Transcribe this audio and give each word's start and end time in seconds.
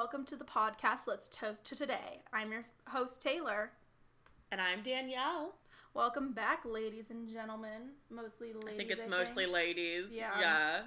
welcome 0.00 0.24
to 0.24 0.34
the 0.34 0.46
podcast 0.46 1.00
Let's 1.06 1.28
Toast 1.28 1.62
to 1.66 1.76
Today. 1.76 2.22
I'm 2.32 2.50
your 2.50 2.64
host, 2.88 3.20
Taylor. 3.20 3.72
And 4.50 4.58
I'm 4.58 4.80
Danielle. 4.82 5.56
Welcome 5.92 6.32
back, 6.32 6.62
ladies 6.64 7.10
and 7.10 7.28
gentlemen. 7.28 7.90
Mostly 8.08 8.54
ladies. 8.54 8.70
I 8.72 8.76
think 8.78 8.90
it's 8.90 9.04
I 9.04 9.08
mostly 9.08 9.44
think. 9.44 9.54
ladies. 9.54 10.06
Yeah. 10.10 10.40
Yeah. 10.40 10.80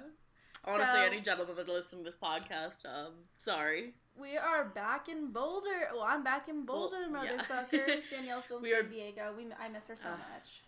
Honestly, 0.64 0.98
so, 0.98 1.06
any 1.06 1.20
gentlemen 1.20 1.54
that 1.54 1.68
listen 1.68 1.98
to 1.98 2.04
this 2.04 2.16
podcast, 2.20 2.86
um, 2.86 3.12
sorry. 3.38 3.94
We 4.20 4.36
are 4.36 4.64
back 4.64 5.08
in 5.08 5.30
Boulder. 5.30 5.90
Well, 5.92 6.02
I'm 6.02 6.24
back 6.24 6.48
in 6.48 6.66
Boulder, 6.66 7.06
well, 7.08 7.24
motherfuckers. 7.24 7.86
Yeah. 7.86 7.94
Danielle's 8.10 8.46
still 8.46 8.58
in 8.64 8.64
San 8.64 8.90
Diego. 8.90 9.32
We, 9.36 9.46
I 9.60 9.68
miss 9.68 9.86
her 9.86 9.94
so 9.94 10.08
uh, 10.08 10.16
much. 10.34 10.64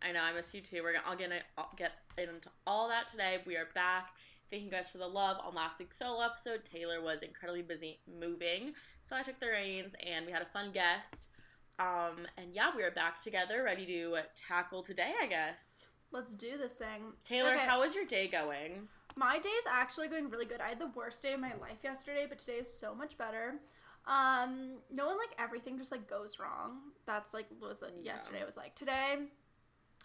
I 0.00 0.12
know, 0.12 0.22
I 0.22 0.32
miss 0.32 0.54
you 0.54 0.60
too. 0.60 0.84
We're 0.84 0.92
gonna, 0.92 1.06
I'll 1.08 1.16
get, 1.16 1.32
I'll 1.58 1.72
get 1.76 1.90
into 2.18 2.50
all 2.68 2.88
that 2.88 3.08
today. 3.08 3.38
We 3.44 3.56
are 3.56 3.66
back. 3.74 4.10
Thank 4.50 4.64
you 4.64 4.70
guys 4.70 4.88
for 4.88 4.98
the 4.98 5.06
love 5.06 5.36
on 5.46 5.54
last 5.54 5.78
week's 5.78 5.96
solo 5.96 6.24
episode. 6.24 6.64
Taylor 6.64 7.00
was 7.00 7.22
incredibly 7.22 7.62
busy 7.62 8.00
moving, 8.18 8.72
so 9.00 9.14
I 9.14 9.22
took 9.22 9.38
the 9.38 9.46
reins 9.46 9.92
and 10.04 10.26
we 10.26 10.32
had 10.32 10.42
a 10.42 10.46
fun 10.46 10.72
guest. 10.72 11.28
Um, 11.78 12.26
and 12.36 12.52
yeah, 12.52 12.70
we 12.76 12.82
are 12.82 12.90
back 12.90 13.20
together, 13.20 13.62
ready 13.62 13.86
to 13.86 14.16
tackle 14.34 14.82
today, 14.82 15.12
I 15.22 15.28
guess. 15.28 15.86
Let's 16.10 16.34
do 16.34 16.58
this 16.58 16.72
thing. 16.72 17.12
Taylor, 17.24 17.54
okay. 17.54 17.64
how 17.64 17.82
was 17.82 17.94
your 17.94 18.04
day 18.04 18.26
going? 18.26 18.88
My 19.14 19.38
day 19.38 19.50
is 19.50 19.66
actually 19.70 20.08
going 20.08 20.28
really 20.30 20.46
good. 20.46 20.60
I 20.60 20.70
had 20.70 20.80
the 20.80 20.90
worst 20.96 21.22
day 21.22 21.32
of 21.32 21.38
my 21.38 21.54
life 21.60 21.78
yesterday, 21.84 22.26
but 22.28 22.40
today 22.40 22.54
is 22.54 22.72
so 22.72 22.92
much 22.92 23.16
better. 23.16 23.54
Um, 24.08 24.78
no 24.92 25.06
one 25.06 25.16
like 25.16 25.30
everything 25.38 25.78
just 25.78 25.92
like 25.92 26.10
goes 26.10 26.40
wrong. 26.40 26.78
That's 27.06 27.32
like 27.32 27.46
was 27.60 27.82
like, 27.82 27.92
yeah. 28.02 28.14
yesterday 28.14 28.44
was 28.44 28.56
like 28.56 28.74
today. 28.74 29.14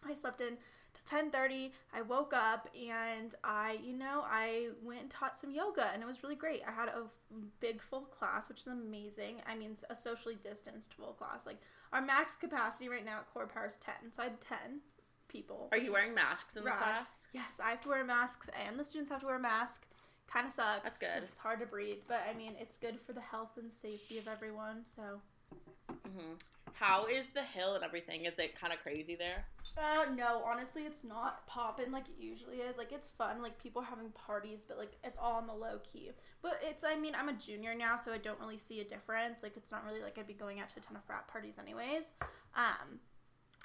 I 0.08 0.14
slept 0.14 0.42
in 0.42 0.58
to 0.96 1.04
10:30. 1.04 1.72
I 1.94 2.02
woke 2.02 2.34
up 2.34 2.70
and 2.76 3.36
I, 3.44 3.80
you 3.84 3.94
know, 3.94 4.24
I 4.26 4.70
went 4.84 5.02
and 5.02 5.10
taught 5.10 5.38
some 5.38 5.52
yoga 5.52 5.92
and 5.94 6.02
it 6.02 6.06
was 6.06 6.24
really 6.24 6.36
great. 6.36 6.62
I 6.68 6.72
had 6.72 6.90
a 6.90 7.04
big 7.60 7.82
full 7.82 8.02
class, 8.02 8.50
which 8.50 8.62
is 8.62 8.68
amazing. 8.68 9.42
I 9.48 9.56
mean, 9.56 9.76
a 9.90 9.96
socially 9.96 10.38
distanced 10.44 10.94
full 10.94 11.14
class. 11.14 11.46
Like 11.46 11.58
our 11.94 12.02
max 12.02 12.36
capacity 12.36 12.90
right 12.90 13.06
now 13.06 13.20
at 13.20 13.34
Core 13.34 13.48
Power 13.48 13.68
is 13.68 13.78
10. 13.78 14.12
So 14.12 14.24
I 14.24 14.26
had 14.26 14.42
10 14.42 14.58
people. 15.28 15.70
Are 15.72 15.78
you 15.78 15.92
wearing 15.92 16.14
masks 16.14 16.56
in 16.56 16.64
rad. 16.64 16.76
the 16.76 16.84
class? 16.84 17.28
Yes, 17.34 17.52
I 17.64 17.70
have 17.72 17.82
to 17.82 17.90
wear 17.90 18.04
masks 18.04 18.50
and 18.66 18.80
the 18.80 18.86
students 18.86 19.12
have 19.12 19.22
to 19.22 19.28
wear 19.28 19.36
a 19.36 19.40
mask. 19.40 19.86
Kind 20.28 20.48
of 20.48 20.54
sucks. 20.54 20.84
That's 20.84 20.98
good. 20.98 21.24
It's 21.24 21.38
hard 21.38 21.60
to 21.60 21.66
breathe, 21.66 22.00
but 22.08 22.22
I 22.30 22.34
mean, 22.36 22.54
it's 22.60 22.78
good 22.78 23.00
for 23.00 23.14
the 23.14 23.22
health 23.22 23.58
and 23.58 23.72
safety 23.72 24.18
of 24.18 24.28
everyone. 24.28 24.84
So. 24.86 25.22
hmm 25.90 26.34
how 26.74 27.06
is 27.06 27.28
the 27.28 27.42
hill 27.42 27.76
and 27.76 27.84
everything? 27.84 28.26
Is 28.26 28.38
it 28.38 28.60
kind 28.60 28.74
of 28.74 28.80
crazy 28.80 29.16
there? 29.16 29.46
Uh, 29.78 30.06
no, 30.16 30.42
honestly, 30.46 30.84
it's 30.84 31.04
not 31.04 31.46
popping 31.48 31.92
like 31.92 32.06
it 32.08 32.22
usually 32.22 32.58
is. 32.58 32.78
Like, 32.78 32.92
it's 32.92 33.08
fun. 33.08 33.42
Like, 33.42 33.62
people 33.62 33.82
are 33.82 33.86
having 33.86 34.10
parties, 34.10 34.66
but 34.68 34.78
like, 34.78 34.94
it's 35.04 35.18
all 35.18 35.34
on 35.34 35.48
the 35.48 35.54
low 35.54 35.80
key. 35.84 36.12
But 36.42 36.60
it's, 36.62 36.84
I 36.84 36.96
mean, 36.96 37.14
I'm 37.16 37.30
a 37.30 37.34
junior 37.34 37.74
now, 37.76 37.96
so 37.96 38.12
I 38.12 38.18
don't 38.18 38.40
really 38.40 38.58
see 38.58 38.82
a 38.82 38.84
difference. 38.84 39.44
Like, 39.44 39.58
it's 39.58 39.72
not 39.72 39.86
really 39.86 40.02
like 40.02 40.18
I'd 40.18 40.28
be 40.28 40.34
going 40.34 40.60
out 40.60 40.70
to 40.72 40.80
a 40.80 40.82
ton 40.82 40.96
of 40.96 41.04
frat 41.04 41.28
parties, 41.28 41.56
anyways. 41.60 42.06
Um, 42.56 43.00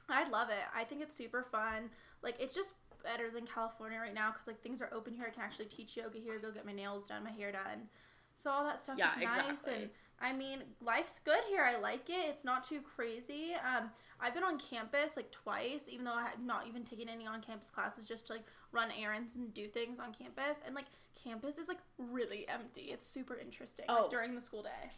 I 0.08 0.28
love 0.28 0.50
it. 0.50 0.62
I 0.74 0.84
think 0.84 1.02
it's 1.02 1.14
super 1.14 1.42
fun. 1.42 1.90
Like, 2.22 2.36
it's 2.38 2.54
just 2.54 2.74
better 3.02 3.30
than 3.30 3.46
California 3.46 3.98
right 3.98 4.14
now 4.14 4.30
because 4.30 4.46
like 4.46 4.60
things 4.62 4.82
are 4.82 4.90
open 4.92 5.14
here. 5.14 5.26
I 5.26 5.30
can 5.30 5.42
actually 5.42 5.66
teach 5.66 5.96
yoga 5.96 6.18
here, 6.18 6.38
go 6.38 6.50
get 6.50 6.66
my 6.66 6.72
nails 6.72 7.08
done, 7.08 7.24
my 7.24 7.30
hair 7.30 7.52
done. 7.52 7.88
So 8.34 8.50
all 8.50 8.64
that 8.64 8.82
stuff 8.82 8.96
yeah, 8.98 9.12
is 9.16 9.24
nice 9.24 9.50
exactly. 9.50 9.74
and 9.74 9.90
I 10.22 10.34
mean, 10.34 10.62
life's 10.82 11.18
good 11.24 11.40
here. 11.48 11.62
I 11.64 11.78
like 11.78 12.10
it. 12.10 12.28
It's 12.28 12.44
not 12.44 12.62
too 12.62 12.80
crazy. 12.82 13.52
Um, 13.54 13.90
I've 14.20 14.34
been 14.34 14.44
on 14.44 14.58
campus 14.58 15.16
like 15.16 15.30
twice, 15.30 15.84
even 15.88 16.04
though 16.04 16.12
I 16.12 16.28
have 16.28 16.42
not 16.44 16.66
even 16.66 16.84
taken 16.84 17.08
any 17.08 17.26
on 17.26 17.40
campus 17.40 17.70
classes, 17.70 18.04
just 18.04 18.26
to 18.26 18.34
like 18.34 18.44
run 18.70 18.90
errands 19.00 19.36
and 19.36 19.52
do 19.54 19.66
things 19.66 19.98
on 19.98 20.12
campus. 20.12 20.58
And 20.66 20.74
like 20.74 20.86
campus 21.22 21.56
is 21.56 21.68
like 21.68 21.78
really 21.96 22.46
empty. 22.48 22.90
It's 22.92 23.06
super 23.06 23.36
interesting 23.36 23.86
oh. 23.88 24.02
like, 24.02 24.10
during 24.10 24.34
the 24.34 24.40
school 24.42 24.62
day. 24.62 24.90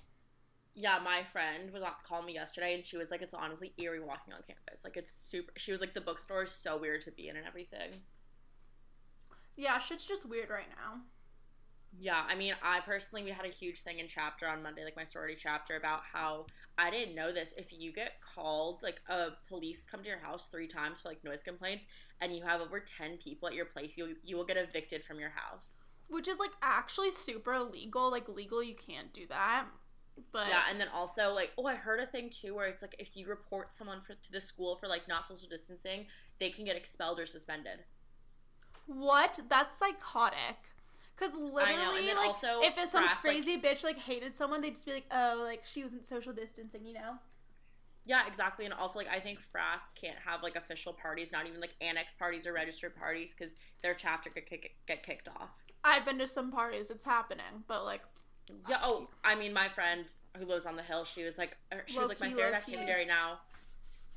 Yeah, 0.75 0.99
my 1.05 1.23
friend 1.33 1.71
was 1.71 1.83
on 1.83 1.93
calling 2.03 2.27
me 2.27 2.35
yesterday, 2.35 2.75
and 2.75 2.85
she 2.85 2.97
was 2.97 3.11
like, 3.11 3.21
"It's 3.21 3.35
honestly 3.35 3.75
eerie 3.77 4.01
walking 4.01 4.33
on 4.33 4.41
campus. 4.47 4.83
Like, 4.85 4.97
it's 4.97 5.13
super." 5.13 5.53
She 5.57 5.71
was 5.71 5.83
like, 5.83 5.93
"The 5.93 6.01
bookstore 6.01 6.45
is 6.45 6.51
so 6.51 6.79
weird 6.79 7.03
to 7.03 7.11
be 7.11 7.29
in 7.29 7.37
and 7.37 7.47
everything." 7.47 8.01
Yeah, 9.55 9.79
shit's 9.79 10.07
just 10.07 10.27
weird 10.27 10.49
right 10.49 10.69
now. 10.71 11.03
Yeah, 11.99 12.23
I 12.27 12.35
mean, 12.35 12.55
I 12.63 12.81
personally, 12.81 13.23
we 13.23 13.31
had 13.31 13.45
a 13.45 13.51
huge 13.51 13.81
thing 13.81 13.99
in 13.99 14.09
chapter 14.09 14.49
on 14.49 14.63
Monday, 14.63 14.83
like 14.85 14.97
my 14.97 15.05
sorority 15.05 15.37
chapter, 15.39 15.77
about 15.77 16.01
how 16.11 16.47
I 16.79 16.91
didn't 16.91 17.15
know 17.15 17.33
this. 17.33 17.55
If 17.57 17.67
you 17.71 17.93
get 17.93 18.13
called, 18.35 18.83
like 18.83 19.01
a 19.09 19.31
police 19.49 19.87
come 19.91 20.03
to 20.03 20.09
your 20.09 20.19
house 20.19 20.49
three 20.49 20.67
times 20.67 21.01
for 21.01 21.09
like 21.09 21.23
noise 21.23 21.43
complaints, 21.43 21.85
and 22.21 22.35
you 22.35 22.43
have 22.43 22.61
over 22.61 22.81
ten 22.81 23.19
people 23.19 23.49
at 23.49 23.55
your 23.55 23.67
place, 23.67 23.97
you 23.97 24.17
you 24.25 24.37
will 24.37 24.45
get 24.45 24.57
evicted 24.57 25.05
from 25.05 25.21
your 25.21 25.31
house. 25.31 25.89
Which 26.09 26.29
is 26.29 26.39
like 26.39 26.51
actually 26.63 27.11
super 27.11 27.53
illegal. 27.53 28.11
Like 28.11 28.29
legally, 28.29 28.69
you 28.69 28.75
can't 28.75 29.13
do 29.13 29.27
that. 29.29 29.67
But 30.33 30.49
yeah, 30.49 30.63
and 30.71 30.81
then 30.81 30.89
also 30.95 31.33
like, 31.33 31.53
oh, 31.59 31.67
I 31.67 31.75
heard 31.75 32.01
a 32.01 32.07
thing 32.07 32.31
too 32.31 32.55
where 32.55 32.67
it's 32.67 32.83
like 32.83 32.97
if 32.99 33.17
you 33.17 33.27
report 33.27 33.75
someone 33.75 34.01
for, 34.01 34.15
to 34.15 34.33
the 34.33 34.41
school 34.41 34.77
for 34.77 34.89
like 34.89 35.09
not 35.09 35.27
social 35.27 35.49
distancing, 35.49 36.07
they 36.41 36.51
can 36.51 36.65
get 36.65 36.77
expelled 36.77 37.21
or 37.21 37.27
suspended. 37.27 37.85
What? 38.87 39.41
That's 39.49 39.79
psychotic. 39.79 40.72
Because 41.17 41.35
literally, 41.35 42.15
like, 42.15 42.35
if 42.43 42.79
it's 42.79 42.93
some 42.93 43.07
crazy 43.21 43.55
like, 43.55 43.63
bitch 43.63 43.85
like 43.85 43.99
hated 43.99 44.35
someone, 44.37 44.61
they'd 44.61 44.75
just 44.75 44.87
be 44.87 44.93
like, 44.93 45.07
"Oh, 45.11 45.43
like 45.45 45.63
she 45.65 45.83
wasn't 45.83 46.05
social 46.05 46.33
distancing," 46.33 46.85
you 46.85 46.95
know? 46.95 47.19
Yeah, 48.05 48.27
exactly. 48.27 48.65
And 48.65 48.75
also, 48.75 48.99
like, 48.99 49.09
I 49.09 49.21
think 49.21 49.41
frats 49.41 49.93
can't 49.93 50.19
have 50.25 50.43
like 50.43 50.57
official 50.57 50.93
parties, 50.93 51.31
not 51.31 51.47
even 51.47 51.61
like 51.61 51.75
annex 51.81 52.13
parties 52.13 52.47
or 52.47 52.53
registered 52.53 52.97
parties, 52.97 53.35
because 53.37 53.55
their 53.83 53.95
chapter 53.95 54.31
could 54.31 54.47
kick, 54.47 54.75
get 54.87 55.03
kicked 55.03 55.29
off. 55.29 55.51
I've 55.85 56.05
been 56.05 56.19
to 56.19 56.27
some 56.27 56.51
parties; 56.51 56.91
it's 56.91 57.05
happening, 57.05 57.65
but 57.69 57.85
like. 57.85 58.03
Yeah. 58.69 58.81
Oh, 58.83 59.09
I 59.23 59.37
mean, 59.37 59.53
my 59.53 59.69
friend 59.69 60.05
who 60.37 60.45
lives 60.47 60.67
on 60.67 60.75
the 60.75 60.83
hill, 60.83 61.05
she 61.05 61.23
was 61.23 61.39
like, 61.39 61.57
er, 61.73 61.85
she 61.87 61.99
was 62.01 62.09
like 62.09 62.21
my 62.21 62.29
favorite 62.29 62.55
activity 62.55 62.91
right 62.91 63.07
now 63.07 63.39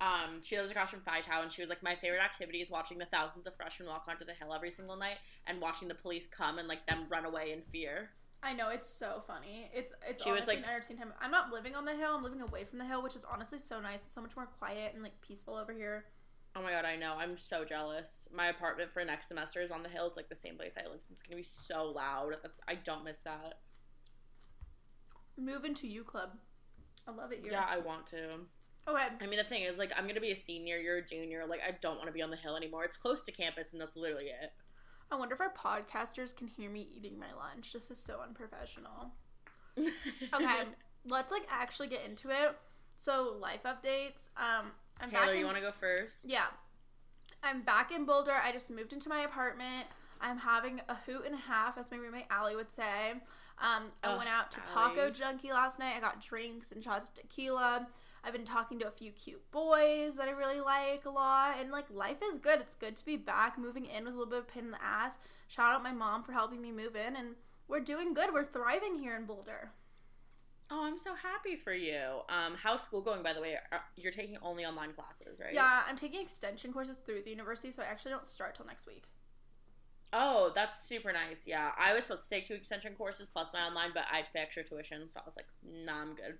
um, 0.02 0.42
she 0.44 0.58
lives 0.58 0.72
across 0.72 0.90
from 0.90 1.02
Phi 1.02 1.22
Tau, 1.22 1.42
and 1.42 1.52
she 1.52 1.62
was 1.62 1.70
like, 1.70 1.82
my 1.82 1.96
favorite 1.96 2.22
activity 2.22 2.60
is 2.60 2.70
watching 2.70 2.98
the 2.98 3.06
thousands 3.06 3.48
of 3.48 3.56
freshmen 3.56 3.88
walk 3.88 4.06
onto 4.10 4.26
the 4.26 4.34
hill 4.34 4.54
every 4.54 4.72
single 4.72 4.98
night 4.98 5.18
and 5.48 5.62
watching 5.62 5.88
the 5.88 5.96
police 5.96 6.28
come 6.28 6.60
and 6.60 6.68
like 6.68 6.86
them 6.86 7.06
run 7.10 7.26
away 7.26 7.54
in 7.54 7.62
fear. 7.72 8.10
I 8.44 8.54
know 8.54 8.70
it's 8.70 8.88
so 8.88 9.24
funny. 9.26 9.72
It's 9.74 9.94
it's 10.08 10.24
she 10.24 10.32
was 10.32 10.46
like 10.46 10.60
an 10.60 10.66
entertaining 10.66 11.02
time. 11.02 11.14
I'm 11.20 11.32
not 11.32 11.52
living 11.52 11.76
on 11.76 11.84
the 11.84 11.96
hill. 11.96 12.14
I'm 12.16 12.24
living 12.24 12.42
away 12.42 12.64
from 12.64 12.78
the 12.78 12.86
hill, 12.86 13.02
which 13.02 13.16
is 13.16 13.26
honestly 13.26 13.58
so 13.58 13.80
nice. 13.80 14.02
It's 14.06 14.14
so 14.14 14.22
much 14.22 14.36
more 14.36 14.46
quiet 14.46 14.94
and 14.94 15.02
like 15.02 15.20
peaceful 15.22 15.56
over 15.56 15.74
here. 15.74 16.06
Oh 16.56 16.62
my 16.62 16.70
god, 16.72 16.86
I 16.86 16.96
know. 16.96 17.16
I'm 17.18 17.38
so 17.38 17.66
jealous. 17.66 18.30
My 18.34 18.48
apartment 18.48 18.94
for 18.94 19.04
next 19.04 19.30
semester 19.30 19.62
is 19.62 19.72
on 19.72 19.82
the 19.82 19.90
hill. 19.90 20.06
It's 20.06 20.16
like 20.16 20.30
the 20.30 20.36
same 20.36 20.58
place 20.58 20.76
I 20.78 20.88
live. 20.88 21.00
It's 21.12 21.24
gonna 21.24 21.38
be 21.38 21.44
so 21.44 21.92
loud. 21.96 22.36
That's 22.44 22.60
I 22.68 22.76
don't 22.76 23.04
miss 23.04 23.20
that. 23.22 23.60
Move 25.38 25.66
into 25.66 25.88
U 25.88 26.04
Club. 26.04 26.38
I 27.08 27.12
love 27.12 27.32
it 27.32 27.40
here. 27.42 27.54
Yeah, 27.54 27.66
I 27.68 27.80
want 27.80 28.06
to. 28.08 28.42
Okay. 28.88 29.06
I 29.20 29.26
mean, 29.26 29.38
the 29.38 29.44
thing 29.44 29.64
is, 29.64 29.78
like, 29.78 29.92
I'm 29.98 30.08
gonna 30.08 30.22
be 30.22 30.32
a 30.32 30.36
senior. 30.36 30.78
You're 30.78 30.98
a 30.98 31.06
junior. 31.06 31.46
Like, 31.48 31.62
I 31.68 31.72
don't 31.82 31.96
want 31.96 32.08
to 32.08 32.14
be 32.14 32.22
on 32.22 32.30
the 32.30 32.38
hill 32.38 32.56
anymore. 32.56 32.84
It's 32.84 32.98
close 32.98 33.24
to 33.24 33.32
campus, 33.32 33.72
and 33.72 33.82
that's 33.82 33.96
literally 33.96 34.26
it. 34.26 34.52
I 35.12 35.16
wonder 35.16 35.36
if 35.36 35.42
our 35.42 35.54
podcasters 35.54 36.36
can 36.36 36.48
hear 36.48 36.70
me 36.70 36.88
eating 36.96 37.20
my 37.20 37.34
lunch. 37.38 37.74
This 37.74 37.90
is 37.90 37.98
so 37.98 38.20
unprofessional. 38.22 39.12
okay, 39.80 40.64
let's 41.08 41.32
like 41.32 41.48
actually 41.50 41.88
get 41.88 42.06
into 42.06 42.30
it. 42.30 42.56
So, 42.98 43.36
life 43.40 43.64
updates. 43.66 44.30
Um, 44.38 44.72
I'm 45.02 45.10
Taylor, 45.10 45.26
back 45.26 45.34
in, 45.34 45.40
you 45.40 45.46
want 45.46 45.58
to 45.58 45.62
go 45.62 45.72
first? 45.72 46.26
Yeah, 46.26 46.46
I'm 47.44 47.62
back 47.62 47.92
in 47.92 48.06
Boulder. 48.06 48.34
I 48.34 48.52
just 48.52 48.70
moved 48.70 48.94
into 48.94 49.10
my 49.10 49.22
apartment. 49.22 49.88
I'm 50.22 50.38
having 50.38 50.82
a 50.88 50.96
hoot 50.96 51.26
and 51.26 51.36
a 51.36 51.38
half, 51.38 51.78
as 51.78 51.92
my 51.92 51.98
roommate 51.98 52.26
Allie 52.30 52.56
would 52.56 52.72
say. 52.72 53.12
Um, 53.60 53.88
I 54.04 54.14
oh, 54.14 54.18
went 54.18 54.30
out 54.30 54.52
to 54.52 54.60
Allie. 54.72 54.96
Taco 54.96 55.10
Junkie 55.12 55.52
last 55.52 55.78
night. 55.80 55.94
I 55.96 56.00
got 56.00 56.22
drinks 56.22 56.72
and 56.72 56.84
shots 56.84 57.10
of 57.10 57.16
tequila. 57.16 57.88
I've 58.26 58.34
been 58.34 58.46
talking 58.46 58.80
to 58.80 58.88
a 58.88 58.92
few 58.92 59.12
cute 59.12 59.52
boys 59.52 60.16
that 60.16 60.28
I 60.28 60.32
really 60.32 60.62
like 60.62 61.06
a 61.06 61.10
lot. 61.10 61.58
And 61.60 61.72
like 61.72 61.86
life 61.92 62.22
is 62.24 62.40
good. 62.40 62.60
It's 62.60 62.76
good 62.76 62.96
to 62.96 63.06
be 63.06 63.18
back. 63.18 63.58
Moving 63.58 63.86
in 63.86 64.06
was 64.06 64.16
a 64.16 64.18
little 64.18 64.32
bit 64.32 64.40
of 64.40 64.46
a 64.46 64.52
pain 64.52 64.66
in 64.66 64.72
the 64.72 64.84
ass. 64.84 65.20
Shout 65.48 65.74
out 65.74 65.84
my 65.84 65.92
mom 65.92 66.24
for 66.24 66.32
helping 66.32 66.62
me 66.62 66.72
move 66.72 66.96
in 66.96 67.16
and 67.16 67.36
we're 67.68 67.80
doing 67.80 68.14
good. 68.14 68.34
We're 68.34 68.46
thriving 68.46 68.96
here 68.96 69.16
in 69.16 69.26
Boulder. 69.26 69.72
Oh, 70.72 70.84
I'm 70.84 70.98
so 70.98 71.14
happy 71.14 71.56
for 71.56 71.74
you. 71.74 72.22
Um, 72.28 72.56
how's 72.62 72.82
school 72.82 73.02
going, 73.02 73.22
by 73.22 73.34
the 73.34 73.42
way? 73.42 73.56
You're 73.96 74.12
taking 74.12 74.38
only 74.42 74.66
online 74.66 74.94
classes, 74.94 75.40
right? 75.40 75.54
Yeah, 75.54 75.84
I'm 75.88 75.96
taking 75.96 76.22
extension 76.22 76.74
courses 76.74 76.98
through 76.98 77.22
the 77.22 77.30
university, 77.30 77.72
so 77.72 77.84
I 77.84 77.86
actually 77.86 78.12
don't 78.12 78.26
start 78.26 78.56
till 78.56 78.66
next 78.66 78.88
week. 78.88 79.04
Oh, 80.12 80.52
that's 80.56 80.88
super 80.88 81.12
nice. 81.14 81.42
Yeah, 81.46 81.72
I 81.78 81.94
was 81.94 82.06
supposed 82.06 82.24
to 82.24 82.30
take 82.30 82.48
two 82.48 82.56
extension 82.56 82.94
courses 82.96 83.30
plus 83.30 83.52
my 83.54 83.62
online, 83.62 83.92
but 83.94 84.06
I 84.12 84.18
had 84.18 84.26
to 84.26 84.32
pay 84.32 84.40
extra 84.40 84.64
tuition, 84.64 85.08
so 85.08 85.20
I 85.20 85.24
was 85.26 85.36
like, 85.36 85.46
nah, 85.64 86.02
I'm 86.02 86.16
good. 86.16 86.36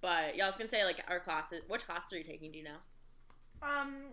But 0.00 0.36
yeah, 0.36 0.44
I 0.44 0.46
was 0.46 0.56
gonna 0.56 0.68
say 0.68 0.84
like 0.84 1.02
our 1.08 1.20
classes. 1.20 1.62
Which 1.68 1.86
classes 1.86 2.12
are 2.12 2.18
you 2.18 2.24
taking? 2.24 2.52
Do 2.52 2.58
you 2.58 2.64
know? 2.64 2.78
Um, 3.62 4.04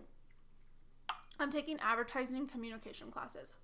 I'm 1.38 1.50
taking 1.50 1.78
advertising 1.80 2.36
and 2.36 2.50
communication 2.50 3.10
classes. 3.10 3.54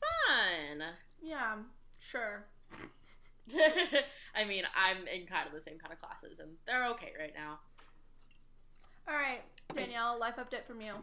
Fun. 0.00 0.82
Yeah, 1.22 1.56
sure. 2.00 2.44
I 4.34 4.44
mean, 4.44 4.64
I'm 4.74 5.06
in 5.06 5.26
kind 5.26 5.46
of 5.46 5.52
the 5.52 5.60
same 5.60 5.78
kind 5.78 5.92
of 5.92 6.00
classes, 6.00 6.38
and 6.38 6.50
they're 6.66 6.86
okay 6.90 7.12
right 7.18 7.32
now. 7.36 7.58
All 9.06 9.14
right, 9.14 9.42
Danielle, 9.74 10.18
life 10.18 10.36
update 10.36 10.64
from 10.64 10.80
you. 10.80 10.94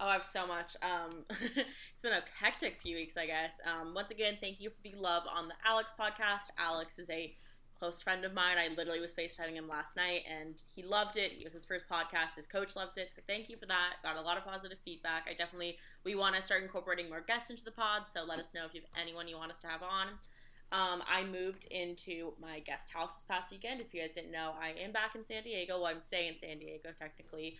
Oh, 0.00 0.06
I 0.06 0.14
have 0.14 0.24
so 0.24 0.46
much. 0.46 0.76
Um, 0.82 1.24
it's 1.30 2.02
been 2.02 2.12
a 2.12 2.22
hectic 2.42 2.80
few 2.82 2.96
weeks, 2.96 3.16
I 3.16 3.26
guess. 3.26 3.60
Um, 3.64 3.94
once 3.94 4.10
again, 4.10 4.38
thank 4.40 4.60
you 4.60 4.70
for 4.70 4.76
the 4.82 4.94
love 4.96 5.24
on 5.32 5.46
the 5.46 5.54
Alex 5.66 5.92
podcast. 5.98 6.48
Alex 6.58 6.98
is 6.98 7.08
a 7.10 7.36
close 7.80 8.02
friend 8.02 8.24
of 8.26 8.34
mine. 8.34 8.58
I 8.58 8.68
literally 8.76 9.00
was 9.00 9.14
FaceTiming 9.14 9.54
him 9.54 9.66
last 9.66 9.96
night 9.96 10.22
and 10.30 10.54
he 10.76 10.82
loved 10.82 11.16
it. 11.16 11.32
It 11.40 11.44
was 11.44 11.54
his 11.54 11.64
first 11.64 11.86
podcast. 11.88 12.36
His 12.36 12.46
coach 12.46 12.76
loved 12.76 12.98
it. 12.98 13.12
So 13.14 13.22
thank 13.26 13.48
you 13.48 13.56
for 13.56 13.66
that. 13.66 13.94
Got 14.02 14.16
a 14.16 14.20
lot 14.20 14.36
of 14.36 14.44
positive 14.44 14.78
feedback. 14.84 15.26
I 15.28 15.32
definitely, 15.32 15.78
we 16.04 16.14
want 16.14 16.36
to 16.36 16.42
start 16.42 16.62
incorporating 16.62 17.08
more 17.08 17.22
guests 17.26 17.48
into 17.48 17.64
the 17.64 17.70
pod. 17.70 18.02
So 18.12 18.22
let 18.22 18.38
us 18.38 18.52
know 18.54 18.66
if 18.66 18.74
you 18.74 18.82
have 18.82 19.02
anyone 19.02 19.26
you 19.26 19.38
want 19.38 19.50
us 19.50 19.60
to 19.60 19.66
have 19.66 19.82
on. 19.82 20.08
Um, 20.72 21.02
I 21.10 21.24
moved 21.24 21.64
into 21.70 22.34
my 22.40 22.60
guest 22.60 22.90
house 22.90 23.16
this 23.16 23.24
past 23.24 23.50
weekend. 23.50 23.80
If 23.80 23.92
you 23.94 24.02
guys 24.02 24.12
didn't 24.12 24.30
know, 24.30 24.52
I 24.60 24.78
am 24.78 24.92
back 24.92 25.14
in 25.16 25.24
San 25.24 25.42
Diego. 25.42 25.78
Well, 25.78 25.86
I'm 25.86 26.04
staying 26.04 26.34
in 26.34 26.38
San 26.38 26.58
Diego 26.58 26.90
technically 26.96 27.56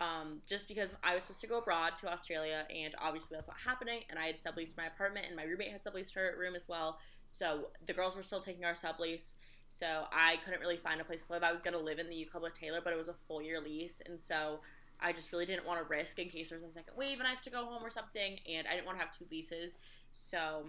um, 0.00 0.40
just 0.46 0.66
because 0.66 0.90
I 1.04 1.14
was 1.14 1.24
supposed 1.24 1.42
to 1.42 1.46
go 1.46 1.58
abroad 1.58 1.92
to 2.00 2.10
Australia, 2.10 2.66
and 2.74 2.94
obviously 3.00 3.36
that's 3.36 3.48
not 3.48 3.58
happening. 3.64 4.00
And 4.08 4.18
I 4.18 4.26
had 4.26 4.42
subleased 4.42 4.76
my 4.76 4.86
apartment, 4.86 5.26
and 5.26 5.36
my 5.36 5.44
roommate 5.44 5.70
had 5.70 5.84
subleased 5.84 6.14
her 6.14 6.34
room 6.38 6.54
as 6.54 6.68
well. 6.68 6.98
So 7.26 7.68
the 7.86 7.92
girls 7.92 8.16
were 8.16 8.22
still 8.22 8.40
taking 8.40 8.64
our 8.64 8.72
sublease. 8.72 9.34
So 9.72 10.04
I 10.12 10.36
couldn't 10.44 10.60
really 10.60 10.76
find 10.76 11.00
a 11.00 11.04
place 11.04 11.26
to 11.26 11.32
live. 11.32 11.42
I 11.42 11.52
was 11.52 11.62
gonna 11.62 11.78
live 11.78 12.00
in 12.00 12.08
the 12.08 12.16
U 12.16 12.26
Club 12.26 12.42
with 12.42 12.54
Taylor, 12.54 12.80
but 12.82 12.92
it 12.92 12.98
was 12.98 13.08
a 13.08 13.14
full 13.14 13.40
year 13.40 13.60
lease, 13.60 14.02
and 14.04 14.20
so 14.20 14.60
I 15.00 15.12
just 15.12 15.32
really 15.32 15.46
didn't 15.46 15.64
want 15.64 15.80
to 15.80 15.88
risk 15.88 16.18
in 16.18 16.28
case 16.28 16.50
there's 16.50 16.62
a 16.62 16.70
second 16.70 16.94
wave 16.96 17.20
and 17.20 17.26
I 17.26 17.30
have 17.30 17.40
to 17.42 17.50
go 17.50 17.64
home 17.64 17.82
or 17.82 17.88
something. 17.88 18.38
And 18.52 18.66
I 18.66 18.74
didn't 18.74 18.84
want 18.84 18.98
to 18.98 19.04
have 19.04 19.16
two 19.16 19.24
leases, 19.30 19.78
so 20.12 20.64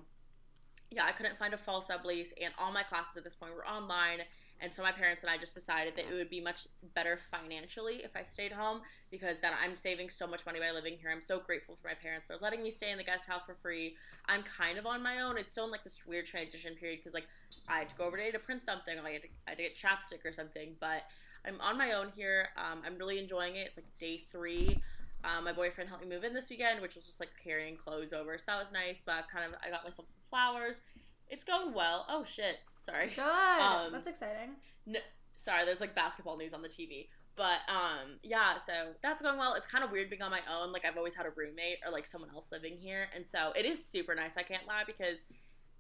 yeah, 0.92 1.06
I 1.06 1.14
couldn't 1.14 1.38
find 1.38 1.54
a 1.54 1.58
fall 1.58 1.82
sublease, 1.82 2.32
and 2.42 2.54
all 2.60 2.72
my 2.72 2.84
classes 2.84 3.18
at 3.18 3.24
this 3.24 3.36
point 3.36 3.56
were 3.56 3.68
online. 3.68 4.20
And 4.62 4.72
so 4.72 4.84
my 4.84 4.92
parents 4.92 5.24
and 5.24 5.32
I 5.32 5.38
just 5.38 5.56
decided 5.56 5.96
that 5.96 6.06
it 6.06 6.14
would 6.14 6.30
be 6.30 6.40
much 6.40 6.68
better 6.94 7.20
financially 7.32 8.02
if 8.04 8.16
I 8.16 8.24
stayed 8.24 8.52
home 8.52 8.82
because 9.10 9.38
then 9.42 9.54
I'm 9.62 9.76
saving 9.76 10.10
so 10.10 10.28
much 10.28 10.46
money 10.46 10.60
by 10.60 10.72
living 10.72 10.98
here. 11.02 11.10
I'm 11.12 11.22
so 11.22 11.40
grateful 11.40 11.78
for 11.82 11.88
my 11.88 11.96
parents. 11.96 12.28
They're 12.28 12.38
letting 12.42 12.62
me 12.62 12.70
stay 12.70 12.92
in 12.92 12.98
the 12.98 13.04
guest 13.04 13.28
house 13.28 13.44
for 13.44 13.56
free. 13.56 13.96
I'm 14.28 14.44
kind 14.44 14.78
of 14.78 14.86
on 14.86 15.02
my 15.02 15.22
own. 15.22 15.38
It's 15.38 15.52
still 15.52 15.66
in 15.66 15.72
like 15.72 15.84
this 15.84 16.06
weird 16.06 16.28
transition 16.28 16.76
period 16.76 17.00
because 17.00 17.14
like 17.14 17.28
I 17.68 17.80
had 17.80 17.90
to 17.90 17.96
go 17.96 18.06
over 18.06 18.18
today 18.18 18.32
to 18.32 18.40
print 18.40 18.64
something. 18.64 18.98
Or 18.98 19.08
I 19.08 19.14
had 19.14 19.22
to, 19.24 19.28
I 19.48 19.50
had 19.52 19.58
to 19.58 19.64
get 19.64 19.76
chapstick 19.76 20.24
or 20.24 20.32
something. 20.32 20.76
But 20.80 21.04
I'm 21.46 21.60
on 21.60 21.78
my 21.78 21.94
own 21.94 22.10
here. 22.16 22.50
Um, 22.56 22.82
I'm 22.86 22.98
really 22.98 23.20
enjoying 23.20 23.56
it. 23.56 23.68
It's 23.68 23.78
like 23.78 23.98
day 24.00 24.24
three. 24.32 24.80
Um, 25.24 25.46
my 25.46 25.54
boyfriend 25.54 25.90
helped 25.90 26.04
me 26.04 26.10
move 26.10 26.24
in 26.24 26.34
this 26.34 26.50
weekend, 26.50 26.82
which 26.82 26.96
was 26.96 27.06
just 27.06 27.20
like 27.20 27.30
carrying 27.44 27.78
clothes 27.78 28.12
over, 28.12 28.38
so 28.38 28.44
that 28.48 28.60
was 28.60 28.72
nice. 28.72 29.02
But 29.06 29.26
kind 29.32 29.46
of, 29.46 29.58
I 29.64 29.70
got 29.70 29.84
myself 29.84 30.08
some 30.08 30.16
flowers. 30.30 30.82
It's 31.30 31.44
going 31.44 31.74
well. 31.74 32.06
Oh 32.10 32.24
shit! 32.24 32.58
Sorry. 32.82 33.12
Good. 33.16 33.24
Um, 33.24 33.92
That's 33.92 34.08
exciting. 34.08 34.56
No, 34.86 35.00
sorry, 35.36 35.66
there's 35.66 35.80
like 35.80 35.96
basketball 35.96 36.38
news 36.38 36.54
on 36.54 36.62
the 36.62 36.68
TV. 36.68 37.08
But 37.38 37.60
um, 37.70 38.20
yeah, 38.24 38.58
so 38.58 38.74
that's 39.02 39.22
going 39.22 39.38
well. 39.38 39.54
It's 39.54 39.68
kind 39.68 39.84
of 39.84 39.92
weird 39.92 40.10
being 40.10 40.22
on 40.22 40.32
my 40.32 40.42
own. 40.52 40.74
Like 40.74 40.84
I've 40.86 40.98
always 40.98 41.16
had 41.16 41.26
a 41.26 41.30
roommate 41.30 41.78
or 41.86 41.92
like 41.92 42.06
someone 42.06 42.30
else 42.32 42.50
living 42.52 42.76
here, 42.78 43.08
and 43.16 43.26
so 43.26 43.54
it 43.56 43.66
is 43.66 43.84
super 43.84 44.14
nice. 44.16 44.36
I 44.36 44.44
can't 44.44 44.68
lie 44.68 44.84
because 44.86 45.20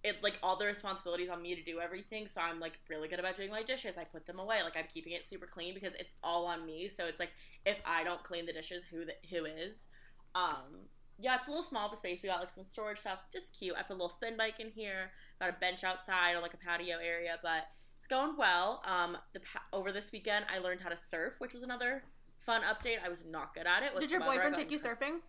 it 0.03 0.23
like 0.23 0.39
all 0.41 0.55
the 0.55 0.65
responsibilities 0.65 1.29
on 1.29 1.41
me 1.41 1.55
to 1.55 1.63
do 1.63 1.79
everything. 1.79 2.25
So 2.27 2.41
I'm 2.41 2.59
like 2.59 2.79
really 2.89 3.07
good 3.07 3.19
about 3.19 3.35
doing 3.35 3.49
my 3.49 3.63
dishes. 3.63 3.97
I 3.97 4.03
put 4.05 4.25
them 4.25 4.39
away. 4.39 4.63
Like 4.63 4.77
I'm 4.77 4.87
keeping 4.91 5.13
it 5.13 5.27
super 5.27 5.45
clean 5.45 5.73
because 5.73 5.93
it's 5.99 6.13
all 6.23 6.45
on 6.45 6.65
me. 6.65 6.87
So 6.87 7.05
it's 7.05 7.19
like 7.19 7.31
if 7.65 7.77
I 7.85 8.03
don't 8.03 8.23
clean 8.23 8.45
the 8.45 8.53
dishes, 8.53 8.83
who 8.89 9.05
the, 9.05 9.13
who 9.29 9.45
is? 9.45 9.87
Um, 10.33 10.87
yeah, 11.21 11.35
it's 11.35 11.47
a 11.47 11.49
little 11.49 11.63
small 11.63 11.87
of 11.87 11.93
a 11.93 11.95
space. 11.95 12.19
We 12.23 12.29
got 12.29 12.39
like 12.39 12.49
some 12.49 12.63
storage 12.63 12.99
stuff, 12.99 13.19
just 13.31 13.57
cute. 13.57 13.75
I 13.77 13.83
put 13.83 13.93
a 13.93 13.99
little 13.99 14.09
spin 14.09 14.37
bike 14.37 14.59
in 14.59 14.69
here. 14.69 15.11
Got 15.39 15.49
a 15.49 15.53
bench 15.53 15.83
outside 15.83 16.33
or 16.33 16.41
like 16.41 16.53
a 16.53 16.57
patio 16.57 16.97
area, 16.97 17.37
but 17.41 17.65
it's 17.97 18.07
going 18.07 18.35
well. 18.37 18.81
Um, 18.85 19.17
the 19.33 19.39
pa- 19.41 19.63
over 19.73 19.91
this 19.91 20.11
weekend, 20.11 20.45
I 20.53 20.59
learned 20.59 20.81
how 20.81 20.89
to 20.89 20.97
surf, 20.97 21.35
which 21.39 21.53
was 21.53 21.63
another 21.63 22.03
fun 22.39 22.61
update. 22.63 22.97
I 23.05 23.09
was 23.09 23.25
not 23.25 23.53
good 23.53 23.67
at 23.67 23.83
it. 23.83 23.99
Did 23.99 24.09
your 24.11 24.21
boyfriend 24.21 24.55
take 24.55 24.71
you 24.71 24.77
in- 24.77 24.83
surfing? 24.83 25.19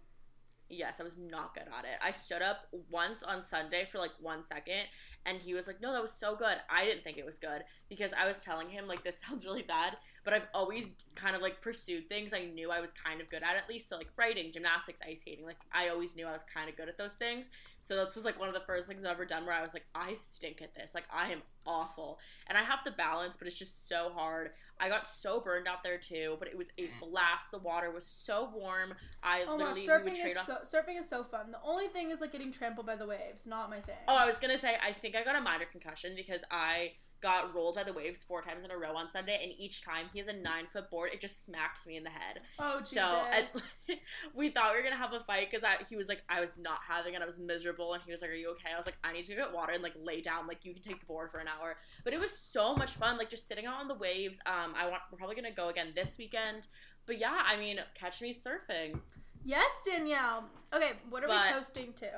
Yes, 0.69 1.01
I 1.01 1.03
was 1.03 1.19
not 1.19 1.53
good 1.55 1.65
at 1.79 1.85
it. 1.85 1.99
I 2.03 2.13
stood 2.13 2.41
up 2.41 2.69
once 2.91 3.23
on 3.23 3.45
Sunday 3.45 3.87
for 3.93 3.99
like 3.99 4.13
one 4.21 4.43
second, 4.43 4.85
and 5.27 5.37
he 5.39 5.53
was 5.53 5.67
like, 5.67 5.83
"No, 5.83 5.93
that 5.93 6.01
was 6.01 6.13
so 6.13 6.35
good." 6.35 6.57
I 6.71 6.85
didn't 6.87 7.05
think 7.05 7.19
it 7.19 7.27
was 7.27 7.39
good 7.39 7.63
because 7.91 8.13
I 8.19 8.27
was 8.27 8.43
telling 8.43 8.71
him 8.71 8.87
like 8.89 9.05
this 9.05 9.21
sounds 9.27 9.45
really 9.45 9.63
bad, 9.63 9.99
but 10.25 10.33
I've 10.35 10.47
always 10.55 10.95
kind 11.15 11.35
of 11.35 11.43
like 11.43 11.61
pursued 11.61 12.09
things 12.09 12.33
I 12.33 12.45
knew 12.45 12.71
I 12.71 12.81
was 12.81 12.93
kind 12.93 13.21
of 13.21 13.29
good 13.29 13.43
at 13.43 13.57
at 13.57 13.69
least. 13.69 13.89
So 13.89 13.97
like 13.97 14.09
writing, 14.17 14.53
gymnastics, 14.53 15.01
ice 15.07 15.21
skating, 15.21 15.45
like 15.45 15.59
I 15.73 15.89
always 15.89 16.15
knew 16.15 16.27
I 16.27 16.33
was 16.33 16.45
kind 16.53 16.69
of 16.69 16.77
good 16.77 16.89
at 16.89 16.97
those 16.97 17.15
things. 17.15 17.51
So 17.83 17.97
this 17.97 18.15
was 18.15 18.25
like 18.25 18.39
one 18.39 18.49
of 18.49 18.55
the 18.55 18.61
first 18.61 18.87
things 18.87 19.05
I've 19.05 19.11
ever 19.11 19.25
done 19.25 19.45
where 19.45 19.55
I 19.55 19.63
was 19.63 19.75
like, 19.75 19.87
I 19.95 20.15
stink 20.31 20.63
at 20.63 20.75
this. 20.75 20.95
Like 20.95 21.05
I 21.13 21.33
am 21.33 21.43
awful, 21.67 22.19
and 22.47 22.57
I 22.57 22.63
have 22.63 22.81
the 22.85 22.93
balance, 22.93 23.37
but 23.37 23.47
it's 23.47 23.57
just 23.57 23.89
so 23.89 24.11
hard. 24.15 24.51
I 24.79 24.89
got 24.89 25.09
so 25.09 25.41
burned 25.41 25.69
out 25.69 25.83
there 25.83 25.99
too, 25.99 26.37
but 26.39 26.49
it 26.49 26.57
was 26.57 26.71
a 26.79 26.83
mm. 26.83 26.89
blast. 27.01 27.51
The 27.51 27.59
water 27.59 27.91
was 27.91 28.07
so 28.07 28.51
warm. 28.55 28.95
I 29.23 29.45
Oh 29.49 29.59
my 29.59 29.65
gosh, 29.65 29.77
literally 29.77 29.81
we 29.83 30.11
would 30.11 30.13
surfing 30.13 30.21
trade 30.21 30.33
is 30.33 30.37
off. 30.39 30.47
so, 30.65 30.79
surfing 30.79 30.99
is 30.99 31.09
so 31.09 31.25
fun. 31.25 31.51
The 31.51 31.59
only 31.65 31.89
thing 31.89 32.11
is 32.11 32.21
like 32.21 32.33
getting 32.33 32.53
trampled 32.53 32.87
by 32.87 32.97
the 32.97 33.07
waves. 33.07 33.47
Not 33.47 33.69
my 33.69 33.81
thing. 33.81 33.97
Oh, 34.07 34.17
I 34.17 34.27
was 34.27 34.37
gonna 34.37 34.59
say, 34.59 34.77
I 34.85 34.93
think 34.93 35.17
I 35.17 35.25
got 35.25 35.35
a 35.35 35.41
minor 35.41 35.67
concussion 35.71 36.13
because 36.15 36.45
I 36.51 36.93
got 37.23 37.55
rolled 37.55 37.77
by 37.77 37.85
the 37.85 37.93
waves 37.93 38.23
four 38.23 38.43
times 38.43 38.65
in 38.65 38.71
a 38.71 38.77
row 38.77 38.95
on 38.97 39.11
Sunday, 39.11 39.39
and 39.43 39.53
each 39.57 39.83
time 39.83 40.07
he 40.13 40.19
has 40.19 40.29
a 40.29 40.33
nine 40.33 40.67
foot 40.73 40.91
board, 40.91 41.11
it 41.13 41.21
just 41.21 41.47
smacked 41.47 41.87
me 41.87 41.97
in 41.97 42.05
the 42.05 42.11
head. 42.11 42.41
Oh, 42.59 42.79
Jesus. 42.79 42.93
So 42.95 43.61
we 44.35 44.51
thought 44.51 44.73
we 44.73 44.79
were 44.79 44.83
gonna 44.83 44.97
have 44.97 45.13
a 45.13 45.21
fight 45.21 45.49
because 45.51 45.67
he 45.89 45.97
was 45.97 46.09
like, 46.09 46.23
I 46.29 46.41
was 46.41 46.59
not 46.59 46.79
having 46.87 47.15
it, 47.15 47.23
I 47.23 47.27
was 47.27 47.39
miserable, 47.39 47.95
and 47.95 48.03
he 48.05 48.11
was 48.13 48.21
like, 48.23 48.31
Are 48.31 48.35
you 48.35 48.51
okay? 48.51 48.71
I 48.75 48.77
was 48.77 48.87
like, 48.87 48.97
I 49.05 49.13
need 49.13 49.25
to 49.27 49.35
get 49.35 49.53
water 49.53 49.73
and 49.73 49.83
like 49.83 49.95
lay 50.03 50.21
down, 50.21 50.47
like 50.47 50.65
you 50.65 50.75
can 50.75 50.83
take 50.83 51.01
the 51.01 51.07
board 51.07 51.31
for 51.31 51.39
an 51.39 51.47
hour. 51.49 51.77
But 52.05 52.13
it 52.13 52.21
was 52.21 52.37
so 52.37 52.75
much 52.75 52.93
fun, 52.93 53.17
like 53.19 53.31
just 53.31 53.47
sitting 53.49 53.67
out 53.67 53.81
on 53.81 53.89
the 53.89 53.95
waves. 53.95 54.39
Um, 54.47 54.75
I 54.77 54.89
want 54.89 55.03
we're 55.11 55.19
probably 55.19 55.37
gonna 55.37 55.53
go 55.53 55.69
again 55.69 55.93
this 55.95 56.19
weekend. 56.19 56.67
But 57.07 57.19
yeah, 57.19 57.39
I 57.45 57.57
mean, 57.57 57.79
catch 57.95 58.21
me 58.21 58.33
surfing. 58.35 58.99
yes, 59.45 59.71
Danielle. 59.85 60.45
Okay, 60.75 60.93
what 61.11 61.25
are 61.25 61.29
But- 61.29 61.47
we 61.47 61.53
toasting 61.53 61.93
to? 61.95 62.11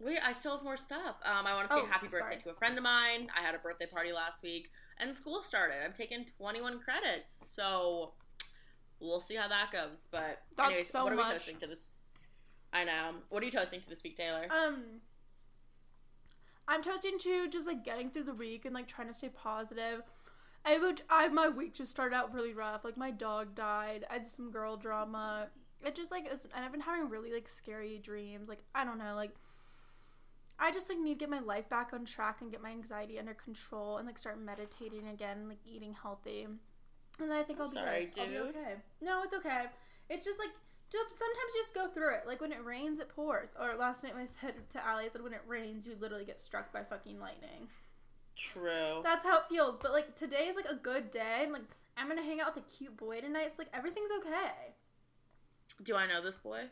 Wait, 0.00 0.18
I 0.24 0.32
still 0.32 0.52
have 0.56 0.62
more 0.64 0.76
stuff. 0.76 1.16
Um, 1.24 1.46
I 1.46 1.54
want 1.54 1.68
to 1.68 1.74
say 1.74 1.80
Oh, 1.82 1.86
happy 1.86 2.06
birthday 2.06 2.18
sorry. 2.18 2.36
to 2.38 2.50
a 2.50 2.54
friend 2.54 2.76
of 2.78 2.84
mine. 2.84 3.28
I 3.36 3.44
had 3.44 3.54
a 3.54 3.58
birthday 3.58 3.86
party 3.86 4.12
last 4.12 4.42
week, 4.42 4.70
and 4.98 5.14
school 5.14 5.42
started. 5.42 5.76
I'm 5.84 5.92
taking 5.92 6.24
21 6.38 6.78
credits, 6.80 7.34
so 7.54 8.12
we'll 9.00 9.20
see 9.20 9.34
how 9.34 9.48
that 9.48 9.72
goes. 9.72 10.06
But 10.10 10.42
That's 10.56 10.68
anyways, 10.68 10.88
so 10.88 11.02
what 11.04 11.12
are 11.12 11.16
much. 11.16 11.26
we 11.26 11.32
toasting 11.32 11.56
to 11.58 11.66
this? 11.66 11.94
I 12.72 12.84
know. 12.84 13.10
What 13.30 13.42
are 13.42 13.46
you 13.46 13.52
toasting 13.52 13.80
to 13.80 13.88
this 13.88 14.02
week, 14.04 14.16
Taylor? 14.16 14.46
Um, 14.50 15.00
I'm 16.68 16.82
toasting 16.82 17.18
to 17.20 17.48
just 17.48 17.66
like 17.66 17.82
getting 17.82 18.10
through 18.10 18.24
the 18.24 18.34
week 18.34 18.66
and 18.66 18.74
like 18.74 18.86
trying 18.86 19.08
to 19.08 19.14
stay 19.14 19.30
positive. 19.30 20.02
I 20.64 20.78
would. 20.78 21.02
I 21.08 21.26
my 21.28 21.48
week 21.48 21.74
just 21.74 21.90
started 21.90 22.14
out 22.14 22.32
really 22.34 22.52
rough. 22.52 22.84
Like 22.84 22.96
my 22.96 23.10
dog 23.10 23.54
died. 23.54 24.04
I 24.10 24.14
had 24.14 24.26
some 24.26 24.50
girl 24.50 24.76
drama. 24.76 25.48
It 25.84 25.94
just 25.94 26.10
like, 26.10 26.24
it 26.26 26.30
was, 26.32 26.46
and 26.54 26.64
I've 26.64 26.72
been 26.72 26.80
having 26.80 27.08
really 27.08 27.32
like 27.32 27.48
scary 27.48 27.98
dreams. 27.98 28.48
Like 28.48 28.58
I 28.74 28.84
don't 28.84 28.98
know. 28.98 29.14
Like 29.14 29.30
I 30.60 30.72
just 30.72 30.88
like 30.88 30.98
need 30.98 31.14
to 31.14 31.20
get 31.20 31.30
my 31.30 31.38
life 31.38 31.68
back 31.68 31.90
on 31.92 32.04
track 32.04 32.38
and 32.40 32.50
get 32.50 32.62
my 32.62 32.70
anxiety 32.70 33.18
under 33.18 33.34
control 33.34 33.98
and 33.98 34.06
like 34.06 34.18
start 34.18 34.40
meditating 34.40 35.06
again 35.08 35.38
and 35.38 35.48
like 35.48 35.58
eating 35.64 35.94
healthy. 36.00 36.44
And 36.44 37.30
then 37.30 37.38
I 37.38 37.42
think 37.42 37.60
I'll 37.60 37.68
be 37.68 37.74
Sorry, 37.74 38.10
good. 38.12 38.22
I'll 38.22 38.28
be 38.28 38.38
okay. 38.50 38.74
No, 39.00 39.22
it's 39.22 39.34
okay. 39.34 39.66
It's 40.08 40.24
just 40.24 40.38
like 40.38 40.50
sometimes 40.90 41.54
you 41.54 41.62
just 41.62 41.74
go 41.74 41.88
through 41.88 42.14
it. 42.14 42.22
Like 42.26 42.40
when 42.40 42.52
it 42.52 42.64
rains, 42.64 42.98
it 42.98 43.08
pours. 43.08 43.54
Or 43.60 43.76
last 43.76 44.02
night 44.02 44.14
I 44.16 44.26
said 44.26 44.54
to 44.70 44.84
Allie, 44.84 45.04
I 45.04 45.08
said 45.08 45.22
when 45.22 45.32
it 45.32 45.42
rains, 45.46 45.86
you 45.86 45.94
literally 45.98 46.24
get 46.24 46.40
struck 46.40 46.72
by 46.72 46.82
fucking 46.82 47.20
lightning. 47.20 47.68
True. 48.36 49.00
That's 49.02 49.24
how 49.24 49.38
it 49.38 49.44
feels. 49.48 49.78
But 49.78 49.92
like 49.92 50.16
today 50.16 50.46
is 50.48 50.56
like 50.56 50.70
a 50.70 50.76
good 50.76 51.10
day, 51.10 51.40
and 51.42 51.52
like 51.52 51.62
I'm 51.96 52.08
gonna 52.08 52.22
hang 52.22 52.40
out 52.40 52.54
with 52.54 52.64
a 52.64 52.68
cute 52.68 52.96
boy 52.96 53.20
tonight. 53.20 53.46
It's 53.46 53.58
like 53.58 53.68
everything's 53.72 54.10
okay. 54.18 54.74
Do 55.82 55.96
I 55.96 56.06
know 56.06 56.22
this 56.22 56.36
boy? 56.36 56.62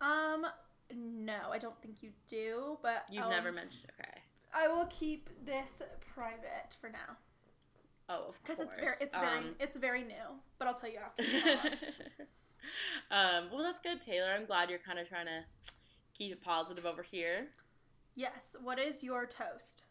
Um, 0.00 0.46
no, 0.94 1.36
I 1.52 1.58
don't 1.58 1.80
think 1.82 2.02
you 2.02 2.10
do. 2.26 2.78
But 2.82 3.04
You've 3.10 3.24
um, 3.24 3.30
never 3.30 3.52
mentioned. 3.52 3.84
Okay. 4.00 4.10
I 4.52 4.68
will 4.68 4.86
keep 4.86 5.28
this 5.44 5.82
private 6.14 6.76
for 6.80 6.88
now 6.88 7.16
Oh, 8.08 8.14
of 8.14 8.20
course. 8.22 8.36
because 8.44 8.60
it's 8.60 8.76
very, 8.76 8.94
it's 9.00 9.16
very, 9.16 9.38
Um, 9.38 9.54
it's 9.58 9.76
very 9.76 10.02
new. 10.04 10.38
But 10.58 10.68
I'll 10.68 10.74
tell 10.74 10.90
you 10.90 10.98
after. 10.98 11.22
we 11.24 11.42
go 11.42 11.50
on. 13.10 13.36
um, 13.36 13.50
well, 13.52 13.62
that's 13.62 13.80
good, 13.80 14.00
Taylor. 14.00 14.30
I'm 14.32 14.46
glad 14.46 14.70
you're 14.70 14.78
kind 14.78 14.98
of 14.98 15.08
trying 15.08 15.26
to 15.26 15.40
keep 16.14 16.32
it 16.32 16.42
positive 16.42 16.86
over 16.86 17.02
here. 17.02 17.48
yes. 18.14 18.56
What 18.62 18.78
is 18.78 19.02
your 19.02 19.26
toast? 19.26 19.82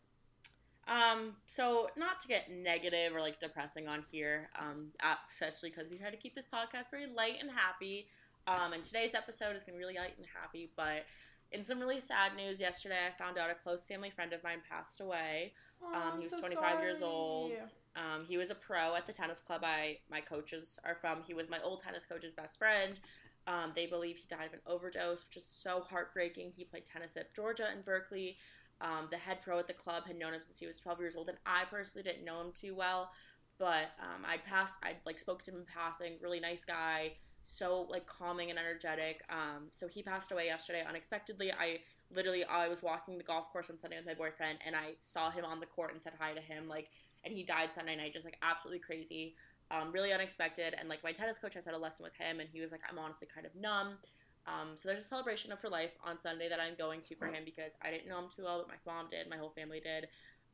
Um, 0.88 1.36
so 1.48 1.88
not 1.98 2.20
to 2.22 2.28
get 2.28 2.52
negative 2.52 3.16
or 3.16 3.22
like 3.22 3.40
depressing 3.40 3.88
on 3.88 4.04
here, 4.12 4.50
um, 4.60 4.88
especially 5.30 5.70
because 5.70 5.90
we 5.90 5.98
try 5.98 6.10
to 6.10 6.18
keep 6.18 6.36
this 6.36 6.46
podcast 6.54 6.92
very 6.92 7.08
light 7.08 7.36
and 7.42 7.50
happy. 7.50 8.08
Um, 8.48 8.74
and 8.74 8.84
today's 8.84 9.14
episode 9.14 9.56
is 9.56 9.64
gonna 9.64 9.78
be 9.78 9.84
really 9.84 9.96
light 9.96 10.18
and 10.18 10.26
happy, 10.26 10.72
but 10.76 11.06
in 11.52 11.64
some 11.64 11.80
really 11.80 12.00
sad 12.00 12.36
news, 12.36 12.60
yesterday 12.60 13.08
I 13.08 13.12
found 13.18 13.38
out 13.38 13.50
a 13.50 13.56
close 13.56 13.88
family 13.88 14.10
friend 14.10 14.34
of 14.34 14.44
mine 14.44 14.62
passed 14.68 15.00
away. 15.00 15.54
Oh, 15.82 15.94
Um, 15.94 16.12
he 16.14 16.24
was 16.26 16.32
so 16.32 16.40
25 16.40 16.80
years 16.82 17.02
old. 17.02 17.52
Um, 17.96 18.26
he 18.26 18.38
was 18.38 18.50
a 18.50 18.56
pro 18.56 18.96
at 18.96 19.06
the 19.06 19.14
tennis 19.14 19.42
club 19.42 19.62
I 19.64 20.00
my 20.10 20.20
coaches 20.20 20.80
are 20.84 20.96
from. 20.96 21.22
He 21.24 21.34
was 21.34 21.50
my 21.50 21.62
old 21.62 21.82
tennis 21.82 22.06
coach's 22.06 22.34
best 22.34 22.58
friend. 22.58 23.00
Um, 23.46 23.72
they 23.76 23.86
believe 23.86 24.18
he 24.18 24.26
died 24.28 24.48
of 24.48 24.54
an 24.54 24.62
overdose, 24.66 25.24
which 25.26 25.38
is 25.38 25.46
so 25.46 25.82
heartbreaking. 25.82 26.52
He 26.52 26.64
played 26.64 26.86
tennis 26.86 27.16
at 27.18 27.34
Georgia 27.36 27.68
and 27.70 27.84
Berkeley. 27.86 28.38
Um, 28.82 29.08
the 29.12 29.18
head 29.18 29.42
pro 29.42 29.60
at 29.60 29.68
the 29.68 29.74
club 29.74 30.06
had 30.08 30.18
known 30.18 30.34
him 30.34 30.42
since 30.44 30.58
he 30.58 30.66
was 30.66 30.80
12 30.80 31.00
years 31.00 31.16
old, 31.16 31.30
and 31.30 31.38
I 31.46 31.66
personally 31.66 32.04
didn't 32.04 32.26
know 32.26 32.42
him 32.42 32.52
too 32.54 32.74
well. 32.74 33.12
But 33.60 33.92
um, 34.00 34.26
I 34.26 34.38
passed, 34.38 34.80
I 34.84 34.96
like 35.06 35.20
spoke 35.20 35.44
to 35.44 35.52
him 35.52 35.58
in 35.58 35.66
passing. 35.66 36.14
Really 36.22 36.40
nice 36.40 36.66
guy. 36.66 37.14
So 37.44 37.88
like 37.90 38.06
calming 38.06 38.50
and 38.50 38.58
energetic. 38.58 39.24
Um, 39.30 39.68
so 39.72 39.88
he 39.88 40.02
passed 40.02 40.32
away 40.32 40.46
yesterday 40.46 40.84
unexpectedly. 40.88 41.52
I 41.52 41.80
literally 42.14 42.44
I 42.46 42.68
was 42.68 42.82
walking 42.82 43.18
the 43.18 43.24
golf 43.24 43.52
course 43.52 43.70
on 43.70 43.80
Sunday 43.80 43.98
with 43.98 44.06
my 44.06 44.14
boyfriend 44.14 44.60
and 44.66 44.76
I 44.76 44.94
saw 45.00 45.30
him 45.30 45.46
on 45.46 45.60
the 45.60 45.66
court 45.66 45.94
and 45.94 46.02
said 46.02 46.14
hi 46.20 46.34
to 46.34 46.42
him 46.42 46.68
like 46.68 46.90
and 47.24 47.34
he 47.34 47.44
died 47.44 47.74
Sunday 47.74 47.96
night 47.96 48.14
just 48.14 48.26
like 48.26 48.38
absolutely 48.42 48.80
crazy. 48.80 49.36
Um, 49.72 49.92
really 49.92 50.14
unexpected 50.14 50.76
and 50.78 50.90
like 50.90 51.04
my 51.04 51.12
tennis 51.12 51.38
coach 51.38 51.56
has 51.56 51.66
had 51.66 51.74
a 51.74 51.78
lesson 51.78 52.04
with 52.04 52.16
him 52.16 52.40
and 52.40 52.50
he 52.52 52.62
was 52.62 52.72
like 52.72 52.82
I'm 52.90 53.00
honestly 53.00 53.28
kind 53.34 53.46
of 53.46 53.56
numb. 53.56 53.98
Um, 54.46 54.76
so 54.76 54.90
there's 54.90 55.04
a 55.04 55.08
celebration 55.08 55.52
of 55.52 55.60
for 55.60 55.70
life 55.70 55.92
on 56.06 56.20
Sunday 56.20 56.50
that 56.50 56.60
I'm 56.60 56.76
going 56.78 57.02
to 57.04 57.16
for 57.16 57.28
him 57.28 57.44
because 57.46 57.76
I 57.82 57.90
didn't 57.90 58.10
know 58.10 58.20
him 58.20 58.30
too 58.34 58.44
well, 58.44 58.60
but 58.60 58.68
my 58.68 58.94
mom 58.94 59.08
did, 59.10 59.30
my 59.30 59.38
whole 59.38 59.52
family 59.52 59.80
did, 59.80 60.10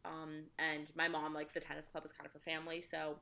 um, 0.06 0.44
and 0.60 0.92
my 0.96 1.08
mom 1.08 1.34
like 1.34 1.54
the 1.54 1.60
tennis 1.60 1.88
club 1.88 2.06
is 2.06 2.12
kind 2.12 2.30
of 2.30 2.36
a 2.36 2.40
family, 2.40 2.82
so 2.82 3.16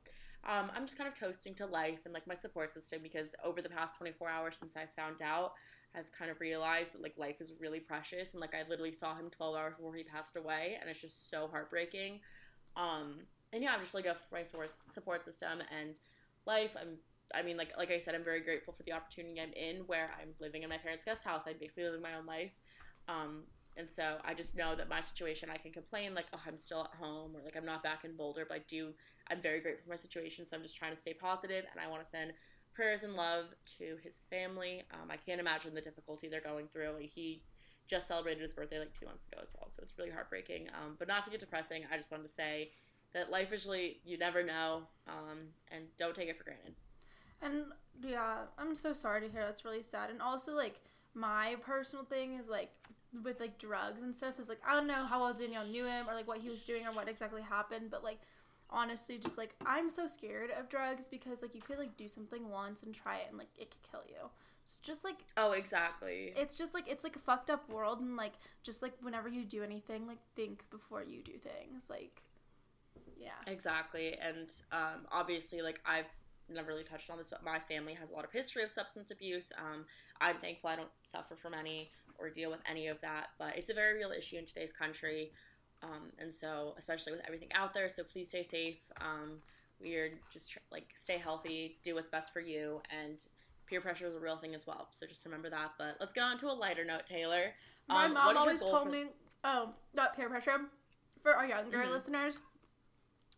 um, 0.46 0.70
I'm 0.74 0.86
just 0.86 0.96
kind 0.96 1.08
of 1.08 1.18
toasting 1.18 1.54
to 1.56 1.66
life 1.66 2.00
and 2.04 2.14
like 2.14 2.26
my 2.26 2.34
support 2.34 2.72
system 2.72 3.00
because 3.02 3.34
over 3.44 3.60
the 3.60 3.68
past 3.68 3.98
24 3.98 4.28
hours 4.28 4.56
since 4.56 4.76
I 4.76 4.86
found 4.86 5.20
out, 5.22 5.52
I've 5.94 6.10
kind 6.12 6.30
of 6.30 6.40
realized 6.40 6.92
that 6.92 7.02
like 7.02 7.14
life 7.18 7.40
is 7.40 7.52
really 7.60 7.80
precious 7.80 8.32
and 8.32 8.40
like 8.40 8.54
I 8.54 8.68
literally 8.68 8.92
saw 8.92 9.14
him 9.14 9.30
12 9.30 9.56
hours 9.56 9.74
before 9.76 9.94
he 9.94 10.04
passed 10.04 10.36
away 10.36 10.76
and 10.80 10.88
it's 10.88 11.00
just 11.00 11.30
so 11.30 11.48
heartbreaking. 11.50 12.20
Um, 12.76 13.20
and 13.52 13.62
yeah, 13.62 13.72
I'm 13.72 13.80
just 13.80 13.94
like 13.94 14.06
a 14.06 14.16
my 14.32 14.42
source 14.42 14.82
support 14.86 15.24
system 15.24 15.62
and 15.76 15.94
life. 16.46 16.70
I'm 16.80 16.98
I 17.34 17.42
mean 17.42 17.56
like 17.56 17.72
like 17.76 17.90
I 17.90 17.98
said, 17.98 18.14
I'm 18.14 18.24
very 18.24 18.40
grateful 18.40 18.72
for 18.72 18.82
the 18.84 18.92
opportunity 18.92 19.40
I'm 19.40 19.52
in 19.52 19.82
where 19.86 20.10
I'm 20.20 20.28
living 20.40 20.62
in 20.62 20.68
my 20.68 20.78
parents' 20.78 21.04
guest 21.04 21.24
house. 21.24 21.42
I 21.46 21.54
basically 21.54 21.90
live 21.90 22.02
my 22.02 22.14
own 22.14 22.26
life. 22.26 22.52
Um, 23.08 23.44
and 23.78 23.88
so 23.88 24.16
I 24.24 24.34
just 24.34 24.56
know 24.56 24.74
that 24.74 24.88
my 24.88 25.00
situation, 25.00 25.48
I 25.52 25.56
can 25.56 25.70
complain 25.70 26.12
like, 26.14 26.26
oh, 26.34 26.40
I'm 26.46 26.58
still 26.58 26.80
at 26.80 26.98
home 26.98 27.36
or 27.36 27.40
like 27.44 27.56
I'm 27.56 27.64
not 27.64 27.82
back 27.82 28.04
in 28.04 28.16
Boulder, 28.16 28.44
but 28.46 28.56
I 28.56 28.60
do, 28.66 28.92
I'm 29.30 29.40
very 29.40 29.60
grateful 29.60 29.84
for 29.84 29.90
my 29.90 29.96
situation. 29.96 30.44
So 30.44 30.56
I'm 30.56 30.62
just 30.62 30.76
trying 30.76 30.94
to 30.94 31.00
stay 31.00 31.14
positive 31.14 31.64
and 31.70 31.80
I 31.80 31.88
want 31.88 32.02
to 32.02 32.10
send 32.10 32.32
prayers 32.74 33.04
and 33.04 33.14
love 33.14 33.46
to 33.78 33.96
his 34.02 34.26
family. 34.28 34.82
Um, 34.92 35.10
I 35.10 35.16
can't 35.16 35.40
imagine 35.40 35.74
the 35.74 35.80
difficulty 35.80 36.28
they're 36.28 36.40
going 36.40 36.66
through. 36.72 36.96
He 37.00 37.42
just 37.86 38.08
celebrated 38.08 38.42
his 38.42 38.52
birthday 38.52 38.80
like 38.80 38.98
two 38.98 39.06
months 39.06 39.26
ago 39.26 39.38
as 39.42 39.52
well, 39.56 39.68
so 39.70 39.80
it's 39.82 39.94
really 39.96 40.10
heartbreaking. 40.10 40.68
Um, 40.74 40.96
but 40.98 41.08
not 41.08 41.22
to 41.24 41.30
get 41.30 41.40
depressing, 41.40 41.84
I 41.90 41.96
just 41.96 42.10
wanted 42.10 42.26
to 42.26 42.32
say 42.32 42.72
that 43.14 43.30
life 43.30 43.52
is 43.52 43.64
really, 43.64 44.00
you 44.04 44.18
never 44.18 44.44
know, 44.44 44.82
um, 45.08 45.38
and 45.70 45.84
don't 45.98 46.14
take 46.14 46.28
it 46.28 46.36
for 46.36 46.44
granted. 46.44 46.74
And 47.40 47.64
yeah, 48.04 48.40
I'm 48.58 48.74
so 48.74 48.92
sorry 48.92 49.22
to 49.22 49.28
hear. 49.28 49.42
That's 49.42 49.64
really 49.64 49.82
sad. 49.82 50.10
And 50.10 50.20
also, 50.20 50.52
like, 50.52 50.80
my 51.14 51.56
personal 51.62 52.04
thing 52.04 52.34
is 52.34 52.48
like 52.48 52.70
with 53.24 53.40
like 53.40 53.58
drugs 53.58 54.02
and 54.02 54.14
stuff 54.14 54.38
is 54.38 54.48
like 54.48 54.60
I 54.66 54.74
don't 54.74 54.86
know 54.86 55.04
how 55.06 55.20
well 55.20 55.34
Danielle 55.34 55.66
knew 55.66 55.86
him 55.86 56.08
or 56.08 56.14
like 56.14 56.28
what 56.28 56.38
he 56.38 56.48
was 56.48 56.62
doing 56.64 56.86
or 56.86 56.92
what 56.92 57.08
exactly 57.08 57.42
happened, 57.42 57.90
but 57.90 58.04
like 58.04 58.18
honestly 58.70 59.16
just 59.16 59.38
like 59.38 59.54
I'm 59.64 59.88
so 59.88 60.06
scared 60.06 60.50
of 60.58 60.68
drugs 60.68 61.08
because 61.08 61.40
like 61.42 61.54
you 61.54 61.62
could 61.62 61.78
like 61.78 61.96
do 61.96 62.08
something 62.08 62.50
once 62.50 62.82
and 62.82 62.94
try 62.94 63.18
it 63.18 63.26
and 63.28 63.38
like 63.38 63.48
it 63.56 63.70
could 63.70 63.90
kill 63.90 64.02
you. 64.08 64.28
It's 64.62 64.76
just 64.80 65.04
like 65.04 65.18
Oh, 65.36 65.52
exactly. 65.52 66.32
It's 66.36 66.56
just 66.56 66.74
like 66.74 66.88
it's 66.88 67.04
like 67.04 67.16
a 67.16 67.20
fucked 67.20 67.50
up 67.50 67.68
world 67.70 68.00
and 68.00 68.16
like 68.16 68.34
just 68.62 68.82
like 68.82 68.92
whenever 69.00 69.28
you 69.28 69.44
do 69.44 69.62
anything, 69.62 70.06
like 70.06 70.18
think 70.36 70.64
before 70.70 71.02
you 71.02 71.22
do 71.22 71.32
things. 71.32 71.84
Like 71.88 72.22
yeah. 73.18 73.30
Exactly. 73.46 74.16
And 74.20 74.52
um 74.70 75.06
obviously 75.10 75.62
like 75.62 75.80
I've 75.86 76.06
never 76.50 76.68
really 76.68 76.84
touched 76.84 77.10
on 77.10 77.18
this, 77.18 77.28
but 77.28 77.44
my 77.44 77.58
family 77.58 77.94
has 77.94 78.10
a 78.10 78.14
lot 78.14 78.24
of 78.24 78.32
history 78.32 78.62
of 78.62 78.70
substance 78.70 79.10
abuse. 79.10 79.52
Um, 79.58 79.84
I'm 80.20 80.36
thankful 80.38 80.70
I 80.70 80.76
don't 80.76 80.88
suffer 81.10 81.36
from 81.36 81.54
any 81.54 81.90
or 82.18 82.28
deal 82.30 82.50
with 82.50 82.60
any 82.68 82.88
of 82.88 83.00
that, 83.00 83.28
but 83.38 83.56
it's 83.56 83.70
a 83.70 83.74
very 83.74 83.94
real 83.94 84.10
issue 84.10 84.36
in 84.36 84.44
today's 84.46 84.72
country. 84.72 85.32
Um, 85.82 86.10
and 86.18 86.32
so, 86.32 86.74
especially 86.76 87.12
with 87.12 87.22
everything 87.24 87.52
out 87.54 87.72
there, 87.72 87.88
so 87.88 88.02
please 88.02 88.28
stay 88.28 88.42
safe. 88.42 88.78
Um, 89.00 89.38
we're 89.80 90.18
just 90.32 90.58
like 90.72 90.88
stay 90.96 91.18
healthy, 91.18 91.78
do 91.84 91.94
what's 91.94 92.08
best 92.08 92.32
for 92.32 92.40
you, 92.40 92.82
and 92.90 93.22
peer 93.66 93.80
pressure 93.80 94.06
is 94.06 94.14
a 94.16 94.18
real 94.18 94.36
thing 94.38 94.54
as 94.54 94.66
well. 94.66 94.88
So 94.90 95.06
just 95.06 95.24
remember 95.24 95.48
that. 95.50 95.72
But 95.78 95.96
let's 96.00 96.12
get 96.12 96.22
on 96.24 96.36
to 96.38 96.46
a 96.46 96.52
lighter 96.52 96.84
note, 96.84 97.06
Taylor. 97.06 97.52
My 97.88 98.06
Um, 98.06 98.14
mom 98.14 98.26
what 98.26 98.30
is 98.32 98.34
your 98.34 98.40
always 98.40 98.60
told 98.60 98.82
for- 98.84 98.90
me, 98.90 99.06
oh, 99.44 99.74
not 99.94 100.16
peer 100.16 100.28
pressure. 100.28 100.68
For 101.22 101.34
our 101.34 101.46
younger 101.46 101.78
Mhm. 101.78 101.90
listeners, 101.90 102.38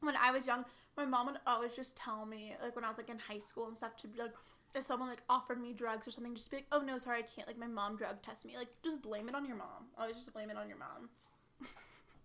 when 0.01 0.17
I 0.17 0.31
was 0.31 0.47
young, 0.47 0.65
my 0.97 1.05
mom 1.05 1.27
would 1.27 1.41
always 1.47 1.75
just 1.75 1.97
tell 1.97 2.25
me, 2.25 2.57
like 2.63 2.75
when 2.75 2.85
I 2.85 2.89
was 2.89 2.97
like 2.99 3.11
in 3.11 3.19
high 3.19 3.39
school 3.39 3.69
and 3.69 3.77
stuff, 3.77 3.97
to 3.99 4.09
be 4.09 4.19
like, 4.19 4.35
if 4.75 4.85
someone 4.85 5.09
like 5.09 5.23
offered 5.29 5.61
me 5.61 5.73
drugs 5.73 6.07
or 6.07 6.11
something, 6.11 6.35
just 6.35 6.51
be 6.51 6.59
like, 6.59 6.67
oh 6.73 6.81
no, 6.81 6.99
sorry, 6.99 7.19
I 7.19 7.23
can't. 7.23 7.47
Like 7.47 7.59
my 7.59 7.67
mom 7.67 7.97
drug 7.97 8.23
test 8.23 8.45
me. 8.45 8.57
Like 8.57 8.69
just 8.85 9.03
blame 9.03 9.29
it 9.29 9.35
on 9.35 9.47
your 9.47 9.57
mom. 9.57 9.87
Always 9.99 10.17
just 10.17 10.33
blame 10.33 10.51
it 10.51 10.57
on 10.57 10.69
your 10.69 10.79
mom. 10.79 11.09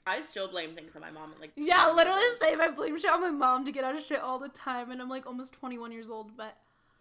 I 0.07 0.21
still 0.21 0.47
blame 0.47 0.75
things 0.75 0.95
on 0.95 1.01
my 1.01 1.11
mom. 1.11 1.33
Like 1.39 1.51
Yeah, 1.55 1.87
literally 1.87 2.21
the 2.39 2.45
same. 2.45 2.61
I 2.61 2.69
blame 2.69 2.99
shit 2.99 3.09
on 3.11 3.21
my 3.21 3.31
mom 3.31 3.65
to 3.65 3.71
get 3.71 3.83
out 3.83 3.95
of 3.95 4.03
shit 4.03 4.19
all 4.19 4.39
the 4.39 4.49
time, 4.49 4.91
and 4.91 5.01
I'm 5.01 5.09
like 5.09 5.25
almost 5.25 5.53
21 5.53 5.91
years 5.91 6.09
old, 6.09 6.37
but 6.37 6.57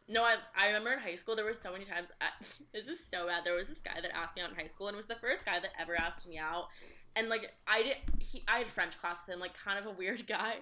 No, 0.09 0.25
I, 0.25 0.37
I 0.57 0.69
remember 0.69 0.93
in 0.93 0.99
high 0.99 1.15
school 1.15 1.37
there 1.37 1.45
were 1.45 1.55
so 1.55 1.73
many 1.73 1.85
times. 1.85 2.13
I, 2.21 2.29
this 2.73 2.89
is 2.89 3.05
so 3.05 3.27
bad. 3.27 3.45
There 3.45 3.55
was 3.55 3.69
this 3.69 3.81
guy 3.81 4.01
that 4.01 4.17
asked 4.17 4.37
me 4.37 4.43
out 4.43 4.51
in 4.51 4.57
high 4.57 4.69
school, 4.69 4.89
and 4.89 4.95
it 4.95 4.99
was 4.99 5.07
the 5.07 5.17
first 5.17 5.45
guy 5.45 5.61
that 5.61 5.71
ever 5.79 5.95
asked 6.01 6.29
me 6.29 6.39
out. 6.39 6.69
And 7.17 7.29
like 7.29 7.53
I 7.67 7.83
did, 7.83 7.97
he, 8.19 8.43
I 8.49 8.59
had 8.59 8.67
French 8.67 8.99
class 8.99 9.21
with 9.27 9.35
him, 9.35 9.41
like 9.41 9.53
kind 9.55 9.79
of 9.79 9.87
a 9.87 9.91
weird 9.93 10.27
guy. 10.27 10.57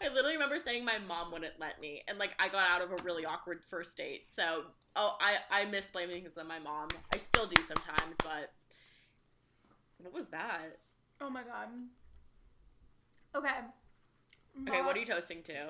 I 0.00 0.08
literally 0.08 0.34
remember 0.34 0.58
saying 0.58 0.84
my 0.84 0.98
mom 0.98 1.32
wouldn't 1.32 1.58
let 1.58 1.80
me, 1.80 2.02
and 2.08 2.18
like 2.18 2.32
I 2.38 2.48
got 2.48 2.68
out 2.68 2.82
of 2.82 2.92
a 2.92 3.02
really 3.02 3.24
awkward 3.24 3.60
first 3.68 3.96
date. 3.96 4.24
So 4.30 4.64
oh, 4.96 5.16
I 5.20 5.36
I 5.50 5.64
miss 5.66 5.90
blaming 5.90 6.22
things 6.22 6.38
on 6.38 6.46
my 6.46 6.58
mom. 6.58 6.88
I 7.12 7.18
still 7.18 7.46
do 7.46 7.62
sometimes, 7.62 8.16
but 8.18 8.52
what 9.98 10.12
was 10.12 10.26
that? 10.26 10.78
oh 11.20 11.30
my 11.30 11.42
god. 11.42 11.68
Okay. 13.34 13.48
Okay, 14.68 14.82
what 14.82 14.96
are 14.96 15.00
you 15.00 15.06
toasting 15.06 15.42
to? 15.44 15.68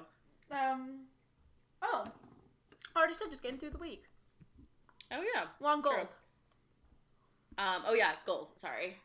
Um. 0.51 1.05
Oh, 1.83 2.05
I 2.95 2.99
already 2.99 3.15
said 3.15 3.31
just 3.31 3.43
getting 3.43 3.59
through 3.59 3.71
the 3.71 3.79
week. 3.79 4.05
Oh 5.11 5.23
yeah. 5.35 5.45
Long 5.61 5.83
True. 5.83 5.93
goals. 5.93 6.15
Um. 7.59 7.83
Oh 7.87 7.95
yeah. 7.95 8.13
Goals. 8.27 8.53
Sorry. 8.57 8.97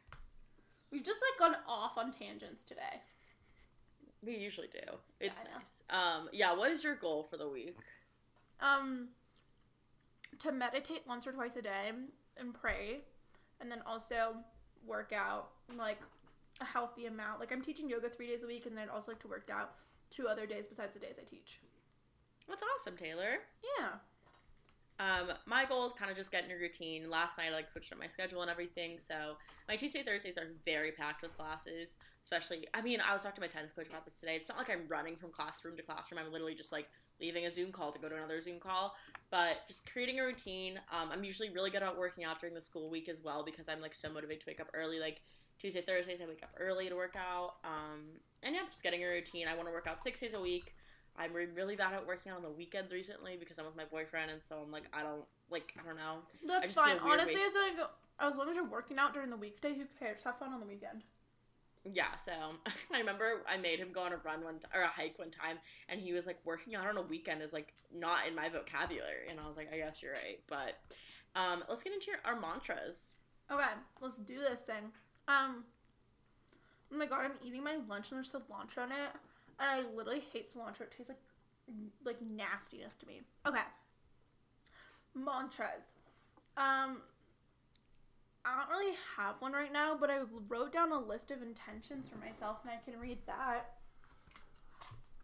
We've 0.92 1.04
just 1.04 1.22
like 1.22 1.40
gone 1.40 1.60
off 1.68 1.98
on 1.98 2.12
tangents 2.12 2.64
today. 2.64 3.02
We 4.24 4.36
usually 4.36 4.68
do. 4.68 4.80
It's 5.20 5.40
know. 5.40 5.58
nice. 5.58 5.84
Um. 5.90 6.30
Yeah. 6.34 6.54
What 6.56 6.72
is 6.72 6.84
your 6.84 6.96
goal 6.96 7.24
for 7.30 7.38
the 7.38 7.48
week? 7.48 7.78
Um, 8.60 9.10
to 10.40 10.52
meditate 10.52 11.04
once 11.08 11.28
or 11.28 11.32
twice 11.32 11.56
a 11.56 11.62
day 11.62 11.92
and 12.38 12.54
pray, 12.54 13.02
and 13.62 13.72
then 13.72 13.82
also 13.86 14.36
work 14.86 15.14
out 15.14 15.50
like 15.76 16.02
a 16.62 16.66
healthy 16.66 17.06
amount. 17.06 17.40
Like 17.40 17.52
I'm 17.52 17.62
teaching 17.62 17.90
yoga 17.90 18.10
three 18.10 18.28
days 18.28 18.44
a 18.44 18.48
week, 18.48 18.66
and 18.66 18.76
then 18.76 18.90
I'd 18.90 18.94
also 18.94 19.12
like 19.12 19.22
to 19.22 19.28
work 19.28 19.50
out 19.54 19.76
two 20.10 20.28
other 20.28 20.46
days 20.46 20.68
besides 20.68 20.94
the 20.94 21.00
days 21.00 21.16
I 21.22 21.26
teach. 21.26 21.60
That's 22.48 22.64
awesome, 22.76 22.96
Taylor. 22.96 23.40
Yeah. 23.78 23.90
Um, 25.00 25.30
my 25.46 25.66
goal 25.66 25.86
is 25.86 25.94
kind 25.94 26.10
of 26.10 26.18
just 26.18 26.32
getting 26.32 26.52
a 26.52 26.56
routine. 26.56 27.10
Last 27.10 27.38
night 27.38 27.50
I 27.52 27.54
like 27.54 27.70
switched 27.70 27.92
up 27.92 28.00
my 28.00 28.08
schedule 28.08 28.42
and 28.42 28.50
everything, 28.50 28.98
so 28.98 29.38
my 29.68 29.76
Tuesday 29.76 30.02
Thursdays 30.02 30.38
are 30.38 30.48
very 30.66 30.92
packed 30.92 31.22
with 31.22 31.36
classes. 31.38 31.98
Especially, 32.30 32.68
I 32.74 32.82
mean, 32.82 33.00
I 33.00 33.14
was 33.14 33.24
talking 33.24 33.36
to 33.36 33.42
my 33.42 33.48
tennis 33.48 33.72
coach 33.72 33.88
about 33.88 34.04
this 34.04 34.20
today. 34.20 34.36
It's 34.36 34.50
not 34.50 34.58
like 34.58 34.70
I'm 34.70 34.82
running 34.90 35.16
from 35.16 35.30
classroom 35.32 35.78
to 35.78 35.84
classroom. 35.84 36.20
I'm 36.20 36.30
literally 36.30 36.56
just 36.56 36.74
like 36.74 36.90
leaving 37.22 37.46
a 37.46 37.52
Zoom 37.52 37.72
call 37.72 37.94
to 37.94 38.00
go 38.00 38.10
to 38.10 38.16
another 38.18 38.42
Zoom 38.42 38.60
call. 38.60 38.96
But 39.32 39.60
just 39.70 39.90
creating 39.90 40.20
a 40.20 40.24
routine. 40.26 40.78
Um, 40.92 41.10
I'm 41.10 41.24
usually 41.24 41.50
really 41.52 41.70
good 41.70 41.84
at 41.84 41.98
working 41.98 42.26
out 42.26 42.42
during 42.42 42.54
the 42.54 42.62
school 42.62 42.90
week 42.90 43.08
as 43.08 43.22
well 43.24 43.44
because 43.46 43.70
I'm 43.70 43.80
like 43.80 43.96
so 43.96 44.10
motivated 44.10 44.42
to 44.42 44.48
wake 44.50 44.60
up 44.60 44.68
early. 44.74 45.00
Like 45.00 45.22
Tuesday 45.58 45.80
Thursdays 45.80 46.20
I 46.22 46.26
wake 46.26 46.44
up 46.44 46.50
early 46.60 46.90
to 46.90 46.96
work 46.96 47.16
out. 47.16 47.54
Um, 47.64 48.02
and 48.44 48.54
yeah, 48.56 48.64
just 48.70 48.84
getting 48.84 49.02
a 49.04 49.08
routine. 49.08 49.48
I 49.48 49.56
want 49.56 49.70
to 49.70 49.72
work 49.72 49.88
out 49.88 50.02
six 50.02 50.20
days 50.20 50.34
a 50.34 50.42
week. 50.42 50.76
I'm 51.18 51.32
really 51.34 51.78
bad 51.78 51.94
at 51.94 52.06
working 52.06 52.34
out 52.34 52.40
on 52.40 52.44
the 52.44 52.50
weekends 52.50 52.92
recently 52.92 53.38
because 53.40 53.58
I'm 53.58 53.66
with 53.66 53.76
my 53.76 53.86
boyfriend, 53.86 54.30
and 54.30 54.40
so 54.48 54.58
I'm 54.64 54.72
like, 54.72 54.84
I 54.94 55.02
don't 55.02 55.24
like, 55.50 55.74
I 55.82 55.88
don't 55.88 55.96
know. 55.98 56.18
That's 56.46 56.74
fine. 56.74 56.98
Honestly, 57.02 57.36
wait- 57.36 57.46
as 57.48 57.56
like 57.56 57.88
as 58.20 58.38
long 58.38 58.50
as 58.50 58.56
you're 58.56 58.66
working 58.70 59.00
out 59.00 59.14
during 59.14 59.30
the 59.30 59.38
weekday, 59.38 59.74
who 59.74 59.86
cares? 59.98 60.24
Have 60.24 60.38
fun 60.38 60.54
on 60.54 60.60
the 60.60 60.66
weekend. 60.68 61.04
Yeah, 61.94 62.16
so 62.24 62.32
I 62.94 63.00
remember 63.00 63.44
I 63.48 63.58
made 63.58 63.80
him 63.80 63.90
go 63.92 64.02
on 64.02 64.14
a 64.14 64.18
run 64.18 64.44
one 64.44 64.60
t- 64.60 64.68
or 64.74 64.82
a 64.82 64.88
hike 64.88 65.18
one 65.18 65.32
time, 65.32 65.58
and 65.90 66.00
he 66.00 66.14
was 66.14 66.28
like, 66.28 66.40
working 66.46 66.76
out 66.76 66.88
on 66.88 66.98
a 66.98 67.02
weekend 67.02 67.42
is 67.42 67.54
like 67.54 67.74
not 67.94 68.28
in 68.28 68.36
my 68.36 68.50
vocabulary, 68.50 69.30
and 69.30 69.40
I 69.40 69.48
was 69.48 69.58
like, 69.58 69.72
I 69.74 69.78
guess 69.78 70.02
you're 70.02 70.14
right. 70.14 70.40
But 70.48 70.78
um, 71.36 71.64
let's 71.70 71.84
get 71.84 71.94
into 71.94 72.08
your, 72.08 72.20
our 72.26 72.40
mantras. 72.40 73.14
Okay, 73.52 73.64
let's 74.02 74.18
do 74.18 74.40
this 74.40 74.62
thing. 74.62 74.92
Um, 75.28 75.64
oh 76.94 76.98
my 76.98 77.06
god, 77.06 77.26
I'm 77.26 77.32
eating 77.46 77.64
my 77.64 77.78
lunch 77.88 78.12
and 78.12 78.18
there's 78.18 78.32
cilantro 78.32 78.86
in 78.86 78.92
it, 78.92 79.12
and 79.60 79.70
I 79.70 79.84
literally 79.96 80.24
hate 80.34 80.48
cilantro. 80.48 80.82
It 80.82 80.94
tastes 80.96 81.10
like 81.10 81.20
like 82.06 82.18
nastiness 82.22 82.96
to 82.96 83.06
me. 83.06 83.22
Okay, 83.46 83.60
mantras. 85.14 85.96
Um, 86.56 87.02
I 88.48 88.56
don't 88.58 88.70
really 88.70 88.96
have 89.18 89.42
one 89.42 89.52
right 89.52 89.74
now, 89.74 89.98
but 90.00 90.10
I 90.10 90.20
wrote 90.48 90.72
down 90.72 90.92
a 90.92 91.00
list 91.00 91.32
of 91.32 91.42
intentions 91.42 92.08
for 92.08 92.18
myself, 92.18 92.60
and 92.64 92.72
I 92.72 92.78
can 92.90 93.00
read 93.00 93.18
that. 93.28 93.74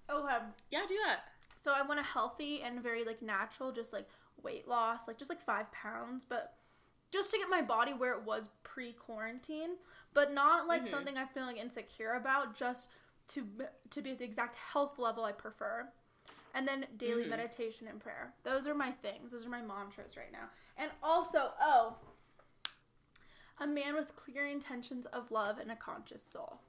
Okay, 0.10 0.38
Yeah, 0.70 0.82
do 0.88 0.98
that. 1.08 1.22
so 1.56 1.72
I 1.72 1.82
want 1.84 2.00
a 2.00 2.04
healthy 2.04 2.62
and 2.62 2.84
very 2.84 3.06
like 3.06 3.22
natural, 3.22 3.72
just 3.72 3.94
like 3.94 4.10
weight 4.42 4.68
loss, 4.68 5.08
like 5.08 5.18
just 5.18 5.30
like 5.30 5.42
five 5.42 5.72
pounds, 5.72 6.26
but 6.26 6.58
just 7.12 7.32
to 7.32 7.38
get 7.38 7.50
my 7.50 7.62
body 7.62 7.94
where 7.94 8.14
it 8.14 8.24
was 8.24 8.50
pre-quarantine, 8.64 9.78
but 10.14 10.34
not 10.34 10.68
like 10.68 10.84
Mhm. 10.84 10.90
something 10.90 11.18
I 11.18 11.26
feel 11.26 11.46
like 11.46 11.58
insecure 11.58 12.14
about, 12.14 12.56
just 12.56 12.90
to 13.30 13.48
to 13.92 14.02
be 14.02 14.12
at 14.12 14.18
the 14.20 14.26
exact 14.26 14.58
health 14.58 15.00
level 15.00 15.24
I 15.24 15.32
prefer. 15.32 15.92
and 16.56 16.68
then 16.68 16.86
daily 16.98 17.26
Mhm. 17.26 17.30
meditation 17.32 17.88
and 17.88 18.00
prayer. 18.00 18.36
Those 18.44 18.68
are 18.68 18.76
my 18.76 18.92
things. 18.92 19.32
Those 19.32 19.44
are 19.44 19.50
my 19.50 19.64
mantras 19.64 20.16
right 20.16 20.32
now. 20.32 20.52
And 20.78 20.92
also, 21.02 21.52
oh, 21.60 21.98
a 23.60 23.68
man 23.68 23.96
with 23.96 24.16
clear 24.16 24.46
intentions 24.46 25.06
of 25.08 25.32
love 25.32 25.58
and 25.60 25.72
a 25.72 25.76
conscious 25.76 26.24
soul. 26.24 26.60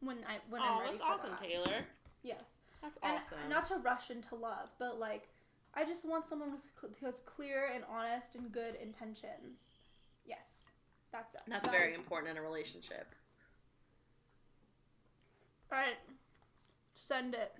When 0.00 0.18
I 0.28 0.38
when 0.50 0.62
I'm 0.62 0.76
Oh, 0.76 0.80
ready 0.80 0.98
that's 0.98 1.02
for 1.02 1.08
awesome, 1.12 1.30
that. 1.30 1.42
Taylor. 1.42 1.84
Yes, 2.22 2.60
That's 2.82 2.98
and 3.02 3.18
awesome. 3.18 3.48
not 3.48 3.64
to 3.66 3.76
rush 3.76 4.10
into 4.10 4.34
love, 4.34 4.68
but 4.78 4.98
like 4.98 5.28
I 5.74 5.84
just 5.84 6.04
want 6.08 6.24
someone 6.24 6.52
with 6.52 6.94
who 7.00 7.06
has 7.06 7.20
clear 7.24 7.70
and 7.74 7.84
honest 7.90 8.34
and 8.34 8.50
good 8.52 8.74
intentions. 8.76 9.58
Yes, 10.26 10.46
that's 11.12 11.34
it. 11.34 11.40
That's 11.46 11.66
That 11.68 11.76
very 11.78 11.92
is- 11.92 11.98
important 11.98 12.30
in 12.32 12.36
a 12.36 12.42
relationship. 12.42 13.14
All 15.72 15.78
right, 15.78 15.96
send 16.94 17.34
it. 17.34 17.54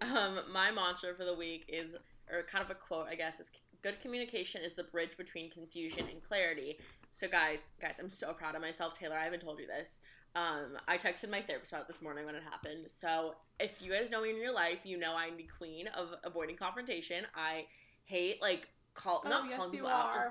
Um, 0.00 0.40
my 0.52 0.70
mantra 0.70 1.14
for 1.14 1.24
the 1.24 1.34
week 1.34 1.66
is, 1.68 1.94
or 2.30 2.42
kind 2.42 2.64
of 2.64 2.70
a 2.70 2.74
quote, 2.74 3.06
I 3.08 3.14
guess, 3.14 3.38
is 3.38 3.50
good 3.82 4.00
communication 4.00 4.62
is 4.62 4.74
the 4.74 4.82
bridge 4.84 5.16
between 5.16 5.50
confusion 5.50 6.06
and 6.10 6.22
clarity. 6.24 6.78
So, 7.16 7.26
guys, 7.26 7.70
guys, 7.80 7.98
I'm 7.98 8.10
so 8.10 8.34
proud 8.34 8.56
of 8.56 8.60
myself, 8.60 8.98
Taylor. 8.98 9.16
I 9.16 9.24
haven't 9.24 9.40
told 9.40 9.58
you 9.58 9.66
this. 9.66 10.00
Um, 10.34 10.76
I 10.86 10.98
texted 10.98 11.30
my 11.30 11.40
therapist 11.40 11.72
about 11.72 11.84
it 11.84 11.88
this 11.88 12.02
morning 12.02 12.26
when 12.26 12.34
it 12.34 12.42
happened. 12.42 12.90
So, 12.90 13.36
if 13.58 13.80
you 13.80 13.90
guys 13.90 14.10
know 14.10 14.20
me 14.20 14.28
in 14.28 14.36
real 14.36 14.54
life, 14.54 14.80
you 14.84 14.98
know 14.98 15.14
I'm 15.16 15.38
the 15.38 15.48
queen 15.56 15.86
of 15.96 16.10
avoiding 16.24 16.56
confrontation. 16.56 17.24
I 17.34 17.64
hate 18.04 18.42
like 18.42 18.68
call 18.92 19.22
Oh, 19.24 19.30
not 19.30 19.48
yes, 19.48 19.56
calling 19.56 19.72
you 19.72 19.78
people 19.78 19.88
out. 19.88 20.14
Just. 20.14 20.28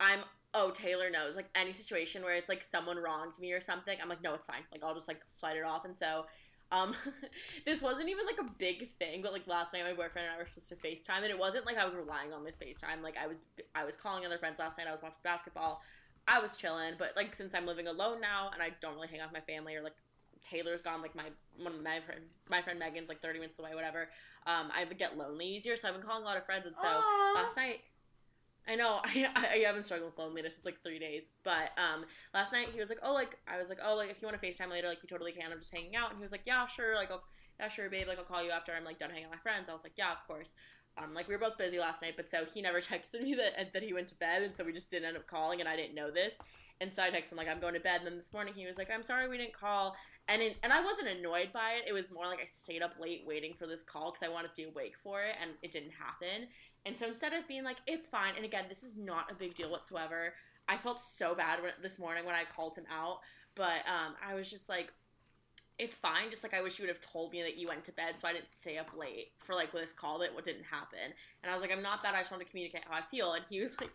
I'm 0.00 0.20
oh 0.54 0.70
Taylor 0.70 1.10
knows 1.10 1.36
like 1.36 1.50
any 1.54 1.74
situation 1.74 2.22
where 2.22 2.32
it's 2.34 2.48
like 2.48 2.62
someone 2.62 2.96
wronged 2.96 3.38
me 3.38 3.52
or 3.52 3.60
something. 3.60 3.98
I'm 4.00 4.08
like 4.08 4.22
no, 4.22 4.32
it's 4.32 4.46
fine. 4.46 4.62
Like 4.72 4.82
I'll 4.82 4.94
just 4.94 5.06
like 5.06 5.20
slide 5.28 5.58
it 5.58 5.64
off. 5.64 5.84
And 5.84 5.94
so, 5.94 6.24
um, 6.72 6.94
this 7.66 7.82
wasn't 7.82 8.08
even 8.08 8.26
like 8.26 8.38
a 8.38 8.50
big 8.58 8.90
thing. 8.98 9.22
But 9.22 9.32
like 9.32 9.46
last 9.46 9.72
night, 9.72 9.82
my 9.84 9.92
boyfriend 9.92 10.28
and 10.28 10.36
I 10.36 10.38
were 10.38 10.46
supposed 10.46 10.68
to 10.68 10.76
Facetime, 10.76 11.22
and 11.22 11.30
it 11.30 11.38
wasn't 11.38 11.66
like 11.66 11.76
I 11.76 11.84
was 11.84 11.94
relying 11.94 12.32
on 12.32 12.44
this 12.44 12.58
Facetime. 12.58 13.02
Like 13.02 13.16
I 13.22 13.26
was 13.26 13.40
I 13.74 13.84
was 13.84 13.96
calling 13.96 14.24
other 14.24 14.38
friends 14.38 14.58
last 14.58 14.78
night. 14.78 14.86
I 14.88 14.92
was 14.92 15.02
watching 15.02 15.18
basketball. 15.22 15.82
I 16.28 16.40
was 16.40 16.56
chilling. 16.56 16.94
But 16.98 17.12
like 17.16 17.34
since 17.34 17.54
I'm 17.54 17.66
living 17.66 17.88
alone 17.88 18.20
now 18.20 18.50
and 18.52 18.62
I 18.62 18.70
don't 18.80 18.94
really 18.94 19.08
hang 19.08 19.20
out 19.20 19.32
with 19.32 19.40
my 19.40 19.52
family 19.52 19.74
or 19.74 19.82
like. 19.82 19.94
Taylor's 20.42 20.80
gone, 20.80 21.02
like 21.02 21.14
my 21.14 21.26
one 21.58 21.74
of 21.74 21.82
my 21.82 22.00
friend, 22.00 22.22
my 22.48 22.62
friend 22.62 22.78
Megan's 22.78 23.10
like 23.10 23.20
thirty 23.20 23.38
minutes 23.38 23.58
away, 23.58 23.74
whatever. 23.74 24.08
Um, 24.46 24.70
I 24.74 24.86
get 24.86 25.18
lonely 25.18 25.44
easier, 25.44 25.76
so 25.76 25.86
I've 25.86 25.92
been 25.92 26.02
calling 26.02 26.22
a 26.22 26.26
lot 26.26 26.38
of 26.38 26.46
friends, 26.46 26.64
and 26.64 26.74
so 26.74 26.82
Aw. 26.82 27.32
last 27.36 27.58
night 27.58 27.80
I 28.70 28.76
know 28.76 29.00
I, 29.04 29.28
I 29.36 29.58
haven't 29.66 29.82
struggled 29.82 30.10
with 30.10 30.18
loneliness. 30.18 30.56
It's 30.56 30.64
like 30.64 30.80
three 30.82 30.98
days, 30.98 31.24
but 31.42 31.72
um, 31.76 32.04
last 32.32 32.52
night 32.52 32.68
he 32.72 32.78
was 32.78 32.88
like, 32.88 33.00
oh, 33.02 33.12
like 33.12 33.36
I 33.48 33.58
was 33.58 33.68
like, 33.68 33.78
oh, 33.84 33.96
like 33.96 34.10
if 34.10 34.22
you 34.22 34.28
want 34.28 34.40
to 34.40 34.46
Facetime 34.46 34.70
later, 34.70 34.88
like 34.88 35.02
we 35.02 35.08
totally 35.08 35.32
can. 35.32 35.50
I'm 35.50 35.58
just 35.58 35.74
hanging 35.74 35.96
out, 35.96 36.10
and 36.10 36.18
he 36.18 36.22
was 36.22 36.32
like, 36.32 36.46
yeah, 36.46 36.66
sure, 36.66 36.94
like 36.94 37.10
I'll, 37.10 37.24
yeah, 37.58 37.68
sure, 37.68 37.90
babe, 37.90 38.06
like 38.06 38.18
I'll 38.18 38.24
call 38.24 38.44
you 38.44 38.52
after 38.52 38.72
I'm 38.72 38.84
like 38.84 38.98
done 38.98 39.10
hanging 39.10 39.24
out 39.24 39.32
with 39.32 39.40
my 39.40 39.42
friends. 39.42 39.68
I 39.68 39.72
was 39.72 39.82
like, 39.82 39.94
yeah, 39.96 40.12
of 40.12 40.24
course. 40.26 40.54
Um, 41.02 41.14
like 41.14 41.28
we 41.28 41.34
were 41.34 41.40
both 41.40 41.58
busy 41.58 41.78
last 41.78 42.02
night, 42.02 42.14
but 42.16 42.28
so 42.28 42.44
he 42.44 42.62
never 42.62 42.80
texted 42.80 43.22
me 43.22 43.34
that 43.34 43.72
that 43.72 43.82
he 43.82 43.92
went 43.92 44.08
to 44.08 44.14
bed, 44.14 44.42
and 44.42 44.56
so 44.56 44.64
we 44.64 44.72
just 44.72 44.90
didn't 44.90 45.08
end 45.08 45.16
up 45.16 45.26
calling, 45.26 45.60
and 45.60 45.68
I 45.68 45.74
didn't 45.76 45.94
know 45.94 46.10
this. 46.10 46.36
And 46.82 46.90
so 46.90 47.02
I 47.02 47.10
texted 47.10 47.32
him 47.32 47.38
like 47.38 47.48
I'm 47.48 47.60
going 47.60 47.74
to 47.74 47.80
bed. 47.80 47.98
And 47.98 48.06
then 48.06 48.16
this 48.16 48.32
morning 48.32 48.54
he 48.56 48.64
was 48.64 48.78
like, 48.78 48.88
I'm 48.90 49.02
sorry 49.02 49.28
we 49.28 49.36
didn't 49.36 49.52
call. 49.52 49.94
And 50.28 50.40
and 50.62 50.72
I 50.72 50.82
wasn't 50.82 51.08
annoyed 51.08 51.52
by 51.52 51.72
it. 51.72 51.84
It 51.86 51.92
was 51.92 52.10
more 52.10 52.26
like 52.26 52.40
I 52.40 52.46
stayed 52.46 52.82
up 52.82 52.94
late 52.98 53.24
waiting 53.26 53.52
for 53.52 53.66
this 53.66 53.82
call 53.82 54.12
because 54.12 54.26
I 54.26 54.32
wanted 54.32 54.48
to 54.48 54.56
be 54.56 54.64
awake 54.64 54.94
for 55.02 55.22
it, 55.22 55.34
and 55.42 55.50
it 55.62 55.72
didn't 55.72 55.92
happen. 55.92 56.48
And 56.86 56.96
so 56.96 57.06
instead 57.06 57.32
of 57.32 57.46
being 57.46 57.64
like, 57.64 57.76
it's 57.86 58.08
fine, 58.08 58.34
and 58.36 58.44
again, 58.44 58.64
this 58.68 58.82
is 58.82 58.96
not 58.96 59.30
a 59.30 59.34
big 59.34 59.54
deal 59.54 59.70
whatsoever. 59.70 60.34
I 60.68 60.76
felt 60.76 60.98
so 60.98 61.34
bad 61.34 61.62
when, 61.62 61.72
this 61.82 61.98
morning 61.98 62.24
when 62.24 62.34
I 62.34 62.44
called 62.44 62.76
him 62.76 62.84
out, 62.90 63.20
but 63.54 63.84
um, 63.86 64.14
I 64.26 64.34
was 64.34 64.48
just 64.48 64.68
like, 64.68 64.92
it's 65.78 65.98
fine. 65.98 66.28
Just 66.28 66.42
like 66.42 66.52
I 66.52 66.60
wish 66.60 66.78
you 66.78 66.84
would 66.84 66.94
have 66.94 67.00
told 67.00 67.32
me 67.32 67.40
that 67.42 67.56
you 67.56 67.66
went 67.66 67.84
to 67.84 67.92
bed, 67.92 68.16
so 68.18 68.28
I 68.28 68.34
didn't 68.34 68.48
stay 68.56 68.76
up 68.76 68.88
late 68.96 69.32
for 69.38 69.54
like 69.54 69.72
this 69.72 69.92
call 69.92 70.18
that 70.18 70.34
what 70.34 70.44
didn't 70.44 70.64
happen. 70.64 70.98
And 71.42 71.50
I 71.50 71.54
was 71.54 71.62
like, 71.62 71.72
I'm 71.72 71.82
not 71.82 72.02
that. 72.02 72.14
I 72.14 72.18
just 72.18 72.30
want 72.30 72.42
to 72.42 72.48
communicate 72.48 72.82
how 72.86 72.98
I 72.98 73.00
feel. 73.00 73.32
And 73.32 73.42
he 73.48 73.60
was 73.60 73.72
like, 73.80 73.90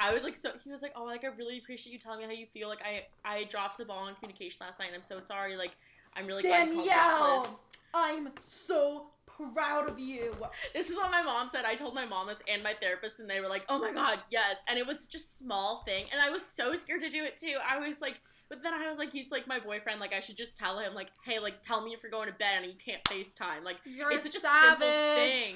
I 0.00 0.12
was 0.12 0.24
like, 0.24 0.36
so 0.36 0.50
he 0.64 0.70
was 0.70 0.82
like, 0.82 0.92
oh, 0.96 1.04
like 1.04 1.24
I 1.24 1.28
really 1.28 1.58
appreciate 1.58 1.92
you 1.92 1.98
telling 1.98 2.18
me 2.18 2.24
how 2.24 2.32
you 2.32 2.46
feel. 2.46 2.68
Like 2.68 2.82
I 2.84 3.04
I 3.24 3.44
dropped 3.44 3.78
the 3.78 3.84
ball 3.84 3.98
on 3.98 4.16
communication 4.16 4.58
last 4.62 4.80
night, 4.80 4.88
and 4.92 4.96
I'm 4.96 5.06
so 5.06 5.20
sorry. 5.20 5.56
Like 5.56 5.76
I'm 6.16 6.26
really 6.26 6.42
glad 6.42 6.68
you 6.68 6.74
called 6.74 6.86
me 6.86 6.92
out 6.92 7.18
for 7.18 7.24
Danielle, 7.24 7.42
this. 7.44 7.60
I'm 7.94 8.28
so 8.40 9.06
proud 9.54 9.88
of 9.90 9.98
you. 9.98 10.34
This 10.74 10.90
is 10.90 10.96
what 10.96 11.10
my 11.10 11.22
mom 11.22 11.48
said. 11.48 11.64
I 11.64 11.74
told 11.74 11.94
my 11.94 12.04
mom 12.04 12.26
this 12.28 12.42
and 12.50 12.62
my 12.62 12.74
therapist, 12.80 13.18
and 13.18 13.28
they 13.28 13.40
were 13.40 13.48
like, 13.48 13.64
"Oh 13.68 13.78
my 13.78 13.92
god, 13.92 14.20
yes!" 14.30 14.56
And 14.68 14.78
it 14.78 14.86
was 14.86 15.06
just 15.06 15.38
small 15.38 15.82
thing, 15.84 16.04
and 16.12 16.20
I 16.20 16.30
was 16.30 16.44
so 16.44 16.74
scared 16.76 17.00
to 17.02 17.10
do 17.10 17.24
it 17.24 17.36
too. 17.36 17.56
I 17.66 17.78
was 17.78 18.00
like, 18.00 18.20
but 18.48 18.62
then 18.62 18.72
I 18.72 18.88
was 18.88 18.98
like, 18.98 19.12
he's 19.12 19.30
like 19.30 19.46
my 19.46 19.58
boyfriend. 19.58 20.00
Like 20.00 20.14
I 20.14 20.20
should 20.20 20.36
just 20.36 20.56
tell 20.58 20.78
him, 20.78 20.94
like, 20.94 21.08
hey, 21.24 21.38
like 21.38 21.62
tell 21.62 21.84
me 21.84 21.92
if 21.92 22.02
you're 22.02 22.12
going 22.12 22.28
to 22.28 22.34
bed 22.34 22.62
and 22.62 22.66
you 22.66 22.78
can't 22.82 23.02
Facetime. 23.04 23.64
Like 23.64 23.76
You're 23.84 24.10
it's 24.10 24.24
a 24.24 24.28
such 24.28 24.36
a 24.36 24.40
savage. 24.40 24.80
simple 24.80 25.14
thing. 25.14 25.54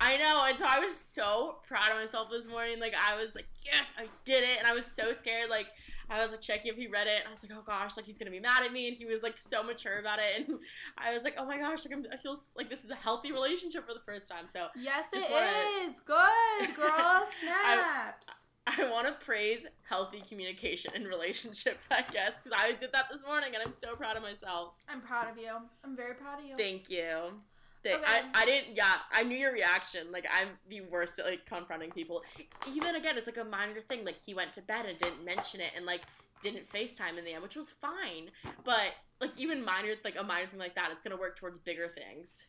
I 0.00 0.16
know, 0.16 0.44
and 0.48 0.58
so 0.58 0.64
I 0.66 0.78
was 0.78 0.96
so 0.96 1.56
proud 1.66 1.90
of 1.90 1.96
myself 1.96 2.28
this 2.30 2.46
morning. 2.46 2.78
Like 2.78 2.94
I 2.94 3.16
was 3.16 3.34
like, 3.34 3.46
yes, 3.64 3.90
I 3.98 4.06
did 4.24 4.42
it, 4.44 4.58
and 4.58 4.66
I 4.66 4.72
was 4.72 4.86
so 4.86 5.12
scared. 5.12 5.50
Like 5.50 5.66
I 6.10 6.20
was 6.22 6.30
like 6.30 6.40
checking 6.40 6.70
if 6.70 6.76
he 6.76 6.86
read 6.86 7.06
it, 7.06 7.18
and 7.20 7.28
I 7.28 7.30
was 7.30 7.42
like, 7.42 7.52
oh 7.56 7.62
gosh, 7.66 7.96
like 7.96 8.06
he's 8.06 8.18
gonna 8.18 8.30
be 8.30 8.40
mad 8.40 8.62
at 8.64 8.72
me, 8.72 8.88
and 8.88 8.96
he 8.96 9.06
was 9.06 9.22
like 9.22 9.38
so 9.38 9.62
mature 9.62 9.98
about 9.98 10.18
it, 10.18 10.46
and 10.48 10.58
I 10.98 11.12
was 11.14 11.22
like, 11.24 11.34
oh 11.38 11.44
my 11.46 11.58
gosh, 11.58 11.84
like 11.84 11.94
I'm, 11.96 12.04
I 12.12 12.16
feel 12.16 12.36
like 12.56 12.70
this 12.70 12.84
is 12.84 12.90
a 12.90 12.94
healthy 12.94 13.32
relationship 13.32 13.86
for 13.86 13.94
the 13.94 14.00
first 14.06 14.28
time. 14.30 14.46
So 14.52 14.66
Yes, 14.76 15.04
it 15.12 15.30
wanna- 15.30 15.86
is. 15.86 16.00
Good, 16.00 16.74
girl. 16.76 17.26
Snaps. 17.40 18.28
I 18.66 18.90
want 18.90 19.06
to 19.06 19.14
praise 19.24 19.60
healthy 19.88 20.22
communication 20.28 20.92
in 20.94 21.04
relationships, 21.04 21.88
I 21.90 22.02
guess, 22.12 22.40
because 22.40 22.58
I 22.60 22.72
did 22.72 22.90
that 22.92 23.06
this 23.10 23.24
morning, 23.24 23.50
and 23.54 23.62
I'm 23.64 23.72
so 23.72 23.94
proud 23.94 24.16
of 24.18 24.22
myself. 24.22 24.74
I'm 24.88 25.00
proud 25.00 25.30
of 25.30 25.38
you. 25.38 25.52
I'm 25.84 25.96
very 25.96 26.14
proud 26.14 26.40
of 26.40 26.44
you. 26.44 26.54
Thank 26.58 26.90
you. 26.90 27.32
Thank- 27.92 28.02
Okay. 28.02 28.20
I, 28.34 28.42
I 28.42 28.44
didn't, 28.44 28.76
yeah, 28.76 28.94
I 29.12 29.22
knew 29.22 29.36
your 29.36 29.52
reaction. 29.52 30.10
Like, 30.12 30.26
I'm 30.32 30.48
the 30.68 30.82
worst 30.82 31.18
at, 31.18 31.26
like, 31.26 31.46
confronting 31.46 31.90
people. 31.90 32.22
Even, 32.72 32.96
again, 32.96 33.16
it's, 33.16 33.26
like, 33.26 33.38
a 33.38 33.44
minor 33.44 33.80
thing. 33.88 34.04
Like, 34.04 34.18
he 34.24 34.34
went 34.34 34.52
to 34.54 34.62
bed 34.62 34.86
and 34.86 34.98
didn't 34.98 35.24
mention 35.24 35.60
it 35.60 35.70
and, 35.76 35.86
like, 35.86 36.02
didn't 36.42 36.70
FaceTime 36.70 37.18
in 37.18 37.24
the 37.24 37.32
end, 37.32 37.42
which 37.42 37.56
was 37.56 37.70
fine. 37.70 38.30
But, 38.64 38.94
like, 39.20 39.30
even 39.36 39.64
minor, 39.64 39.94
like, 40.04 40.16
a 40.18 40.22
minor 40.22 40.46
thing 40.46 40.58
like 40.60 40.74
that, 40.74 40.90
it's 40.92 41.02
to 41.02 41.16
work 41.16 41.38
towards 41.38 41.58
bigger 41.58 41.88
things. 41.88 42.46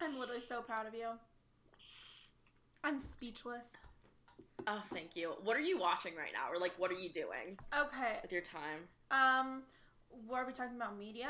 I'm 0.00 0.18
literally 0.18 0.40
so 0.40 0.62
proud 0.62 0.86
of 0.86 0.94
you. 0.94 1.08
I'm 2.82 2.98
speechless. 2.98 3.66
Oh, 4.66 4.82
thank 4.92 5.14
you. 5.16 5.34
What 5.44 5.56
are 5.56 5.60
you 5.60 5.78
watching 5.78 6.14
right 6.16 6.32
now? 6.32 6.52
Or, 6.52 6.58
like, 6.58 6.72
what 6.78 6.90
are 6.90 6.98
you 6.98 7.10
doing 7.10 7.58
Okay. 7.76 8.18
with 8.22 8.32
your 8.32 8.42
time? 8.42 8.80
Um, 9.10 9.62
what 10.26 10.38
are 10.38 10.46
we 10.46 10.52
talking 10.52 10.76
about? 10.76 10.98
Media. 10.98 11.28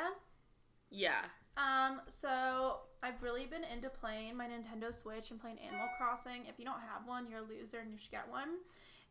Yeah. 0.91 1.23
Um, 1.61 2.01
so 2.07 2.81
I've 3.03 3.23
really 3.23 3.47
been 3.47 3.65
into 3.65 3.89
playing 3.89 4.37
my 4.37 4.47
Nintendo 4.47 4.95
Switch 4.95 5.31
and 5.31 5.41
playing 5.41 5.59
Animal 5.67 5.89
Crossing. 5.99 6.47
If 6.49 6.59
you 6.59 6.65
don't 6.65 6.81
have 6.81 7.07
one, 7.07 7.27
you're 7.29 7.41
a 7.41 7.43
loser 7.43 7.79
and 7.79 7.93
you 7.93 7.99
should 7.99 8.11
get 8.11 8.29
one. 8.31 8.49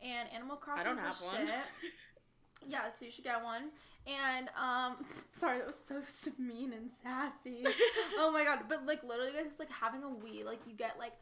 And 0.01 0.29
Animal 0.33 0.57
Crossing 0.57 0.85
don't 0.85 0.97
is 0.97 1.03
have 1.03 1.15
one. 1.21 1.47
shit. 1.47 1.55
Yeah, 2.67 2.89
so 2.89 3.05
you 3.05 3.11
should 3.11 3.23
get 3.23 3.41
one. 3.41 3.69
And 4.05 4.49
um, 4.49 5.05
sorry, 5.31 5.59
that 5.59 5.67
was 5.67 5.79
so 5.81 6.01
mean 6.37 6.73
and 6.73 6.89
sassy. 7.01 7.63
oh 8.17 8.31
my 8.33 8.43
god! 8.43 8.65
But 8.67 8.85
like 8.85 9.01
literally, 9.01 9.31
guys, 9.31 9.45
it's 9.51 9.59
like 9.59 9.71
having 9.71 10.03
a 10.03 10.07
Wii. 10.07 10.43
Like 10.43 10.59
you 10.67 10.73
get 10.73 10.99
like 10.99 11.13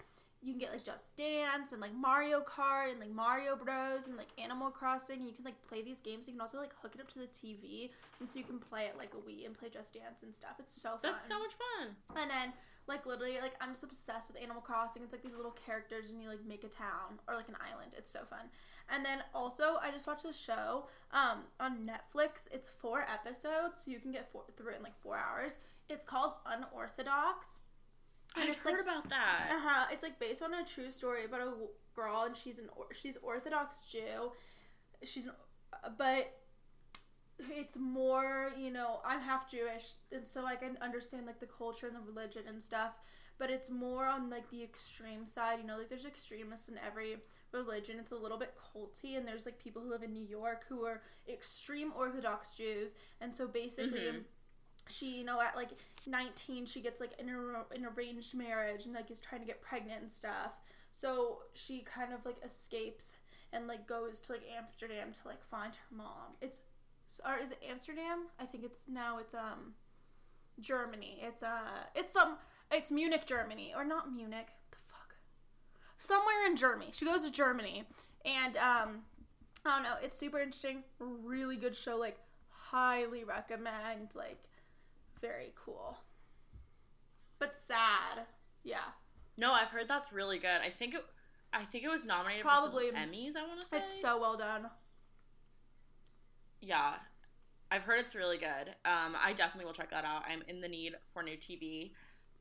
you 0.47 0.53
can 0.53 0.59
get 0.59 0.71
like 0.71 0.85
Just 0.85 1.13
Dance 1.17 1.73
and 1.73 1.81
like 1.81 1.93
Mario 1.93 2.39
Kart 2.39 2.91
and 2.91 2.99
like 3.01 3.11
Mario 3.11 3.57
Bros 3.57 4.07
and 4.07 4.15
like 4.15 4.29
Animal 4.41 4.71
Crossing. 4.71 5.21
You 5.21 5.33
can 5.33 5.43
like 5.43 5.61
play 5.67 5.81
these 5.81 5.99
games. 5.99 6.27
You 6.27 6.33
can 6.33 6.41
also 6.41 6.57
like 6.57 6.71
hook 6.81 6.93
it 6.95 7.01
up 7.01 7.09
to 7.09 7.19
the 7.19 7.27
TV, 7.27 7.89
and 8.21 8.29
so 8.29 8.39
you 8.39 8.45
can 8.45 8.57
play 8.57 8.85
it 8.85 8.97
like 8.97 9.11
a 9.13 9.17
Wii 9.17 9.45
and 9.45 9.57
play 9.57 9.67
Just 9.69 9.93
Dance 9.93 10.23
and 10.23 10.33
stuff. 10.33 10.53
It's 10.59 10.71
so 10.71 10.91
fun. 10.91 10.99
That's 11.03 11.27
so 11.27 11.37
much 11.37 11.51
fun. 11.53 11.95
And 12.15 12.31
then, 12.31 12.53
like, 12.87 13.05
literally, 13.05 13.39
like, 13.41 13.55
I'm 13.59 13.71
just 13.71 13.83
obsessed 13.83 14.31
with 14.31 14.41
Animal 14.41 14.61
Crossing. 14.61 15.03
It's 15.03 15.11
like 15.11 15.21
these 15.21 15.35
little 15.35 15.55
characters, 15.65 16.09
and 16.09 16.21
you, 16.21 16.29
like, 16.29 16.45
make 16.47 16.63
a 16.63 16.69
town 16.69 17.19
or, 17.27 17.35
like, 17.35 17.49
an 17.49 17.57
island. 17.59 17.93
It's 17.97 18.09
so 18.09 18.21
fun. 18.29 18.47
And 18.89 19.03
then 19.03 19.19
also, 19.35 19.77
I 19.81 19.91
just 19.91 20.07
watched 20.07 20.25
a 20.25 20.31
show 20.31 20.87
um, 21.11 21.39
on 21.59 21.85
Netflix. 21.85 22.47
It's 22.51 22.67
four 22.67 23.01
episodes, 23.01 23.83
so 23.83 23.91
you 23.91 23.99
can 23.99 24.11
get 24.11 24.31
four, 24.31 24.43
through 24.55 24.71
it 24.73 24.77
in, 24.77 24.83
like, 24.83 24.97
four 25.01 25.17
hours. 25.17 25.59
It's 25.89 26.05
called 26.05 26.33
Unorthodox. 26.45 27.59
And 28.39 28.43
I've 28.49 28.55
it's, 28.55 28.57
heard 28.63 28.73
like, 28.73 28.81
about 28.81 29.09
that. 29.09 29.49
uh-huh, 29.51 29.85
it's, 29.91 30.03
like, 30.03 30.19
based 30.19 30.41
on 30.41 30.53
a 30.53 30.63
true 30.65 30.91
story 30.91 31.25
about 31.25 31.41
a 31.41 31.53
girl, 31.95 32.23
and 32.25 32.35
she's 32.35 32.59
an 32.59 32.69
or- 32.75 32.93
she's 32.93 33.17
Orthodox 33.17 33.81
Jew. 33.81 34.31
She's 35.03 35.25
an, 35.25 35.33
uh, 35.73 35.89
but 35.97 36.33
it's 37.51 37.77
more, 37.77 38.51
you 38.57 38.71
know, 38.71 38.99
I'm 39.05 39.21
half 39.21 39.49
Jewish, 39.49 39.93
and 40.11 40.25
so 40.25 40.45
I 40.45 40.55
can 40.55 40.77
understand 40.81 41.25
like 41.27 41.39
the 41.39 41.45
culture 41.47 41.87
and 41.87 41.95
the 41.95 42.01
religion 42.01 42.43
and 42.47 42.61
stuff. 42.61 42.93
But 43.39 43.51
it's 43.51 43.69
more 43.69 44.07
on 44.07 44.31
like 44.31 44.49
the 44.49 44.63
extreme 44.63 45.23
side, 45.23 45.59
you 45.61 45.67
know, 45.67 45.77
like 45.77 45.89
there's 45.89 46.05
extremists 46.05 46.69
in 46.69 46.79
every 46.79 47.17
religion. 47.51 47.97
It's 47.99 48.11
a 48.11 48.15
little 48.15 48.39
bit 48.39 48.55
culty, 48.57 49.15
and 49.15 49.27
there's 49.27 49.45
like 49.45 49.59
people 49.59 49.83
who 49.83 49.89
live 49.91 50.01
in 50.01 50.11
New 50.11 50.25
York 50.25 50.65
who 50.67 50.85
are 50.85 51.03
extreme 51.29 51.93
Orthodox 51.95 52.53
Jews, 52.55 52.95
and 53.21 53.35
so 53.35 53.47
basically. 53.47 53.99
Mhm. 53.99 54.23
She, 54.89 55.17
you 55.17 55.23
know, 55.23 55.41
at 55.41 55.55
like 55.55 55.71
19, 56.05 56.65
she 56.65 56.81
gets 56.81 56.99
like 56.99 57.11
an, 57.19 57.29
an 57.29 57.87
arranged 57.95 58.33
marriage 58.33 58.85
and 58.85 58.93
like 58.93 59.11
is 59.11 59.21
trying 59.21 59.41
to 59.41 59.47
get 59.47 59.61
pregnant 59.61 60.01
and 60.01 60.11
stuff. 60.11 60.53
So 60.91 61.39
she 61.53 61.79
kind 61.81 62.13
of 62.13 62.25
like 62.25 62.37
escapes 62.43 63.13
and 63.53 63.67
like 63.67 63.87
goes 63.87 64.19
to 64.21 64.33
like 64.33 64.43
Amsterdam 64.57 65.09
to 65.13 65.27
like 65.27 65.43
find 65.43 65.73
her 65.73 65.95
mom. 65.95 66.35
It's 66.41 66.61
or 67.25 67.37
is 67.41 67.51
it 67.51 67.59
Amsterdam? 67.67 68.25
I 68.39 68.45
think 68.45 68.63
it's 68.63 68.81
now 68.87 69.17
it's 69.17 69.33
um 69.33 69.73
Germany. 70.59 71.19
It's 71.21 71.43
uh 71.43 71.85
it's 71.95 72.13
some 72.13 72.37
it's 72.71 72.91
Munich, 72.91 73.25
Germany, 73.25 73.73
or 73.75 73.85
not 73.85 74.11
Munich. 74.11 74.47
The 74.71 74.77
fuck, 74.77 75.15
somewhere 75.97 76.45
in 76.45 76.55
Germany. 76.55 76.91
She 76.91 77.05
goes 77.05 77.23
to 77.23 77.31
Germany, 77.31 77.85
and 78.25 78.57
um, 78.57 79.03
I 79.65 79.75
don't 79.75 79.83
know. 79.83 79.95
It's 80.01 80.17
super 80.17 80.39
interesting. 80.39 80.83
Really 80.99 81.55
good 81.55 81.75
show. 81.77 81.97
Like 81.97 82.17
highly 82.49 83.23
recommend. 83.23 84.15
Like 84.15 84.43
very 85.21 85.53
cool, 85.55 85.97
but 87.39 87.55
sad. 87.67 88.25
Yeah, 88.63 88.79
No, 89.37 89.53
I've 89.53 89.69
heard 89.69 89.87
that's 89.87 90.11
really 90.11 90.39
good. 90.39 90.59
I 90.61 90.69
think 90.69 90.93
it. 90.93 91.01
I 91.53 91.63
think 91.63 91.83
it 91.85 91.89
was 91.89 92.03
nominated 92.03 92.43
Probably. 92.43 92.89
for 92.89 92.97
some 92.97 93.09
Emmys. 93.09 93.35
I 93.37 93.47
want 93.47 93.61
to 93.61 93.65
say 93.67 93.77
it's 93.77 94.01
so 94.01 94.19
well 94.19 94.35
done. 94.37 94.69
yeah. 96.61 96.93
I've 97.69 97.81
heard 97.83 97.99
it's 97.99 98.15
really 98.15 98.37
good. 98.37 98.69
Um, 98.85 99.15
I 99.21 99.33
definitely 99.35 99.65
will 99.65 99.73
check 99.73 99.91
that 99.91 100.05
out. 100.05 100.23
I'm 100.25 100.41
in 100.47 100.61
the 100.61 100.69
need 100.69 100.95
for 101.13 101.21
new 101.21 101.35
TV. 101.35 101.91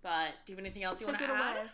But 0.03 0.35
do 0.47 0.53
you 0.53 0.57
have 0.57 0.65
anything 0.65 0.85
else 0.85 1.01
you 1.01 1.07
want 1.09 1.19
to 1.19 1.25
add? 1.25 1.57
away. 1.57 1.67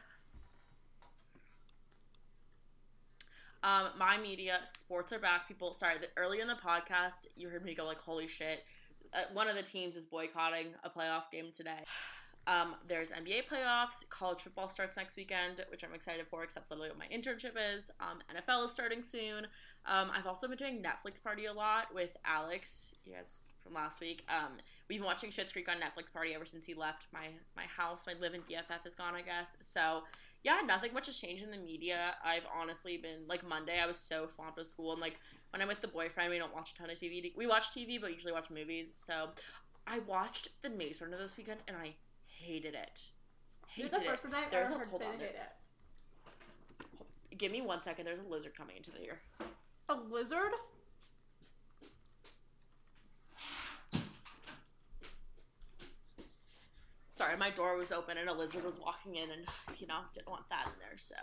Um, 3.62 3.90
my 3.98 4.18
media 4.18 4.60
sports 4.64 5.12
are 5.12 5.18
back. 5.18 5.46
People, 5.46 5.72
sorry, 5.72 5.98
the, 5.98 6.06
early 6.16 6.40
in 6.40 6.48
the 6.48 6.54
podcast, 6.54 7.26
you 7.36 7.48
heard 7.48 7.64
me 7.64 7.74
go 7.74 7.84
like, 7.84 7.98
"Holy 8.00 8.26
shit!" 8.26 8.64
Uh, 9.14 9.22
one 9.32 9.48
of 9.48 9.56
the 9.56 9.62
teams 9.62 9.96
is 9.96 10.06
boycotting 10.06 10.68
a 10.84 10.90
playoff 10.90 11.30
game 11.30 11.46
today. 11.56 11.78
Um, 12.44 12.74
there's 12.88 13.10
NBA 13.10 13.42
playoffs. 13.46 14.02
College 14.10 14.40
football 14.40 14.68
starts 14.68 14.96
next 14.96 15.16
weekend, 15.16 15.64
which 15.70 15.84
I'm 15.84 15.94
excited 15.94 16.26
for. 16.28 16.42
Except 16.42 16.68
literally 16.68 16.90
what 16.90 16.98
my 16.98 17.06
internship 17.06 17.52
is. 17.54 17.88
Um, 18.00 18.18
NFL 18.34 18.64
is 18.64 18.72
starting 18.72 19.04
soon. 19.04 19.46
Um, 19.86 20.10
I've 20.12 20.26
also 20.26 20.48
been 20.48 20.58
doing 20.58 20.82
Netflix 20.82 21.22
Party 21.22 21.44
a 21.44 21.52
lot 21.52 21.94
with 21.94 22.16
Alex. 22.24 22.96
You 23.04 23.12
guys 23.12 23.44
from 23.62 23.74
last 23.74 24.00
week. 24.00 24.24
Um, 24.28 24.52
we've 24.88 24.98
been 24.98 25.06
watching 25.06 25.30
Schitt's 25.30 25.52
Creek 25.52 25.68
on 25.68 25.76
Netflix 25.76 26.12
Party 26.12 26.34
ever 26.34 26.44
since 26.44 26.66
he 26.66 26.74
left 26.74 27.06
my 27.12 27.28
my 27.56 27.64
house. 27.64 28.06
My 28.06 28.14
live-in 28.20 28.40
BFF 28.42 28.86
is 28.86 28.94
gone, 28.94 29.14
I 29.14 29.22
guess. 29.22 29.56
So 29.60 30.02
yeah, 30.42 30.60
nothing 30.66 30.92
much 30.92 31.06
has 31.06 31.18
changed 31.18 31.44
in 31.44 31.50
the 31.50 31.58
media. 31.58 32.14
I've 32.24 32.46
honestly 32.54 32.96
been 32.96 33.26
like 33.28 33.46
Monday. 33.46 33.78
I 33.80 33.86
was 33.86 33.98
so 33.98 34.26
swamped 34.26 34.58
with 34.58 34.66
school, 34.66 34.92
and 34.92 35.00
like 35.00 35.18
when 35.52 35.60
I'm 35.60 35.68
with 35.68 35.82
the 35.82 35.88
boyfriend, 35.88 36.30
we 36.30 36.38
don't 36.38 36.54
watch 36.54 36.72
a 36.74 36.78
ton 36.78 36.90
of 36.90 36.96
TV. 36.96 37.36
We 37.36 37.46
watch 37.46 37.64
TV, 37.76 38.00
but 38.00 38.12
usually 38.12 38.32
watch 38.32 38.48
movies. 38.50 38.92
So 38.96 39.28
I 39.86 39.98
watched 40.00 40.48
The 40.62 40.70
Maze 40.70 41.00
Runner 41.02 41.18
this 41.18 41.36
weekend, 41.36 41.60
and 41.68 41.76
I 41.76 41.94
hated 42.26 42.74
it. 42.74 43.02
You're 43.76 43.88
Hated 43.88 44.00
the 44.00 44.04
first 44.06 44.22
person 44.22 44.38
I've 44.42 44.50
There's 44.50 44.70
ever 44.70 44.84
a 44.84 44.86
heard 44.86 45.02
on 45.02 45.18
hate 45.18 45.36
it. 47.30 47.36
Give 47.36 47.52
me 47.52 47.60
one 47.60 47.82
second. 47.82 48.06
There's 48.06 48.18
a 48.18 48.30
lizard 48.30 48.56
coming 48.56 48.76
into 48.76 48.90
the 48.90 49.02
ear. 49.02 49.20
A 49.88 49.94
lizard? 49.94 50.52
Sorry, 57.10 57.36
my 57.36 57.50
door 57.50 57.76
was 57.76 57.92
open 57.92 58.16
and 58.16 58.28
a 58.28 58.32
lizard 58.32 58.64
was 58.64 58.80
walking 58.80 59.16
in, 59.16 59.30
and 59.30 59.42
you 59.78 59.86
know 59.86 60.00
didn't 60.14 60.28
want 60.28 60.48
that 60.48 60.66
in 60.66 60.72
there. 60.78 60.96
So, 60.96 61.14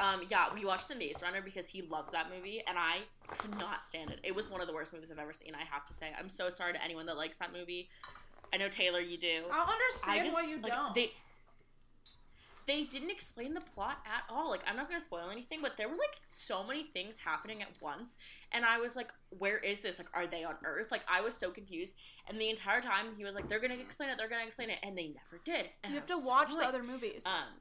um, 0.00 0.22
yeah, 0.28 0.46
we 0.54 0.64
watched 0.64 0.88
The 0.88 0.94
Maze 0.94 1.20
Runner 1.22 1.42
because 1.42 1.68
he 1.68 1.82
loves 1.82 2.12
that 2.12 2.28
movie, 2.34 2.62
and 2.66 2.78
I 2.78 2.98
could 3.28 3.58
not 3.60 3.84
stand 3.86 4.10
it. 4.10 4.18
It 4.22 4.34
was 4.34 4.50
one 4.50 4.60
of 4.60 4.66
the 4.66 4.72
worst 4.72 4.92
movies 4.92 5.10
I've 5.10 5.18
ever 5.18 5.34
seen. 5.34 5.54
I 5.54 5.64
have 5.64 5.84
to 5.86 5.92
say, 5.92 6.10
I'm 6.18 6.28
so 6.30 6.48
sorry 6.48 6.72
to 6.72 6.82
anyone 6.82 7.06
that 7.06 7.16
likes 7.16 7.36
that 7.36 7.52
movie. 7.52 7.88
I 8.52 8.56
know 8.56 8.68
Taylor, 8.68 9.00
you 9.00 9.18
do. 9.18 9.42
I 9.52 9.56
don't 9.56 9.68
understand 9.68 10.20
I 10.20 10.24
just 10.24 10.34
why 10.34 10.42
you 10.42 10.58
like, 10.60 10.72
don't. 10.72 10.94
They 10.94 11.12
they 12.66 12.84
didn't 12.84 13.10
explain 13.10 13.54
the 13.54 13.60
plot 13.60 13.98
at 14.06 14.32
all. 14.32 14.50
Like 14.50 14.62
I'm 14.66 14.76
not 14.76 14.88
gonna 14.88 15.02
spoil 15.02 15.28
anything, 15.30 15.60
but 15.60 15.76
there 15.76 15.88
were 15.88 15.96
like 15.96 16.20
so 16.28 16.64
many 16.64 16.84
things 16.84 17.18
happening 17.18 17.62
at 17.62 17.68
once, 17.80 18.14
and 18.52 18.64
I 18.64 18.78
was 18.78 18.96
like, 18.96 19.12
"Where 19.30 19.58
is 19.58 19.80
this? 19.80 19.98
Like, 19.98 20.08
are 20.14 20.26
they 20.26 20.44
on 20.44 20.54
Earth?" 20.64 20.90
Like 20.90 21.02
I 21.08 21.20
was 21.20 21.34
so 21.34 21.50
confused, 21.50 21.96
and 22.28 22.40
the 22.40 22.48
entire 22.48 22.80
time 22.80 23.06
he 23.16 23.24
was 23.24 23.34
like, 23.34 23.48
"They're 23.48 23.60
gonna 23.60 23.74
explain 23.74 24.10
it. 24.10 24.18
They're 24.18 24.28
gonna 24.28 24.44
explain 24.44 24.70
it," 24.70 24.78
and 24.82 24.96
they 24.96 25.08
never 25.08 25.42
did. 25.44 25.66
And 25.82 25.92
you 25.92 25.98
have 25.98 26.06
to 26.06 26.14
was 26.14 26.22
so 26.22 26.28
watch 26.28 26.54
the 26.54 26.66
other 26.66 26.82
movies. 26.82 27.24
Um. 27.26 27.60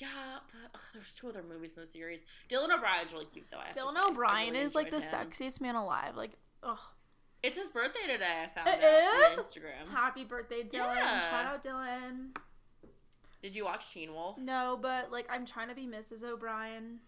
Yeah, 0.00 0.38
but 0.50 0.70
ugh, 0.74 0.80
there's 0.94 1.14
two 1.14 1.28
other 1.28 1.42
movies 1.46 1.72
in 1.76 1.82
the 1.82 1.88
series. 1.88 2.22
Dylan 2.50 2.74
O'Brien's 2.74 3.12
really 3.12 3.26
cute 3.26 3.46
though. 3.50 3.58
I 3.58 3.70
Dylan 3.76 3.94
say. 3.94 4.00
I 4.00 4.08
O'Brien 4.08 4.52
really 4.52 4.64
is 4.64 4.74
like 4.74 4.90
the 4.90 5.00
him. 5.00 5.02
sexiest 5.30 5.60
man 5.60 5.74
alive. 5.74 6.16
Like, 6.16 6.32
ugh. 6.62 6.78
It's 7.42 7.56
his 7.56 7.68
birthday 7.68 8.06
today. 8.06 8.44
I 8.44 8.48
found 8.54 8.68
It 8.68 8.84
out 8.84 9.38
on? 9.38 9.44
Instagram. 9.44 9.90
Happy 9.92 10.24
birthday, 10.24 10.62
Dylan. 10.62 10.96
Yeah. 10.96 11.20
Shout 11.30 11.46
out 11.46 11.62
Dylan. 11.62 12.36
Did 13.42 13.56
you 13.56 13.64
watch 13.64 13.90
Teen 13.90 14.12
Wolf? 14.12 14.36
No, 14.38 14.78
but 14.80 15.10
like 15.12 15.26
I'm 15.30 15.46
trying 15.46 15.68
to 15.68 15.74
be 15.74 15.86
Mrs. 15.86 16.22
O'Brien. 16.24 17.00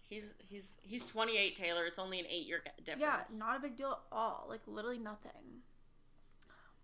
He's 0.00 0.34
he's 0.38 0.74
he's 0.82 1.02
28, 1.04 1.56
Taylor. 1.56 1.84
It's 1.84 1.98
only 1.98 2.20
an 2.20 2.26
eight 2.28 2.46
year 2.46 2.62
difference. 2.84 3.00
Yeah, 3.00 3.36
not 3.38 3.56
a 3.56 3.60
big 3.60 3.76
deal 3.76 3.90
at 3.90 3.98
all. 4.12 4.46
Like 4.48 4.60
literally 4.66 4.98
nothing. 4.98 5.62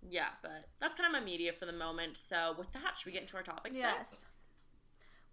Yeah, 0.08 0.28
but 0.42 0.64
that's 0.80 0.96
kind 0.96 1.06
of 1.06 1.12
my 1.12 1.24
media 1.24 1.52
for 1.52 1.64
the 1.66 1.72
moment. 1.72 2.16
So 2.16 2.54
with 2.58 2.72
that, 2.72 2.96
should 2.96 3.06
we 3.06 3.12
get 3.12 3.22
into 3.22 3.36
our 3.36 3.42
topics? 3.44 3.78
now? 3.78 3.94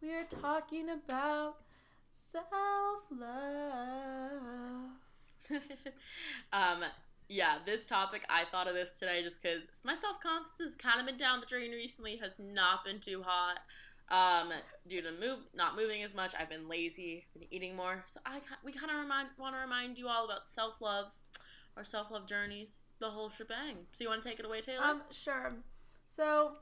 We 0.01 0.13
are 0.13 0.23
talking 0.23 0.89
about 0.89 1.57
self 2.31 3.03
love. 3.11 4.91
um, 6.53 6.83
yeah, 7.27 7.57
this 7.65 7.85
topic 7.85 8.23
I 8.29 8.45
thought 8.45 8.67
of 8.67 8.75
this 8.75 8.97
today 8.97 9.21
just 9.23 9.41
because 9.41 9.67
my 9.83 9.95
self 9.95 10.21
confidence 10.21 10.53
has 10.61 10.75
kind 10.75 11.01
of 11.01 11.05
been 11.05 11.17
down 11.17 11.41
the 11.41 11.45
drain 11.45 11.71
recently. 11.71 12.15
Has 12.17 12.39
not 12.39 12.85
been 12.85 12.99
too 12.99 13.23
hot. 13.25 13.59
Um, 14.11 14.51
due 14.87 15.01
to 15.01 15.11
move 15.11 15.39
not 15.53 15.75
moving 15.75 16.01
as 16.01 16.13
much, 16.13 16.33
I've 16.39 16.49
been 16.49 16.69
lazy, 16.69 17.25
been 17.33 17.47
eating 17.51 17.75
more. 17.75 18.05
So 18.13 18.21
I 18.25 18.39
we 18.63 18.71
kind 18.71 18.91
of 18.91 18.97
remind 18.97 19.29
want 19.37 19.55
to 19.55 19.59
remind 19.59 19.97
you 19.97 20.07
all 20.07 20.23
about 20.25 20.47
self 20.47 20.75
love, 20.79 21.07
our 21.75 21.83
self 21.83 22.09
love 22.09 22.25
journeys, 22.25 22.77
the 22.99 23.09
whole 23.09 23.29
shebang. 23.29 23.75
So 23.91 24.05
you 24.05 24.09
want 24.09 24.23
to 24.23 24.29
take 24.29 24.39
it 24.39 24.45
away, 24.45 24.61
Taylor? 24.61 24.83
Um, 24.83 25.01
sure. 25.11 25.53
So, 26.15 26.53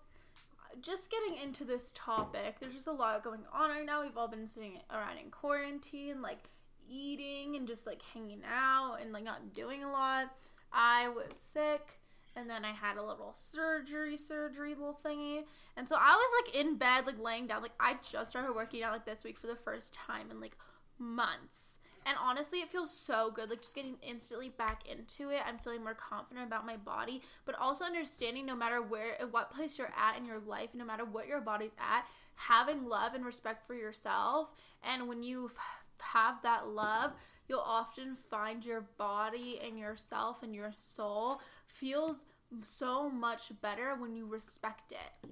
just 0.81 1.11
getting 1.11 1.41
into 1.41 1.63
this 1.63 1.93
topic, 1.95 2.59
there's 2.59 2.73
just 2.73 2.87
a 2.87 2.91
lot 2.91 3.23
going 3.23 3.41
on 3.53 3.69
right 3.69 3.85
now. 3.85 4.01
We've 4.01 4.17
all 4.17 4.27
been 4.27 4.47
sitting 4.47 4.79
around 4.91 5.17
in 5.17 5.31
quarantine, 5.31 6.21
like 6.21 6.49
eating 6.89 7.55
and 7.55 7.67
just 7.67 7.85
like 7.85 8.01
hanging 8.13 8.41
out 8.49 8.97
and 9.01 9.11
like 9.11 9.23
not 9.23 9.53
doing 9.53 9.83
a 9.83 9.91
lot. 9.91 10.31
I 10.71 11.09
was 11.09 11.35
sick 11.35 11.99
and 12.35 12.49
then 12.49 12.63
I 12.63 12.71
had 12.71 12.97
a 12.97 13.03
little 13.03 13.31
surgery, 13.33 14.15
surgery 14.15 14.75
little 14.75 14.99
thingy. 15.03 15.43
And 15.75 15.89
so 15.89 15.95
I 15.97 16.15
was 16.15 16.45
like 16.45 16.55
in 16.55 16.77
bed, 16.77 17.05
like 17.05 17.19
laying 17.19 17.47
down. 17.47 17.61
Like 17.61 17.71
I 17.79 17.97
just 18.09 18.29
started 18.29 18.55
working 18.55 18.83
out 18.83 18.93
like 18.93 19.05
this 19.05 19.23
week 19.23 19.39
for 19.39 19.47
the 19.47 19.55
first 19.55 19.93
time 19.93 20.29
in 20.29 20.39
like 20.39 20.55
months. 20.99 21.76
And 22.07 22.15
honestly, 22.23 22.59
it 22.59 22.69
feels 22.71 22.89
so 22.89 23.31
good. 23.35 23.49
Like 23.49 23.61
just 23.61 23.75
getting 23.75 23.97
instantly 24.01 24.47
back 24.47 24.83
into 24.89 25.29
it. 25.29 25.41
I'm 25.45 25.57
feeling 25.57 25.83
more 25.83 25.93
confident 25.93 26.47
about 26.47 26.65
my 26.65 26.77
body, 26.77 27.21
but 27.45 27.55
also 27.59 27.83
understanding 27.83 28.45
no 28.45 28.55
matter 28.55 28.81
where, 28.81 29.17
what 29.29 29.51
place 29.51 29.77
you're 29.77 29.91
at 29.97 30.17
in 30.17 30.23
your 30.23 30.39
life, 30.39 30.69
no 30.73 30.85
matter 30.85 31.03
what 31.03 31.27
your 31.27 31.41
body's 31.41 31.75
at, 31.77 32.05
having 32.35 32.85
love 32.85 33.13
and 33.13 33.25
respect 33.25 33.67
for 33.67 33.73
yourself. 33.73 34.53
And 34.81 35.09
when 35.09 35.21
you 35.21 35.51
have 35.99 36.41
that 36.43 36.69
love, 36.69 37.11
you'll 37.49 37.59
often 37.59 38.15
find 38.15 38.63
your 38.63 38.87
body 38.97 39.59
and 39.61 39.77
yourself 39.77 40.43
and 40.43 40.55
your 40.55 40.71
soul 40.71 41.41
feels 41.67 42.25
so 42.61 43.09
much 43.09 43.51
better 43.61 43.95
when 43.97 44.15
you 44.15 44.25
respect 44.25 44.93
it. 44.93 45.29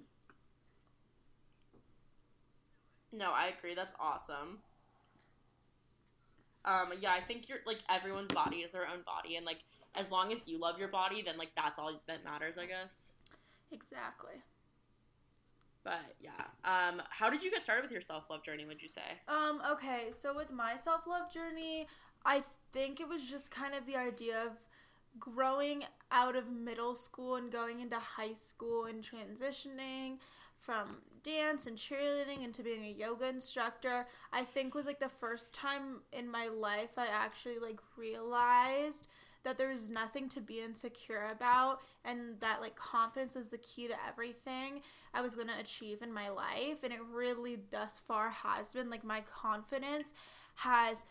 No, 3.14 3.32
I 3.32 3.54
agree. 3.58 3.76
That's 3.76 3.94
awesome. 3.98 4.60
Um, 6.66 6.94
yeah, 7.00 7.12
I 7.14 7.22
think 7.22 7.48
you're 7.48 7.60
like 7.66 7.80
everyone's 7.90 8.32
body 8.34 8.58
is 8.58 8.72
their 8.72 8.88
own 8.88 9.02
body, 9.06 9.36
and 9.36 9.46
like 9.46 9.60
as 9.96 10.10
long 10.12 10.34
as 10.34 10.48
you 10.48 10.60
love 10.60 10.78
your 10.80 10.88
body, 10.88 11.22
then 11.22 11.38
like 11.38 11.52
that's 11.56 11.80
all 11.80 12.02
that 12.08 12.24
matters, 12.24 12.58
I 12.58 12.66
guess. 12.66 13.12
Exactly. 13.72 14.42
But 15.84 16.16
yeah, 16.20 16.32
um, 16.64 17.02
how 17.10 17.30
did 17.30 17.44
you 17.44 17.52
get 17.52 17.62
started 17.62 17.84
with 17.84 17.92
your 17.92 18.02
self 18.02 18.30
love 18.30 18.44
journey? 18.44 18.66
Would 18.66 18.82
you 18.82 18.90
say? 18.90 19.02
Um, 19.28 19.62
okay, 19.72 20.08
so 20.10 20.36
with 20.36 20.52
my 20.52 20.76
self 20.76 21.02
love 21.08 21.32
journey, 21.32 21.88
I 22.26 22.44
think 22.74 23.00
it 23.00 23.08
was 23.08 23.24
just 23.24 23.52
kind 23.52 23.76
of 23.76 23.86
the 23.86 23.96
idea 23.96 24.44
of 24.44 24.54
growing 25.20 25.84
out 26.12 26.36
of 26.36 26.52
middle 26.52 26.96
school 26.96 27.36
and 27.36 27.52
going 27.52 27.80
into 27.80 27.98
high 27.98 28.34
school 28.34 28.86
and 28.86 29.04
transitioning 29.04 30.18
from 30.66 30.98
dance 31.24 31.68
and 31.68 31.78
cheerleading 31.78 32.44
into 32.44 32.64
being 32.64 32.84
a 32.84 32.90
yoga 32.90 33.28
instructor. 33.28 34.08
I 34.32 34.44
think 34.44 34.74
was 34.74 34.86
like 34.86 35.00
the 35.00 35.10
first 35.10 35.54
time 35.54 36.02
in 36.12 36.30
my 36.30 36.48
life 36.48 36.92
I 36.98 37.08
actually 37.08 37.60
like 37.60 37.80
realized 37.98 39.08
that 39.44 39.58
there 39.60 39.70
was 39.70 39.90
nothing 39.90 40.28
to 40.30 40.42
be 40.42 40.60
insecure 40.62 41.30
about 41.32 41.82
and 42.04 42.40
that 42.40 42.62
like 42.62 42.76
confidence 42.76 43.36
was 43.36 43.48
the 43.48 43.60
key 43.60 43.88
to 43.88 43.94
everything 44.08 44.82
I 45.14 45.22
was 45.22 45.36
going 45.36 45.48
to 45.48 45.60
achieve 45.60 46.02
in 46.02 46.12
my 46.12 46.30
life 46.30 46.84
and 46.84 46.92
it 46.92 47.00
really 47.12 47.60
thus 47.72 48.02
far 48.08 48.32
has 48.32 48.74
been 48.74 48.90
like 48.90 49.04
my 49.04 49.22
confidence 49.22 50.14
has 50.56 51.06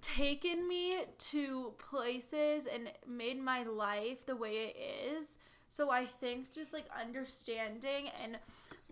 taken 0.00 0.66
me 0.66 1.04
to 1.18 1.72
places 1.78 2.66
and 2.66 2.90
made 3.06 3.40
my 3.40 3.62
life 3.62 4.26
the 4.26 4.36
way 4.36 4.74
it 4.74 4.76
is. 5.14 5.38
So 5.70 5.88
I 5.88 6.04
think 6.04 6.52
just 6.52 6.72
like 6.72 6.86
understanding 7.00 8.10
and 8.22 8.38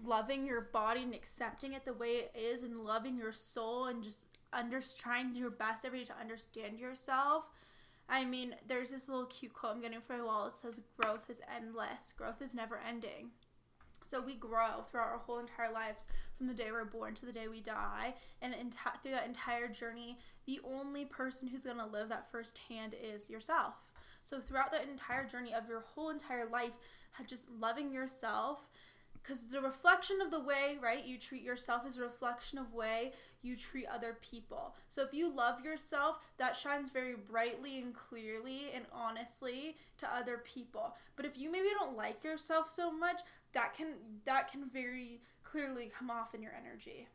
loving 0.03 0.47
your 0.47 0.61
body 0.61 1.03
and 1.03 1.13
accepting 1.13 1.73
it 1.73 1.85
the 1.85 1.93
way 1.93 2.11
it 2.19 2.33
is 2.39 2.63
and 2.63 2.85
loving 2.85 3.17
your 3.17 3.33
soul 3.33 3.87
and 3.87 4.01
just 4.01 4.27
under 4.53 4.81
trying 4.97 5.35
your 5.35 5.51
best 5.51 5.85
every 5.85 5.99
day 5.99 6.05
to 6.05 6.21
understand 6.21 6.79
yourself. 6.79 7.51
I 8.09 8.25
mean, 8.25 8.55
there's 8.69 8.93
this 8.93 9.09
little 9.09 9.27
cute 9.27 9.53
quote 9.53 9.75
I'm 9.75 9.83
getting 9.83 10.01
from 10.01 10.19
my 10.19 10.25
wall. 10.25 10.47
It 10.47 10.53
says, 10.53 10.81
"Growth 10.97 11.29
is 11.29 11.43
endless. 11.53 12.13
Growth 12.13 12.41
is 12.41 12.55
never 12.55 12.79
ending." 12.79 13.33
So 14.05 14.21
we 14.21 14.37
grow 14.37 14.85
throughout 14.89 15.09
our 15.09 15.19
whole 15.19 15.41
entire 15.41 15.73
lives, 15.73 16.09
from 16.37 16.47
the 16.47 16.55
day 16.55 16.71
we're 16.71 16.85
born 16.85 17.17
to 17.17 17.27
the 17.27 17.33
day 17.33 17.49
we 17.49 17.61
die, 17.61 18.15
and 18.41 18.55
through 19.03 19.11
that 19.11 19.27
entire 19.27 19.67
journey, 19.67 20.21
the 20.47 20.61
only 20.63 21.05
person 21.05 21.49
who's 21.49 21.65
gonna 21.65 21.85
live 21.85 22.09
that 22.09 22.31
firsthand 22.31 22.95
is 22.95 23.29
yourself. 23.29 23.75
So 24.23 24.41
throughout 24.41 24.71
the 24.71 24.83
entire 24.83 25.25
journey 25.25 25.55
of 25.55 25.69
your 25.69 25.81
whole 25.81 26.11
entire 26.11 26.47
life, 26.47 26.75
just 27.27 27.45
loving 27.51 27.93
yourself 27.93 28.71
because 29.23 29.45
the 29.45 29.61
reflection 29.61 30.21
of 30.21 30.31
the 30.31 30.41
way 30.41 30.79
right 30.81 31.05
you 31.05 31.19
treat 31.19 31.43
yourself 31.43 31.87
is 31.87 31.97
a 31.97 32.01
reflection 32.01 32.59
of 32.59 32.73
way 32.73 33.13
you 33.43 33.57
treat 33.57 33.87
other 33.87 34.17
people. 34.21 34.75
So 34.89 35.03
if 35.03 35.13
you 35.13 35.33
love 35.33 35.65
yourself 35.65 36.19
that 36.39 36.57
shines 36.57 36.91
very 36.91 37.15
brightly 37.15 37.79
and 37.79 37.95
clearly 37.95 38.71
and 38.75 38.85
honestly 38.93 39.77
to 39.99 40.15
other 40.15 40.39
people. 40.45 40.95
But 41.17 41.27
if 41.27 41.37
you 41.37 41.51
maybe 41.51 41.69
don't 41.79 41.97
like 41.97 42.25
yourself 42.25 42.71
so 42.71 42.91
much 42.91 43.21
that 43.53 43.75
can 43.75 43.95
that 44.25 44.51
can 44.51 44.69
very 44.71 45.21
clearly 45.43 45.91
come 45.97 46.11
off 46.11 46.35
in 46.35 46.43
your 46.43 46.53
energy. 46.53 47.09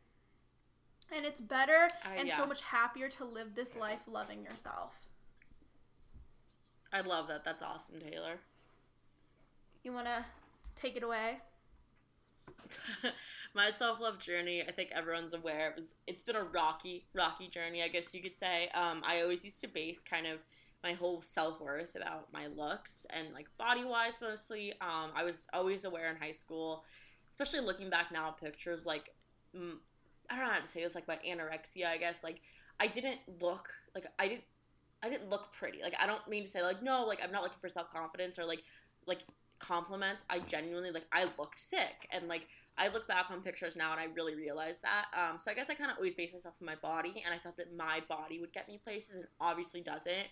And 1.14 1.24
it's 1.24 1.40
better 1.40 1.88
I- 2.04 2.16
and 2.16 2.28
yeah. 2.28 2.36
so 2.36 2.46
much 2.46 2.62
happier 2.62 3.08
to 3.10 3.24
live 3.24 3.54
this 3.54 3.76
life 3.76 4.00
loving 4.06 4.44
yourself 4.44 5.03
I 6.94 7.00
love 7.00 7.28
that. 7.28 7.44
That's 7.44 7.62
awesome, 7.62 7.96
Taylor. 8.00 8.38
you 9.82 9.92
want 9.92 10.06
to 10.06 10.24
take 10.76 10.96
it 10.96 11.02
away 11.02 11.38
my 13.54 13.70
self 13.70 14.00
love 14.00 14.18
journey, 14.18 14.62
I 14.62 14.72
think 14.72 14.90
everyone's 14.92 15.34
aware 15.34 15.70
it 15.70 15.76
was 15.76 15.94
it's 16.06 16.22
been 16.22 16.36
a 16.36 16.44
rocky, 16.44 17.06
rocky 17.14 17.48
journey, 17.48 17.82
I 17.82 17.88
guess 17.88 18.14
you 18.14 18.22
could 18.22 18.36
say. 18.36 18.68
Um, 18.74 19.02
I 19.06 19.22
always 19.22 19.44
used 19.44 19.60
to 19.62 19.68
base 19.68 20.02
kind 20.02 20.26
of 20.26 20.38
my 20.82 20.92
whole 20.92 21.22
self 21.22 21.60
worth 21.60 21.94
about 21.94 22.32
my 22.32 22.46
looks 22.46 23.06
and 23.10 23.32
like 23.32 23.46
body 23.58 23.84
wise 23.84 24.18
mostly. 24.20 24.72
Um, 24.80 25.10
I 25.14 25.24
was 25.24 25.46
always 25.52 25.84
aware 25.84 26.10
in 26.10 26.16
high 26.16 26.32
school, 26.32 26.84
especially 27.30 27.60
looking 27.60 27.90
back 27.90 28.12
now 28.12 28.28
at 28.28 28.40
pictures, 28.40 28.86
like 28.86 29.10
I 29.54 29.58
don't 29.58 30.44
know 30.46 30.52
how 30.52 30.60
to 30.60 30.68
say 30.68 30.82
this, 30.82 30.94
like 30.94 31.08
my 31.08 31.18
anorexia, 31.26 31.86
I 31.86 31.98
guess. 31.98 32.24
Like 32.24 32.40
I 32.80 32.86
didn't 32.86 33.20
look 33.40 33.68
like 33.94 34.06
I 34.18 34.28
didn't 34.28 34.44
I 35.04 35.08
didn't 35.10 35.28
look 35.28 35.52
pretty. 35.52 35.82
Like 35.82 35.94
I 36.00 36.06
don't 36.06 36.26
mean 36.28 36.44
to 36.44 36.50
say 36.50 36.62
like 36.62 36.82
no, 36.82 37.04
like 37.04 37.20
I'm 37.22 37.32
not 37.32 37.42
looking 37.42 37.58
for 37.60 37.68
self 37.68 37.92
confidence 37.92 38.38
or 38.38 38.44
like 38.44 38.62
like 39.06 39.20
compliments. 39.58 40.22
I 40.30 40.40
genuinely 40.40 40.90
like 40.90 41.06
I 41.12 41.24
looked 41.38 41.60
sick 41.60 42.08
and 42.10 42.26
like 42.28 42.48
I 42.76 42.88
look 42.88 43.06
back 43.06 43.26
on 43.30 43.40
pictures 43.40 43.76
now 43.76 43.92
and 43.92 44.00
I 44.00 44.06
really 44.14 44.34
realize 44.34 44.78
that. 44.78 45.06
Um, 45.16 45.38
so 45.38 45.50
I 45.50 45.54
guess 45.54 45.70
I 45.70 45.74
kind 45.74 45.90
of 45.90 45.96
always 45.96 46.14
base 46.14 46.32
myself 46.32 46.54
on 46.60 46.66
my 46.66 46.74
body, 46.74 47.22
and 47.24 47.32
I 47.32 47.38
thought 47.38 47.56
that 47.58 47.76
my 47.76 48.00
body 48.08 48.40
would 48.40 48.52
get 48.52 48.68
me 48.68 48.80
places, 48.82 49.16
and 49.16 49.26
obviously 49.40 49.80
doesn't. 49.80 50.26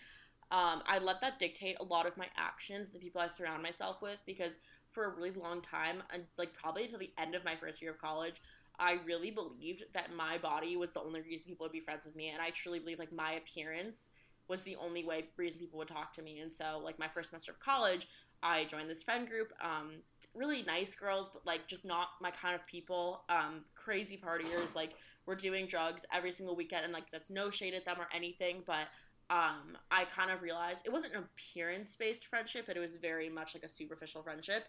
Um, 0.50 0.82
I 0.86 0.98
let 0.98 1.20
that 1.20 1.38
dictate 1.38 1.76
a 1.80 1.84
lot 1.84 2.06
of 2.06 2.16
my 2.16 2.26
actions, 2.36 2.88
the 2.88 2.98
people 2.98 3.20
I 3.20 3.26
surround 3.28 3.62
myself 3.62 4.02
with, 4.02 4.18
because 4.26 4.58
for 4.90 5.04
a 5.04 5.08
really 5.08 5.30
long 5.30 5.62
time, 5.62 6.02
and 6.12 6.24
like 6.36 6.52
probably 6.52 6.84
until 6.84 6.98
the 6.98 7.12
end 7.16 7.34
of 7.34 7.44
my 7.44 7.54
first 7.56 7.80
year 7.80 7.92
of 7.92 7.98
college, 7.98 8.34
I 8.78 8.96
really 9.06 9.30
believed 9.30 9.84
that 9.94 10.14
my 10.14 10.36
body 10.36 10.76
was 10.76 10.90
the 10.90 11.00
only 11.00 11.20
reason 11.22 11.48
people 11.48 11.64
would 11.64 11.72
be 11.72 11.80
friends 11.80 12.04
with 12.04 12.16
me, 12.16 12.30
and 12.30 12.42
I 12.42 12.50
truly 12.50 12.80
believe 12.80 12.98
like 12.98 13.12
my 13.12 13.32
appearance 13.32 14.10
was 14.52 14.60
the 14.60 14.76
only 14.76 15.02
way 15.02 15.24
reason 15.38 15.58
people 15.58 15.78
would 15.78 15.88
talk 15.88 16.12
to 16.12 16.22
me. 16.22 16.40
And 16.40 16.52
so, 16.52 16.78
like 16.84 16.98
my 16.98 17.08
first 17.08 17.30
semester 17.30 17.52
of 17.52 17.58
college, 17.58 18.06
I 18.42 18.66
joined 18.66 18.90
this 18.90 19.02
friend 19.02 19.26
group. 19.26 19.50
Um, 19.62 20.02
really 20.34 20.62
nice 20.62 20.94
girls, 20.94 21.30
but 21.32 21.46
like 21.46 21.66
just 21.66 21.86
not 21.86 22.08
my 22.20 22.30
kind 22.30 22.54
of 22.54 22.66
people. 22.66 23.24
Um, 23.30 23.64
crazy 23.74 24.20
partiers, 24.22 24.74
like 24.74 24.94
we're 25.24 25.36
doing 25.36 25.66
drugs 25.66 26.04
every 26.12 26.32
single 26.32 26.54
weekend, 26.54 26.84
and 26.84 26.92
like 26.92 27.10
that's 27.10 27.30
no 27.30 27.50
shade 27.50 27.72
at 27.72 27.86
them 27.86 27.96
or 27.98 28.08
anything, 28.14 28.62
but 28.66 28.88
um, 29.30 29.78
I 29.90 30.04
kind 30.04 30.30
of 30.30 30.42
realized 30.42 30.84
it 30.84 30.92
wasn't 30.92 31.14
an 31.14 31.24
appearance 31.24 31.96
based 31.96 32.26
friendship, 32.26 32.64
but 32.66 32.76
it 32.76 32.80
was 32.80 32.96
very 32.96 33.30
much 33.30 33.54
like 33.54 33.64
a 33.64 33.68
superficial 33.68 34.22
friendship. 34.22 34.64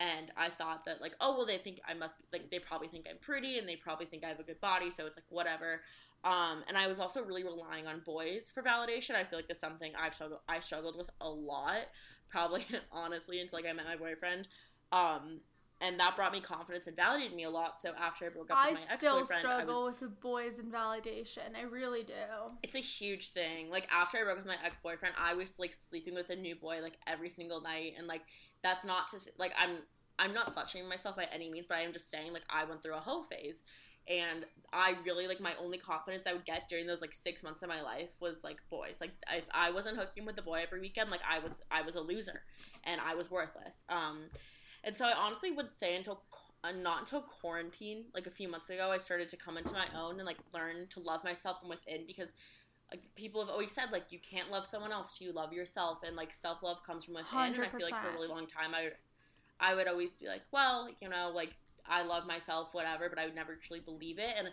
And 0.00 0.30
I 0.36 0.48
thought 0.48 0.86
that 0.86 1.02
like, 1.02 1.12
oh 1.20 1.36
well, 1.36 1.46
they 1.46 1.58
think 1.58 1.80
I 1.86 1.92
must 1.92 2.18
like 2.32 2.50
they 2.50 2.58
probably 2.58 2.88
think 2.88 3.06
I'm 3.10 3.18
pretty, 3.20 3.58
and 3.58 3.68
they 3.68 3.76
probably 3.76 4.06
think 4.06 4.24
I 4.24 4.28
have 4.28 4.40
a 4.40 4.44
good 4.44 4.60
body, 4.60 4.90
so 4.90 5.06
it's 5.06 5.16
like 5.16 5.26
whatever. 5.28 5.82
Um, 6.24 6.64
and 6.68 6.76
I 6.76 6.88
was 6.88 6.98
also 6.98 7.22
really 7.22 7.44
relying 7.44 7.86
on 7.86 8.00
boys 8.04 8.50
for 8.52 8.62
validation. 8.62 9.14
I 9.14 9.24
feel 9.24 9.38
like 9.38 9.48
that's 9.48 9.60
something 9.60 9.92
I've 9.98 10.14
struggled 10.14 10.40
I 10.48 10.60
struggled 10.60 10.96
with 10.96 11.10
a 11.20 11.28
lot, 11.28 11.88
probably 12.28 12.66
honestly 12.92 13.40
until 13.40 13.58
like 13.58 13.66
I 13.66 13.72
met 13.72 13.86
my 13.86 13.96
boyfriend. 13.96 14.48
Um, 14.92 15.40
and 15.80 16.00
that 16.00 16.16
brought 16.16 16.32
me 16.32 16.40
confidence 16.40 16.86
and 16.86 16.96
validated 16.96 17.36
me 17.36 17.44
a 17.44 17.50
lot. 17.50 17.78
So 17.78 17.92
after 18.00 18.26
I 18.26 18.28
broke 18.30 18.50
up 18.50 18.56
I 18.58 18.70
with 18.70 18.80
my 18.88 18.96
still 18.96 19.18
ex-boyfriend, 19.18 19.46
I 19.46 19.48
was 19.48 19.62
struggle 19.62 19.84
with 19.84 20.00
the 20.00 20.08
boys 20.08 20.58
and 20.58 20.72
validation. 20.72 21.54
I 21.56 21.62
really 21.62 22.02
do. 22.02 22.14
it's 22.62 22.74
a 22.74 22.80
huge 22.80 23.30
thing. 23.30 23.70
Like 23.70 23.86
after 23.92 24.18
I 24.18 24.22
broke 24.24 24.38
up 24.38 24.46
with 24.46 24.56
my 24.56 24.66
ex 24.66 24.80
boyfriend, 24.80 25.14
I 25.20 25.34
was 25.34 25.58
like 25.58 25.74
sleeping 25.74 26.14
with 26.14 26.30
a 26.30 26.36
new 26.36 26.56
boy 26.56 26.78
like 26.82 26.98
every 27.06 27.28
single 27.28 27.60
night, 27.60 27.92
and 27.98 28.06
like 28.06 28.22
that's 28.62 28.84
not 28.84 29.08
to 29.08 29.18
like 29.38 29.52
I'm 29.58 29.78
I'm 30.18 30.32
not 30.32 30.54
slut 30.54 30.68
shaming 30.68 30.88
myself 30.88 31.16
by 31.16 31.28
any 31.32 31.50
means, 31.50 31.66
but 31.66 31.76
I 31.76 31.82
am 31.82 31.92
just 31.92 32.10
saying 32.10 32.32
like 32.32 32.44
I 32.48 32.64
went 32.64 32.82
through 32.82 32.94
a 32.94 33.00
hoe 33.00 33.24
phase, 33.24 33.62
and 34.08 34.44
I 34.72 34.94
really 35.04 35.26
like 35.26 35.40
my 35.40 35.54
only 35.60 35.78
confidence 35.78 36.26
I 36.26 36.32
would 36.32 36.44
get 36.44 36.68
during 36.68 36.86
those 36.86 37.00
like 37.00 37.14
six 37.14 37.42
months 37.42 37.62
of 37.62 37.68
my 37.68 37.82
life 37.82 38.10
was 38.20 38.44
like 38.44 38.58
boys. 38.70 38.98
Like 39.00 39.12
I 39.26 39.42
I 39.52 39.70
wasn't 39.70 39.96
hooking 39.96 40.24
with 40.24 40.36
the 40.36 40.42
boy 40.42 40.60
every 40.62 40.80
weekend. 40.80 41.10
Like 41.10 41.22
I 41.28 41.38
was 41.38 41.62
I 41.70 41.82
was 41.82 41.96
a 41.96 42.00
loser, 42.00 42.42
and 42.84 43.00
I 43.00 43.14
was 43.14 43.30
worthless. 43.30 43.84
Um, 43.88 44.24
and 44.84 44.96
so 44.96 45.06
I 45.06 45.12
honestly 45.12 45.50
would 45.50 45.72
say 45.72 45.96
until 45.96 46.22
uh, 46.62 46.72
not 46.72 47.00
until 47.00 47.22
quarantine, 47.22 48.04
like 48.14 48.26
a 48.26 48.30
few 48.30 48.48
months 48.48 48.70
ago, 48.70 48.90
I 48.90 48.98
started 48.98 49.28
to 49.30 49.36
come 49.36 49.58
into 49.58 49.72
my 49.72 49.86
own 49.96 50.16
and 50.18 50.26
like 50.26 50.38
learn 50.54 50.86
to 50.90 51.00
love 51.00 51.24
myself 51.24 51.60
from 51.60 51.68
within 51.68 52.06
because 52.06 52.32
like 52.92 53.02
people 53.16 53.40
have 53.40 53.50
always 53.50 53.72
said 53.72 53.86
like 53.90 54.04
you 54.10 54.18
can't 54.18 54.50
love 54.50 54.66
someone 54.66 54.92
else 54.92 55.18
till 55.18 55.26
you 55.26 55.32
love 55.32 55.52
yourself 55.52 55.98
and 56.06 56.14
like 56.14 56.32
self 56.32 56.62
love 56.62 56.78
comes 56.86 57.04
from 57.04 57.14
within. 57.14 57.38
And 57.38 57.60
I 57.60 57.68
feel 57.68 57.88
like 57.90 58.02
for 58.02 58.08
a 58.10 58.12
really 58.12 58.28
long 58.28 58.46
time 58.46 58.74
I 58.74 58.90
I 59.58 59.74
would 59.74 59.88
always 59.88 60.12
be 60.14 60.26
like, 60.26 60.42
well, 60.52 60.88
you 61.00 61.08
know, 61.08 61.32
like 61.34 61.56
I 61.88 62.02
love 62.02 62.26
myself, 62.26 62.68
whatever, 62.72 63.08
but 63.08 63.18
I 63.18 63.24
would 63.26 63.34
never 63.34 63.56
truly 63.56 63.80
believe 63.80 64.18
it. 64.18 64.34
And 64.38 64.48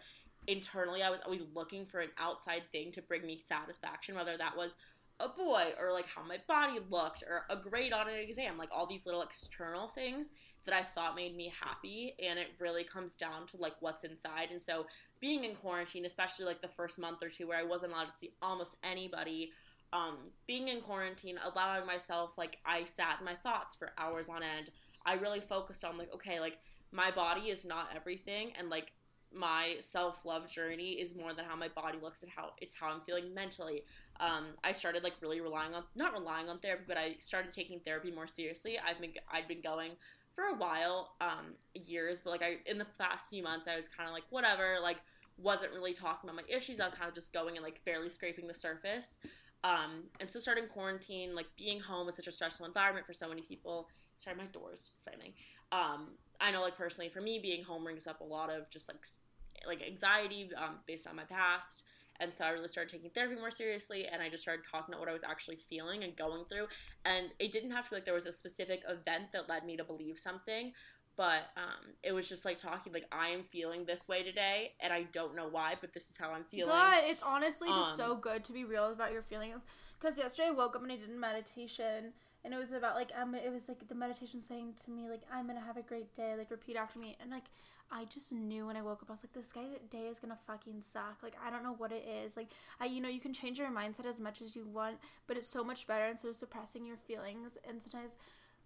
internally, 0.48 1.04
I 1.04 1.10
was 1.10 1.20
always 1.26 1.42
looking 1.54 1.86
for 1.86 2.00
an 2.00 2.10
outside 2.18 2.64
thing 2.72 2.92
to 2.94 3.02
bring 3.02 3.26
me 3.26 3.42
satisfaction, 3.48 4.16
whether 4.16 4.38
that 4.38 4.56
was 4.56 4.72
a 5.20 5.30
boy 5.30 5.70
or 5.80 5.92
like 5.92 6.08
how 6.08 6.24
my 6.26 6.38
body 6.48 6.80
looked 6.90 7.24
or 7.30 7.46
a 7.50 7.56
grade 7.56 7.94
on 7.94 8.10
an 8.10 8.16
exam, 8.16 8.58
like 8.58 8.70
all 8.72 8.88
these 8.88 9.06
little 9.06 9.22
external 9.22 9.88
things 9.88 10.32
that 10.66 10.74
I 10.74 10.84
thought 10.84 11.16
made 11.16 11.36
me 11.36 11.54
happy. 11.62 12.16
And 12.26 12.40
it 12.40 12.48
really 12.60 12.84
comes 12.84 13.16
down 13.16 13.48
to 13.48 13.58
like 13.58 13.76
what's 13.80 14.04
inside. 14.04 14.50
And 14.52 14.62
so 14.62 14.86
being 15.22 15.44
in 15.44 15.56
quarantine, 15.56 16.06
especially 16.06 16.46
like 16.46 16.62
the 16.62 16.68
first 16.68 17.00
month 17.00 17.22
or 17.22 17.30
two 17.30 17.48
where 17.48 17.60
I 17.60 17.64
wasn't 17.64 17.94
allowed 17.94 18.06
to 18.06 18.14
see 18.14 18.32
almost 18.42 18.76
anybody. 18.84 19.52
Um, 19.94 20.18
being 20.48 20.70
in 20.70 20.82
quarantine, 20.82 21.38
allowing 21.44 21.86
myself, 21.86 22.32
like, 22.36 22.58
I 22.66 22.84
sat 22.84 23.18
in 23.20 23.26
my 23.26 23.36
thoughts 23.36 23.76
for 23.76 23.92
hours 24.00 24.28
on 24.28 24.42
end. 24.42 24.72
I 25.06 25.14
really 25.14 25.40
focused 25.40 25.86
on, 25.86 26.00
like, 26.00 26.12
okay, 26.16 26.40
like, 26.40 26.58
my 26.94 27.12
body 27.12 27.50
is 27.50 27.66
not 27.66 27.90
everything, 27.96 28.54
and, 28.58 28.70
like, 28.70 28.94
my 29.36 29.76
self 29.80 30.20
love 30.26 30.48
journey 30.48 30.92
is 30.92 31.16
more 31.16 31.34
than 31.34 31.46
how 31.46 31.56
my 31.56 31.68
body 31.68 31.98
looks 32.02 32.22
and 32.24 32.32
how 32.32 32.52
it's 32.62 32.76
how 32.76 32.90
I'm 32.90 33.02
feeling 33.02 33.34
mentally. 33.34 33.84
Um, 34.20 34.50
I 34.64 34.72
started 34.72 35.04
like 35.04 35.14
really 35.22 35.42
relying 35.42 35.74
on 35.74 35.84
not 35.96 36.14
relying 36.14 36.50
on 36.50 36.60
therapy, 36.60 36.84
but 36.88 36.98
I 36.98 37.16
started 37.20 37.52
taking 37.52 37.80
therapy 37.80 38.12
more 38.12 38.28
seriously. 38.28 38.78
I've 38.80 39.00
been 39.02 39.14
I'd 39.32 39.48
been 39.48 39.62
going 39.62 39.92
for 40.36 40.46
a 40.46 40.56
while, 40.56 41.16
um, 41.22 41.54
years, 41.74 42.22
but 42.22 42.32
like 42.32 42.44
I 42.44 42.58
in 42.70 42.78
the 42.78 42.88
past 43.00 43.30
few 43.30 43.44
months, 43.44 43.68
I 43.68 43.76
was 43.76 43.88
kind 43.88 44.08
of 44.08 44.14
like 44.14 44.24
whatever, 44.30 44.78
like 44.82 44.98
wasn't 45.38 45.74
really 45.74 45.94
talking 45.94 46.30
about 46.30 46.44
my 46.48 46.56
issues. 46.56 46.80
I'm 46.80 46.92
kind 46.92 47.10
of 47.10 47.16
just 47.16 47.34
going 47.34 47.56
and 47.56 47.64
like 47.64 47.84
barely 47.86 48.10
scraping 48.10 48.48
the 48.48 48.54
surface. 48.54 49.18
Um, 49.64 50.04
and 50.20 50.30
so 50.30 50.40
starting 50.40 50.68
quarantine, 50.68 51.34
like 51.36 51.48
being 51.58 51.80
home 51.80 52.10
is 52.10 52.16
such 52.16 52.28
a 52.28 52.32
stressful 52.32 52.66
environment 52.66 53.06
for 53.06 53.14
so 53.14 53.28
many 53.30 53.42
people. 53.42 53.88
Sorry, 54.18 54.36
my 54.36 54.46
door's 54.46 54.92
slamming. 54.98 55.34
Um, 55.72 56.10
I 56.44 56.52
know, 56.52 56.62
like 56.62 56.78
personally, 56.78 57.10
for 57.10 57.22
me, 57.22 57.40
being 57.40 57.64
home 57.64 57.84
brings 57.84 58.06
up 58.06 58.20
a 58.20 58.24
lot 58.24 58.50
of 58.52 58.70
just 58.70 58.90
like 58.90 58.98
like 59.66 59.82
anxiety 59.82 60.50
um, 60.58 60.76
based 60.86 61.08
on 61.08 61.16
my 61.16 61.24
past. 61.24 61.86
And 62.20 62.32
so 62.32 62.46
I 62.46 62.50
really 62.50 62.68
started 62.68 62.92
taking 62.92 63.10
therapy 63.10 63.36
more 63.36 63.50
seriously, 63.50 64.06
and 64.06 64.22
I 64.22 64.30
just 64.30 64.44
started 64.44 64.64
talking 64.70 64.94
about 64.94 65.00
what 65.00 65.10
I 65.10 65.14
was 65.14 65.24
actually 65.24 65.58
feeling 65.70 66.04
and 66.04 66.16
going 66.16 66.46
through. 66.46 66.68
And 67.06 67.32
it 67.40 67.52
didn't 67.52 67.72
have 67.72 67.86
to 67.86 67.90
be 67.90 67.96
like 67.96 68.06
there 68.06 68.14
was 68.14 68.28
a 68.28 68.34
specific 68.34 68.84
event 68.88 69.32
that 69.34 69.50
led 69.50 69.66
me 69.66 69.78
to 69.78 69.84
believe 69.84 70.20
something, 70.20 70.74
but 71.16 71.44
um, 71.58 71.94
it 72.04 72.12
was 72.12 72.30
just 72.30 72.46
like 72.46 72.58
talking 72.60 72.94
like 72.94 73.08
I 73.12 73.30
am 73.30 73.44
feeling 73.52 73.86
this 73.86 74.08
way 74.08 74.22
today, 74.22 74.74
and 74.80 74.94
I 74.94 75.04
don't 75.12 75.36
know 75.36 75.48
why, 75.50 75.76
but 75.80 75.94
this 75.94 76.10
is 76.10 76.16
how 76.16 76.30
I'm 76.32 76.44
feeling. 76.44 76.70
God, 76.72 77.02
it's 77.06 77.24
honestly 77.24 77.70
just 77.70 77.92
Um, 77.92 77.98
so 77.98 78.16
good 78.16 78.44
to 78.44 78.52
be 78.54 78.64
real 78.64 78.92
about 78.92 79.12
your 79.12 79.24
feelings. 79.24 79.64
Because 80.00 80.18
yesterday 80.18 80.50
I 80.50 80.52
woke 80.52 80.76
up 80.76 80.84
and 80.84 80.92
I 80.92 80.98
did 80.98 81.10
meditation, 81.10 82.14
and 82.44 82.54
it 82.54 82.58
was 82.58 82.72
about 82.72 82.96
like 82.96 83.12
um, 83.20 83.36
it 83.36 83.52
was 83.52 83.68
like 83.68 83.88
the 83.88 83.96
meditation 83.96 84.42
saying 84.42 84.74
to 84.84 84.92
me 84.92 85.10
like 85.10 85.22
I'm 85.32 85.48
gonna 85.48 85.62
have 85.62 85.78
a 85.78 85.82
great 85.82 86.14
day, 86.14 86.36
like 86.38 86.52
repeat 86.52 86.76
after 86.76 87.00
me, 87.00 87.16
and 87.22 87.32
like 87.32 87.46
I 87.92 88.06
just 88.06 88.34
knew 88.34 88.66
when 88.68 88.76
I 88.76 88.82
woke 88.82 89.02
up 89.02 89.10
I 89.10 89.14
was 89.14 89.24
like 89.24 89.34
this 89.34 89.52
guy 89.52 89.66
day 89.90 90.08
is 90.08 90.20
gonna 90.20 90.38
fucking 90.48 90.82
suck. 90.82 91.20
Like 91.22 91.36
I 91.46 91.50
don't 91.50 91.64
know 91.64 91.76
what 91.78 91.92
it 91.92 92.06
is. 92.08 92.36
Like 92.36 92.50
I 92.80 92.86
you 92.86 93.02
know 93.02 93.10
you 93.10 93.22
can 93.22 93.34
change 93.34 93.60
your 93.60 93.70
mindset 93.70 94.06
as 94.06 94.20
much 94.20 94.42
as 94.42 94.56
you 94.56 94.66
want, 94.66 94.98
but 95.28 95.38
it's 95.38 95.48
so 95.48 95.64
much 95.64 95.88
better 95.88 96.06
instead 96.06 96.30
of 96.30 96.36
suppressing 96.36 96.86
your 96.86 96.98
feelings. 96.98 97.58
And 97.68 97.82
sometimes 97.82 98.18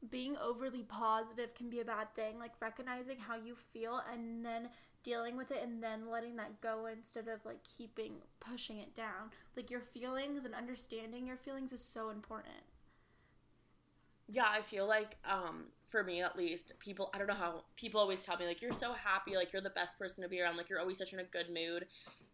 being 0.09 0.37
overly 0.37 0.83
positive 0.83 1.53
can 1.55 1.69
be 1.69 1.79
a 1.79 1.85
bad 1.85 2.13
thing. 2.15 2.39
Like 2.39 2.53
recognizing 2.59 3.17
how 3.19 3.35
you 3.35 3.55
feel 3.73 4.01
and 4.11 4.45
then 4.45 4.69
dealing 5.03 5.37
with 5.37 5.51
it 5.51 5.63
and 5.63 5.81
then 5.81 6.09
letting 6.09 6.35
that 6.35 6.59
go 6.61 6.87
instead 6.87 7.27
of 7.27 7.45
like 7.45 7.63
keeping 7.63 8.13
pushing 8.39 8.79
it 8.79 8.95
down. 8.95 9.31
Like 9.55 9.69
your 9.69 9.81
feelings 9.81 10.45
and 10.45 10.53
understanding 10.53 11.25
your 11.25 11.37
feelings 11.37 11.73
is 11.73 11.81
so 11.83 12.09
important. 12.09 12.63
Yeah, 14.27 14.45
I 14.49 14.61
feel 14.61 14.87
like 14.87 15.15
um 15.25 15.65
for 15.89 16.03
me 16.03 16.21
at 16.21 16.35
least, 16.37 16.73
people 16.79 17.09
I 17.13 17.17
don't 17.17 17.27
know 17.27 17.33
how 17.33 17.63
people 17.77 17.99
always 18.01 18.23
tell 18.23 18.37
me 18.37 18.45
like 18.45 18.61
you're 18.61 18.73
so 18.73 18.93
happy, 18.93 19.35
like 19.35 19.53
you're 19.53 19.61
the 19.61 19.69
best 19.69 19.97
person 19.97 20.21
to 20.23 20.29
be 20.29 20.41
around, 20.41 20.57
like 20.57 20.69
you're 20.69 20.79
always 20.79 20.97
such 20.97 21.13
in 21.13 21.19
a 21.19 21.23
good 21.23 21.47
mood. 21.49 21.85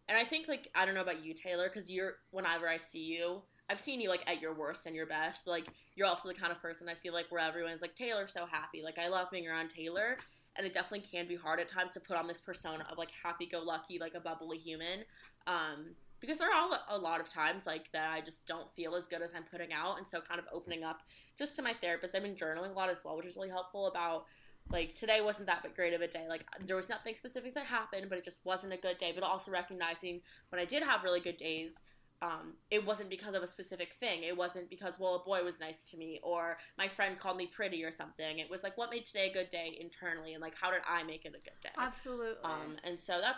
And 0.08 0.18
I 0.18 0.24
think 0.24 0.48
like 0.48 0.68
I 0.74 0.84
don't 0.84 0.94
know 0.94 1.02
about 1.02 1.24
you, 1.24 1.34
Taylor, 1.34 1.70
because 1.72 1.90
you're 1.90 2.14
whenever 2.30 2.68
I 2.68 2.78
see 2.78 3.04
you, 3.04 3.42
I've 3.70 3.80
seen 3.80 4.00
you 4.00 4.08
like 4.08 4.24
at 4.26 4.40
your 4.40 4.54
worst 4.54 4.86
and 4.86 4.94
your 4.96 5.06
best, 5.06 5.44
but 5.44 5.52
like 5.52 5.66
you're 5.94 6.08
also 6.08 6.28
the 6.28 6.34
kind 6.34 6.52
of 6.52 6.60
person 6.60 6.88
I 6.88 6.94
feel 6.94 7.14
like 7.14 7.26
where 7.30 7.40
everyone's 7.40 7.80
like 7.80 7.94
Taylor's 7.94 8.32
so 8.32 8.44
happy. 8.50 8.82
Like 8.82 8.98
I 8.98 9.08
love 9.08 9.28
being 9.30 9.48
around 9.48 9.70
Taylor, 9.70 10.16
and 10.56 10.66
it 10.66 10.72
definitely 10.74 11.06
can 11.08 11.28
be 11.28 11.36
hard 11.36 11.60
at 11.60 11.68
times 11.68 11.92
to 11.94 12.00
put 12.00 12.16
on 12.16 12.26
this 12.26 12.40
persona 12.40 12.84
of 12.90 12.98
like 12.98 13.10
happy-go-lucky, 13.22 13.98
like 13.98 14.14
a 14.14 14.20
bubbly 14.20 14.58
human. 14.58 15.04
Um, 15.46 15.94
because 16.24 16.38
there 16.38 16.48
are 16.50 16.78
a 16.88 16.98
lot 16.98 17.20
of 17.20 17.28
times 17.28 17.66
like 17.66 17.92
that 17.92 18.10
I 18.10 18.20
just 18.22 18.46
don't 18.46 18.72
feel 18.74 18.94
as 18.94 19.06
good 19.06 19.20
as 19.20 19.34
I'm 19.34 19.44
putting 19.44 19.72
out, 19.72 19.98
and 19.98 20.06
so 20.06 20.20
kind 20.20 20.40
of 20.40 20.46
opening 20.52 20.82
up 20.82 21.02
just 21.38 21.54
to 21.56 21.62
my 21.62 21.74
therapist. 21.74 22.14
I've 22.14 22.22
been 22.22 22.34
journaling 22.34 22.70
a 22.70 22.74
lot 22.74 22.88
as 22.88 23.04
well, 23.04 23.16
which 23.16 23.26
is 23.26 23.36
really 23.36 23.50
helpful 23.50 23.86
about 23.86 24.24
like 24.70 24.96
today 24.96 25.20
wasn't 25.20 25.46
that 25.46 25.66
great 25.76 25.92
of 25.92 26.00
a 26.00 26.08
day. 26.08 26.24
Like 26.28 26.44
there 26.64 26.76
was 26.76 26.88
nothing 26.88 27.14
specific 27.14 27.54
that 27.54 27.66
happened, 27.66 28.06
but 28.08 28.16
it 28.16 28.24
just 28.24 28.40
wasn't 28.44 28.72
a 28.72 28.78
good 28.78 28.96
day. 28.96 29.12
But 29.14 29.22
also 29.22 29.50
recognizing 29.50 30.22
when 30.48 30.60
I 30.60 30.64
did 30.64 30.82
have 30.82 31.02
really 31.02 31.20
good 31.20 31.36
days, 31.36 31.82
um, 32.22 32.54
it 32.70 32.84
wasn't 32.86 33.10
because 33.10 33.34
of 33.34 33.42
a 33.42 33.46
specific 33.46 33.92
thing. 34.00 34.22
It 34.22 34.34
wasn't 34.34 34.70
because 34.70 34.98
well 34.98 35.16
a 35.16 35.18
boy 35.18 35.44
was 35.44 35.60
nice 35.60 35.90
to 35.90 35.98
me 35.98 36.20
or 36.22 36.56
my 36.78 36.88
friend 36.88 37.18
called 37.18 37.36
me 37.36 37.46
pretty 37.46 37.84
or 37.84 37.90
something. 37.90 38.38
It 38.38 38.48
was 38.48 38.62
like 38.62 38.78
what 38.78 38.90
made 38.90 39.04
today 39.04 39.28
a 39.28 39.32
good 39.32 39.50
day 39.50 39.76
internally 39.78 40.32
and 40.32 40.40
like 40.40 40.54
how 40.58 40.70
did 40.70 40.80
I 40.88 41.02
make 41.02 41.26
it 41.26 41.34
a 41.36 41.44
good 41.44 41.60
day? 41.62 41.70
Absolutely. 41.76 42.42
Um, 42.42 42.76
and 42.82 42.98
so 42.98 43.20
that 43.20 43.36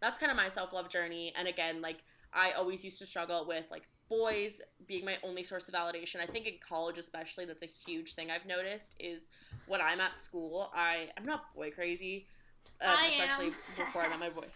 that's 0.00 0.18
kind 0.18 0.30
of 0.30 0.36
my 0.36 0.48
self 0.48 0.72
love 0.72 0.88
journey. 0.88 1.32
And 1.36 1.48
again, 1.48 1.82
like 1.82 1.98
I 2.32 2.52
always 2.52 2.84
used 2.84 2.98
to 2.98 3.06
struggle 3.06 3.46
with 3.46 3.64
like 3.70 3.82
boys 4.08 4.60
being 4.86 5.04
my 5.04 5.16
only 5.22 5.42
source 5.42 5.68
of 5.68 5.74
validation. 5.74 6.16
I 6.20 6.26
think 6.26 6.46
in 6.46 6.54
college 6.66 6.98
especially 6.98 7.44
that's 7.44 7.62
a 7.62 7.66
huge 7.66 8.14
thing 8.14 8.30
I've 8.30 8.46
noticed 8.46 8.96
is 8.98 9.28
when 9.66 9.80
I'm 9.80 10.00
at 10.00 10.18
school, 10.18 10.70
I 10.74 11.08
I'm 11.16 11.24
not 11.24 11.54
boy 11.54 11.70
crazy. 11.70 12.26
Uh, 12.80 12.94
I 12.96 13.08
especially 13.08 13.52
before 13.76 14.02
I 14.02 14.08
met 14.08 14.18
my 14.18 14.30
boy. 14.30 14.46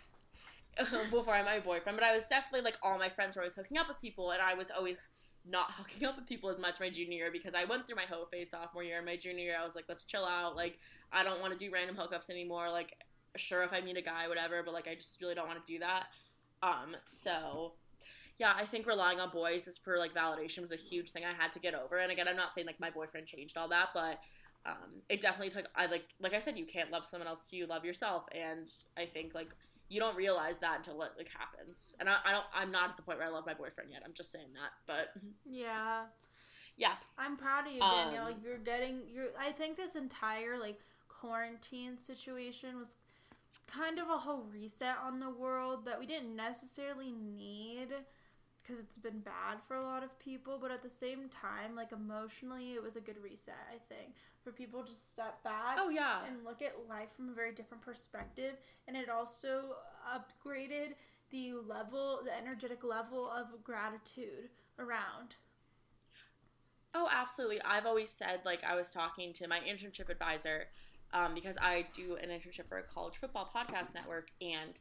before 1.10 1.34
I 1.34 1.42
met 1.42 1.58
my 1.58 1.60
boyfriend, 1.60 1.98
but 1.98 2.06
I 2.06 2.14
was 2.14 2.24
definitely 2.28 2.62
like 2.62 2.78
all 2.82 2.98
my 2.98 3.10
friends 3.10 3.36
were 3.36 3.42
always 3.42 3.54
hooking 3.54 3.76
up 3.76 3.88
with 3.88 4.00
people, 4.00 4.30
and 4.30 4.40
I 4.40 4.54
was 4.54 4.70
always 4.70 5.08
not 5.48 5.70
hooking 5.76 6.06
up 6.06 6.16
with 6.16 6.26
people 6.26 6.50
as 6.50 6.58
much 6.58 6.80
my 6.80 6.90
junior 6.90 7.16
year 7.16 7.30
because 7.32 7.54
I 7.54 7.64
went 7.64 7.86
through 7.86 7.96
my 7.96 8.04
whole 8.04 8.26
phase 8.26 8.50
sophomore 8.50 8.84
year. 8.84 8.98
And 8.98 9.06
my 9.06 9.16
junior 9.16 9.44
year, 9.44 9.56
I 9.60 9.64
was 9.64 9.74
like, 9.74 9.84
let's 9.88 10.04
chill 10.04 10.24
out. 10.24 10.56
Like, 10.56 10.78
I 11.12 11.22
don't 11.22 11.40
want 11.40 11.52
to 11.52 11.58
do 11.58 11.72
random 11.72 11.96
hookups 11.96 12.30
anymore. 12.30 12.70
Like, 12.70 12.96
sure, 13.36 13.62
if 13.62 13.72
I 13.72 13.80
meet 13.80 13.96
a 13.96 14.02
guy, 14.02 14.28
whatever, 14.28 14.62
but 14.62 14.74
like, 14.74 14.88
I 14.88 14.94
just 14.94 15.20
really 15.20 15.34
don't 15.34 15.48
want 15.48 15.64
to 15.64 15.72
do 15.72 15.78
that. 15.80 16.06
Um, 16.62 16.96
so 17.06 17.72
yeah, 18.38 18.52
I 18.56 18.64
think 18.64 18.86
relying 18.86 19.20
on 19.20 19.30
boys 19.30 19.68
is 19.68 19.76
for 19.76 19.98
like 19.98 20.14
validation 20.14 20.60
was 20.60 20.72
a 20.72 20.76
huge 20.76 21.10
thing 21.10 21.24
I 21.24 21.32
had 21.32 21.52
to 21.52 21.58
get 21.58 21.74
over. 21.74 21.98
And 21.98 22.10
again, 22.10 22.28
I'm 22.28 22.36
not 22.36 22.54
saying 22.54 22.66
like 22.66 22.80
my 22.80 22.90
boyfriend 22.90 23.26
changed 23.26 23.56
all 23.56 23.68
that, 23.68 23.90
but 23.94 24.20
um, 24.64 24.90
it 25.08 25.20
definitely 25.20 25.50
took. 25.50 25.68
I 25.74 25.86
like 25.86 26.04
like 26.20 26.34
I 26.34 26.40
said, 26.40 26.58
you 26.58 26.64
can't 26.64 26.90
love 26.90 27.06
someone 27.06 27.28
else 27.28 27.48
till 27.48 27.58
you 27.58 27.66
love 27.66 27.84
yourself, 27.84 28.24
and 28.32 28.70
I 28.96 29.06
think 29.06 29.34
like 29.34 29.54
you 29.88 30.00
don't 30.00 30.16
realize 30.16 30.54
that 30.60 30.78
until 30.78 31.02
it 31.02 31.12
like 31.18 31.28
happens. 31.28 31.94
And 32.00 32.08
I, 32.08 32.16
I 32.24 32.32
don't. 32.32 32.44
I'm 32.54 32.70
not 32.70 32.90
at 32.90 32.96
the 32.96 33.02
point 33.02 33.18
where 33.18 33.26
I 33.26 33.30
love 33.30 33.44
my 33.46 33.54
boyfriend 33.54 33.90
yet. 33.90 34.02
I'm 34.04 34.14
just 34.14 34.30
saying 34.30 34.48
that, 34.54 34.72
but 34.86 35.12
yeah, 35.44 36.04
yeah. 36.76 36.94
I'm 37.18 37.36
proud 37.36 37.66
of 37.66 37.72
you, 37.72 37.80
Danielle. 37.80 38.28
Um, 38.28 38.34
you're 38.42 38.58
getting. 38.58 39.02
You're. 39.12 39.28
I 39.38 39.50
think 39.52 39.76
this 39.76 39.96
entire 39.96 40.58
like 40.58 40.78
quarantine 41.08 41.98
situation 41.98 42.78
was 42.78 42.96
kind 43.66 43.98
of 43.98 44.08
a 44.08 44.18
whole 44.18 44.46
reset 44.52 44.96
on 45.04 45.20
the 45.20 45.30
world 45.30 45.84
that 45.86 45.98
we 45.98 46.06
didn't 46.06 46.36
necessarily 46.36 47.12
need 47.12 47.88
because 48.62 48.78
it's 48.78 48.98
been 48.98 49.20
bad 49.20 49.58
for 49.66 49.76
a 49.76 49.82
lot 49.84 50.04
of 50.04 50.18
people 50.18 50.58
but 50.60 50.70
at 50.70 50.82
the 50.82 50.90
same 50.90 51.28
time 51.28 51.74
like 51.74 51.90
emotionally 51.92 52.72
it 52.74 52.82
was 52.82 52.96
a 52.96 53.00
good 53.00 53.16
reset 53.22 53.54
i 53.74 53.78
think 53.92 54.14
for 54.44 54.52
people 54.52 54.82
to 54.82 54.94
step 54.94 55.42
back 55.42 55.76
oh 55.78 55.88
yeah. 55.88 56.20
and 56.26 56.44
look 56.44 56.62
at 56.62 56.74
life 56.88 57.08
from 57.16 57.28
a 57.28 57.34
very 57.34 57.52
different 57.52 57.82
perspective 57.82 58.54
and 58.86 58.96
it 58.96 59.08
also 59.08 59.76
upgraded 60.06 60.94
the 61.30 61.54
level 61.66 62.20
the 62.24 62.36
energetic 62.36 62.84
level 62.84 63.28
of 63.28 63.64
gratitude 63.64 64.50
around. 64.78 65.36
Oh 66.94 67.08
absolutely. 67.10 67.60
I've 67.62 67.86
always 67.86 68.10
said 68.10 68.40
like 68.44 68.62
i 68.64 68.76
was 68.76 68.92
talking 68.92 69.32
to 69.34 69.48
my 69.48 69.60
internship 69.60 70.08
advisor 70.10 70.66
um, 71.12 71.34
because 71.34 71.56
i 71.60 71.86
do 71.94 72.16
an 72.16 72.30
internship 72.30 72.68
for 72.68 72.78
a 72.78 72.82
college 72.82 73.16
football 73.16 73.48
podcast 73.54 73.94
network 73.94 74.28
and 74.40 74.80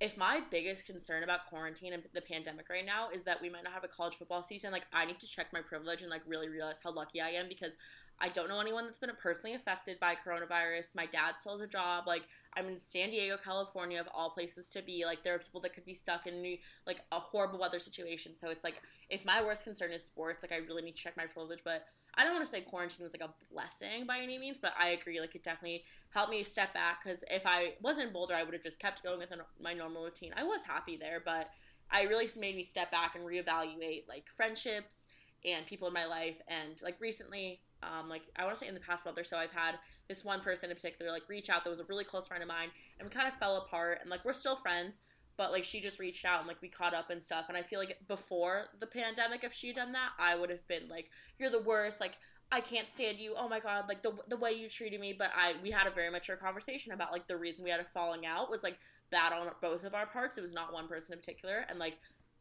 if 0.00 0.16
my 0.16 0.40
biggest 0.50 0.86
concern 0.86 1.22
about 1.22 1.46
quarantine 1.46 1.92
and 1.92 2.02
the 2.14 2.22
pandemic 2.22 2.70
right 2.70 2.86
now 2.86 3.10
is 3.10 3.22
that 3.24 3.40
we 3.40 3.50
might 3.50 3.64
not 3.64 3.74
have 3.74 3.84
a 3.84 3.88
college 3.88 4.14
football 4.14 4.42
season, 4.42 4.72
like 4.72 4.86
I 4.94 5.04
need 5.04 5.20
to 5.20 5.26
check 5.26 5.52
my 5.52 5.60
privilege 5.60 6.00
and 6.00 6.10
like 6.10 6.22
really 6.26 6.48
realize 6.48 6.76
how 6.82 6.90
lucky 6.90 7.20
I 7.20 7.28
am 7.30 7.48
because 7.48 7.76
I 8.18 8.28
don't 8.28 8.48
know 8.48 8.60
anyone 8.60 8.86
that's 8.86 8.98
been 8.98 9.10
personally 9.22 9.54
affected 9.54 10.00
by 10.00 10.14
coronavirus. 10.14 10.94
My 10.94 11.04
dad 11.04 11.36
still 11.36 11.52
has 11.52 11.60
a 11.60 11.70
job. 11.70 12.04
Like 12.06 12.22
I'm 12.56 12.66
in 12.66 12.78
San 12.78 13.10
Diego, 13.10 13.36
California, 13.42 14.00
of 14.00 14.08
all 14.12 14.30
places 14.30 14.70
to 14.70 14.82
be. 14.82 15.04
Like 15.04 15.22
there 15.22 15.34
are 15.34 15.38
people 15.38 15.60
that 15.60 15.74
could 15.74 15.84
be 15.84 15.94
stuck 15.94 16.26
in 16.26 16.58
like 16.86 17.02
a 17.12 17.20
horrible 17.20 17.58
weather 17.58 17.78
situation. 17.78 18.32
So 18.36 18.48
it's 18.50 18.64
like 18.64 18.82
if 19.08 19.24
my 19.24 19.42
worst 19.42 19.64
concern 19.64 19.92
is 19.92 20.04
sports, 20.04 20.42
like 20.42 20.52
I 20.52 20.56
really 20.66 20.82
need 20.82 20.96
to 20.96 21.02
check 21.02 21.16
my 21.16 21.26
privilege. 21.26 21.60
But 21.64 21.84
I 22.16 22.24
don't 22.24 22.32
want 22.32 22.44
to 22.44 22.50
say 22.50 22.60
quarantine 22.60 23.04
was 23.04 23.12
like 23.12 23.28
a 23.28 23.32
blessing 23.52 24.06
by 24.06 24.18
any 24.18 24.36
means, 24.38 24.58
but 24.60 24.72
I 24.78 24.90
agree. 24.90 25.20
Like 25.20 25.34
it 25.34 25.44
definitely 25.44 25.84
helped 26.10 26.30
me 26.30 26.42
step 26.42 26.74
back 26.74 27.04
because 27.04 27.24
if 27.30 27.42
I 27.46 27.74
wasn't 27.82 28.12
Boulder, 28.12 28.34
I 28.34 28.42
would 28.42 28.54
have 28.54 28.62
just 28.62 28.80
kept 28.80 29.02
going 29.02 29.18
with 29.18 29.32
my 29.60 29.72
normal 29.72 30.04
routine. 30.04 30.32
I 30.36 30.42
was 30.42 30.62
happy 30.62 30.96
there, 30.96 31.22
but 31.24 31.50
I 31.90 32.02
really 32.02 32.28
made 32.38 32.56
me 32.56 32.62
step 32.62 32.90
back 32.90 33.14
and 33.14 33.24
reevaluate 33.24 34.08
like 34.08 34.26
friendships 34.36 35.06
and 35.44 35.66
people 35.66 35.88
in 35.88 35.94
my 35.94 36.06
life. 36.06 36.36
And 36.48 36.80
like 36.82 37.00
recently, 37.00 37.60
um, 37.82 38.08
like 38.08 38.22
I 38.36 38.44
want 38.44 38.56
to 38.56 38.60
say 38.60 38.68
in 38.68 38.74
the 38.74 38.80
past 38.80 39.04
month 39.04 39.18
or 39.18 39.24
so, 39.24 39.36
I've 39.36 39.52
had 39.52 39.76
this 40.08 40.24
one 40.24 40.40
person 40.40 40.70
in 40.70 40.76
particular 40.76 41.10
like 41.10 41.28
reach 41.28 41.48
out 41.48 41.64
that 41.64 41.70
was 41.70 41.80
a 41.80 41.84
really 41.84 42.04
close 42.04 42.26
friend 42.26 42.42
of 42.42 42.48
mine, 42.48 42.68
and 42.98 43.08
we 43.08 43.14
kind 43.14 43.28
of 43.28 43.34
fell 43.38 43.56
apart. 43.56 43.98
And 44.00 44.10
like 44.10 44.24
we're 44.24 44.32
still 44.32 44.56
friends, 44.56 44.98
but 45.36 45.52
like 45.52 45.64
she 45.64 45.80
just 45.80 45.98
reached 45.98 46.24
out 46.24 46.40
and 46.40 46.48
like 46.48 46.60
we 46.60 46.68
caught 46.68 46.94
up 46.94 47.10
and 47.10 47.24
stuff. 47.24 47.46
And 47.48 47.56
I 47.56 47.62
feel 47.62 47.78
like 47.78 47.96
before 48.08 48.66
the 48.78 48.86
pandemic, 48.86 49.44
if 49.44 49.52
she 49.52 49.68
had 49.68 49.76
done 49.76 49.92
that, 49.92 50.10
I 50.18 50.36
would 50.36 50.50
have 50.50 50.66
been 50.68 50.88
like, 50.88 51.10
"You're 51.38 51.50
the 51.50 51.62
worst." 51.62 52.00
Like 52.00 52.16
I 52.52 52.60
can't 52.60 52.90
stand 52.90 53.18
you. 53.18 53.34
Oh 53.36 53.48
my 53.48 53.60
god, 53.60 53.84
like 53.88 54.02
the 54.02 54.12
the 54.28 54.36
way 54.36 54.52
you 54.52 54.68
treated 54.68 55.00
me. 55.00 55.14
But 55.16 55.30
I 55.34 55.54
we 55.62 55.70
had 55.70 55.86
a 55.86 55.90
very 55.90 56.10
mature 56.10 56.36
conversation 56.36 56.92
about 56.92 57.12
like 57.12 57.26
the 57.26 57.36
reason 57.36 57.64
we 57.64 57.70
had 57.70 57.80
a 57.80 57.84
falling 57.84 58.26
out 58.26 58.50
was 58.50 58.62
like 58.62 58.78
bad 59.10 59.32
on 59.32 59.48
both 59.62 59.84
of 59.84 59.94
our 59.94 60.06
parts. 60.06 60.38
It 60.38 60.42
was 60.42 60.52
not 60.52 60.72
one 60.72 60.88
person 60.88 61.14
in 61.14 61.20
particular, 61.20 61.64
and 61.68 61.78
like 61.78 61.98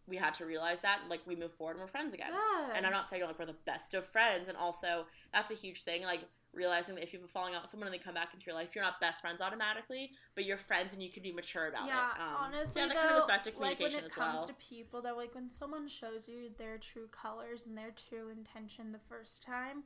we 0.09 0.17
had 0.17 0.33
to 0.35 0.45
realize 0.45 0.79
that 0.81 0.99
and 1.01 1.09
like 1.09 1.21
we 1.25 1.35
move 1.35 1.53
forward 1.53 1.73
and 1.73 1.81
we're 1.81 1.87
friends 1.87 2.13
again. 2.13 2.31
Yeah. 2.31 2.73
And 2.75 2.85
I'm 2.85 2.91
not 2.91 3.09
saying 3.09 3.23
like 3.23 3.37
we're 3.37 3.45
the 3.45 3.55
best 3.65 3.93
of 3.93 4.05
friends, 4.05 4.47
and 4.47 4.57
also 4.57 5.05
that's 5.33 5.51
a 5.51 5.55
huge 5.55 5.83
thing. 5.83 6.03
Like 6.03 6.21
realizing 6.53 6.95
that 6.95 7.03
if 7.03 7.13
you 7.13 7.19
have 7.19 7.27
been 7.27 7.31
falling 7.31 7.53
out 7.53 7.61
with 7.61 7.69
someone 7.69 7.87
and 7.87 7.93
they 7.93 8.03
come 8.03 8.15
back 8.15 8.29
into 8.33 8.45
your 8.47 8.55
life, 8.55 8.69
you're 8.73 8.83
not 8.83 8.99
best 8.99 9.21
friends 9.21 9.39
automatically, 9.41 10.11
but 10.35 10.45
you're 10.45 10.57
friends 10.57 10.93
and 10.93 11.03
you 11.03 11.11
can 11.11 11.21
be 11.21 11.31
mature 11.31 11.67
about 11.67 11.85
yeah, 11.85 12.09
it. 12.09 12.19
Um, 12.19 12.53
honestly, 12.53 12.81
yeah, 12.81 12.87
that 12.87 12.95
though, 12.95 13.27
kind 13.27 13.47
of 13.47 13.59
like 13.59 13.79
when 13.79 13.93
it 13.93 14.03
as 14.03 14.11
comes 14.11 14.39
well. 14.39 14.47
to 14.47 14.53
people, 14.53 15.01
that 15.03 15.15
like 15.15 15.35
when 15.35 15.51
someone 15.51 15.87
shows 15.87 16.27
you 16.27 16.49
their 16.57 16.77
true 16.77 17.07
colors 17.11 17.65
and 17.65 17.77
their 17.77 17.91
true 18.09 18.29
intention 18.29 18.91
the 18.91 18.99
first 19.07 19.43
time, 19.43 19.83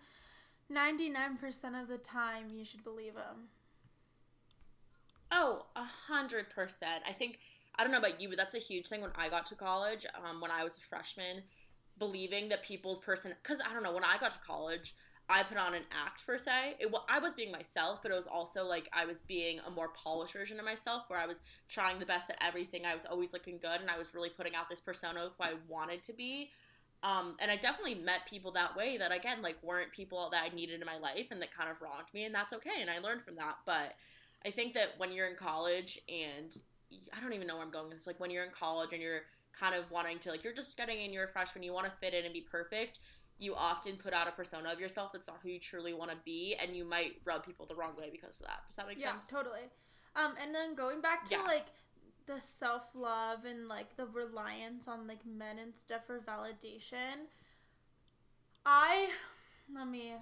ninety 0.69 1.09
nine 1.09 1.37
percent 1.37 1.75
of 1.75 1.87
the 1.87 1.97
time 1.97 2.49
you 2.49 2.63
should 2.63 2.83
believe 2.83 3.15
them. 3.15 3.49
Oh, 5.31 5.65
a 5.75 5.83
hundred 6.07 6.49
percent. 6.49 7.03
I 7.07 7.11
think 7.11 7.39
I 7.75 7.83
don't 7.83 7.91
know 7.91 7.99
about 7.99 8.21
you, 8.21 8.29
but 8.29 8.37
that's 8.37 8.55
a 8.55 8.59
huge 8.59 8.87
thing 8.87 9.01
when 9.01 9.11
I 9.15 9.29
got 9.29 9.45
to 9.47 9.55
college. 9.55 10.05
Um, 10.15 10.41
when 10.41 10.51
I 10.51 10.63
was 10.63 10.77
a 10.77 10.81
freshman, 10.81 11.43
believing 11.99 12.49
that 12.49 12.63
people's 12.63 12.99
person 12.99 13.33
because 13.41 13.59
I 13.67 13.73
don't 13.73 13.83
know 13.83 13.93
when 13.93 14.03
I 14.03 14.17
got 14.19 14.31
to 14.31 14.39
college. 14.39 14.95
I 15.29 15.41
put 15.43 15.57
on 15.57 15.73
an 15.73 15.83
act 16.05 16.25
per 16.25 16.37
se. 16.37 16.75
It, 16.79 16.91
well, 16.91 17.05
I 17.09 17.19
was 17.19 17.33
being 17.33 17.51
myself, 17.51 17.99
but 18.03 18.11
it 18.11 18.15
was 18.15 18.27
also 18.27 18.65
like 18.65 18.89
I 18.91 19.05
was 19.05 19.21
being 19.21 19.59
a 19.65 19.71
more 19.71 19.89
polished 19.89 20.33
version 20.33 20.59
of 20.59 20.65
myself, 20.65 21.03
where 21.07 21.19
I 21.19 21.25
was 21.25 21.41
trying 21.69 21.97
the 21.97 22.05
best 22.05 22.29
at 22.29 22.37
everything. 22.41 22.85
I 22.85 22.93
was 22.93 23.05
always 23.05 23.31
looking 23.31 23.57
good, 23.57 23.79
and 23.79 23.89
I 23.89 23.97
was 23.97 24.13
really 24.13 24.29
putting 24.29 24.53
out 24.53 24.69
this 24.69 24.81
persona 24.81 25.21
of 25.21 25.31
who 25.37 25.43
I 25.45 25.53
wanted 25.69 26.03
to 26.03 26.13
be. 26.13 26.49
Um, 27.03 27.35
and 27.39 27.49
I 27.49 27.55
definitely 27.55 27.95
met 27.95 28.27
people 28.29 28.51
that 28.53 28.75
way 28.75 28.97
that 28.97 29.11
again 29.11 29.41
like 29.41 29.57
weren't 29.61 29.91
people 29.91 30.29
that 30.31 30.43
I 30.43 30.53
needed 30.53 30.81
in 30.81 30.85
my 30.85 30.97
life, 30.97 31.27
and 31.31 31.41
that 31.41 31.55
kind 31.55 31.69
of 31.69 31.81
wronged 31.81 32.13
me, 32.13 32.25
and 32.25 32.35
that's 32.35 32.53
okay. 32.53 32.81
And 32.81 32.89
I 32.89 32.99
learned 32.99 33.23
from 33.23 33.35
that. 33.35 33.55
But 33.65 33.95
I 34.45 34.51
think 34.51 34.73
that 34.73 34.89
when 34.97 35.13
you're 35.13 35.27
in 35.27 35.35
college 35.37 35.99
and 36.09 36.57
I 37.15 37.21
don't 37.21 37.33
even 37.33 37.47
know 37.47 37.55
where 37.55 37.65
I'm 37.65 37.71
going 37.71 37.89
this. 37.89 38.07
Like 38.07 38.19
when 38.19 38.31
you're 38.31 38.43
in 38.43 38.51
college 38.51 38.89
and 38.93 39.01
you're 39.01 39.21
kind 39.57 39.75
of 39.75 39.89
wanting 39.91 40.19
to 40.19 40.31
like 40.31 40.43
you're 40.43 40.53
just 40.53 40.75
getting 40.77 41.01
in, 41.01 41.13
you're 41.13 41.25
a 41.25 41.31
freshman, 41.31 41.63
you 41.63 41.73
want 41.73 41.85
to 41.85 41.91
fit 41.99 42.13
in 42.13 42.25
and 42.25 42.33
be 42.33 42.41
perfect. 42.41 42.99
You 43.39 43.55
often 43.55 43.97
put 43.97 44.13
out 44.13 44.27
a 44.27 44.31
persona 44.31 44.71
of 44.71 44.79
yourself 44.79 45.11
that's 45.11 45.27
not 45.27 45.39
who 45.41 45.49
you 45.49 45.59
truly 45.59 45.93
want 45.93 46.11
to 46.11 46.17
be, 46.23 46.55
and 46.61 46.75
you 46.75 46.85
might 46.85 47.13
rub 47.25 47.45
people 47.45 47.65
the 47.65 47.75
wrong 47.75 47.95
way 47.97 48.09
because 48.11 48.39
of 48.39 48.47
that. 48.47 48.59
Does 48.67 48.75
that 48.75 48.87
make 48.87 48.99
yeah, 48.99 49.13
sense? 49.13 49.27
totally. 49.29 49.71
Um, 50.15 50.33
and 50.41 50.53
then 50.53 50.75
going 50.75 51.01
back 51.01 51.25
to 51.25 51.35
Yeah. 51.35 51.41
like 51.41 51.65
the 52.25 52.39
self 52.39 52.83
love 52.93 53.43
and 53.45 53.67
like 53.67 53.97
the 53.97 54.05
reliance 54.05 54.87
on 54.87 55.07
like 55.07 55.25
men 55.25 55.57
and 55.59 55.75
stuff 55.75 56.05
for 56.05 56.19
validation. 56.19 57.27
I 58.65 59.09
let 59.73 59.87
me 59.87 60.13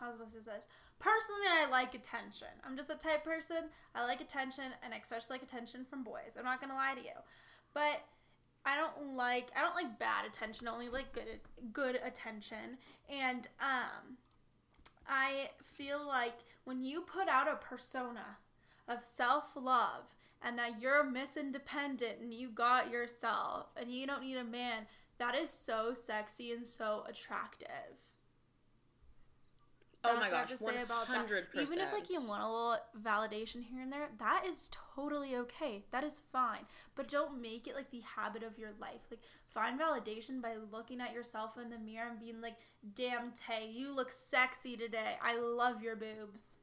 how 0.00 0.10
was 0.10 0.20
I 0.20 0.24
supposed 0.24 0.44
to 0.44 0.50
say 0.50 0.56
this? 0.56 0.66
Personally, 0.98 1.46
I 1.50 1.68
like 1.70 1.94
attention. 1.94 2.48
I'm 2.64 2.76
just 2.76 2.90
a 2.90 2.94
type 2.94 3.24
person. 3.24 3.68
I 3.94 4.04
like 4.04 4.20
attention, 4.20 4.64
and 4.82 4.94
I 4.94 4.98
especially 4.98 5.34
like 5.34 5.42
attention 5.42 5.84
from 5.88 6.02
boys. 6.02 6.36
I'm 6.38 6.44
not 6.44 6.60
gonna 6.60 6.74
lie 6.74 6.94
to 6.94 7.02
you, 7.02 7.16
but 7.74 8.02
I 8.64 8.76
don't 8.76 9.14
like 9.16 9.50
I 9.56 9.60
don't 9.60 9.74
like 9.74 9.98
bad 9.98 10.24
attention. 10.26 10.66
I 10.66 10.72
only 10.72 10.88
like 10.88 11.12
good 11.12 11.40
good 11.72 12.00
attention, 12.02 12.78
and 13.10 13.46
um, 13.60 14.16
I 15.06 15.50
feel 15.62 16.06
like 16.06 16.38
when 16.64 16.82
you 16.82 17.02
put 17.02 17.28
out 17.28 17.46
a 17.48 17.56
persona 17.56 18.38
of 18.88 19.04
self 19.04 19.54
love 19.54 20.16
and 20.42 20.58
that 20.58 20.80
you're 20.80 21.04
Miss 21.04 21.36
Independent 21.36 22.20
and 22.20 22.32
you 22.32 22.48
got 22.50 22.90
yourself 22.90 23.66
and 23.76 23.92
you 23.92 24.06
don't 24.06 24.22
need 24.22 24.36
a 24.36 24.44
man, 24.44 24.86
that 25.18 25.34
is 25.34 25.50
so 25.50 25.94
sexy 25.94 26.52
and 26.52 26.66
so 26.66 27.04
attractive. 27.08 28.05
Oh 30.10 30.14
my 30.14 30.28
That's 30.28 30.32
what 30.32 30.38
I 30.38 30.42
gosh, 30.42 30.50
to 30.50 30.64
say 30.64 30.82
about 30.82 31.06
that. 31.08 31.16
hundred 31.16 31.50
percent. 31.50 31.68
Even 31.68 31.84
if 31.86 31.92
like 31.92 32.10
you 32.10 32.20
want 32.22 32.42
a 32.42 32.46
little 32.46 32.76
validation 33.02 33.62
here 33.64 33.82
and 33.82 33.92
there, 33.92 34.08
that 34.18 34.44
is 34.46 34.70
totally 34.94 35.36
okay. 35.36 35.84
That 35.90 36.04
is 36.04 36.20
fine. 36.32 36.66
But 36.94 37.08
don't 37.08 37.40
make 37.40 37.66
it 37.66 37.74
like 37.74 37.90
the 37.90 38.02
habit 38.16 38.42
of 38.42 38.58
your 38.58 38.70
life. 38.80 39.00
Like 39.10 39.20
find 39.48 39.78
validation 39.78 40.40
by 40.42 40.54
looking 40.70 41.00
at 41.00 41.12
yourself 41.12 41.58
in 41.62 41.70
the 41.70 41.78
mirror 41.78 42.08
and 42.10 42.20
being 42.20 42.40
like, 42.40 42.56
"Damn, 42.94 43.32
Tay, 43.32 43.68
you 43.70 43.94
look 43.94 44.12
sexy 44.12 44.76
today. 44.76 45.16
I 45.22 45.38
love 45.38 45.82
your 45.82 45.96
boobs." 45.96 46.58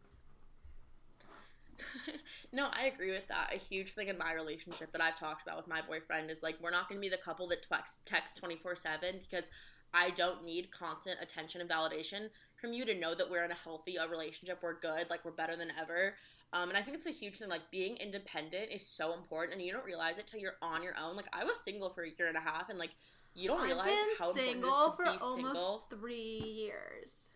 no, 2.53 2.69
I 2.71 2.85
agree 2.85 3.11
with 3.11 3.27
that. 3.27 3.51
A 3.53 3.57
huge 3.57 3.93
thing 3.93 4.07
in 4.07 4.17
my 4.17 4.33
relationship 4.33 4.91
that 4.91 5.01
I've 5.01 5.19
talked 5.19 5.41
about 5.45 5.57
with 5.57 5.67
my 5.67 5.81
boyfriend 5.81 6.29
is 6.29 6.43
like 6.43 6.55
we're 6.61 6.71
not 6.71 6.87
going 6.87 6.99
to 6.99 7.01
be 7.01 7.09
the 7.09 7.17
couple 7.17 7.47
that 7.49 7.67
text 7.67 8.05
text 8.05 8.37
twenty 8.37 8.55
four 8.55 8.75
seven 8.75 9.15
because 9.21 9.45
I 9.93 10.09
don't 10.11 10.43
need 10.43 10.71
constant 10.71 11.19
attention 11.21 11.61
and 11.61 11.69
validation 11.69 12.29
from 12.63 12.71
you 12.71 12.85
to 12.85 12.97
know 12.97 13.13
that 13.13 13.29
we're 13.29 13.43
in 13.43 13.51
a 13.51 13.55
healthy 13.55 13.99
uh, 13.99 14.07
relationship. 14.07 14.59
We're 14.63 14.79
good, 14.79 15.09
like 15.09 15.25
we're 15.25 15.31
better 15.31 15.57
than 15.57 15.67
ever. 15.77 16.15
Um, 16.53 16.69
and 16.69 16.77
I 16.77 16.81
think 16.81 16.95
it's 16.95 17.07
a 17.07 17.11
huge 17.11 17.39
thing. 17.39 17.49
Like 17.49 17.69
being 17.71 17.97
independent 17.97 18.71
is 18.71 18.87
so 18.87 19.13
important, 19.13 19.57
and 19.57 19.65
you 19.65 19.73
don't 19.73 19.83
realize 19.83 20.17
it 20.17 20.27
till 20.27 20.39
you're 20.39 20.55
on 20.61 20.81
your 20.81 20.93
own. 20.97 21.17
Like 21.17 21.25
I 21.33 21.43
was 21.43 21.59
single 21.59 21.89
for 21.89 22.03
a 22.03 22.07
year 22.17 22.29
and 22.29 22.37
a 22.37 22.39
half, 22.39 22.69
and 22.69 22.79
like 22.79 22.91
you 23.35 23.49
don't 23.49 23.61
realize 23.61 23.89
I've 23.89 23.95
been 23.95 24.15
how 24.17 24.33
single 24.33 24.69
it 24.69 24.71
is 24.71 24.89
to 24.89 24.95
for 24.95 25.25
almost 25.25 25.35
single. 25.35 25.85
three 25.89 26.41
years. 26.41 27.27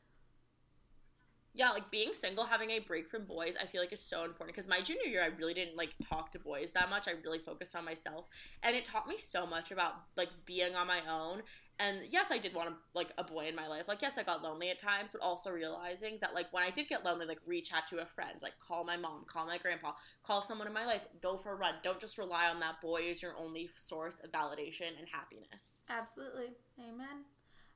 yeah, 1.53 1.71
like 1.71 1.91
being 1.91 2.13
single, 2.13 2.45
having 2.45 2.69
a 2.69 2.79
break 2.79 3.09
from 3.09 3.25
boys, 3.25 3.55
I 3.61 3.65
feel 3.65 3.81
like 3.81 3.91
is 3.91 3.99
so 3.99 4.23
important. 4.23 4.55
Because 4.55 4.69
my 4.69 4.79
junior 4.79 5.07
year, 5.07 5.23
I 5.23 5.35
really 5.37 5.55
didn't 5.55 5.75
like 5.75 5.89
talk 6.07 6.31
to 6.33 6.39
boys 6.39 6.71
that 6.71 6.89
much. 6.89 7.09
I 7.09 7.15
really 7.25 7.39
focused 7.39 7.75
on 7.75 7.83
myself, 7.83 8.27
and 8.63 8.77
it 8.77 8.85
taught 8.85 9.07
me 9.07 9.17
so 9.17 9.45
much 9.45 9.71
about 9.71 9.93
like 10.15 10.29
being 10.45 10.75
on 10.75 10.87
my 10.87 11.01
own. 11.09 11.41
And 11.79 11.99
yes, 12.09 12.31
I 12.31 12.39
did 12.39 12.55
want 12.55 12.69
a, 12.69 12.73
like 12.95 13.11
a 13.19 13.23
boy 13.23 13.47
in 13.47 13.55
my 13.55 13.67
life. 13.67 13.83
Like 13.87 14.01
yes, 14.01 14.17
I 14.17 14.23
got 14.23 14.41
lonely 14.41 14.69
at 14.71 14.79
times, 14.79 15.09
but 15.11 15.21
also 15.21 15.51
realizing 15.51 16.17
that 16.21 16.33
like 16.33 16.51
when 16.51 16.63
I 16.63 16.71
did 16.71 16.87
get 16.87 17.05
lonely, 17.05 17.25
like 17.27 17.39
reach 17.45 17.71
out 17.71 17.87
to 17.89 17.99
a 18.01 18.05
friend, 18.05 18.35
like 18.41 18.53
call 18.59 18.83
my 18.83 18.97
mom, 18.97 19.25
call 19.27 19.45
my 19.45 19.57
grandpa, 19.59 19.91
call 20.23 20.41
someone 20.41 20.67
in 20.67 20.73
my 20.73 20.85
life, 20.85 21.01
go 21.21 21.37
for 21.37 21.51
a 21.51 21.55
run. 21.55 21.75
Don't 21.83 21.99
just 21.99 22.17
rely 22.17 22.47
on 22.47 22.59
that 22.61 22.81
boy 22.81 23.09
as 23.09 23.21
your 23.21 23.37
only 23.37 23.69
source 23.75 24.19
of 24.23 24.31
validation 24.31 24.97
and 24.97 25.07
happiness. 25.11 25.83
Absolutely. 25.89 26.47
Amen. 26.79 27.23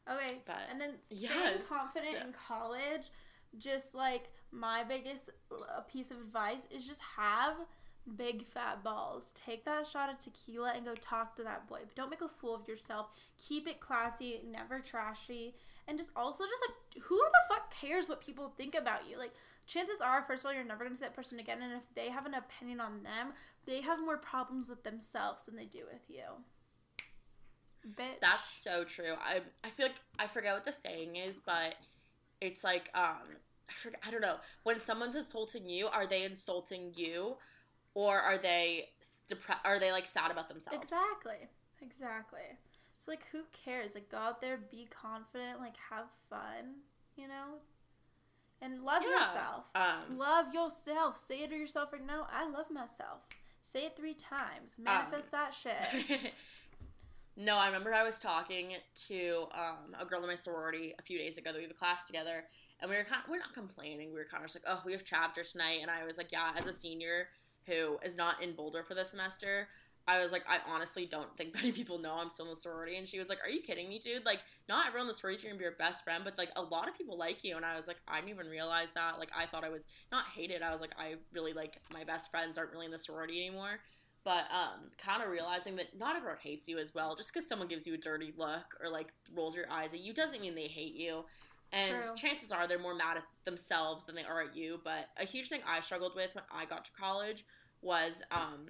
Okay. 0.10 0.42
But 0.46 0.58
and 0.70 0.82
then 0.82 0.96
staying 1.04 1.22
yes, 1.22 1.64
confident 1.70 2.18
so- 2.20 2.26
in 2.28 2.34
college, 2.34 3.12
just 3.58 3.94
like 3.94 4.30
my 4.52 4.84
biggest 4.84 5.30
uh, 5.52 5.82
piece 5.82 6.12
of 6.12 6.18
advice 6.18 6.68
is 6.72 6.86
just 6.86 7.02
have 7.18 7.56
big 8.18 8.46
fat 8.46 8.84
balls. 8.84 9.34
Take 9.34 9.66
that 9.66 9.88
shot 9.88 10.10
of 10.10 10.20
tequila 10.20 10.74
and 10.76 10.86
go 10.86 10.96
talk 10.96 11.36
to 11.36 11.44
that 11.44 11.68
boy. 11.68 11.80
But 11.82 11.96
don't 11.96 12.10
make 12.10 12.22
a 12.22 12.28
fool 12.28 12.56
of 12.56 12.68
yourself. 12.68 13.08
Keep 13.38 13.68
it 13.68 13.80
classy, 13.80 14.42
never 14.50 14.80
trashy. 14.80 15.56
And 15.88 15.98
just 15.98 16.12
also 16.16 16.44
just 16.46 16.64
like 16.68 17.04
who 17.04 17.18
the 17.18 17.56
fuck 17.56 17.74
cares 17.74 18.10
what 18.10 18.22
people 18.22 18.54
think 18.58 18.76
about 18.76 19.10
you? 19.10 19.18
Like 19.18 19.34
chances 19.68 20.02
are 20.02 20.24
first 20.24 20.44
of 20.44 20.48
all 20.48 20.54
you're 20.54 20.64
never 20.64 20.84
going 20.84 20.94
to 20.94 20.98
see 20.98 21.06
that 21.06 21.16
person 21.16 21.40
again 21.40 21.62
and 21.62 21.74
if 21.74 21.84
they 21.96 22.10
have 22.10 22.26
an 22.26 22.34
opinion 22.34 22.80
on 22.80 23.04
them, 23.04 23.34
they 23.66 23.82
have 23.82 24.00
more 24.00 24.18
problems 24.18 24.70
with 24.70 24.84
themselves 24.84 25.44
than 25.44 25.56
they 25.56 25.66
do 25.66 25.84
with 25.92 26.04
you. 26.08 26.24
Bitch. 27.98 28.20
That's 28.22 28.48
so 28.64 28.84
true. 28.84 29.14
I 29.20 29.42
I 29.64 29.70
feel 29.70 29.88
like 29.88 30.02
I 30.20 30.28
forget 30.28 30.54
what 30.54 30.66
the 30.66 30.72
saying 30.72 31.16
is, 31.16 31.42
but 31.46 31.76
it's 32.40 32.64
like 32.64 32.90
um 32.94 33.28
I 33.70 33.74
forget 33.74 34.00
I 34.06 34.12
don't 34.12 34.22
know. 34.22 34.38
When 34.64 34.80
someone's 34.80 35.16
insulting 35.16 35.68
you, 35.68 35.88
are 35.88 36.08
they 36.08 36.24
insulting 36.24 36.92
you 36.96 37.38
or 37.94 38.20
are 38.20 38.38
they 38.38 38.90
depre- 39.30 39.60
are 39.66 39.80
they 39.80 39.92
like 39.92 40.08
sad 40.08 40.32
about 40.32 40.48
themselves? 40.48 40.80
Exactly. 40.82 41.48
Exactly. 41.82 42.40
So 42.98 43.12
like 43.12 43.26
who 43.32 43.42
cares? 43.54 43.96
Like 43.96 44.10
go 44.10 44.18
out 44.18 44.42
there, 44.42 44.58
be 44.70 44.88
confident, 44.90 45.60
like 45.60 45.76
have 45.90 46.06
fun, 46.30 46.76
you 47.16 47.28
know? 47.28 47.56
And 48.62 48.84
love 48.84 49.02
Yeah. 49.04 49.20
yourself. 49.20 49.66
Um 49.76 50.18
Love 50.18 50.54
yourself. 50.54 51.18
Say 51.18 51.40
it 51.44 51.50
to 51.50 51.56
yourself 51.56 51.92
right 51.94 52.06
now. 52.06 52.28
I 52.32 52.48
love 52.48 52.70
myself. 52.72 53.22
Say 53.62 53.86
it 53.86 53.96
three 53.98 54.14
times. 54.14 54.74
Manifest 54.78 55.32
that 55.32 55.54
shit. 55.54 56.34
No, 57.38 57.56
I 57.56 57.66
remember 57.68 57.94
I 57.94 58.04
was 58.04 58.20
talking 58.20 58.74
to 59.08 59.46
um, 59.54 59.96
a 60.00 60.06
girl 60.06 60.20
in 60.22 60.28
my 60.28 60.36
sorority 60.36 60.94
a 61.00 61.02
few 61.02 61.18
days 61.18 61.38
ago 61.38 61.52
that 61.52 61.58
we 61.58 61.64
have 61.64 61.72
a 61.72 61.76
class 61.76 62.06
together, 62.06 62.44
and 62.82 62.92
we 62.92 62.98
were 62.98 63.06
kind 63.06 63.22
of, 63.24 63.30
we're 63.30 63.38
not 63.40 63.54
complaining. 63.54 64.10
We 64.12 64.20
were 64.20 64.28
kind 64.30 64.44
of 64.44 64.52
just 64.52 64.64
like, 64.64 64.66
oh, 64.68 64.82
we 64.86 64.92
have 64.92 65.06
chapter 65.06 65.42
tonight, 65.42 65.80
and 65.82 65.90
I 65.90 66.04
was 66.06 66.18
like, 66.18 66.32
yeah, 66.34 66.52
as 66.58 66.68
a 66.68 66.74
senior 66.74 67.30
who 67.66 67.98
is 68.04 68.16
not 68.16 68.42
in 68.42 68.54
Boulder 68.54 68.84
for 68.84 68.96
the 68.96 69.06
semester, 69.06 69.68
I 70.08 70.22
was 70.22 70.32
like, 70.32 70.44
I 70.48 70.58
honestly 70.68 71.06
don't 71.06 71.36
think 71.38 71.54
many 71.56 71.72
people 71.72 72.00
know 72.00 72.14
I'm 72.14 72.30
still 72.30 72.46
in 72.46 72.52
the 72.52 72.56
sorority, 72.56 72.98
and 72.98 73.08
she 73.08 73.20
was 73.20 73.30
like, 73.30 73.40
are 73.44 73.50
you 73.50 73.62
kidding 73.62 73.90
me, 73.90 74.00
dude? 74.00 74.26
Like, 74.26 74.40
not 74.68 74.88
everyone 74.88 75.06
in 75.06 75.10
the 75.10 75.14
sorority 75.14 75.38
is 75.38 75.44
gonna 75.44 75.58
be 75.58 75.64
your 75.64 75.74
best 75.74 76.04
friend, 76.04 76.24
but 76.24 76.38
like 76.38 76.52
a 76.56 76.62
lot 76.62 76.88
of 76.88 76.98
people 76.98 77.18
like 77.18 77.44
you, 77.44 77.56
and 77.56 77.66
I 77.66 77.76
was 77.76 77.88
like, 77.88 78.02
I 78.08 78.18
didn't 78.18 78.30
even 78.30 78.48
realize 78.48 78.90
that. 78.96 79.20
Like, 79.20 79.32
I 79.38 79.46
thought 79.46 79.64
I 79.64 79.70
was 79.70 79.86
not 80.12 80.26
hated. 80.36 80.62
I 80.62 80.72
was 80.72 80.82
like, 80.82 80.96
I 81.00 81.16
really 81.34 81.54
like 81.54 81.78
my 81.94 82.04
best 82.04 82.32
friends 82.32 82.58
aren't 82.58 82.72
really 82.72 82.86
in 82.86 82.92
the 82.92 83.00
sorority 83.00 83.46
anymore 83.46 83.80
but 84.24 84.46
um, 84.52 84.92
kind 84.98 85.24
of 85.24 85.30
realizing 85.30 85.76
that 85.76 85.98
not 85.98 86.16
everyone 86.16 86.38
hates 86.42 86.68
you 86.68 86.78
as 86.78 86.94
well. 86.94 87.16
Just 87.16 87.34
because 87.34 87.48
someone 87.48 87.68
gives 87.68 87.88
you 87.88 87.96
a 87.96 87.98
dirty 87.98 88.34
look 88.38 88.76
or 88.82 88.90
like 88.90 89.08
rolls 89.36 89.56
your 89.56 89.66
eyes 89.72 89.94
at 89.94 90.00
you 90.02 90.14
doesn't 90.14 90.42
mean 90.42 90.56
they 90.56 90.68
hate 90.68 90.94
you. 90.94 91.26
And 91.74 92.04
True. 92.04 92.16
chances 92.16 92.52
are 92.52 92.68
they're 92.68 92.80
more 92.80 92.96
mad 92.96 93.18
at 93.18 93.24
themselves 93.46 94.06
than 94.06 94.16
they 94.16 94.24
are 94.24 94.42
at 94.42 94.56
you. 94.56 94.80
But 94.84 95.10
a 95.18 95.26
huge 95.26 95.50
thing 95.50 95.62
I 95.68 95.82
struggled 95.82 96.16
with 96.16 96.36
when 96.36 96.44
I 96.52 96.66
got 96.66 96.86
to 96.86 96.92
college 97.00 97.46
was, 97.82 98.22
um, 98.32 98.68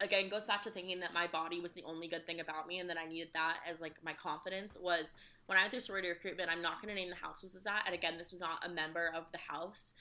again, 0.00 0.28
goes 0.28 0.44
back 0.44 0.62
to 0.62 0.70
thinking 0.70 0.98
that 1.00 1.14
my 1.14 1.28
body 1.28 1.60
was 1.60 1.72
the 1.72 1.84
only 1.84 2.08
good 2.08 2.26
thing 2.26 2.40
about 2.40 2.66
me 2.66 2.80
and 2.80 2.90
that 2.90 2.98
I 2.98 3.06
needed 3.06 3.28
that 3.34 3.58
as 3.68 3.80
like 3.80 3.94
my 4.04 4.12
confidence. 4.14 4.76
Was 4.80 5.14
when 5.46 5.56
I 5.56 5.62
went 5.62 5.70
through 5.70 5.80
sorority 5.80 6.08
recruitment, 6.08 6.50
I'm 6.50 6.62
not 6.62 6.82
going 6.82 6.94
to 6.94 7.00
name 7.00 7.10
the 7.10 7.16
house 7.16 7.40
this 7.40 7.54
is 7.54 7.66
at. 7.66 7.82
And 7.86 7.94
again, 7.94 8.18
this 8.18 8.32
was 8.32 8.40
not 8.40 8.64
a 8.64 8.68
member 8.68 9.12
of 9.14 9.26
the 9.30 9.38
house 9.38 9.92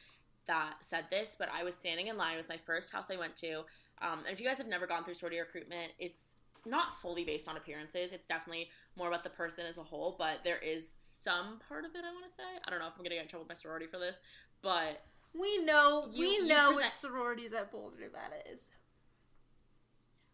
that 0.47 0.73
said 0.81 1.05
this, 1.11 1.35
but 1.37 1.49
I 1.53 1.63
was 1.63 1.75
standing 1.75 2.07
in 2.07 2.17
line. 2.17 2.33
It 2.33 2.37
was 2.37 2.49
my 2.49 2.59
first 2.65 2.91
house 2.91 3.11
I 3.11 3.17
went 3.17 3.35
to. 3.37 3.59
Um, 4.01 4.19
and 4.25 4.29
if 4.29 4.39
you 4.39 4.47
guys 4.47 4.57
have 4.57 4.67
never 4.67 4.87
gone 4.87 5.03
through 5.03 5.13
sorority 5.13 5.39
recruitment, 5.39 5.91
it's 5.99 6.21
not 6.65 6.99
fully 7.01 7.23
based 7.23 7.47
on 7.47 7.57
appearances. 7.57 8.11
It's 8.13 8.27
definitely 8.27 8.69
more 8.95 9.07
about 9.07 9.23
the 9.23 9.29
person 9.31 9.65
as 9.65 9.77
a 9.77 9.83
whole, 9.83 10.15
but 10.17 10.39
there 10.43 10.57
is 10.59 10.93
some 10.97 11.59
part 11.67 11.85
of 11.85 11.91
it 11.95 12.03
I 12.05 12.11
want 12.13 12.25
to 12.27 12.31
say. 12.33 12.43
I 12.65 12.69
don't 12.69 12.79
know 12.79 12.87
if 12.87 12.93
I'm 12.93 12.99
going 12.99 13.09
to 13.11 13.15
get 13.15 13.23
in 13.23 13.27
trouble 13.29 13.43
with 13.45 13.49
my 13.49 13.55
sorority 13.59 13.87
for 13.87 13.97
this, 13.99 14.19
but 14.61 15.01
we 15.33 15.59
know 15.63 16.07
You- 16.11 16.19
we 16.19 16.27
you 16.35 16.45
know 16.45 16.67
present- 16.73 16.85
which 16.85 16.93
sororities 16.93 17.53
at 17.53 17.71
Boulder 17.71 18.09
that 18.09 18.47
is. 18.51 18.59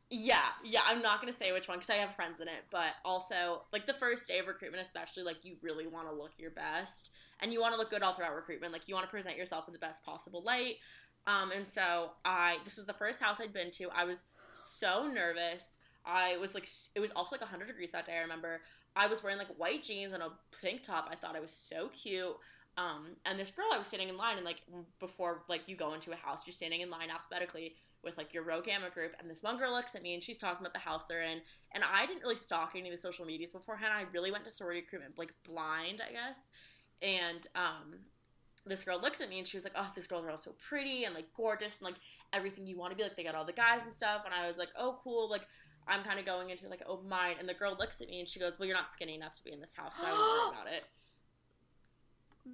yeah, 0.10 0.50
yeah, 0.64 0.82
I'm 0.86 1.02
not 1.02 1.22
going 1.22 1.32
to 1.32 1.38
say 1.38 1.52
which 1.52 1.68
one 1.68 1.78
because 1.78 1.90
I 1.90 1.96
have 1.98 2.16
friends 2.16 2.40
in 2.40 2.48
it, 2.48 2.64
but 2.72 2.94
also, 3.04 3.64
like, 3.74 3.86
the 3.86 3.94
first 3.94 4.28
day 4.28 4.40
of 4.40 4.48
recruitment, 4.48 4.86
especially, 4.86 5.24
like, 5.24 5.44
you 5.44 5.58
really 5.62 5.86
want 5.86 6.08
to 6.08 6.14
look 6.16 6.32
your 6.38 6.52
best 6.52 7.10
and 7.42 7.52
you 7.52 7.60
want 7.60 7.74
to 7.74 7.78
look 7.78 7.90
good 7.90 8.02
all 8.02 8.14
throughout 8.14 8.34
recruitment. 8.34 8.72
Like, 8.72 8.88
you 8.88 8.96
want 8.96 9.06
to 9.06 9.12
present 9.12 9.36
yourself 9.38 9.68
in 9.68 9.74
the 9.74 9.80
best 9.80 10.04
possible 10.06 10.42
light. 10.44 10.76
Um, 11.28 11.52
and 11.52 11.68
so 11.68 12.12
I, 12.24 12.58
this 12.64 12.78
was 12.78 12.86
the 12.86 12.94
first 12.94 13.20
house 13.20 13.40
I'd 13.42 13.52
been 13.54 13.70
to. 13.72 13.90
I 13.94 14.06
was 14.06 14.24
so 14.56 15.06
nervous. 15.08 15.77
I 16.08 16.38
was 16.38 16.54
like, 16.54 16.68
it 16.96 17.00
was 17.00 17.12
also 17.16 17.36
like 17.36 17.42
100 17.42 17.66
degrees 17.66 17.92
that 17.92 18.06
day. 18.06 18.18
I 18.18 18.22
remember 18.22 18.62
I 18.96 19.08
was 19.08 19.22
wearing 19.22 19.38
like 19.38 19.50
white 19.58 19.84
jeans 19.84 20.14
and 20.14 20.24
a 20.24 20.32
pink 20.62 20.84
top. 20.84 21.10
I 21.12 21.16
thought 21.16 21.36
I 21.36 21.40
was 21.40 21.52
so 21.52 21.90
cute. 21.90 22.36
Um, 22.78 23.08
and 23.26 23.40
this 23.40 23.52
girl, 23.52 23.66
I 23.74 23.78
was 23.78 23.88
standing 23.88 24.10
in 24.10 24.18
line, 24.18 24.38
and 24.38 24.46
like 24.46 24.62
before, 25.00 25.44
like 25.50 25.62
you 25.68 25.76
go 25.76 25.94
into 25.94 26.12
a 26.12 26.16
house, 26.16 26.46
you're 26.46 26.54
standing 26.54 26.82
in 26.82 26.90
line 26.90 27.10
alphabetically 27.10 27.76
with 28.04 28.18
like 28.18 28.34
your 28.34 28.44
Rho 28.44 28.62
Gamma 28.62 28.90
group. 28.92 29.16
And 29.20 29.30
this 29.30 29.42
one 29.42 29.58
girl 29.58 29.72
looks 29.72 29.96
at 29.96 30.04
me, 30.04 30.14
and 30.14 30.24
she's 30.24 30.38
talking 30.38 30.62
about 30.62 30.74
the 30.74 30.80
house 30.80 31.06
they're 31.06 31.24
in. 31.24 31.42
And 31.74 31.84
I 31.84 32.06
didn't 32.06 32.22
really 32.22 32.36
stalk 32.36 32.74
any 32.76 32.90
of 32.90 32.96
the 32.96 33.02
social 33.02 33.26
medias 33.26 33.52
beforehand. 33.52 33.94
I 33.94 34.06
really 34.14 34.32
went 34.32 34.46
to 34.46 34.52
sorority 34.52 34.82
recruitment 34.82 35.18
like 35.18 35.34
blind, 35.44 36.02
I 36.08 36.12
guess. 36.12 36.50
And 37.02 37.48
um, 37.56 38.00
this 38.66 38.84
girl 38.84 39.02
looks 39.02 39.22
at 39.22 39.30
me 39.30 39.40
and 39.40 39.48
she 39.48 39.58
was 39.58 39.64
like, 39.64 39.74
"Oh, 39.76 39.90
this 39.96 40.08
girls 40.08 40.26
are 40.26 40.32
all 40.32 40.38
so 40.38 40.56
pretty 40.70 41.04
and 41.06 41.16
like 41.16 41.34
gorgeous 41.36 41.74
and 41.80 41.86
like 41.86 41.96
everything 42.32 42.68
you 42.68 42.78
want 42.78 42.92
to 42.92 42.98
be 42.98 43.04
like. 43.04 43.16
They 43.16 43.24
got 43.24 43.36
all 43.36 43.46
the 43.46 43.54
guys 43.54 43.84
and 43.84 43.94
stuff." 43.94 44.22
And 44.26 44.34
I 44.34 44.48
was 44.48 44.58
like, 44.58 44.70
"Oh, 44.78 45.00
cool." 45.04 45.30
Like 45.30 45.48
I'm 45.88 46.04
kind 46.04 46.20
of 46.20 46.26
going 46.26 46.50
into 46.50 46.68
like 46.68 46.82
open 46.86 47.10
mind. 47.10 47.38
And 47.40 47.48
the 47.48 47.54
girl 47.54 47.76
looks 47.78 48.02
at 48.02 48.10
me 48.10 48.20
and 48.20 48.28
she 48.28 48.40
goes, 48.40 48.60
"Well, 48.60 48.68
you're 48.68 48.78
not 48.78 48.92
skinny 48.94 49.16
enough 49.16 49.34
to 49.36 49.44
be 49.44 49.52
in 49.52 49.60
this 49.60 49.74
house, 49.74 49.96
so 49.98 50.06
I 50.06 50.12
won't 50.12 50.56
worry 50.56 50.62
about 50.62 50.74
it." 50.74 50.84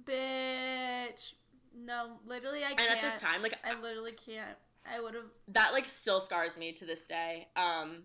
Bitch. 0.04 1.34
No, 1.76 2.18
literally 2.26 2.60
I 2.60 2.74
can't. 2.74 2.80
And 2.80 2.90
at 2.90 3.02
this 3.02 3.20
time, 3.20 3.42
like 3.42 3.58
I 3.64 3.80
literally 3.80 4.12
can't. 4.12 4.56
I 4.90 5.00
would 5.00 5.14
have 5.14 5.24
that 5.48 5.72
like 5.72 5.86
still 5.86 6.20
scars 6.20 6.56
me 6.56 6.72
to 6.72 6.84
this 6.84 7.06
day. 7.06 7.48
Um, 7.56 8.02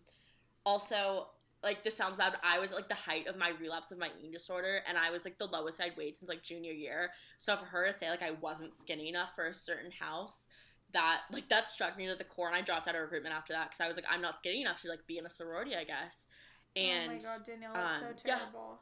also, 0.66 1.28
like 1.64 1.84
this 1.84 1.96
sounds 1.96 2.16
bad, 2.16 2.32
but 2.32 2.42
I 2.44 2.60
was 2.60 2.72
at, 2.72 2.78
like 2.78 2.90
the 2.90 2.96
height 2.96 3.28
of 3.28 3.38
my 3.38 3.52
relapse 3.60 3.92
of 3.92 3.98
my 3.98 4.10
eating 4.18 4.32
disorder, 4.32 4.82
and 4.88 4.98
I 4.98 5.12
was 5.12 5.26
like 5.26 5.38
the 5.38 5.46
lowest 5.46 5.82
I'd 5.82 5.98
weighed 5.98 6.18
since 6.18 6.30
like 6.30 6.44
junior 6.44 6.72
year. 6.72 7.12
So 7.38 7.56
for 7.58 7.66
her 7.66 7.88
to 7.88 7.98
say 7.98 8.10
like 8.10 8.24
I 8.24 8.32
wasn't 8.42 8.74
skinny 8.74 9.10
enough 9.10 9.30
for 9.36 9.48
a 9.48 9.54
certain 9.54 9.92
house, 9.92 10.48
that 10.94 11.22
like 11.32 11.50
that 11.50 11.68
struck 11.68 11.98
me 11.98 12.08
to 12.08 12.16
the 12.16 12.24
core, 12.24 12.48
and 12.48 12.56
I 12.56 12.62
dropped 12.62 12.88
out 12.88 12.96
of 12.96 13.02
recruitment 13.02 13.36
after 13.36 13.54
that 13.54 13.70
because 13.70 13.82
I 13.82 13.88
was 13.88 13.96
like 13.98 14.06
I'm 14.10 14.22
not 14.22 14.38
skinny 14.38 14.62
enough 14.62 14.82
to 14.82 14.90
like 14.90 15.06
be 15.08 15.18
in 15.18 15.26
a 15.26 15.30
sorority, 15.30 15.76
I 15.76 15.84
guess. 15.84 16.28
And 16.76 17.12
oh 17.12 17.16
my 17.16 17.22
god, 17.22 17.46
Danielle, 17.46 17.74
that's 17.74 17.96
um, 17.96 18.02
so 18.02 18.24
yeah. 18.26 18.38
terrible. 18.38 18.80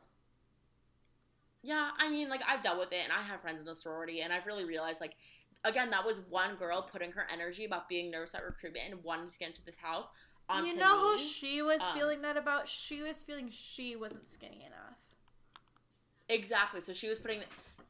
Yeah, 1.63 1.89
I 1.99 2.09
mean, 2.09 2.29
like 2.29 2.41
I've 2.47 2.61
dealt 2.61 2.79
with 2.79 2.91
it, 2.93 3.01
and 3.03 3.11
I 3.11 3.21
have 3.21 3.41
friends 3.41 3.59
in 3.59 3.65
the 3.65 3.75
sorority, 3.75 4.21
and 4.21 4.31
I've 4.31 4.45
really 4.45 4.63
realized, 4.63 5.01
like, 5.01 5.15
again, 5.65 5.89
that 5.89 6.05
was 6.05 6.17
one 6.29 6.55
girl 6.55 6.81
putting 6.89 7.11
her 7.13 7.27
energy 7.31 7.65
about 7.65 7.89
being 7.89 8.09
nervous 8.11 8.35
at 8.35 8.43
recruitment 8.43 8.85
and 8.91 9.03
wanting 9.03 9.29
to 9.29 9.37
get 9.37 9.49
into 9.49 9.65
this 9.65 9.77
house 9.77 10.07
onto 10.47 10.69
You 10.69 10.77
know 10.77 10.97
who 11.11 11.17
she 11.17 11.61
was 11.61 11.81
Um, 11.81 11.93
feeling 11.93 12.21
that 12.21 12.37
about? 12.37 12.69
She 12.69 13.01
was 13.01 13.23
feeling 13.23 13.49
she 13.49 13.95
wasn't 13.95 14.29
skinny 14.29 14.63
enough. 14.65 14.97
exactly. 16.29 16.81
So 16.81 16.93
she 16.93 17.09
was 17.09 17.19
putting. 17.19 17.41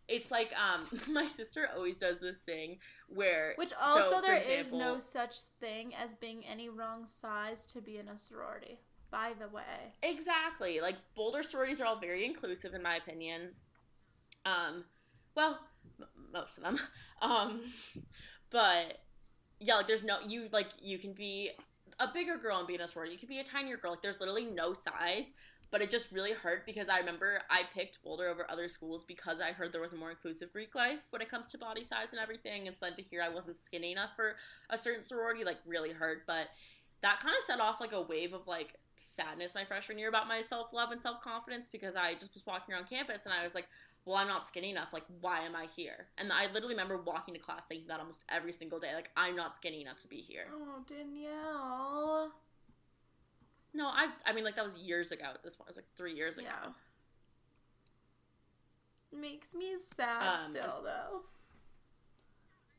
It's 0.07 0.31
like 0.31 0.53
um, 0.53 0.85
my 1.13 1.27
sister 1.27 1.69
always 1.75 1.99
does 1.99 2.19
this 2.19 2.37
thing 2.39 2.77
where 3.09 3.53
Which 3.55 3.73
also 3.81 4.09
so, 4.09 4.21
there 4.21 4.35
is 4.35 4.71
no 4.71 4.99
such 4.99 5.41
thing 5.59 5.93
as 5.95 6.15
being 6.15 6.45
any 6.45 6.69
wrong 6.69 7.05
size 7.05 7.65
to 7.67 7.81
be 7.81 7.97
in 7.97 8.07
a 8.07 8.17
sorority. 8.17 8.79
By 9.09 9.33
the 9.39 9.47
way. 9.47 9.93
Exactly. 10.03 10.81
Like 10.81 10.95
Boulder 11.15 11.41
sororities 11.41 11.79
are 11.79 11.85
all 11.85 11.99
very 11.99 12.25
inclusive, 12.25 12.73
in 12.73 12.83
my 12.83 12.97
opinion. 12.97 13.51
Um, 14.45 14.83
well, 15.33 15.59
m- 15.99 16.07
most 16.33 16.57
of 16.57 16.63
them. 16.63 16.79
Um, 17.19 17.61
but 18.51 18.99
yeah, 19.59 19.73
like 19.73 19.87
there's 19.87 20.03
no 20.03 20.17
you 20.27 20.49
like 20.51 20.67
you 20.79 20.99
can 20.99 21.13
be 21.13 21.49
a 21.99 22.07
bigger 22.13 22.37
girl 22.37 22.59
and 22.59 22.67
be 22.67 22.75
in 22.75 22.81
a 22.81 22.87
sorority. 22.87 23.13
You 23.13 23.19
can 23.19 23.27
be 23.27 23.39
a 23.39 23.43
tinier 23.43 23.77
girl. 23.77 23.89
Like 23.89 24.01
there's 24.01 24.19
literally 24.19 24.45
no 24.45 24.73
size. 24.73 25.33
But 25.69 25.81
it 25.81 25.89
just 25.89 26.11
really 26.11 26.31
hurt 26.31 26.65
because 26.65 26.87
I 26.87 26.99
remember 26.99 27.41
I 27.49 27.63
picked 27.73 28.01
Boulder 28.01 28.29
over 28.29 28.49
other 28.49 28.69
schools 28.69 29.03
because 29.03 29.41
I 29.41 29.51
heard 29.51 29.73
there 29.73 29.81
was 29.81 29.93
a 29.93 29.97
more 29.97 30.11
inclusive 30.11 30.53
Greek 30.53 30.75
life 30.75 30.99
when 31.09 31.21
it 31.21 31.29
comes 31.29 31.51
to 31.51 31.57
body 31.57 31.83
size 31.83 32.11
and 32.11 32.21
everything. 32.21 32.67
And 32.67 32.75
so 32.75 32.85
then 32.85 32.95
to 32.95 33.01
hear 33.01 33.21
I 33.21 33.29
wasn't 33.29 33.57
skinny 33.57 33.91
enough 33.91 34.11
for 34.15 34.35
a 34.69 34.77
certain 34.77 35.03
sorority 35.03 35.43
like 35.43 35.57
really 35.65 35.91
hurt. 35.91 36.23
But 36.25 36.47
that 37.01 37.19
kind 37.21 37.35
of 37.37 37.43
set 37.43 37.59
off 37.59 37.81
like 37.81 37.91
a 37.91 38.01
wave 38.01 38.33
of 38.33 38.47
like 38.47 38.75
sadness 38.99 39.53
my 39.53 39.63
freshman 39.63 39.99
year 39.99 40.09
about 40.09 40.27
my 40.27 40.41
self 40.41 40.73
love 40.73 40.91
and 40.91 41.01
self 41.01 41.21
confidence 41.21 41.67
because 41.71 41.95
I 41.95 42.13
just 42.13 42.33
was 42.33 42.45
walking 42.45 42.73
around 42.73 42.89
campus 42.89 43.25
and 43.25 43.33
I 43.33 43.43
was 43.43 43.53
like, 43.53 43.67
well, 44.07 44.15
I'm 44.15 44.27
not 44.27 44.47
skinny 44.47 44.69
enough. 44.71 44.93
Like, 44.93 45.03
why 45.19 45.41
am 45.41 45.53
I 45.53 45.65
here? 45.65 46.07
And 46.17 46.31
I 46.31 46.45
literally 46.53 46.75
remember 46.75 46.97
walking 46.97 47.33
to 47.33 47.39
class 47.41 47.65
thinking 47.65 47.89
that 47.89 47.99
almost 47.99 48.23
every 48.29 48.53
single 48.53 48.79
day. 48.79 48.95
Like, 48.95 49.09
I'm 49.17 49.35
not 49.35 49.55
skinny 49.55 49.81
enough 49.81 49.99
to 49.99 50.07
be 50.07 50.21
here. 50.21 50.45
Oh, 50.53 50.81
Danielle. 50.87 52.31
No, 53.77 53.89
I, 53.89 54.07
I 54.25 54.33
mean, 54.33 54.43
like 54.43 54.55
that 54.55 54.65
was 54.65 54.79
years 54.79 55.11
ago. 55.11 55.25
At 55.35 55.43
this 55.43 55.55
point, 55.55 55.67
it 55.67 55.69
was 55.69 55.77
like 55.77 55.85
three 55.95 56.15
years 56.15 56.39
ago. 56.39 56.47
Yeah. 56.51 56.71
Makes 59.21 59.53
me 59.53 59.75
sad 59.95 60.45
Um, 60.45 60.49
still, 60.49 60.81
though. 60.83 61.21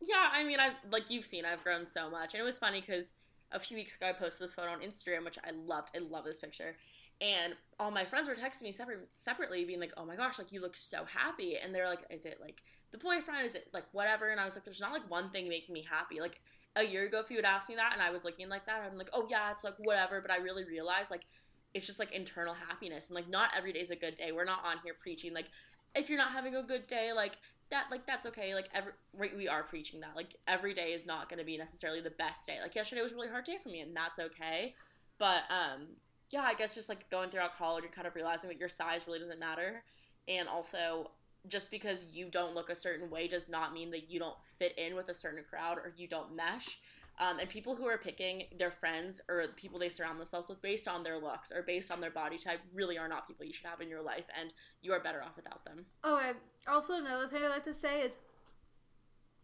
Yeah, 0.01 0.29
I 0.33 0.43
mean, 0.43 0.59
I've 0.59 0.75
like 0.91 1.09
you've 1.09 1.25
seen, 1.25 1.45
I've 1.45 1.63
grown 1.63 1.87
so 1.87 2.11
much, 2.11 2.35
and 2.35 2.41
it 2.41 2.45
was 2.45 2.59
funny 2.59 2.81
because 2.81 3.13
a 3.53 3.61
few 3.61 3.77
weeks 3.77 3.97
ago 3.97 4.09
I 4.09 4.13
posted 4.13 4.45
this 4.45 4.55
photo 4.55 4.71
on 4.71 4.81
Instagram, 4.81 5.25
which 5.25 5.39
I 5.45 5.53
loved. 5.67 5.97
I 5.97 6.01
love 6.01 6.25
this 6.25 6.39
picture, 6.39 6.77
and 7.21 7.55
all 7.79 7.91
my 7.93 8.05
friends 8.05 8.29
were 8.29 8.35
texting 8.35 8.63
me 8.63 8.73
separate, 8.73 9.09
separately, 9.15 9.65
being 9.65 9.81
like, 9.81 9.93
"Oh 9.97 10.05
my 10.05 10.17
gosh, 10.17 10.39
like 10.39 10.53
you 10.53 10.61
look 10.61 10.77
so 10.77 11.05
happy," 11.05 11.57
and 11.59 11.73
they're 11.75 11.89
like, 11.89 12.05
"Is 12.11 12.25
it 12.25 12.39
like 12.41 12.63
the 12.91 12.99
boyfriend? 12.99 13.45
Is 13.47 13.55
it 13.55 13.69
like 13.73 13.85
whatever?" 13.93 14.29
And 14.31 14.41
I 14.41 14.45
was 14.45 14.57
like, 14.57 14.65
"There's 14.65 14.81
not 14.81 14.93
like 14.93 15.09
one 15.11 15.31
thing 15.31 15.49
making 15.49 15.73
me 15.73 15.87
happy." 15.89 16.21
Like 16.21 16.41
a 16.77 16.85
year 16.85 17.07
ago, 17.07 17.21
if 17.21 17.31
you 17.31 17.37
would 17.37 17.45
ask 17.45 17.69
me 17.69 17.75
that, 17.77 17.93
and 17.93 18.03
I 18.03 18.11
was 18.11 18.25
looking 18.25 18.49
like 18.49 18.67
that, 18.67 18.83
I'm 18.83 18.97
like, 18.99 19.11
"Oh 19.13 19.27
yeah, 19.31 19.51
it's 19.51 19.65
like 19.65 19.75
whatever," 19.79 20.21
but 20.21 20.31
I 20.31 20.37
really 20.37 20.65
realized 20.65 21.11
like 21.11 21.27
it's 21.75 21.87
just 21.87 21.99
like 21.99 22.13
internal 22.13 22.55
happiness, 22.55 23.09
and 23.09 23.15
like 23.15 23.29
not 23.29 23.53
every 23.57 23.73
day 23.73 23.81
is 23.81 23.91
a 23.91 23.97
good 23.97 24.15
day. 24.17 24.33
We're 24.33 24.45
not 24.45 24.65
on 24.65 24.77
here 24.85 24.95
preaching 25.03 25.35
like 25.35 25.47
if 25.95 26.09
you're 26.09 26.19
not 26.19 26.33
having 26.33 26.55
a 26.55 26.63
good 26.63 26.87
day, 26.87 27.13
like 27.13 27.39
that 27.71 27.85
like 27.91 28.07
that's 28.07 28.25
okay 28.25 28.55
like 28.55 28.69
every 28.73 28.93
we- 29.13 29.37
we 29.37 29.47
are 29.47 29.63
preaching 29.63 30.01
that 30.01 30.17
like 30.17 30.35
every 30.47 30.73
day 30.73 30.95
is 30.95 31.05
not 31.05 31.29
going 31.29 31.39
to 31.39 31.45
be 31.45 31.59
necessarily 31.59 32.01
the 32.01 32.09
best 32.19 32.47
day 32.47 32.57
like 32.63 32.75
yesterday 32.75 33.03
was 33.03 33.13
a 33.13 33.15
really 33.15 33.29
hard 33.29 33.45
day 33.45 33.59
for 33.63 33.69
me 33.69 33.81
and 33.81 33.95
that's 33.95 34.19
okay 34.19 34.75
but 35.19 35.43
um 35.51 35.89
yeah 36.31 36.41
i 36.41 36.55
guess 36.55 36.75
just 36.75 36.89
like 36.89 37.11
going 37.11 37.29
throughout 37.29 37.59
college 37.59 37.85
and 37.85 37.93
kind 37.93 38.07
of 38.07 38.15
realizing 38.15 38.49
that 38.49 38.59
your 38.59 38.71
size 38.71 39.07
really 39.07 39.19
doesn't 39.19 39.39
matter 39.39 39.83
and 40.29 40.49
also 40.49 41.11
just 41.49 41.71
because 41.71 42.07
you 42.13 42.29
don't 42.31 42.55
look 42.55 42.71
a 42.71 42.75
certain 42.75 43.11
way 43.11 43.27
does 43.29 43.49
not 43.49 43.73
mean 43.73 43.91
that 43.91 44.11
you 44.11 44.19
don't 44.19 44.37
fit 44.59 44.77
in 44.79 44.95
with 44.95 45.09
a 45.09 45.15
certain 45.15 45.45
crowd 45.49 45.79
or 45.79 45.93
you 45.97 46.07
don't 46.09 46.35
mesh 46.35 46.79
um, 47.21 47.41
and 47.41 47.49
people 47.49 47.75
who 47.75 47.87
are 47.87 47.99
picking 47.99 48.45
their 48.59 48.71
friends 48.71 49.21
or 49.29 49.45
people 49.57 49.79
they 49.79 49.89
surround 49.89 50.19
themselves 50.19 50.49
with 50.49 50.61
based 50.63 50.87
on 50.87 51.03
their 51.03 51.19
looks 51.19 51.51
or 51.51 51.63
based 51.63 51.91
on 51.91 52.01
their 52.01 52.11
body 52.11 52.39
type 52.39 52.61
really 52.73 52.99
are 52.99 53.09
not 53.09 53.27
people 53.27 53.45
you 53.45 53.53
should 53.53 53.67
have 53.67 53.81
in 53.81 53.89
your 53.89 54.03
life 54.03 54.25
and 54.39 54.53
you 54.83 54.93
are 54.93 55.01
better 55.01 55.23
off 55.23 55.37
without 55.37 55.65
them 55.65 55.85
Okay. 56.05 56.33
Also, 56.67 56.95
another 56.95 57.29
thing 57.29 57.43
I'd 57.43 57.49
like 57.49 57.65
to 57.65 57.75
say 57.75 58.03
is 58.03 58.13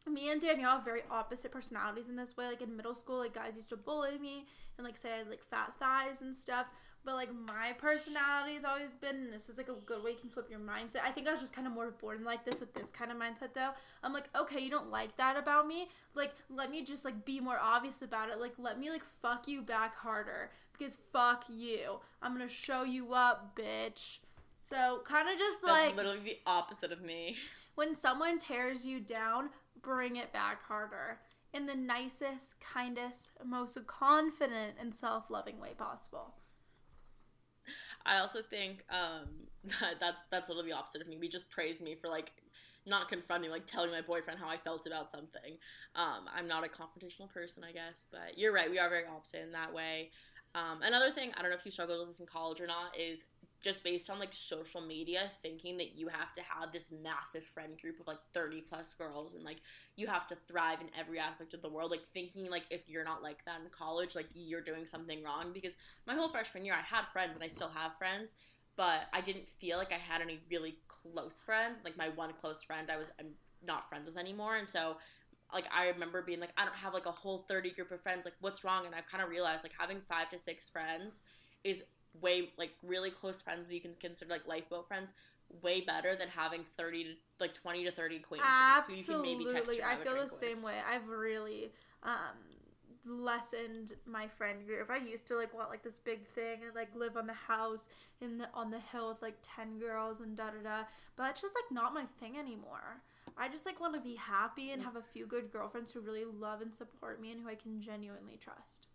me 0.07 0.31
and 0.31 0.41
Danielle 0.41 0.73
have 0.77 0.85
very 0.85 1.03
opposite 1.11 1.51
personalities 1.51 2.09
in 2.09 2.17
this 2.17 2.37
way. 2.37 2.47
Like 2.47 2.63
in 2.63 2.77
middle 2.77 2.95
school, 2.95 3.19
like 3.19 3.35
guys 3.35 3.57
used 3.57 3.71
to 3.71 3.77
bully 3.77 4.19
me 4.19 4.47
and 4.77 4.85
like 4.85 4.97
say 4.97 5.15
I 5.15 5.19
had 5.19 5.31
like 5.31 5.43
fat 5.43 5.73
thighs 5.79 6.21
and 6.21 6.35
stuff. 6.35 6.67
But 7.05 7.15
like 7.15 7.29
my 7.35 7.73
personality 7.77 8.55
has 8.55 8.65
always 8.65 8.93
been, 8.93 9.17
and 9.17 9.33
this 9.33 9.49
is 9.49 9.59
like 9.59 9.69
a 9.69 9.75
good 9.75 10.03
way 10.03 10.13
you 10.13 10.17
can 10.17 10.31
flip 10.31 10.49
your 10.49 10.59
mindset. 10.59 11.03
I 11.05 11.11
think 11.11 11.29
I 11.29 11.33
was 11.33 11.41
just 11.41 11.53
kind 11.53 11.67
of 11.67 11.73
more 11.75 11.91
born 11.91 12.25
like 12.25 12.45
this 12.45 12.61
with 12.61 12.73
this 12.73 12.91
kind 12.91 13.11
of 13.11 13.19
mindset 13.19 13.53
though. 13.55 13.71
I'm 14.03 14.13
like, 14.13 14.29
okay, 14.35 14.61
you 14.61 14.71
don't 14.71 14.91
like 14.91 15.17
that 15.19 15.37
about 15.37 15.67
me. 15.67 15.89
Like, 16.15 16.33
let 16.49 16.71
me 16.71 16.83
just 16.83 17.05
like 17.05 17.25
be 17.25 17.41
more 17.41 17.59
obvious 17.61 18.01
about 18.01 18.31
it. 18.31 18.41
Like, 18.41 18.55
let 18.59 18.79
me 18.79 18.91
like 18.91 19.05
fuck 19.21 19.47
you 19.47 19.61
back 19.61 19.95
harder 19.95 20.51
because 20.77 20.97
fuck 21.13 21.45
you. 21.49 22.01
I'm 22.23 22.33
gonna 22.33 22.49
show 22.49 22.85
you 22.85 23.13
up, 23.13 23.55
bitch. 23.55 24.19
So 24.63 25.03
kind 25.05 25.29
of 25.29 25.39
just 25.39 25.61
That's 25.61 25.73
like 25.73 25.97
literally 25.97 26.21
the 26.21 26.39
opposite 26.47 26.91
of 26.91 27.03
me. 27.03 27.37
when 27.75 27.95
someone 27.95 28.39
tears 28.39 28.87
you 28.87 28.99
down, 28.99 29.51
bring 29.83 30.17
it 30.17 30.33
back 30.33 30.63
harder 30.63 31.19
in 31.53 31.67
the 31.67 31.75
nicest, 31.75 32.59
kindest, 32.61 33.31
most 33.45 33.79
confident 33.87 34.75
and 34.81 34.95
self-loving 34.95 35.61
way 35.61 35.71
possible. 35.77 36.35
I 38.07 38.19
also 38.19 38.41
think 38.43 38.85
um, 38.91 39.29
that 39.81 40.01
that's 40.01 40.23
that's 40.31 40.49
literally 40.49 40.71
the 40.71 40.77
opposite 40.77 41.03
of 41.03 41.09
me. 41.09 41.17
We 41.19 41.29
just 41.29 41.51
praised 41.51 41.83
me 41.83 41.95
for 41.95 42.09
like 42.09 42.33
not 42.87 43.09
confronting, 43.09 43.51
like 43.51 43.67
telling 43.67 43.91
my 43.91 44.03
boyfriend 44.03 44.39
how 44.39 44.49
I 44.49 44.59
felt 44.59 44.87
about 44.87 45.11
something. 45.11 45.57
Um, 45.97 46.29
I'm 46.35 46.47
not 46.47 46.65
a 46.65 46.69
confrontational 46.69 47.33
person, 47.33 47.65
I 47.65 47.73
guess, 47.73 48.09
but 48.13 48.37
you're 48.37 48.53
right. 48.53 48.71
We 48.71 48.79
are 48.79 48.91
very 48.91 49.05
opposite 49.07 49.43
in 49.43 49.53
that 49.53 49.73
way. 49.73 50.11
Um, 50.55 50.83
another 50.83 51.11
thing, 51.11 51.33
I 51.37 51.43
don't 51.43 51.51
know 51.51 51.57
if 51.57 51.65
you 51.65 51.71
struggled 51.71 51.99
with 51.99 52.09
this 52.09 52.21
in 52.21 52.27
college 52.27 52.61
or 52.61 52.67
not, 52.67 52.97
is 52.99 53.25
just 53.65 53.83
based 53.83 54.11
on 54.11 54.19
like 54.19 54.33
social 54.35 54.83
media, 54.83 55.31
thinking 55.43 55.79
that 55.79 55.97
you 55.97 56.07
have 56.09 56.35
to 56.35 56.43
have 56.43 56.71
this 56.71 56.93
massive 57.03 57.43
friend 57.43 57.81
group 57.81 57.99
of 57.99 58.07
like 58.07 58.19
30 58.35 58.61
plus 58.61 58.93
girls 58.93 59.35
and 59.35 59.43
like 59.43 59.57
you 59.97 60.07
have 60.07 60.27
to 60.27 60.37
thrive 60.47 60.83
in 60.83 60.89
every 60.99 61.19
aspect 61.19 61.55
of 61.55 61.63
the 61.63 61.69
world. 61.71 61.91
Like 61.91 62.07
thinking 62.13 62.51
like 62.51 62.65
if 62.71 62.91
you're 62.91 63.05
not 63.05 63.23
like 63.23 63.43
that 63.47 63.61
in 63.65 63.71
college, 63.77 64.15
like 64.15 64.27
you're 64.35 64.61
doing 64.61 64.85
something 64.85 65.23
wrong. 65.23 65.53
Because 65.55 65.77
my 66.07 66.15
whole 66.15 66.29
freshman 66.29 66.67
year, 66.67 66.75
I 66.75 66.83
had 66.83 67.07
friends 67.11 67.33
and 67.35 67.43
I 67.43 67.49
still 67.49 67.71
have 67.71 67.97
friends, 67.97 68.35
but 68.77 69.05
I 69.15 69.23
didn't 69.23 69.49
feel 69.49 69.79
like 69.79 69.93
I 69.93 69.99
had 69.99 70.21
any 70.21 70.41
really 70.51 70.77
close 70.87 71.43
friends. 71.43 71.79
Like 71.85 71.97
my 71.97 72.11
one 72.11 72.35
close 72.39 72.63
friend, 72.63 72.91
I 72.91 72.99
was 72.99 73.13
I'm 73.19 73.29
not 73.67 73.89
friends 73.89 74.11
with 74.11 74.19
anymore, 74.19 74.57
and 74.57 74.69
so 74.69 74.99
like 75.55 75.65
I 75.75 75.89
remember 75.89 76.21
being 76.21 76.41
like 76.41 76.53
I 76.59 76.67
don't 76.67 76.75
have 76.75 76.93
like 76.93 77.07
a 77.07 77.13
whole 77.13 77.47
30 77.49 77.71
group 77.71 77.93
of 77.93 78.03
friends. 78.03 78.27
Like 78.27 78.35
what's 78.43 78.63
wrong? 78.63 78.85
And 78.85 78.95
I've 78.95 79.09
kind 79.11 79.25
of 79.25 79.31
realized 79.31 79.65
like 79.65 79.73
having 79.79 80.03
five 80.07 80.29
to 80.31 80.39
six 80.39 80.69
friends 80.69 81.23
is 81.65 81.83
way 82.21 82.51
like 82.59 82.73
really 82.83 83.11
close 83.11 83.41
friends 83.41 83.67
that 83.69 83.75
you 83.75 83.81
can 83.81 83.95
consider 83.95 84.31
like 84.31 84.47
lifeboat 84.47 84.87
friends 84.87 85.13
way 85.63 85.81
better 85.81 86.17
than 86.17 86.29
having 86.29 86.65
30 86.77 87.05
to 87.05 87.11
like 87.41 87.55
20 87.55 87.85
to 87.85 87.93
30 87.93 88.17
acquaintances 88.17 88.55
who 88.87 88.95
you 88.95 89.05
can 89.05 89.23
maybe 89.23 89.45
text 89.45 89.71
Absolutely. 89.71 89.85
I 89.85 89.97
feel 89.97 90.15
the 90.15 90.23
with. 90.23 90.31
same 90.33 90.63
way. 90.63 90.77
I've 90.89 91.09
really 91.09 91.71
um 92.03 92.37
lessened 93.07 93.93
my 94.07 94.27
friend 94.27 94.67
group. 94.67 94.91
I 94.91 94.97
used 94.97 95.27
to 95.29 95.37
like 95.37 95.53
want 95.55 95.71
like 95.71 95.83
this 95.83 95.99
big 95.99 96.27
thing 96.29 96.61
and 96.65 96.75
like 96.75 96.89
live 96.95 97.17
on 97.17 97.27
the 97.27 97.35
house 97.35 97.89
in 98.21 98.39
the 98.39 98.49
on 98.55 98.71
the 98.71 98.81
hill 98.81 99.11
with 99.11 99.23
like 99.23 99.37
10 99.43 99.79
girls 99.79 100.21
and 100.21 100.37
da 100.37 100.47
da 100.47 100.63
da. 100.63 100.85
But 101.17 101.31
it's 101.31 101.43
just 101.43 101.55
like 101.55 101.71
not 101.71 101.95
my 101.95 102.05
thing 102.21 102.39
anymore. 102.39 103.03
I 103.37 103.49
just 103.49 103.67
like 103.67 103.81
want 103.81 103.95
to 103.95 104.01
be 104.01 104.15
happy 104.15 104.71
and 104.71 104.83
have 104.83 104.97
a 104.97 105.03
few 105.03 105.27
good 105.27 105.51
girlfriends 105.51 105.91
who 105.91 106.01
really 106.01 106.25
love 106.25 106.61
and 106.61 106.75
support 106.75 107.21
me 107.21 107.33
and 107.33 107.43
who 107.43 107.49
I 107.49 107.57
can 107.57 107.81
genuinely 107.81 108.39
trust. 108.41 108.87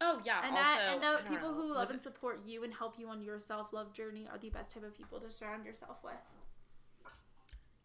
Oh 0.00 0.20
yeah, 0.24 0.40
And 0.44 0.56
also, 0.56 0.62
that 0.62 0.92
and 0.92 1.02
the 1.02 1.30
people 1.30 1.50
know, 1.50 1.54
who 1.54 1.74
love 1.74 1.90
and 1.90 2.00
support 2.00 2.42
you 2.44 2.64
and 2.64 2.74
help 2.74 2.98
you 2.98 3.08
on 3.08 3.22
your 3.22 3.40
self-love 3.40 3.92
journey 3.92 4.28
are 4.30 4.38
the 4.38 4.50
best 4.50 4.72
type 4.72 4.84
of 4.84 4.96
people 4.96 5.20
to 5.20 5.30
surround 5.30 5.64
yourself 5.64 5.98
with. 6.02 6.14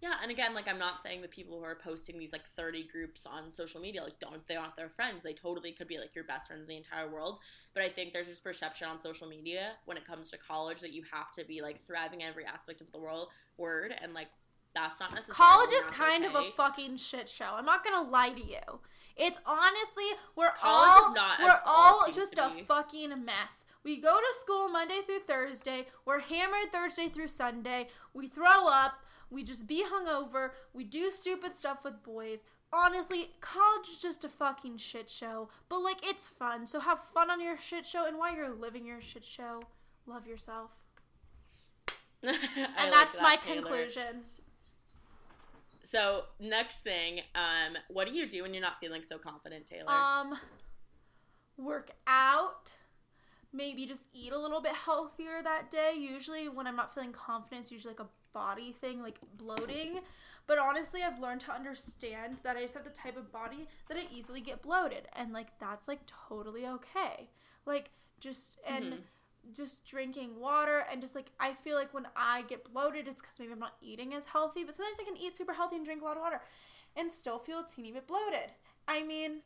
Yeah, 0.01 0.13
and 0.21 0.31
again, 0.31 0.53
like 0.53 0.69
I'm 0.69 0.79
not 0.79 1.03
saying 1.03 1.21
the 1.21 1.27
people 1.27 1.59
who 1.59 1.65
are 1.65 1.75
posting 1.75 2.17
these 2.17 2.31
like 2.31 2.47
30 2.55 2.87
groups 2.89 3.25
on 3.25 3.51
social 3.51 3.81
media 3.81 4.01
like 4.01 4.17
don't 4.19 4.45
they 4.47 4.55
aren't 4.55 4.77
their 4.77 4.89
friends. 4.89 5.23
They 5.23 5.33
totally 5.33 5.73
could 5.73 5.89
be 5.89 5.97
like 5.97 6.15
your 6.15 6.23
best 6.23 6.47
friends 6.47 6.61
in 6.61 6.67
the 6.69 6.77
entire 6.77 7.09
world. 7.09 7.39
But 7.73 7.83
I 7.83 7.89
think 7.89 8.13
there's 8.13 8.29
this 8.29 8.39
perception 8.39 8.87
on 8.87 8.97
social 8.97 9.27
media 9.27 9.73
when 9.85 9.97
it 9.97 10.05
comes 10.05 10.31
to 10.31 10.37
college 10.37 10.79
that 10.81 10.93
you 10.93 11.03
have 11.11 11.31
to 11.33 11.43
be 11.43 11.61
like 11.61 11.81
thriving 11.81 12.21
in 12.21 12.27
every 12.27 12.45
aspect 12.45 12.79
of 12.79 12.89
the 12.93 12.97
world 12.97 13.27
word 13.57 13.93
and 14.01 14.13
like 14.13 14.29
that's 14.73 14.99
not 14.99 15.13
necessarily 15.13 15.35
College 15.35 15.81
is 15.81 15.87
kind 15.89 16.23
of 16.23 16.35
a 16.35 16.51
fucking 16.51 16.95
shit 16.95 17.27
show. 17.27 17.55
I'm 17.57 17.65
not 17.65 17.83
gonna 17.83 18.09
lie 18.09 18.29
to 18.29 18.45
you. 18.45 18.79
It's 19.19 19.37
honestly 19.45 20.05
we're 20.35 20.51
College 20.51 20.89
all 21.03 21.13
not 21.13 21.39
we're 21.39 21.59
all 21.65 21.99
all 21.99 22.01
it 22.05 22.15
seems 22.15 22.31
just 22.31 22.37
a 22.37 22.55
be. 22.55 22.61
fucking 22.63 23.09
mess. 23.25 23.65
We 23.83 23.97
go 24.01 24.15
to 24.17 24.39
school 24.39 24.69
Monday 24.69 25.01
through 25.05 25.19
Thursday. 25.19 25.87
We're 26.05 26.19
hammered 26.19 26.71
Thursday 26.71 27.09
through 27.09 27.27
Sunday. 27.27 27.87
We 28.13 28.27
throw 28.29 28.67
up. 28.67 28.99
We 29.29 29.43
just 29.43 29.67
be 29.67 29.83
hungover. 29.83 30.51
We 30.73 30.83
do 30.85 31.11
stupid 31.11 31.53
stuff 31.53 31.83
with 31.83 32.01
boys. 32.01 32.43
Honestly, 32.71 33.31
college 33.41 33.89
is 33.91 33.99
just 34.01 34.23
a 34.23 34.29
fucking 34.29 34.77
shit 34.77 35.09
show. 35.09 35.49
But 35.69 35.79
like 35.79 36.05
it's 36.05 36.27
fun. 36.27 36.65
So 36.65 36.79
have 36.79 36.99
fun 37.13 37.29
on 37.29 37.41
your 37.41 37.59
shit 37.59 37.85
show 37.85 38.05
and 38.07 38.17
while 38.17 38.33
you're 38.35 38.49
living 38.53 38.85
your 38.85 39.01
shit 39.01 39.25
show, 39.25 39.63
love 40.07 40.25
yourself. 40.27 40.71
And 42.23 42.91
that's 42.91 43.15
that, 43.17 43.23
my 43.23 43.35
Taylor. 43.37 43.61
conclusions. 43.61 44.41
So 45.89 46.25
next 46.39 46.81
thing, 46.81 47.21
um, 47.33 47.75
what 47.87 48.07
do 48.07 48.13
you 48.13 48.29
do 48.29 48.43
when 48.43 48.53
you're 48.53 48.61
not 48.61 48.79
feeling 48.79 49.01
so 49.01 49.17
confident, 49.17 49.65
Taylor? 49.65 49.91
Um, 49.91 50.37
work 51.57 51.89
out. 52.05 52.73
Maybe 53.51 53.87
just 53.87 54.03
eat 54.13 54.31
a 54.31 54.37
little 54.37 54.61
bit 54.61 54.73
healthier 54.73 55.41
that 55.43 55.71
day. 55.71 55.95
Usually, 55.97 56.47
when 56.47 56.67
I'm 56.67 56.75
not 56.75 56.93
feeling 56.93 57.11
confident, 57.11 57.61
it's 57.61 57.71
usually 57.71 57.95
like 57.95 58.01
a 58.01 58.09
body 58.33 58.71
thing, 58.71 59.01
like 59.01 59.17
bloating. 59.37 60.01
But 60.45 60.59
honestly, 60.59 61.01
I've 61.01 61.19
learned 61.19 61.41
to 61.41 61.51
understand 61.51 62.37
that 62.43 62.55
I 62.55 62.61
just 62.61 62.75
have 62.75 62.83
the 62.83 62.91
type 62.91 63.17
of 63.17 63.31
body 63.31 63.67
that 63.87 63.97
I 63.97 64.05
easily 64.11 64.41
get 64.41 64.61
bloated, 64.61 65.07
and 65.15 65.33
like 65.33 65.57
that's 65.57 65.87
like 65.87 66.01
totally 66.05 66.67
okay. 66.67 67.29
Like 67.65 67.89
just 68.19 68.59
and 68.67 68.93
Mhm. 68.93 69.03
Just 69.53 69.85
drinking 69.85 70.39
water 70.39 70.85
and 70.91 71.01
just 71.01 71.15
like 71.15 71.31
I 71.39 71.53
feel 71.53 71.75
like 71.75 71.93
when 71.93 72.07
I 72.15 72.43
get 72.43 72.71
bloated, 72.71 73.07
it's 73.07 73.21
because 73.21 73.39
maybe 73.39 73.53
I'm 73.53 73.59
not 73.59 73.75
eating 73.81 74.13
as 74.13 74.25
healthy. 74.25 74.63
But 74.63 74.75
sometimes 74.75 74.97
I 74.99 75.05
can 75.05 75.17
eat 75.17 75.35
super 75.35 75.53
healthy 75.53 75.75
and 75.75 75.85
drink 75.85 76.01
a 76.01 76.05
lot 76.05 76.17
of 76.17 76.23
water, 76.23 76.41
and 76.95 77.11
still 77.11 77.39
feel 77.39 77.59
a 77.59 77.65
teeny 77.65 77.91
bit 77.91 78.07
bloated. 78.07 78.51
I 78.87 79.03
mean, 79.03 79.41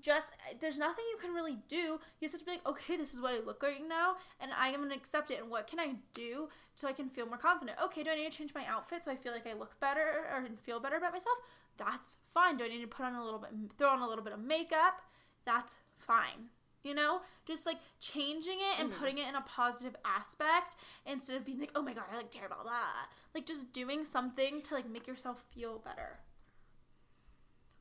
just 0.00 0.28
there's 0.60 0.78
nothing 0.78 1.04
you 1.10 1.18
can 1.20 1.34
really 1.34 1.58
do. 1.68 1.76
You 1.76 2.22
just 2.22 2.34
have 2.34 2.40
to 2.40 2.46
be 2.46 2.52
like, 2.52 2.66
okay, 2.66 2.96
this 2.96 3.12
is 3.12 3.20
what 3.20 3.34
I 3.34 3.44
look 3.44 3.62
like 3.62 3.86
now, 3.86 4.16
and 4.40 4.50
I 4.58 4.68
am 4.68 4.82
gonna 4.82 4.94
accept 4.94 5.30
it. 5.30 5.40
And 5.40 5.50
what 5.50 5.66
can 5.66 5.78
I 5.78 5.94
do 6.14 6.48
so 6.74 6.88
I 6.88 6.92
can 6.92 7.08
feel 7.08 7.26
more 7.26 7.38
confident? 7.38 7.78
Okay, 7.84 8.02
do 8.02 8.10
I 8.10 8.16
need 8.16 8.30
to 8.30 8.36
change 8.36 8.54
my 8.54 8.64
outfit 8.66 9.04
so 9.04 9.10
I 9.10 9.16
feel 9.16 9.32
like 9.32 9.46
I 9.46 9.52
look 9.52 9.78
better 9.80 10.26
or 10.32 10.46
feel 10.62 10.80
better 10.80 10.96
about 10.96 11.12
myself? 11.12 11.36
That's 11.76 12.16
fine. 12.32 12.56
Do 12.56 12.64
I 12.64 12.68
need 12.68 12.80
to 12.80 12.86
put 12.86 13.04
on 13.04 13.14
a 13.14 13.24
little 13.24 13.38
bit, 13.38 13.50
throw 13.78 13.90
on 13.90 14.00
a 14.00 14.08
little 14.08 14.24
bit 14.24 14.32
of 14.32 14.40
makeup? 14.40 15.02
That's 15.44 15.76
fine. 15.96 16.50
You 16.82 16.94
know, 16.94 17.20
just 17.46 17.64
like 17.66 17.78
changing 18.00 18.58
it 18.58 18.80
and 18.80 18.92
Mhm. 18.92 18.98
putting 18.98 19.18
it 19.18 19.28
in 19.28 19.34
a 19.36 19.40
positive 19.42 19.94
aspect 20.04 20.76
instead 21.06 21.36
of 21.36 21.44
being 21.44 21.60
like, 21.60 21.70
oh 21.76 21.82
my 21.82 21.92
god, 21.94 22.06
I 22.10 22.16
look 22.16 22.30
terrible. 22.30 22.56
Blah. 22.62 23.06
Like 23.34 23.46
just 23.46 23.72
doing 23.72 24.04
something 24.04 24.62
to 24.62 24.74
like 24.74 24.86
make 24.88 25.06
yourself 25.06 25.42
feel 25.54 25.78
better. 25.78 26.20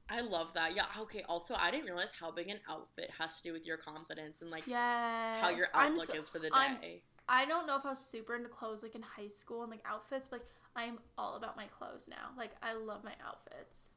I 0.10 0.20
love 0.22 0.54
that. 0.56 0.76
Yeah. 0.76 0.86
Okay. 1.00 1.24
Also, 1.30 1.56
I 1.56 1.72
didn't 1.72 1.86
realize 1.86 2.12
how 2.14 2.32
big 2.32 2.50
an 2.50 2.60
outfit 2.68 3.10
has 3.18 3.38
to 3.38 3.44
do 3.44 3.54
with 3.54 3.66
your 3.66 3.78
confidence 3.78 4.42
and 4.42 4.52
like 4.52 4.68
Yeah. 4.68 5.42
how 5.42 5.50
your 5.50 5.68
outlook 5.74 6.14
is 6.14 6.28
for 6.30 6.40
the 6.40 6.50
I'm- 6.54 6.80
day. 6.82 7.04
I 7.30 7.46
don't 7.46 7.66
know 7.66 7.78
if 7.78 7.86
I 7.86 7.90
was 7.90 8.06
super 8.06 8.36
into 8.36 8.50
clothes 8.50 8.84
like 8.84 8.94
in 8.94 9.04
high 9.04 9.30
school 9.30 9.62
and 9.62 9.72
like 9.72 9.82
outfits, 9.86 10.28
but 10.28 10.42
like 10.42 10.50
I'm 10.76 11.00
all 11.18 11.36
about 11.36 11.56
my 11.56 11.68
clothes 11.68 12.08
now. 12.10 12.34
Like 12.36 12.52
I 12.62 12.74
love 12.74 13.04
my 13.06 13.16
outfits. 13.26 13.88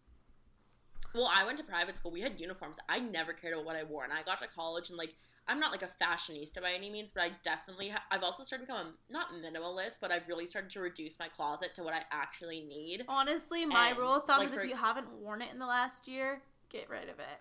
Well, 1.15 1.31
I 1.33 1.45
went 1.45 1.59
to 1.59 1.65
private 1.65 1.97
school. 1.97 2.11
We 2.11 2.21
had 2.21 2.41
uniforms. 2.41 2.79
I 2.89 2.99
never 2.99 3.33
cared 3.33 3.55
about 3.55 3.65
what 3.65 3.77
I 3.77 3.85
wore, 3.85 4.05
and 4.05 4.13
I 4.13 4.23
got 4.23 4.41
to 4.41 4.49
college 4.49 4.89
and 4.91 4.99
like 4.99 5.15
I'm 5.47 5.61
not 5.61 5.73
like 5.73 5.83
a 5.83 5.91
fashionista 6.03 6.63
by 6.63 6.73
any 6.73 6.89
means, 6.91 7.13
but 7.13 7.23
I 7.23 7.31
definitely 7.45 7.91
ha- 7.91 8.03
I've 8.11 8.23
also 8.23 8.43
started 8.43 8.67
to 8.67 8.73
become 8.73 8.95
not 9.11 9.27
minimalist, 9.33 9.99
but 10.01 10.11
I've 10.11 10.27
really 10.27 10.47
started 10.47 10.71
to 10.71 10.81
reduce 10.81 11.19
my 11.19 11.29
closet 11.29 11.75
to 11.75 11.83
what 11.83 11.93
I 11.93 12.03
actually 12.11 12.63
need. 12.63 13.05
Honestly, 13.09 13.67
my 13.67 13.91
And, 13.91 13.99
rule 13.99 14.15
of 14.15 14.25
thumb 14.25 14.39
like, 14.39 14.49
is 14.49 14.55
for- 14.55 14.63
if 14.63 14.71
you 14.71 14.77
haven't 14.77 15.11
worn 15.13 15.43
it 15.43 15.53
in 15.53 15.59
the 15.59 15.67
last 15.67 16.09
year, 16.09 16.41
get 16.71 16.89
rid 16.89 17.11
of 17.11 17.21
it. 17.21 17.41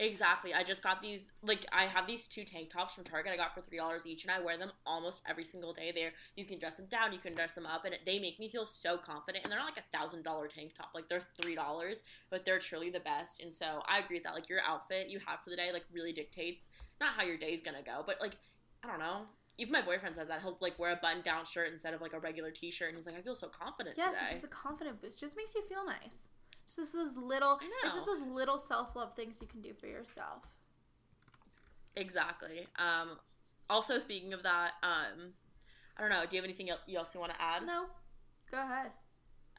Exactly. 0.00 0.54
I 0.54 0.64
just 0.64 0.82
got 0.82 1.02
these 1.02 1.32
like 1.42 1.66
I 1.72 1.84
have 1.84 2.06
these 2.06 2.26
two 2.26 2.42
tank 2.42 2.70
tops 2.72 2.94
from 2.94 3.04
Target 3.04 3.32
I 3.34 3.36
got 3.36 3.54
for 3.54 3.60
three 3.60 3.76
dollars 3.76 4.06
each 4.06 4.22
and 4.24 4.30
I 4.30 4.40
wear 4.40 4.56
them 4.56 4.72
almost 4.86 5.22
every 5.28 5.44
single 5.44 5.74
day 5.74 5.92
there. 5.94 6.12
You 6.36 6.46
can 6.46 6.58
dress 6.58 6.76
them 6.76 6.86
down, 6.86 7.12
you 7.12 7.18
can 7.18 7.34
dress 7.34 7.52
them 7.52 7.66
up, 7.66 7.84
and 7.84 7.94
they 8.06 8.18
make 8.18 8.40
me 8.40 8.48
feel 8.48 8.64
so 8.64 8.96
confident 8.96 9.44
and 9.44 9.52
they're 9.52 9.58
not 9.58 9.66
like 9.76 9.84
a 9.84 9.96
thousand 9.96 10.22
dollar 10.22 10.48
tank 10.48 10.72
top. 10.74 10.92
Like 10.94 11.10
they're 11.10 11.26
three 11.42 11.54
dollars, 11.54 11.98
but 12.30 12.46
they're 12.46 12.58
truly 12.58 12.88
the 12.88 13.00
best. 13.00 13.42
And 13.42 13.54
so 13.54 13.82
I 13.86 13.98
agree 13.98 14.16
with 14.16 14.24
that. 14.24 14.32
Like 14.32 14.48
your 14.48 14.60
outfit 14.66 15.08
you 15.10 15.20
have 15.26 15.40
for 15.44 15.50
the 15.50 15.56
day 15.56 15.70
like 15.70 15.84
really 15.92 16.12
dictates 16.14 16.68
not 16.98 17.12
how 17.12 17.22
your 17.22 17.36
day's 17.36 17.60
gonna 17.60 17.82
go, 17.84 18.02
but 18.06 18.16
like 18.22 18.36
I 18.82 18.88
don't 18.88 19.00
know. 19.00 19.26
Even 19.58 19.72
my 19.72 19.82
boyfriend 19.82 20.16
says 20.16 20.28
that 20.28 20.40
he'll 20.40 20.56
like 20.62 20.78
wear 20.78 20.92
a 20.92 20.96
button 20.96 21.20
down 21.20 21.44
shirt 21.44 21.70
instead 21.70 21.92
of 21.92 22.00
like 22.00 22.14
a 22.14 22.18
regular 22.20 22.50
t 22.50 22.70
shirt 22.70 22.88
and 22.88 22.96
he's 22.96 23.04
like, 23.04 23.18
I 23.18 23.20
feel 23.20 23.34
so 23.34 23.48
confident 23.48 23.96
Yes, 23.98 24.14
today. 24.14 24.20
it's 24.22 24.32
just 24.40 24.44
a 24.44 24.48
confident 24.48 25.02
boost. 25.02 25.20
Just 25.20 25.36
makes 25.36 25.54
you 25.54 25.62
feel 25.68 25.84
nice. 25.84 26.29
It's 26.70 26.76
just 26.76 26.92
those 26.92 27.16
little 27.16 27.58
it's 27.84 27.94
just 27.94 28.06
those 28.06 28.22
little 28.22 28.56
self 28.56 28.94
love 28.94 29.16
things 29.16 29.38
you 29.40 29.48
can 29.48 29.60
do 29.60 29.72
for 29.74 29.86
yourself. 29.86 30.46
Exactly. 31.96 32.68
Um, 32.78 33.18
also, 33.68 33.98
speaking 33.98 34.32
of 34.32 34.44
that, 34.44 34.72
um, 34.84 35.32
I 35.96 36.00
don't 36.00 36.10
know. 36.10 36.22
Do 36.28 36.36
you 36.36 36.42
have 36.42 36.48
anything 36.48 36.68
you 36.86 36.96
else 36.96 37.12
you 37.12 37.18
want 37.18 37.32
to 37.34 37.42
add? 37.42 37.66
No. 37.66 37.86
Go 38.52 38.58
ahead. 38.58 38.92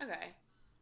Okay. 0.01 0.31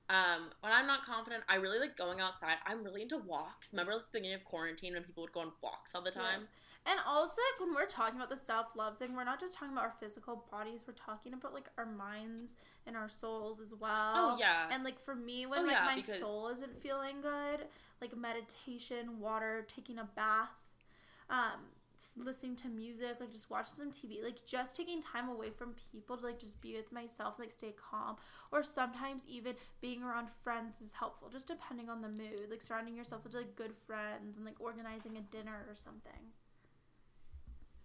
Um, 0.09 0.49
when 0.61 0.71
I'm 0.71 0.85
not 0.85 1.03
confident, 1.03 1.43
I 1.49 1.55
really 1.55 1.79
like 1.79 1.97
going 1.97 2.19
outside. 2.19 2.57
I'm 2.63 2.83
really 2.83 3.01
into 3.01 3.17
walks. 3.17 3.73
Remember 3.73 3.93
like, 3.93 4.01
the 4.11 4.19
beginning 4.19 4.35
of 4.35 4.45
quarantine 4.45 4.93
when 4.93 5.03
people 5.03 5.23
would 5.23 5.33
go 5.33 5.39
on 5.39 5.51
walks 5.63 5.95
all 5.95 6.03
the 6.03 6.11
time? 6.11 6.41
Yes. 6.41 6.49
And 6.85 6.99
also, 7.05 7.35
like, 7.53 7.67
when 7.67 7.75
we're 7.75 7.85
talking 7.87 8.15
about 8.15 8.29
the 8.29 8.37
self 8.37 8.67
love 8.75 8.97
thing, 8.97 9.15
we're 9.15 9.23
not 9.23 9.39
just 9.39 9.53
talking 9.55 9.73
about 9.73 9.83
our 9.85 9.93
physical 9.99 10.45
bodies. 10.51 10.85
We're 10.87 10.93
talking 10.93 11.33
about 11.33 11.53
like 11.53 11.69
our 11.77 11.85
minds 11.85 12.55
and 12.87 12.95
our 12.95 13.09
souls 13.09 13.61
as 13.61 13.73
well. 13.75 14.13
Oh 14.15 14.37
yeah. 14.39 14.67
And 14.71 14.83
like 14.83 14.99
for 14.99 15.13
me, 15.13 15.45
when 15.45 15.59
Oh, 15.59 15.63
like 15.63 15.71
yeah, 15.73 15.85
my 15.85 15.95
because- 15.97 16.19
soul 16.19 16.47
isn't 16.49 16.75
feeling 16.81 17.21
good, 17.21 17.67
like 18.01 18.15
meditation, 18.17 19.19
water, 19.19 19.65
taking 19.67 19.99
a 19.99 20.05
bath, 20.15 20.49
um, 21.29 21.59
listening 22.17 22.55
to 22.55 22.67
music, 22.67 23.17
like 23.19 23.31
just 23.31 23.49
watching 23.51 23.75
some 23.75 23.91
TV, 23.91 24.23
like 24.23 24.45
just 24.47 24.75
taking 24.75 25.01
time 25.01 25.29
away 25.29 25.49
from 25.51 25.75
people 25.91 26.17
to 26.17 26.25
like 26.25 26.39
just 26.39 26.59
be 26.59 26.75
with 26.75 26.91
myself, 26.91 27.35
like 27.37 27.51
stay 27.51 27.73
calm. 27.91 28.15
Or 28.51 28.63
sometimes 28.63 29.21
even 29.27 29.55
being 29.79 30.01
around 30.01 30.29
friends 30.43 30.81
is 30.81 30.93
helpful, 30.93 31.29
just 31.29 31.45
depending 31.47 31.87
on 31.89 32.01
the 32.01 32.09
mood. 32.09 32.47
Like 32.49 32.61
surrounding 32.63 32.95
yourself 32.95 33.23
with 33.25 33.35
like 33.35 33.55
good 33.55 33.75
friends 33.75 34.37
and 34.37 34.45
like 34.45 34.59
organizing 34.59 35.17
a 35.17 35.21
dinner 35.21 35.65
or 35.69 35.75
something. 35.75 36.31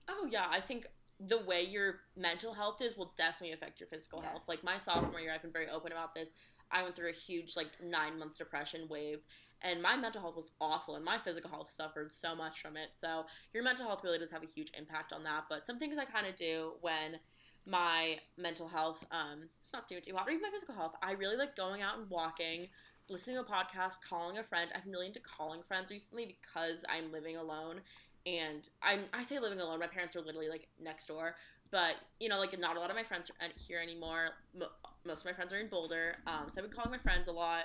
Oh 0.09 0.29
yeah, 0.31 0.47
I 0.51 0.61
think 0.61 0.87
the 1.21 1.39
way 1.45 1.63
your 1.63 2.01
mental 2.17 2.53
health 2.53 2.83
is 2.83 2.97
will 2.97 3.15
definitely 3.17 3.53
affect 3.55 3.81
your 3.81 3.89
physical 3.89 4.21
Yes. 4.23 4.31
health. 4.31 4.43
Like 4.49 4.65
my 4.65 4.77
sophomore 4.77 5.21
year, 5.21 5.33
I've 5.33 5.43
been 5.43 5.53
very 5.53 5.69
open 5.69 5.93
about 5.93 6.15
this. 6.15 6.33
I 6.71 6.83
went 6.83 6.97
through 6.97 7.11
a 7.11 7.13
huge 7.13 7.57
like 7.57 7.71
nine 7.83 8.19
month 8.19 8.37
depression 8.37 8.89
wave, 8.89 9.21
and 9.63 9.81
my 9.81 9.97
mental 9.97 10.21
health 10.21 10.37
was 10.37 10.51
awful, 10.61 10.97
and 10.97 11.05
my 11.05 11.19
physical 11.19 11.51
health 11.51 11.71
suffered 11.71 12.13
so 12.13 12.35
much 12.35 12.61
from 12.61 12.77
it. 12.77 12.91
So 12.99 13.25
your 13.53 13.63
mental 13.63 13.87
health 13.87 14.03
really 14.05 14.19
does 14.19 14.31
have 14.31 14.43
a 14.43 14.47
huge 14.47 14.71
impact 14.77 15.13
on 15.13 15.23
that. 15.25 15.45
But 15.49 15.67
some 15.67 15.79
things 15.79 15.97
I 15.99 16.05
kind 16.05 16.27
of 16.27 16.35
do 16.35 16.73
when 16.81 17.19
my 17.67 18.19
mental 18.37 18.69
health 18.69 19.03
um 19.11 19.49
it's 19.61 19.73
not 19.73 19.89
doing 19.89 20.03
too 20.03 20.15
hot, 20.15 20.27
or 20.29 20.31
even 20.31 20.43
my 20.43 20.51
physical 20.51 20.75
health, 20.75 20.95
I 21.03 21.13
really 21.13 21.37
like 21.37 21.57
going 21.57 21.83
out 21.83 21.99
and 21.99 22.11
walking. 22.11 22.69
Listening 23.09 23.37
to 23.37 23.43
a 23.43 23.45
podcast, 23.45 23.97
calling 24.09 24.39
a 24.39 24.43
friend. 24.43 24.71
I've 24.75 24.85
been 24.85 24.93
really 24.93 25.09
into 25.09 25.21
calling 25.21 25.63
friends 25.63 25.91
recently 25.91 26.25
because 26.41 26.85
I'm 26.89 27.13
living 27.13 27.37
alone 27.37 27.83
and 28.27 28.69
I'm 28.83 29.01
I 29.13 29.23
say 29.23 29.39
living 29.39 29.61
alone. 29.61 29.81
My 29.81 29.87
parents 29.87 30.17
are 30.17 30.21
literally 30.21 30.49
like 30.49 30.69
next 30.83 31.07
door, 31.07 31.37
but 31.71 31.95
you 32.21 32.29
know, 32.29 32.39
like 32.39 32.59
not 32.59 32.77
a 32.77 32.81
lot 32.81 32.91
of 32.91 32.97
my 32.97 33.05
friends 33.05 33.31
are 33.31 33.49
here 33.67 33.81
anymore. 33.81 34.31
Mo- 34.59 34.69
Most 35.07 35.21
of 35.21 35.27
my 35.27 35.33
friends 35.33 35.53
are 35.53 35.59
in 35.59 35.69
Boulder, 35.69 36.17
um, 36.27 36.47
so 36.49 36.55
I've 36.59 36.69
been 36.69 36.73
calling 36.75 36.91
my 36.91 36.99
friends 36.99 37.29
a 37.29 37.33
lot. 37.33 37.65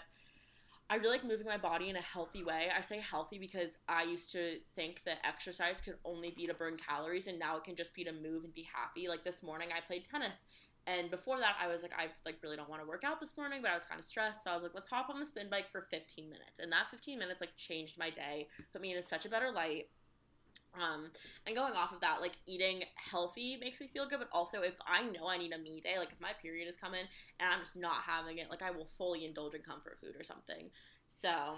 I 0.92 0.96
really 0.96 1.18
like 1.18 1.24
moving 1.24 1.46
my 1.46 1.58
body 1.58 1.90
in 1.90 1.98
a 1.98 2.02
healthy 2.02 2.44
way. 2.44 2.70
I 2.76 2.82
say 2.82 3.00
healthy 3.00 3.38
because 3.38 3.78
I 3.88 4.04
used 4.04 4.32
to 4.32 4.58
think 4.76 5.04
that 5.06 5.20
exercise 5.24 5.80
could 5.80 5.98
only 6.04 6.32
be 6.32 6.48
to 6.48 6.54
burn 6.56 6.78
calories, 6.78 7.28
and 7.28 7.38
now 7.38 7.58
it 7.58 7.64
can 7.64 7.76
just 7.76 7.94
be 7.94 8.04
to 8.04 8.12
move 8.12 8.44
and 8.44 8.54
be 8.54 8.64
happy. 8.74 9.08
Like 9.08 9.24
this 9.24 9.44
morning, 9.44 9.70
I 9.76 9.82
played 9.86 10.04
tennis, 10.04 10.46
and 10.88 11.12
before 11.12 11.38
that, 11.38 11.56
I 11.62 11.68
was 11.68 11.84
like, 11.84 11.94
I 11.96 12.08
like 12.26 12.38
really 12.42 12.58
don't 12.58 12.70
want 12.70 12.82
to 12.82 12.88
work 12.88 13.04
out 13.04 13.22
this 13.22 13.38
morning, 13.38 13.62
but 13.62 13.70
I 13.70 13.76
was 13.76 13.86
kind 13.86 14.00
of 14.00 14.06
stressed, 14.06 14.44
so 14.44 14.50
I 14.52 14.56
was 14.56 14.64
like, 14.64 14.74
let's 14.74 14.90
hop 14.90 15.10
on 15.12 15.20
the 15.20 15.26
spin 15.26 15.48
bike 15.50 15.72
for 15.72 15.86
15 15.92 16.26
minutes, 16.26 16.60
and 16.60 16.72
that 16.72 16.88
15 16.90 17.20
minutes 17.20 17.40
like 17.40 17.56
changed 17.56 17.98
my 18.00 18.10
day, 18.10 18.48
put 18.74 18.82
me 18.82 18.94
in 18.96 19.02
such 19.04 19.26
a 19.26 19.30
better 19.30 19.52
light. 19.52 19.90
Um, 20.76 21.10
and 21.48 21.56
going 21.56 21.74
off 21.74 21.92
of 21.94 22.02
that, 22.02 22.22
like 22.22 22.34
eating 22.46 22.84
healthy 22.96 23.58
makes 23.60 23.82
me 23.82 23.88
feel 23.88 24.08
good, 24.08 24.20
but 24.20 24.30
also 24.32 24.62
if 24.62 24.76
I 24.88 25.04
know 25.04 25.28
I 25.28 25.38
need 25.38 25.52
a 25.52 25.58
me 25.58 25.82
day, 25.82 25.98
like 25.98 26.12
if 26.12 26.22
my 26.22 26.32
period 26.42 26.68
is 26.68 26.78
coming 26.78 27.06
and 27.40 27.52
I'm 27.52 27.60
just 27.60 27.76
not 27.76 28.04
having 28.06 28.38
it, 28.38 28.50
like 28.50 28.62
I 28.62 28.72
will 28.72 28.88
fully 28.98 29.26
indulge 29.26 29.56
in 29.56 29.62
comfort 29.62 29.98
food 30.00 30.16
or 30.18 30.24
something. 30.24 30.70
So 31.08 31.56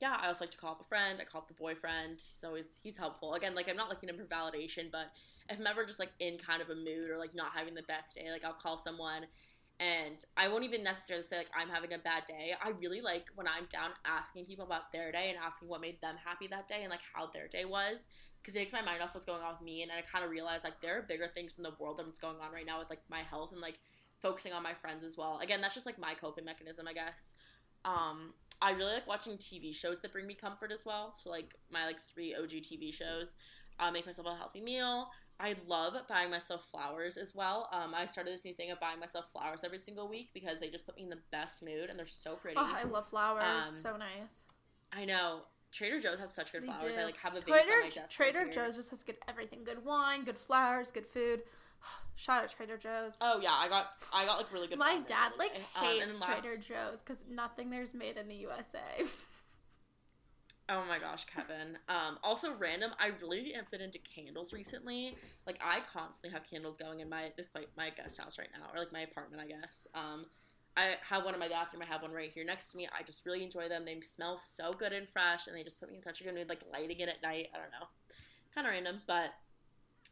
yeah, 0.00 0.16
I 0.20 0.28
also 0.28 0.44
like 0.44 0.52
to 0.52 0.58
call 0.58 0.72
up 0.72 0.80
a 0.80 0.88
friend. 0.88 1.18
I 1.20 1.24
call 1.24 1.42
up 1.42 1.48
the 1.48 1.54
boyfriend. 1.54 2.20
He's 2.28 2.44
always 2.44 2.78
he's 2.82 2.96
helpful. 2.96 3.34
Again, 3.34 3.54
like 3.54 3.68
I'm 3.68 3.76
not 3.76 3.88
looking 3.88 4.08
for 4.08 4.24
validation, 4.24 4.90
but 4.90 5.06
if 5.48 5.58
I'm 5.58 5.66
ever 5.66 5.86
just 5.86 5.98
like 5.98 6.12
in 6.20 6.38
kind 6.38 6.60
of 6.60 6.70
a 6.70 6.74
mood 6.74 7.10
or 7.10 7.18
like 7.18 7.34
not 7.34 7.52
having 7.54 7.74
the 7.74 7.82
best 7.82 8.16
day, 8.16 8.30
like 8.30 8.44
I'll 8.44 8.52
call 8.52 8.78
someone 8.78 9.26
and 9.80 10.24
I 10.36 10.48
won't 10.48 10.64
even 10.64 10.82
necessarily 10.82 11.24
say 11.24 11.38
like 11.38 11.50
I'm 11.56 11.68
having 11.68 11.92
a 11.92 11.98
bad 11.98 12.24
day. 12.26 12.52
I 12.60 12.70
really 12.70 13.00
like 13.00 13.26
when 13.34 13.46
I'm 13.46 13.66
down 13.70 13.90
asking 14.04 14.46
people 14.46 14.64
about 14.64 14.92
their 14.92 15.12
day 15.12 15.30
and 15.30 15.38
asking 15.38 15.68
what 15.68 15.80
made 15.80 16.00
them 16.00 16.16
happy 16.24 16.48
that 16.48 16.68
day 16.68 16.80
and 16.82 16.90
like 16.90 17.00
how 17.14 17.30
their 17.32 17.48
day 17.48 17.64
was 17.64 17.98
because 18.48 18.56
it 18.56 18.60
takes 18.60 18.72
my 18.72 18.80
mind 18.80 19.02
off 19.02 19.10
what's 19.12 19.26
going 19.26 19.42
on 19.42 19.52
with 19.52 19.60
me 19.60 19.82
and 19.82 19.92
I 19.92 20.00
kind 20.00 20.24
of 20.24 20.30
realize 20.30 20.64
like 20.64 20.80
there 20.80 20.98
are 20.98 21.02
bigger 21.02 21.28
things 21.28 21.58
in 21.58 21.62
the 21.62 21.72
world 21.78 21.98
than 21.98 22.06
what's 22.06 22.18
going 22.18 22.36
on 22.42 22.50
right 22.50 22.64
now 22.64 22.78
with 22.78 22.88
like 22.88 23.02
my 23.10 23.20
health 23.20 23.52
and 23.52 23.60
like 23.60 23.78
focusing 24.20 24.54
on 24.54 24.62
my 24.62 24.72
friends 24.72 25.04
as 25.04 25.18
well. 25.18 25.38
Again, 25.40 25.60
that's 25.60 25.74
just 25.74 25.84
like 25.84 25.98
my 25.98 26.14
coping 26.14 26.46
mechanism, 26.46 26.88
I 26.88 26.94
guess. 26.94 27.34
Um, 27.84 28.32
I 28.62 28.70
really 28.70 28.94
like 28.94 29.06
watching 29.06 29.34
TV 29.34 29.74
shows 29.74 30.00
that 30.00 30.14
bring 30.14 30.26
me 30.26 30.32
comfort 30.32 30.72
as 30.72 30.86
well. 30.86 31.14
So 31.22 31.28
like 31.28 31.54
my 31.70 31.84
like 31.84 32.00
three 32.00 32.34
OG 32.34 32.48
TV 32.48 32.92
shows. 32.92 33.34
Uh, 33.78 33.90
make 33.90 34.06
myself 34.06 34.26
a 34.26 34.34
healthy 34.34 34.62
meal. 34.62 35.08
I 35.38 35.54
love 35.68 35.92
buying 36.08 36.30
myself 36.30 36.62
flowers 36.70 37.18
as 37.18 37.34
well. 37.34 37.68
Um, 37.70 37.94
I 37.94 38.06
started 38.06 38.32
this 38.32 38.46
new 38.46 38.54
thing 38.54 38.70
of 38.70 38.80
buying 38.80 38.98
myself 38.98 39.26
flowers 39.30 39.60
every 39.62 39.78
single 39.78 40.08
week 40.08 40.30
because 40.32 40.58
they 40.58 40.68
just 40.68 40.86
put 40.86 40.96
me 40.96 41.02
in 41.02 41.10
the 41.10 41.18
best 41.30 41.62
mood 41.62 41.90
and 41.90 41.98
they're 41.98 42.06
so 42.06 42.34
pretty. 42.34 42.56
Oh, 42.58 42.74
I 42.74 42.84
love 42.84 43.08
flowers. 43.08 43.66
Um, 43.68 43.76
so 43.76 43.96
nice. 43.96 44.42
I 44.90 45.04
know 45.04 45.42
Trader 45.72 46.00
Joe's 46.00 46.18
has 46.18 46.32
such 46.32 46.52
good 46.52 46.62
They 46.62 46.66
flowers. 46.66 46.94
do. 46.94 47.00
I 47.00 47.04
like 47.04 47.16
have 47.18 47.32
a 47.34 47.40
vase 47.40 47.44
Trader, 47.46 47.72
on 47.72 47.80
my 47.82 47.90
desk. 47.90 48.12
Trader 48.14 48.38
right. 48.40 48.52
Joe's 48.52 48.76
just 48.76 48.90
has 48.90 49.02
good 49.02 49.16
everything. 49.28 49.64
Good 49.64 49.84
wine, 49.84 50.24
good 50.24 50.38
flowers, 50.38 50.90
good 50.90 51.06
food. 51.06 51.42
Shout 52.16 52.44
out 52.44 52.50
Trader 52.50 52.76
Joe's. 52.76 53.12
Oh 53.20 53.38
yeah, 53.40 53.52
I 53.52 53.68
got 53.68 53.90
I 54.12 54.24
got 54.24 54.38
like 54.38 54.52
really 54.52 54.66
good. 54.68 54.78
My 54.78 55.00
dad 55.06 55.32
like. 55.38 55.52
Um, 55.76 55.84
hates 55.86 56.20
last- 56.20 56.42
Trader 56.42 56.56
Joe's 56.56 57.00
because 57.00 57.22
nothing 57.30 57.70
there's 57.70 57.94
made 57.94 58.16
in 58.16 58.28
the 58.28 58.34
USA. 58.36 58.78
Oh 60.70 60.84
my 60.86 60.98
gosh, 60.98 61.24
Kevin. 61.24 61.78
Um, 61.88 62.18
also 62.22 62.52
random. 62.58 62.90
I 63.00 63.10
really 63.22 63.52
have 63.56 63.70
been 63.70 63.80
into 63.80 63.98
candles 64.00 64.52
recently. 64.52 65.16
Like 65.46 65.58
I 65.64 65.78
constantly 65.90 66.28
have 66.38 66.44
candles 66.48 66.76
going 66.76 67.00
in 67.00 67.08
my 67.08 67.32
despite 67.38 67.68
my 67.76 67.88
guest 67.88 68.20
house 68.20 68.36
right 68.38 68.50
now, 68.52 68.66
or 68.74 68.78
like 68.78 68.92
my 68.92 69.00
apartment, 69.00 69.42
I 69.42 69.46
guess. 69.46 69.86
Um, 69.94 70.26
I 70.78 70.94
have 71.08 71.24
one 71.24 71.34
in 71.34 71.40
my 71.40 71.48
bathroom. 71.48 71.82
I 71.82 71.86
have 71.86 72.02
one 72.02 72.12
right 72.12 72.30
here 72.32 72.44
next 72.44 72.70
to 72.70 72.76
me. 72.76 72.86
I 72.96 73.02
just 73.02 73.26
really 73.26 73.42
enjoy 73.42 73.68
them. 73.68 73.84
They 73.84 74.00
smell 74.02 74.36
so 74.36 74.70
good 74.72 74.92
and 74.92 75.08
fresh, 75.08 75.48
and 75.48 75.56
they 75.56 75.64
just 75.64 75.80
put 75.80 75.90
me 75.90 75.96
in 75.96 76.02
such 76.04 76.20
a 76.20 76.24
good 76.24 76.34
mood. 76.34 76.48
Like 76.48 76.62
lighting 76.72 77.00
it 77.00 77.08
at 77.08 77.20
night. 77.20 77.48
I 77.52 77.58
don't 77.58 77.72
know, 77.72 77.88
kind 78.54 78.64
of 78.64 78.72
random, 78.72 79.02
but 79.08 79.30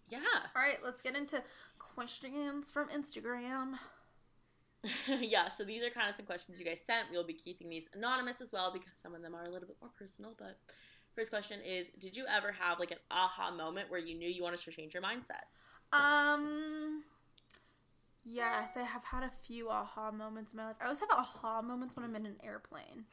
yeah. 0.09 0.19
All 0.57 0.63
right, 0.63 0.79
let's 0.85 1.03
get 1.03 1.15
into 1.15 1.41
questions 1.79 2.73
from 2.73 2.89
Instagram. 2.89 3.75
yeah, 5.21 5.49
so 5.49 5.63
these 5.63 5.85
are 5.85 5.91
kind 5.91 6.11
of 6.11 6.17
some 6.17 6.27
questions 6.27 6.59
you 6.59 6.67
guys 6.67 6.81
sent. 6.81 7.11
We'll 7.13 7.27
be 7.27 7.35
keeping 7.35 7.71
these 7.71 7.89
anonymous 7.95 8.41
as 8.41 8.51
well 8.53 8.73
because 8.73 8.99
some 9.01 9.15
of 9.15 9.23
them 9.23 9.37
are 9.37 9.45
a 9.45 9.51
little 9.51 9.69
bit 9.69 9.77
more 9.81 9.91
personal. 9.97 10.35
But 10.37 10.59
first 11.15 11.31
question 11.31 11.61
is 11.65 11.91
Did 12.01 12.17
you 12.17 12.25
ever 12.27 12.51
have 12.51 12.81
like 12.81 12.91
an 12.91 12.99
aha 13.13 13.53
moment 13.53 13.89
where 13.89 14.01
you 14.01 14.19
knew 14.19 14.29
you 14.29 14.43
wanted 14.43 14.61
to 14.63 14.73
change 14.73 14.95
your 14.95 15.03
mindset? 15.03 15.47
Um. 15.93 17.05
Yes, 18.29 18.71
I 18.77 18.83
have 18.83 19.05
had 19.05 19.23
a 19.23 19.31
few 19.45 19.71
aha 19.71 20.11
moments 20.11 20.53
in 20.53 20.57
my 20.57 20.67
life. 20.67 20.77
I 20.81 20.85
always 20.85 20.99
have 20.99 21.11
aha 21.11 21.63
moments 21.63 21.95
when 21.95 22.05
I'm 22.05 22.17
in 22.17 22.27
an 22.27 22.37
airplane. 22.43 23.05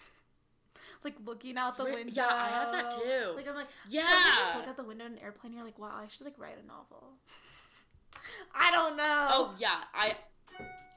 like 1.04 1.16
looking 1.24 1.56
out 1.56 1.78
the 1.78 1.86
window. 1.86 2.14
yeah, 2.14 2.30
I 2.32 2.50
have 2.50 2.72
that 2.72 2.92
too. 2.92 3.34
Like 3.36 3.48
I'm 3.48 3.56
like, 3.56 3.68
Yeah. 3.88 4.02
you 4.02 4.44
just 4.44 4.56
look 4.56 4.68
out 4.68 4.76
the 4.76 4.84
window 4.84 5.06
in 5.06 5.14
an 5.14 5.20
airplane. 5.20 5.54
You're 5.54 5.64
like, 5.64 5.78
wow, 5.78 5.92
I 5.94 6.08
should 6.08 6.26
like 6.26 6.40
write 6.40 6.58
a 6.62 6.66
novel. 6.66 7.14
I 8.56 8.72
don't 8.72 8.98
know. 8.98 9.28
Oh 9.32 9.56
yeah, 9.60 9.82
I 9.94 10.16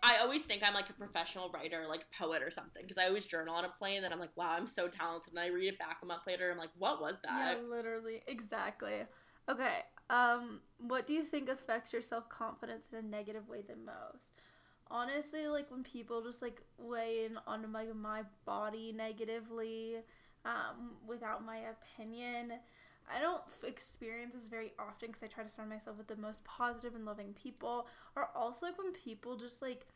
I 0.02 0.18
always 0.18 0.42
think 0.42 0.62
I'm 0.66 0.74
like 0.74 0.88
a 0.88 0.92
professional 0.92 1.50
writer, 1.50 1.84
like 1.88 2.06
poet 2.16 2.42
or 2.42 2.50
something, 2.50 2.82
because 2.82 2.96
I 2.96 3.08
always 3.08 3.26
journal 3.26 3.54
on 3.54 3.64
a 3.64 3.68
plane. 3.68 4.04
And 4.04 4.14
I'm 4.14 4.20
like, 4.20 4.36
wow, 4.36 4.54
I'm 4.56 4.66
so 4.66 4.88
talented. 4.88 5.32
And 5.32 5.40
I 5.40 5.48
read 5.48 5.66
it 5.68 5.78
back 5.78 5.98
a 6.02 6.06
month 6.06 6.22
later. 6.26 6.50
I'm 6.50 6.58
like, 6.58 6.70
what 6.78 7.00
was 7.00 7.16
that? 7.24 7.32
yeah, 7.38 7.54
that? 7.54 7.68
literally, 7.68 8.22
exactly. 8.28 9.02
Okay. 9.50 9.78
Um, 10.08 10.60
what 10.78 11.06
do 11.06 11.12
you 11.12 11.24
think 11.24 11.48
affects 11.48 11.92
your 11.92 12.02
self 12.02 12.28
confidence 12.28 12.86
in 12.92 12.98
a 12.98 13.02
negative 13.02 13.48
way 13.48 13.62
the 13.66 13.76
most? 13.76 14.34
Honestly, 14.88 15.48
like 15.48 15.70
when 15.70 15.82
people 15.82 16.22
just 16.22 16.42
like 16.42 16.62
weigh 16.78 17.24
in 17.24 17.38
on 17.46 17.70
my 17.70 17.86
my 17.94 18.22
body 18.44 18.92
negatively, 18.96 19.96
um, 20.44 20.92
without 21.06 21.44
my 21.44 21.58
opinion. 21.58 22.52
I 23.08 23.20
don't 23.20 23.42
experience 23.64 24.34
this 24.34 24.48
very 24.48 24.72
often 24.78 25.08
because 25.08 25.22
I 25.22 25.26
try 25.26 25.44
to 25.44 25.50
surround 25.50 25.70
myself 25.70 25.96
with 25.96 26.08
the 26.08 26.16
most 26.16 26.44
positive 26.44 26.94
and 26.94 27.04
loving 27.04 27.34
people. 27.34 27.86
Or 28.16 28.28
also 28.34 28.66
like 28.66 28.78
when 28.78 28.92
people 28.92 29.36
just 29.36 29.62
like 29.62 29.86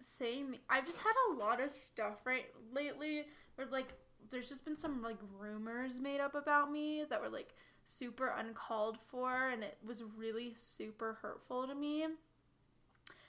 say 0.00 0.42
me. 0.42 0.60
I've 0.68 0.86
just 0.86 0.98
had 0.98 1.12
a 1.30 1.34
lot 1.34 1.60
of 1.60 1.70
stuff 1.70 2.24
right 2.24 2.46
lately 2.72 3.24
where 3.56 3.66
like 3.68 3.94
there's 4.30 4.48
just 4.48 4.64
been 4.64 4.76
some 4.76 5.02
like 5.02 5.18
rumors 5.38 6.00
made 6.00 6.20
up 6.20 6.34
about 6.34 6.70
me 6.70 7.04
that 7.08 7.20
were 7.20 7.28
like 7.28 7.54
super 7.88 8.28
uncalled 8.28 8.98
for 9.10 9.48
and 9.48 9.64
it 9.64 9.78
was 9.84 10.02
really 10.04 10.52
super 10.54 11.18
hurtful 11.22 11.66
to 11.66 11.74
me. 11.74 12.06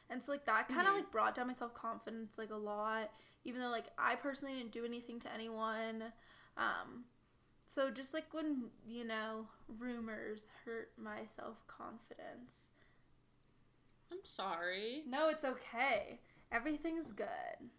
And 0.09 0.23
so 0.23 0.31
like 0.31 0.45
that 0.45 0.69
kind 0.69 0.87
of 0.87 0.93
Mhm. 0.93 0.95
like 0.95 1.11
brought 1.11 1.35
down 1.35 1.47
my 1.47 1.53
self-confidence 1.53 2.37
like 2.37 2.49
a 2.51 2.55
lot 2.55 3.11
even 3.45 3.61
though 3.61 3.69
like 3.69 3.87
I 3.97 4.15
personally 4.15 4.55
didn't 4.55 4.71
do 4.71 4.85
anything 4.85 5.19
to 5.21 5.33
anyone. 5.33 6.05
Um 6.57 7.05
so 7.65 7.91
just 7.91 8.13
like 8.13 8.33
when, 8.33 8.71
you 8.87 9.05
know, 9.05 9.47
rumors 9.79 10.45
hurt 10.65 10.91
my 10.97 11.21
self-confidence. 11.35 12.67
I'm 14.11 14.23
sorry. 14.23 15.05
No, 15.05 15.29
it's 15.29 15.43
okay. 15.45 16.21
Everything's 16.51 17.11
good. 17.11 17.69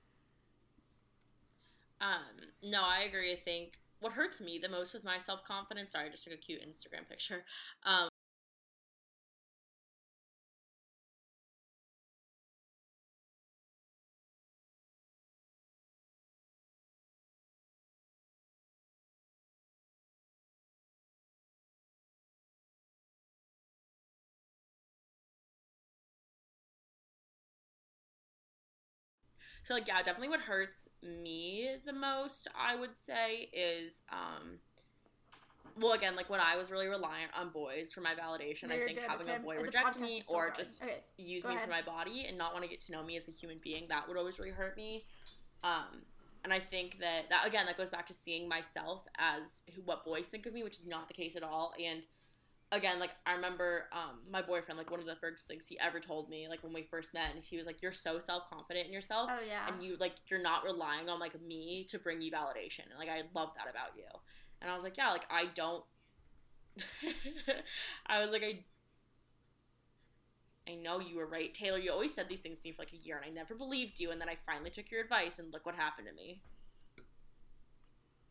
Um, 2.01 2.51
no, 2.62 2.83
I 2.83 3.01
agree. 3.03 3.33
I 3.33 3.37
think 3.37 3.78
what 4.01 4.12
hurts 4.12 4.40
me 4.40 4.59
the 4.59 4.68
most 4.68 4.92
with 4.92 5.05
my 5.05 5.18
self 5.18 5.44
confidence. 5.44 5.92
Sorry, 5.92 6.07
I 6.07 6.11
just 6.11 6.24
took 6.24 6.34
a 6.34 6.36
cute 6.36 6.61
Instagram 6.61 7.09
picture. 7.09 7.44
Um, 7.84 8.09
So 29.70 29.74
like 29.74 29.86
yeah, 29.86 29.98
definitely 29.98 30.30
what 30.30 30.40
hurts 30.40 30.88
me 31.00 31.76
the 31.86 31.92
most, 31.92 32.48
I 32.58 32.74
would 32.74 32.96
say, 32.96 33.48
is 33.52 34.02
um 34.10 34.58
well 35.80 35.92
again, 35.92 36.16
like 36.16 36.28
when 36.28 36.40
I 36.40 36.56
was 36.56 36.72
really 36.72 36.88
reliant 36.88 37.30
on 37.38 37.50
boys 37.50 37.92
for 37.92 38.00
my 38.00 38.12
validation, 38.16 38.70
No, 38.70 38.74
I 38.74 38.78
think 38.80 38.98
good, 38.98 39.08
having 39.08 39.28
okay? 39.28 39.36
a 39.36 39.38
boy 39.38 39.58
reject 39.58 40.00
me 40.00 40.22
or 40.26 40.46
going. 40.48 40.58
just 40.58 40.82
Okay, 40.82 40.96
use 41.18 41.44
go 41.44 41.50
me 41.50 41.54
ahead. 41.54 41.66
for 41.66 41.70
my 41.70 41.82
body 41.82 42.24
and 42.26 42.36
not 42.36 42.52
want 42.52 42.64
to 42.64 42.68
get 42.68 42.80
to 42.80 42.90
know 42.92 43.04
me 43.04 43.16
as 43.16 43.28
a 43.28 43.30
human 43.30 43.58
being, 43.62 43.84
that 43.90 44.08
would 44.08 44.16
always 44.16 44.40
really 44.40 44.50
hurt 44.50 44.76
me. 44.76 45.04
Um 45.62 46.02
and 46.42 46.52
I 46.52 46.58
think 46.58 46.98
that 46.98 47.28
that 47.30 47.46
again 47.46 47.66
that 47.66 47.76
goes 47.76 47.90
back 47.90 48.08
to 48.08 48.12
seeing 48.12 48.48
myself 48.48 49.04
as 49.18 49.62
who, 49.76 49.82
what 49.82 50.04
boys 50.04 50.26
think 50.26 50.46
of 50.46 50.52
me, 50.52 50.64
which 50.64 50.80
is 50.80 50.86
not 50.88 51.06
the 51.06 51.14
case 51.14 51.36
at 51.36 51.44
all. 51.44 51.74
And 51.80 52.04
again, 52.72 53.00
like 53.00 53.10
I 53.26 53.32
remember 53.34 53.84
um, 53.92 54.20
my 54.30 54.42
boyfriend, 54.42 54.78
like 54.78 54.90
one 54.90 55.00
of 55.00 55.06
the 55.06 55.16
first 55.16 55.46
things 55.46 55.66
he 55.66 55.78
ever 55.78 55.98
told 56.00 56.28
me, 56.28 56.46
like 56.48 56.62
when 56.62 56.72
we 56.72 56.82
first 56.82 57.14
met, 57.14 57.34
and 57.34 57.42
he 57.42 57.56
was 57.56 57.66
like, 57.66 57.82
"You're 57.82 57.92
so 57.92 58.18
self 58.18 58.48
confident 58.50 58.86
in 58.86 58.92
yourself, 58.92 59.30
Oh 59.32 59.40
yeah. 59.46 59.68
and 59.68 59.82
you 59.82 59.96
like 59.98 60.14
you're 60.28 60.42
not 60.42 60.64
relying 60.64 61.08
on 61.08 61.18
like 61.18 61.40
me 61.42 61.86
to 61.90 61.98
bring 61.98 62.20
you 62.20 62.30
validation." 62.30 62.84
And 62.90 62.98
like 62.98 63.08
I 63.08 63.22
love 63.34 63.50
that 63.56 63.70
about 63.70 63.96
you. 63.96 64.04
And 64.62 64.70
I 64.70 64.74
was 64.74 64.84
like, 64.84 64.96
"Yeah, 64.96 65.10
like 65.10 65.24
I 65.30 65.46
don't." 65.54 65.84
I 68.06 68.22
was 68.22 68.32
like, 68.32 68.42
I. 68.42 68.60
I 70.68 70.74
know 70.74 71.00
you 71.00 71.16
were 71.16 71.26
right, 71.26 71.52
Taylor. 71.52 71.78
You 71.78 71.90
always 71.90 72.14
said 72.14 72.28
these 72.28 72.40
things 72.42 72.60
to 72.60 72.68
me 72.68 72.72
for 72.72 72.82
like 72.82 72.92
a 72.92 72.96
year, 72.96 73.16
and 73.16 73.24
I 73.26 73.30
never 73.34 73.54
believed 73.54 73.98
you. 73.98 74.12
And 74.12 74.20
then 74.20 74.28
I 74.28 74.36
finally 74.46 74.70
took 74.70 74.90
your 74.90 75.00
advice, 75.02 75.38
and 75.38 75.52
look 75.52 75.66
what 75.66 75.74
happened 75.74 76.06
to 76.08 76.14
me. 76.14 76.42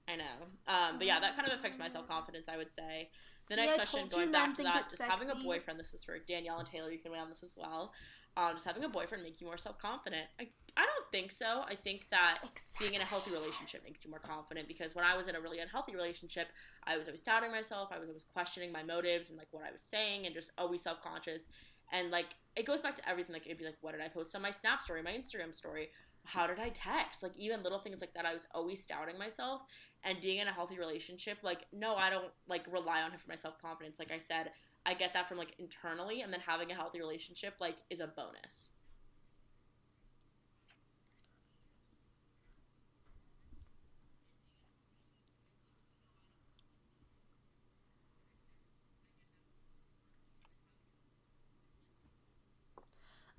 I 0.08 0.16
know, 0.16 0.24
um, 0.68 0.98
but 0.98 1.06
yeah, 1.06 1.20
that 1.20 1.36
kind 1.36 1.48
of 1.48 1.60
affects 1.60 1.78
my 1.78 1.90
self 1.90 2.08
confidence. 2.08 2.48
I 2.48 2.58
would 2.58 2.72
say. 2.74 3.10
The 3.50 3.56
See, 3.56 3.62
next 3.62 3.74
I 3.74 3.76
question, 3.78 4.08
going 4.10 4.32
back 4.32 4.54
to 4.56 4.64
that, 4.64 4.90
just 4.90 5.02
having 5.02 5.30
a 5.30 5.36
boyfriend. 5.36 5.80
This 5.80 5.94
is 5.94 6.04
for 6.04 6.20
Danielle 6.20 6.60
and 6.60 6.68
Taylor. 6.68 6.92
You 6.92 7.00
can 7.00 7.12
weigh 7.12 7.20
on 7.20 7.30
this 7.30 7.42
as 7.44 7.56
well. 7.58 7.92
Um, 8.38 8.54
just 8.54 8.66
having 8.66 8.84
a 8.84 8.90
boyfriend 8.90 9.24
make 9.24 9.42
you 9.42 9.48
more 9.48 9.58
self 9.58 9.80
confident. 9.80 10.28
I 10.40 10.48
I 10.78 10.82
don't 10.86 11.12
think 11.12 11.32
so. 11.32 11.64
I 11.68 11.76
think 11.76 12.08
that 12.12 12.40
being 12.80 12.94
in 12.94 13.02
a 13.02 13.06
healthy 13.06 13.32
relationship 13.32 13.84
makes 13.84 14.06
you 14.06 14.12
more 14.12 14.20
confident 14.20 14.68
because 14.68 14.96
when 14.96 15.04
I 15.04 15.18
was 15.18 15.28
in 15.28 15.36
a 15.36 15.42
really 15.42 15.60
unhealthy 15.60 15.96
relationship, 15.96 16.48
I 16.86 16.98
was 16.98 17.08
always 17.08 17.24
doubting 17.24 17.52
myself. 17.52 17.90
I 17.92 18.00
was 18.00 18.08
always 18.08 18.24
questioning 18.24 18.72
my 18.72 18.84
motives 18.84 19.30
and 19.30 19.38
like 19.38 19.48
what 19.52 19.66
I 19.68 19.72
was 19.72 19.82
saying 19.82 20.26
and 20.26 20.36
just 20.36 20.52
always 20.58 20.82
self 20.82 21.02
conscious. 21.02 21.50
And 21.92 22.12
like 22.12 22.28
it 22.56 22.66
goes 22.66 22.82
back 22.82 22.96
to 22.98 23.10
everything. 23.10 23.34
Like 23.34 23.48
it'd 23.48 23.58
be 23.58 23.66
like, 23.66 23.78
what 23.82 23.94
did 23.94 24.02
I 24.02 24.10
post 24.10 24.36
on 24.36 24.44
my 24.44 24.52
Snap 24.52 24.84
story, 24.84 25.02
my 25.02 25.12
Instagram 25.12 25.56
story? 25.56 25.90
How 26.24 26.46
did 26.46 26.60
I 26.60 26.70
text? 26.70 27.24
Like 27.24 27.36
even 27.36 27.64
little 27.64 27.80
things 27.80 28.00
like 28.00 28.14
that, 28.14 28.26
I 28.26 28.34
was 28.34 28.48
always 28.54 28.86
doubting 28.86 29.18
myself. 29.18 29.64
And 30.04 30.22
being 30.22 30.40
in 30.40 30.48
a 30.48 30.54
healthy 30.54 30.78
relationship, 30.78 31.40
like 31.44 31.66
no, 31.74 31.96
I 31.96 32.10
don't 32.10 32.32
like 32.48 32.66
rely 32.72 33.02
on 33.02 33.12
him 33.12 33.20
for 33.20 33.30
my 33.30 33.36
self 33.36 33.62
confidence. 33.62 34.00
Like 34.00 34.12
I 34.12 34.18
said, 34.18 34.52
I 34.86 34.94
get 34.94 35.14
that 35.14 35.28
from 35.28 35.38
like 35.38 35.56
internally, 35.60 36.22
and 36.22 36.32
then 36.32 36.40
having 36.42 36.72
a 36.72 36.76
healthy 36.76 37.00
relationship 37.00 37.56
like 37.60 37.78
is 37.90 38.00
a 38.00 38.08
bonus. 38.08 38.70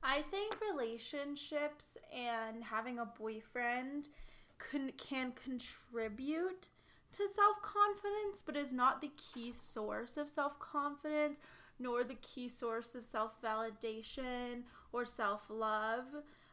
I 0.03 0.23
think 0.23 0.57
relationships 0.61 1.97
and 2.13 2.65
having 2.65 2.99
a 2.99 3.05
boyfriend 3.07 4.09
can 4.71 4.93
can 4.97 5.33
contribute 5.33 6.69
to 7.13 7.27
self-confidence 7.27 8.43
but 8.45 8.57
is 8.57 8.73
not 8.73 9.01
the 9.01 9.11
key 9.17 9.53
source 9.53 10.17
of 10.17 10.29
self-confidence 10.29 11.41
nor 11.79 12.05
the 12.05 12.15
key 12.17 12.49
source 12.49 12.95
of 12.95 13.03
self-validation 13.03 14.63
or 14.93 15.07
self-love. 15.07 16.05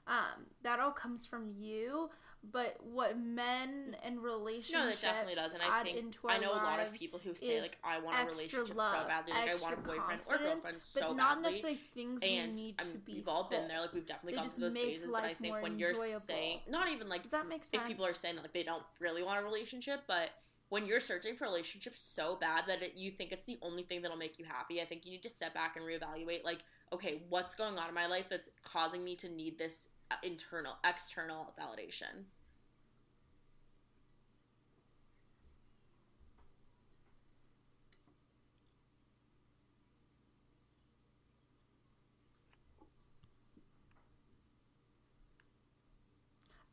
Um, 0.08 0.46
that 0.64 0.80
all 0.80 0.92
comes 0.92 1.26
from 1.26 1.52
you 1.60 2.10
but 2.44 2.78
what 2.84 3.20
men 3.20 3.96
and 4.04 4.24
relationships 4.24 4.72
No, 4.74 4.86
that 4.90 5.02
definitely 5.02 5.36
does, 5.36 5.54
and 5.54 5.62
I 5.62 5.80
add 5.80 5.86
think 5.86 6.16
I 6.28 6.38
know 6.38 6.52
a 6.52 6.56
lot 6.56 6.80
of 6.80 6.94
people 6.94 7.20
who 7.24 7.36
say 7.36 7.62
like 7.62 7.78
I 7.84 8.00
want 8.00 8.18
a 8.20 8.26
relationship 8.26 8.76
love, 8.76 9.02
so 9.02 9.08
badly, 9.08 9.34
like 9.34 9.50
I 9.50 9.56
want 9.56 9.74
a 9.74 9.82
boyfriend 9.82 10.22
or 10.28 10.38
girlfriend 10.38 10.78
but 10.94 11.16
not 11.16 11.42
badly. 11.42 11.44
necessarily 11.44 11.80
things 11.94 12.24
and 12.24 12.56
we 12.56 12.62
need 12.62 12.76
I 12.80 12.84
to 12.84 12.90
be. 12.90 13.14
we've 13.16 13.28
all 13.28 13.50
been 13.50 13.68
there. 13.68 13.82
Like 13.82 13.94
we've 13.94 14.06
definitely 14.06 14.34
They 14.34 14.42
gone 14.42 14.50
through 14.50 14.70
those 14.70 14.78
phases. 14.78 15.12
But 15.12 15.24
I 15.24 15.34
think 15.34 15.62
when 15.62 15.80
you're 15.80 15.90
enjoyable. 15.90 16.20
saying, 16.20 16.60
not 16.70 16.90
even 16.90 17.10
like 17.10 17.24
Does 17.24 17.32
that 17.32 17.48
make 17.48 17.64
sense? 17.64 17.82
if 17.82 17.88
people 17.88 18.06
are 18.06 18.16
saying 18.16 18.38
like 18.38 18.54
they 18.54 18.64
don't 18.64 18.84
really 19.00 19.24
want 19.24 19.40
a 19.40 19.44
relationship, 19.44 20.02
but 20.08 20.30
when 20.70 20.86
you're 20.86 21.00
searching 21.00 21.36
for 21.36 21.46
relationships 21.46 22.02
so 22.02 22.38
bad 22.40 22.66
that 22.68 22.82
it, 22.82 22.94
you 22.96 23.10
think 23.12 23.32
it's 23.32 23.46
the 23.46 23.58
only 23.62 23.84
thing 23.84 24.02
that'll 24.02 24.18
make 24.18 24.38
you 24.38 24.46
happy, 24.46 24.82
I 24.82 24.86
think 24.86 25.06
you 25.06 25.12
need 25.14 25.24
to 25.24 25.30
step 25.30 25.54
back 25.54 25.78
and 25.78 25.86
reevaluate. 25.86 26.44
Like, 26.44 26.60
okay, 26.92 27.22
what's 27.30 27.56
going 27.56 27.78
on 27.78 27.88
in 27.88 27.94
my 27.94 28.06
life 28.08 28.26
that's 28.30 28.50
causing 28.64 29.04
me 29.04 29.16
to 29.18 29.30
need 29.30 29.58
this 29.58 29.88
internal, 30.24 30.78
external 30.84 31.54
validation? 31.60 32.26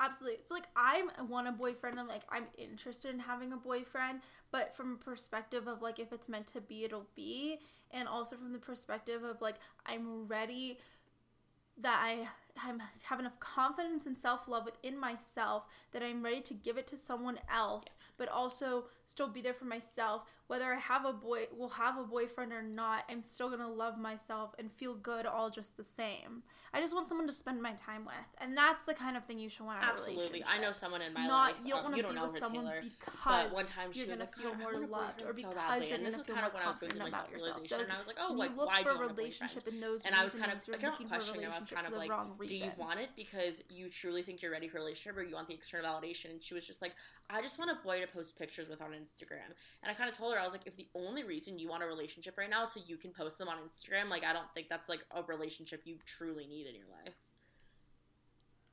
Absolutely. 0.01 0.41
So 0.45 0.55
like 0.55 0.67
I 0.77 1.05
want 1.29 1.47
a 1.49 1.53
boyfriend 1.53 1.99
and 1.99 2.09
like 2.09 2.23
I'm 2.29 2.47
interested 2.59 3.11
in 3.15 3.19
having 3.21 3.53
a 3.53 3.57
boyfriend, 3.57 4.21
but 4.51 4.75
from 4.77 4.95
a 4.95 4.97
perspective 4.97 5.69
of 5.69 5.83
like 5.83 5.99
if 6.01 6.13
it's 6.13 6.29
meant 6.29 6.47
to 6.49 6.61
be, 6.61 6.85
it'll 6.85 7.07
be, 7.15 7.59
and 7.93 8.09
also 8.09 8.37
from 8.37 8.53
the 8.53 8.59
perspective 8.59 9.23
of 9.23 9.41
like 9.41 9.57
I'm 9.87 10.27
ready 10.27 10.79
that 11.81 12.01
I 12.03 12.29
I'm, 12.63 12.81
have 13.05 13.19
enough 13.19 13.39
confidence 13.41 14.07
and 14.07 14.17
self 14.17 14.47
love 14.49 14.65
within 14.65 14.99
myself 14.99 15.65
that 15.93 16.03
I'm 16.03 16.23
ready 16.23 16.41
to 16.43 16.55
give 16.55 16.77
it 16.79 16.87
to 16.89 16.97
someone 16.97 17.39
else, 17.53 17.97
but 18.17 18.29
also 18.29 18.85
still 19.07 19.29
be 19.29 19.41
there 19.43 19.53
for 19.55 19.65
myself. 19.65 20.23
Whether 20.47 20.73
I 20.73 20.79
have 20.79 21.05
a 21.05 21.13
boy 21.13 21.47
will 21.57 21.71
have 21.71 21.99
a 21.99 22.05
boyfriend 22.05 22.53
or 22.53 22.63
not, 22.63 23.05
I'm 23.11 23.23
still 23.23 23.51
gonna 23.51 23.69
love 23.69 23.99
myself 23.99 24.55
and 24.59 24.71
feel 24.71 24.95
good 24.95 25.27
all 25.27 25.51
just 25.51 25.77
the 25.77 25.85
same. 25.85 26.43
I 26.73 26.81
just 26.81 26.95
want 26.95 27.09
someone 27.09 27.27
to 27.27 27.33
spend 27.33 27.61
my 27.63 27.73
time 27.73 28.05
with, 28.05 28.15
and 28.39 28.57
that's 28.57 28.85
the 28.87 28.95
kind 28.95 29.17
of 29.17 29.25
thing 29.25 29.39
you 29.39 29.49
should 29.49 29.67
want 29.67 29.83
Absolutely. 29.83 30.45
I 30.47 30.59
know 30.59 30.73
someone 30.73 31.03
in 31.03 31.13
my 31.13 31.27
Not 31.27 31.53
life. 31.53 31.55
you 31.65 31.71
don't 31.71 31.79
um, 31.79 31.85
want 31.85 31.97
to 31.97 32.03
don't 32.03 32.11
be 32.13 32.17
know 32.19 32.25
with 32.27 32.39
someone 32.39 32.65
Taylor. 32.67 32.83
because 32.83 33.53
one 33.53 33.67
time 33.67 33.91
you're 33.95 34.07
gonna 34.07 34.21
like, 34.21 34.35
feel 34.35 34.51
"God, 34.51 34.59
more 34.61 34.73
loved, 34.87 35.23
or 35.23 35.33
boyfriend 35.33 35.43
so 35.43 35.51
because 35.51 35.89
you're 35.89 35.95
and 35.97 36.05
gonna 36.05 36.17
was 36.17 36.27
feel 36.27 36.35
kind 36.37 36.39
more 36.39 36.47
of 36.49 36.55
when 36.55 36.63
I 36.63 36.69
was 36.69 36.79
going 36.79 36.93
confident 36.93 37.09
about 37.09 37.31
yourself. 37.31 37.55
self-realization, 37.67 37.81
and 37.85 37.93
I 37.93 37.99
was 37.99 38.07
like, 38.07 38.17
"Oh, 38.21 38.33
like 38.33 38.51
you 38.51 38.57
look 38.57 38.67
why 38.69 38.83
for 38.83 38.93
do 38.95 39.03
a 39.03 39.07
relationship 39.09 39.67
in 39.69 39.81
those 39.81 40.05
And 40.05 40.15
I 40.15 40.25
was 40.25 40.35
kind 40.35 40.53
of, 40.53 40.67
you're 40.67 40.77
I 40.77 40.91
looking 40.91 41.09
for 41.09 41.15
a 41.15 41.19
questioning. 41.19 41.47
I 41.47 41.59
was 41.59 41.69
kind 41.69 41.87
of 41.87 41.93
like, 41.95 42.11
wrong 42.45 42.49
"Do 42.49 42.57
you 42.57 42.71
want 42.77 43.01
it 43.01 43.11
because 43.17 43.63
you 43.69 43.89
truly 43.91 44.23
think 44.23 44.43
you're 44.43 44.51
ready 44.53 44.69
for 44.69 44.79
a 44.79 44.81
relationship, 44.81 45.17
or 45.17 45.23
you 45.23 45.35
want 45.35 45.49
the 45.49 45.55
external 45.55 45.87
validation?" 45.91 46.31
And 46.31 46.43
she 46.43 46.55
was 46.55 46.67
just 46.67 46.83
like, 46.83 46.95
"I 47.31 47.43
just 47.43 47.59
want 47.59 47.71
a 47.71 47.77
boy 47.83 48.01
to 48.01 48.07
post 48.07 48.37
pictures 48.39 48.69
with 48.69 48.81
on 48.81 48.91
Instagram." 48.91 49.51
And 49.83 49.91
I 49.91 49.95
kind 49.95 50.11
of 50.11 50.17
told 50.17 50.35
her, 50.35 50.41
I 50.41 50.45
was 50.45 50.53
like, 50.53 50.67
"If 50.67 50.77
the 50.77 50.89
only 50.95 51.23
reason 51.25 51.59
you 51.59 51.69
want 51.69 51.83
a 51.83 51.87
relationship 51.87 52.37
right 52.39 52.51
now 52.51 52.65
is 52.65 52.73
so 52.75 52.81
you 52.87 52.97
can 52.97 53.13
post 53.13 53.39
them 53.39 53.49
on 53.49 53.59
Instagram, 53.59 54.09
like 54.11 54.25
I 54.25 54.33
don't 54.33 54.53
think 54.55 54.69
that's 54.69 54.89
like 54.89 55.05
a 55.13 55.23
relationship 55.23 55.83
you 55.85 55.97
truly 56.07 56.47
need 56.47 56.67
in 56.67 56.75
your 56.75 56.89
life." 57.05 57.15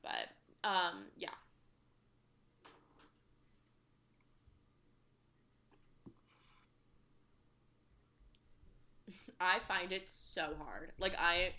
But 0.02 0.68
um, 0.68 1.04
yeah. 1.16 1.30
I 9.40 9.58
find 9.66 9.92
it 9.92 10.10
so 10.10 10.54
hard. 10.58 10.92
Like 10.98 11.14
I, 11.18 11.52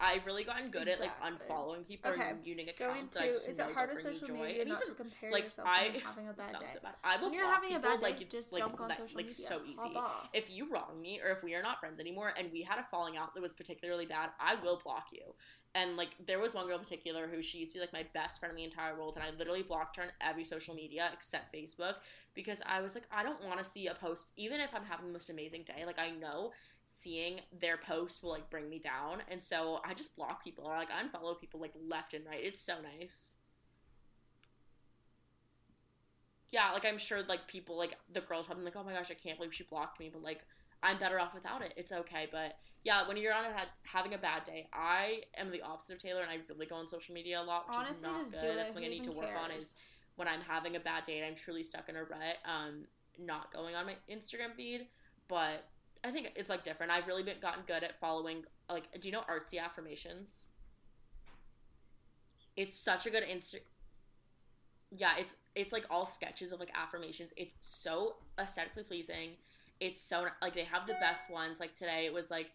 I've 0.00 0.24
really 0.24 0.44
gotten 0.44 0.70
good 0.70 0.88
at 0.88 0.98
like 0.98 1.12
unfollowing 1.20 1.86
people 1.86 2.10
Okay, 2.12 2.30
and 2.30 2.42
muting 2.42 2.66
Going 2.78 2.90
accounts. 2.92 3.12
to 3.14 3.18
that 3.20 3.28
I 3.28 3.30
is 3.32 3.58
it 3.58 3.66
hard 3.74 3.90
on 3.90 4.02
social 4.02 4.28
media 4.28 4.60
And 4.62 4.70
not 4.70 4.82
even, 4.82 4.94
to 4.96 5.02
compare 5.02 5.30
like, 5.30 5.44
yourself 5.44 5.68
I- 5.70 5.88
to 5.88 5.98
having 6.00 6.28
a 6.28 6.32
bad 6.32 6.52
day? 6.58 6.66
so 6.74 6.80
bad. 6.82 6.94
I 7.04 7.16
will 7.16 7.24
When 7.28 7.34
you're 7.34 7.46
having 7.46 7.72
a 7.72 7.76
people, 7.76 7.90
bad 7.90 8.00
day, 8.00 8.06
like 8.06 8.20
it's 8.22 8.32
just 8.32 8.52
like 8.52 8.64
go 8.76 8.82
on 8.82 8.88
that- 8.88 8.96
social 8.98 9.16
like 9.16 9.26
media. 9.26 9.46
so 9.46 9.60
easy. 9.64 9.96
If 10.32 10.50
you 10.50 10.70
wrong 10.72 11.00
me 11.00 11.20
or 11.22 11.30
if 11.30 11.42
we 11.42 11.54
are 11.54 11.62
not 11.62 11.78
friends 11.80 12.00
anymore 12.00 12.32
and 12.38 12.50
we 12.50 12.62
had 12.62 12.78
a 12.78 12.86
falling 12.90 13.16
out 13.18 13.34
that 13.34 13.42
was 13.42 13.52
particularly 13.52 14.06
bad, 14.06 14.30
I 14.40 14.54
will 14.56 14.80
block 14.82 15.08
you. 15.12 15.34
And 15.74 15.96
like 15.96 16.10
there 16.26 16.40
was 16.40 16.52
one 16.54 16.66
girl 16.66 16.78
in 16.78 16.82
particular 16.82 17.28
who 17.28 17.42
she 17.42 17.58
used 17.58 17.72
to 17.72 17.78
be 17.78 17.80
like 17.80 17.92
my 17.92 18.04
best 18.12 18.40
friend 18.40 18.50
in 18.50 18.56
the 18.56 18.64
entire 18.64 18.96
world, 18.96 19.14
and 19.16 19.22
I 19.24 19.30
literally 19.38 19.62
blocked 19.62 19.96
her 19.98 20.02
on 20.04 20.08
every 20.20 20.42
social 20.44 20.74
media 20.74 21.10
except 21.12 21.54
Facebook 21.54 21.94
because 22.34 22.58
I 22.66 22.80
was 22.80 22.94
like, 22.96 23.04
I 23.12 23.22
don't 23.22 23.40
want 23.44 23.58
to 23.58 23.64
see 23.64 23.86
a 23.86 23.94
post, 23.94 24.30
even 24.36 24.60
if 24.60 24.74
I'm 24.74 24.84
having 24.84 25.06
the 25.06 25.12
most 25.12 25.30
amazing 25.30 25.62
day. 25.62 25.84
Like 25.86 25.98
I 26.00 26.10
know 26.10 26.50
seeing 26.92 27.40
their 27.60 27.76
post 27.76 28.22
will 28.22 28.30
like 28.30 28.50
bring 28.50 28.68
me 28.68 28.80
down, 28.80 29.22
and 29.28 29.42
so 29.42 29.80
I 29.84 29.94
just 29.94 30.16
block 30.16 30.42
people 30.42 30.66
or 30.66 30.76
like 30.76 30.90
unfollow 30.90 31.38
people 31.40 31.60
like 31.60 31.72
left 31.88 32.14
and 32.14 32.26
right. 32.26 32.40
It's 32.42 32.60
so 32.60 32.74
nice. 32.98 33.34
Yeah, 36.50 36.72
like 36.72 36.84
I'm 36.84 36.98
sure 36.98 37.22
like 37.28 37.46
people 37.46 37.78
like 37.78 37.94
the 38.12 38.20
girls 38.20 38.46
probably 38.46 38.64
like, 38.64 38.76
oh 38.76 38.82
my 38.82 38.92
gosh, 38.92 39.10
I 39.10 39.14
can't 39.14 39.38
believe 39.38 39.54
she 39.54 39.62
blocked 39.62 40.00
me, 40.00 40.10
but 40.12 40.22
like 40.22 40.40
I'm 40.82 40.98
better 40.98 41.20
off 41.20 41.32
without 41.32 41.62
it. 41.62 41.72
It's 41.76 41.92
okay, 41.92 42.28
but 42.30 42.56
yeah, 42.82 43.06
when 43.06 43.16
you're 43.16 43.32
on 43.32 43.44
a 43.44 43.52
having 43.84 44.14
a 44.14 44.18
bad 44.18 44.44
day, 44.44 44.66
I 44.72 45.22
am 45.36 45.52
the 45.52 45.62
opposite 45.62 45.92
of 45.92 45.98
Taylor, 46.00 46.22
and 46.22 46.30
I 46.30 46.38
really 46.48 46.66
go 46.66 46.74
on 46.74 46.88
social 46.88 47.14
media 47.14 47.40
a 47.40 47.44
lot, 47.44 47.68
which 47.68 47.76
Honestly, 47.76 47.96
is 47.98 48.02
not 48.02 48.20
just 48.20 48.32
good. 48.32 48.58
That's 48.58 48.72
something 48.72 48.84
I 48.84 48.88
need 48.88 49.04
to 49.04 49.12
work 49.12 49.30
on. 49.40 49.52
Is 49.52 49.76
when 50.16 50.26
I'm 50.26 50.40
having 50.40 50.74
a 50.74 50.80
bad 50.80 51.04
day 51.04 51.18
and 51.18 51.26
I'm 51.26 51.36
truly 51.36 51.62
stuck 51.62 51.88
in 51.88 51.94
a 51.94 52.00
rut, 52.00 52.38
um, 52.44 52.84
not 53.18 53.52
going 53.52 53.76
on 53.76 53.86
my 53.86 53.94
Instagram 54.10 54.56
feed. 54.56 54.88
But 55.28 55.69
I 56.02 56.10
think 56.10 56.32
it's 56.34 56.48
like 56.48 56.64
different. 56.64 56.92
I've 56.92 57.06
really 57.06 57.22
been 57.22 57.40
gotten 57.40 57.62
good 57.66 57.82
at 57.82 58.00
following. 58.00 58.44
Like, 58.68 59.00
do 59.00 59.08
you 59.08 59.12
know 59.12 59.22
artsy 59.30 59.62
affirmations? 59.62 60.46
It's 62.56 62.74
such 62.74 63.06
a 63.06 63.10
good 63.10 63.22
Insta. 63.24 63.56
Yeah, 64.90 65.12
it's 65.18 65.34
it's 65.54 65.72
like 65.72 65.84
all 65.90 66.06
sketches 66.06 66.52
of 66.52 66.60
like 66.60 66.70
affirmations. 66.74 67.32
It's 67.36 67.54
so 67.60 68.16
aesthetically 68.38 68.82
pleasing. 68.84 69.30
It's 69.78 70.00
so 70.00 70.26
like 70.42 70.54
they 70.54 70.64
have 70.64 70.86
the 70.86 70.94
best 70.94 71.30
ones. 71.30 71.60
Like 71.60 71.74
today, 71.74 72.06
it 72.06 72.12
was 72.12 72.30
like 72.30 72.50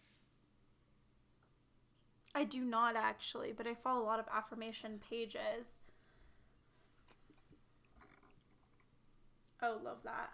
I 2.34 2.44
do 2.44 2.64
not 2.64 2.96
actually, 2.96 3.52
but 3.56 3.66
I 3.66 3.74
follow 3.74 4.02
a 4.02 4.04
lot 4.04 4.18
of 4.18 4.26
affirmation 4.30 5.00
pages. 5.08 5.80
Oh, 9.62 9.80
love 9.82 9.98
that. 10.04 10.30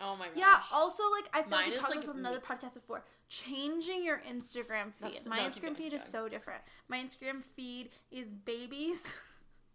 Oh 0.00 0.16
my 0.16 0.26
gosh. 0.26 0.36
Yeah. 0.36 0.60
Also, 0.72 1.02
like 1.10 1.28
I 1.32 1.42
feel 1.42 1.50
Mine 1.50 1.60
like 1.60 1.70
we 1.70 1.76
talked 1.76 1.82
like, 1.82 2.04
about 2.04 2.06
this 2.06 2.10
on 2.10 2.18
another 2.18 2.40
podcast 2.40 2.74
before. 2.74 3.04
Changing 3.28 4.04
your 4.04 4.22
Instagram 4.28 4.92
feed. 4.94 5.14
That's- 5.14 5.26
My 5.26 5.40
Instagram 5.40 5.76
feed 5.76 5.92
is 5.92 6.02
so 6.04 6.28
different. 6.28 6.62
My 6.88 6.98
Instagram 6.98 7.42
feed 7.56 7.90
is 8.10 8.28
babies 8.32 9.12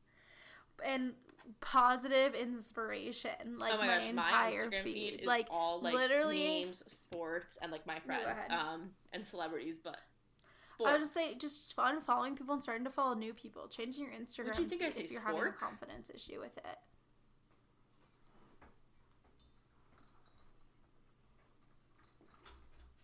and 0.86 1.13
positive 1.59 2.34
inspiration. 2.36 3.57
Like 3.57 3.74
oh 3.74 3.78
my, 3.78 3.88
my, 3.88 3.97
gosh, 3.97 4.07
entire 4.07 4.69
my 4.69 4.82
feed. 4.84 4.93
feed 4.93 5.19
is 5.22 5.28
like 5.28 5.47
all 5.49 5.82
like 5.82 5.93
literally- 5.93 6.65
memes, 6.65 6.84
sports, 6.88 7.57
and 7.61 7.72
like 7.72 7.86
my 7.86 7.99
friends, 7.99 8.26
um, 8.49 8.91
and 9.11 9.26
celebrities. 9.26 9.80
But 9.84 9.97
sports. 10.63 10.89
I 10.89 10.93
would 10.93 11.01
just 11.01 11.13
say 11.13 11.36
just 11.36 11.74
fun 11.74 12.01
following 12.01 12.36
people 12.36 12.53
and 12.53 12.63
starting 12.63 12.86
to 12.86 12.89
follow 12.89 13.13
new 13.13 13.34
people. 13.34 13.67
Changing 13.67 14.03
your 14.03 14.13
Instagram 14.13 14.57
you 14.59 14.65
think 14.65 14.82
I 14.82 14.89
say 14.89 15.03
if 15.03 15.11
you're 15.11 15.22
having 15.22 15.41
a 15.41 15.51
confidence 15.51 16.09
issue 16.13 16.39
with 16.39 16.57
it. 16.57 16.78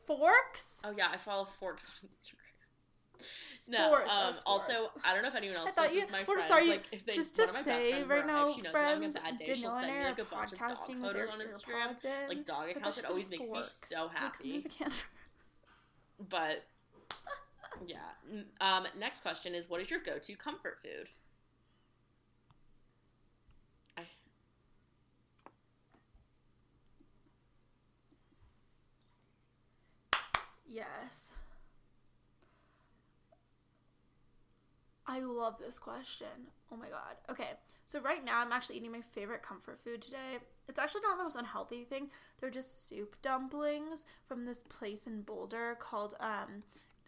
Forks? 0.08 0.80
Oh 0.84 0.93
yeah, 0.97 1.08
I 1.14 1.18
follow 1.18 1.45
Forks 1.60 1.88
on 2.03 2.10
Instagram. 2.10 2.34
Sports, 3.55 3.70
No, 3.70 4.01
oh, 4.08 4.28
um, 4.30 4.36
also. 4.45 4.91
I 5.03 5.14
don't 5.14 5.24
know 5.24 5.28
if 5.30 5.36
anyone 5.36 5.58
else 5.58 5.70
I 5.70 5.72
thought 5.72 5.93
you. 5.93 6.01
my 6.12 6.20
What, 6.20 6.26
friends, 6.26 6.47
sorry, 6.47 6.70
like 6.70 6.86
if 6.91 7.05
they 7.05 7.14
just 7.14 7.36
to 7.36 7.43
of 7.43 7.49
my 7.49 7.55
best 7.55 7.66
say 7.66 7.91
friends 7.91 8.08
right 8.08 8.26
now, 8.28 8.49
she 8.53 8.62
knows 8.62 8.74
I'm 8.76 8.82
having 8.84 9.10
a 9.10 9.12
friends, 9.12 9.16
bad 9.16 9.38
day, 9.39 9.53
she'll 9.55 9.72
send 9.72 9.88
me 9.88 10.03
like 10.05 10.20
a 10.20 10.24
bunch 10.26 10.51
of 10.53 10.60
dog 10.60 10.78
photos 11.01 11.30
on 11.30 11.39
Instagram, 11.39 12.05
in, 12.05 12.30
like 12.30 12.45
dog 12.45 12.70
so 12.72 12.78
accounts. 12.80 12.97
It 12.99 13.05
always 13.05 13.30
makes 13.30 13.49
me 13.49 13.62
so 13.64 14.08
happy. 14.14 14.62
sometimes 14.62 14.66
I 14.66 14.84
can't- 14.84 15.05
But 16.30 16.64
yeah. 17.86 17.97
Um, 18.62 18.88
next 18.97 19.22
question 19.22 19.53
is, 19.53 19.70
what 19.70 19.82
is 19.82 19.89
your 19.89 19.99
go-to 19.99 20.36
comfort 20.36 20.80
food? 20.82 21.10
I 23.97 24.03
Yes. 30.78 31.34
I 35.06 35.20
love 35.20 35.56
this 35.60 35.80
question. 35.80 36.28
Oh 36.72 36.76
my 36.76 36.90
god. 36.90 37.16
Okay, 37.30 37.52
so 37.86 38.02
right 38.02 38.24
now 38.24 38.40
I'm 38.40 38.52
actually 38.52 38.78
eating 38.78 38.92
my 38.92 39.02
favorite 39.02 39.42
comfort 39.42 39.80
food 39.80 40.02
today. 40.02 40.40
It's 40.68 40.80
actually 40.80 41.02
not 41.02 41.18
the 41.18 41.24
most 41.24 41.38
unhealthy 41.38 41.86
thing. 41.86 42.10
They're 42.40 42.50
just 42.50 42.88
soup 42.88 43.16
dumplings 43.22 44.06
from 44.28 44.46
this 44.46 44.64
place 44.70 45.08
in 45.08 45.22
Boulder 45.22 45.78
called 45.80 46.16
um 46.20 46.64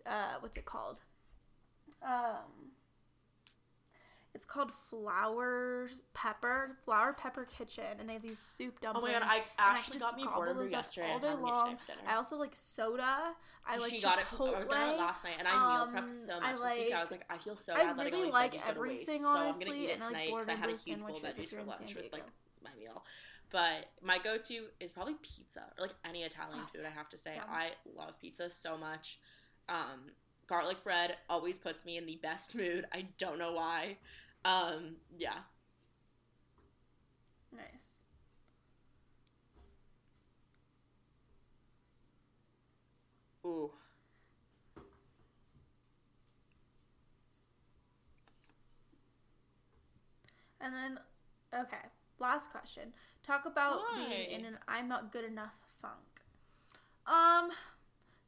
uh 0.05 0.35
what's 0.39 0.57
it 0.57 0.65
called? 0.65 1.01
Um 2.01 2.71
It's 4.35 4.45
called 4.45 4.71
Flower 4.89 5.89
Pepper, 6.13 6.77
Flower 6.85 7.13
Pepper 7.13 7.45
Kitchen, 7.45 7.83
and 7.99 8.07
they 8.07 8.13
have 8.13 8.21
these 8.21 8.37
soup 8.39 8.75
Oh 8.81 8.93
dumplings. 8.93 9.13
my 9.15 9.19
god, 9.19 9.27
I 9.27 9.35
and 9.37 9.43
I 9.57 9.77
actually 9.77 9.99
got 9.99 10.15
me 10.15 10.23
those 10.53 10.71
yesterday. 10.71 11.11
all 11.11 11.19
day 11.19 11.33
long. 11.33 11.65
today 11.71 11.77
for 11.85 11.91
dinner. 11.95 12.07
I 12.07 12.15
also 12.15 12.35
like 12.37 12.55
soda. 12.55 13.33
I 13.67 13.77
like 13.77 13.91
she 13.91 13.99
got 13.99 14.19
it. 14.19 14.25
Chipotle. 14.25 14.55
I 14.55 14.59
was 14.59 14.67
gonna 14.67 14.93
it 14.93 14.97
last 14.97 15.23
night, 15.23 15.35
and 15.39 15.47
I 15.47 15.51
meal 15.51 15.93
prepped 15.93 16.03
Um, 16.09 16.13
so 16.13 16.33
I 16.37 16.51
much 16.51 16.61
this 16.61 16.61
week. 16.77 16.93
I 16.93 16.95
like- 16.95 17.01
was 17.01 17.11
like, 17.11 17.25
I 17.29 17.37
feel 17.39 17.55
so 17.55 17.73
I 17.73 17.77
bad 17.77 17.97
letting 17.97 18.13
really 18.13 18.17
all 18.17 18.25
these 18.27 18.33
like 18.33 18.53
veggies 18.53 18.67
go 18.67 18.73
to 18.73 18.79
waste, 18.81 18.91
everything, 19.09 19.21
so 19.21 19.27
I'm 19.29 19.33
gonna 19.35 19.45
honestly, 19.49 19.83
eat 19.83 19.89
it 19.89 19.93
and 19.93 20.03
I 20.03 20.05
like 20.05 20.13
tonight 20.13 20.29
because 20.29 20.49
I 20.49 20.55
had 20.55 20.69
a 20.69 20.77
huge 20.77 20.99
bowl 20.99 21.09
of 21.09 21.15
sandwiches 21.21 21.51
veggies 21.51 21.55
for 21.57 21.63
lunch 21.63 21.95
with 21.95 22.13
like 22.13 22.25
my 22.63 22.69
meal. 22.79 23.03
But 23.51 23.89
my 24.03 24.19
go-to 24.19 24.65
is 24.79 24.91
probably 24.91 25.15
pizza 25.23 25.63
or 25.79 25.87
like 25.87 25.95
any 26.05 26.21
Italian 26.21 26.59
Oh, 26.63 26.69
food. 26.71 26.85
I 26.85 26.91
have 26.91 27.09
to 27.09 27.17
say, 27.17 27.33
yum. 27.35 27.45
I 27.49 27.71
love 27.97 28.13
pizza 28.21 28.51
so 28.51 28.77
much. 28.77 29.17
Um, 29.67 30.11
garlic 30.45 30.83
bread 30.83 31.17
always 31.29 31.57
puts 31.57 31.83
me 31.83 31.97
in 31.97 32.05
the 32.05 32.17
best 32.21 32.53
mood. 32.55 32.85
I 32.93 33.07
don't 33.17 33.39
know 33.39 33.53
why. 33.53 33.97
Um, 34.45 34.95
yeah. 35.17 35.39
Nice. 37.51 37.99
Ooh. 43.45 43.71
And 50.61 50.73
then, 50.73 50.99
okay, 51.53 51.77
last 52.19 52.51
question. 52.51 52.93
Talk 53.23 53.45
about 53.45 53.79
being 53.95 54.31
in 54.31 54.45
an 54.45 54.57
I'm 54.67 54.87
not 54.87 55.11
good 55.11 55.25
enough 55.25 55.53
funk. 55.81 55.93
Um, 57.07 57.49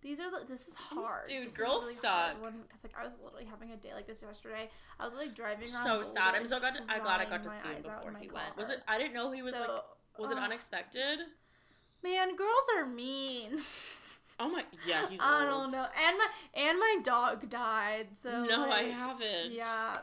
these 0.02 0.20
are 0.20 0.32
the, 0.32 0.46
this 0.48 0.68
is 0.68 0.74
hard. 0.74 1.28
dude, 1.28 1.48
This 1.48 1.52
is 1.52 1.58
girls 1.58 1.96
suck. 1.98 2.36
Because 2.42 2.84
like 2.84 2.94
I 3.00 3.04
was 3.04 3.18
literally 3.24 3.46
having 3.46 3.72
a 3.72 3.78
day 3.78 3.94
like 3.94 4.08
this 4.08 4.22
yesterday. 4.22 4.70
I 5.00 5.06
was 5.06 5.14
like 5.14 5.36
driving 5.36 5.74
around. 5.74 6.04
So 6.06 6.14
sad. 6.14 6.36
I'm 6.36 6.48
so 6.48 6.60
glad. 6.60 6.74
I 6.90 7.00
glad 7.00 7.22
I 7.22 7.26
got 7.26 7.44
to 7.44 7.50
see 7.50 7.68
him 7.68 7.84
before 7.84 8.14
he 8.20 8.28
went. 8.30 8.58
Was 8.58 8.70
it? 8.70 8.82
I 8.88 8.98
didn't 8.98 9.14
know 9.14 9.32
he 9.32 9.42
was 9.42 9.54
so, 9.54 9.60
like. 9.60 9.70
Was 10.18 10.32
it 10.32 10.38
unexpected? 10.38 11.20
Man, 12.04 12.36
girls 12.36 12.64
are 12.78 12.86
mean. 12.86 13.60
Oh 14.40 14.50
my. 14.50 14.64
Yeah, 14.88 15.08
he's. 15.08 15.20
I 15.24 15.46
don't 15.46 15.72
know. 15.72 15.86
And 16.08 16.18
my 16.18 16.28
and 16.56 16.80
my 16.80 16.98
dog 17.04 17.48
died. 17.48 18.08
So 18.14 18.44
no, 18.44 18.72
I 18.72 18.84
haven't. 18.86 19.52
Yeah. 19.52 20.00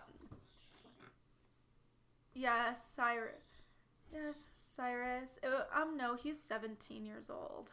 Yes, 2.34 2.78
Cyrus. 2.94 3.32
Yes, 4.12 4.44
Cyrus. 4.76 5.30
Uh, 5.42 5.62
um, 5.76 5.96
no, 5.96 6.14
he's 6.14 6.40
17 6.40 7.04
years 7.04 7.30
old. 7.30 7.72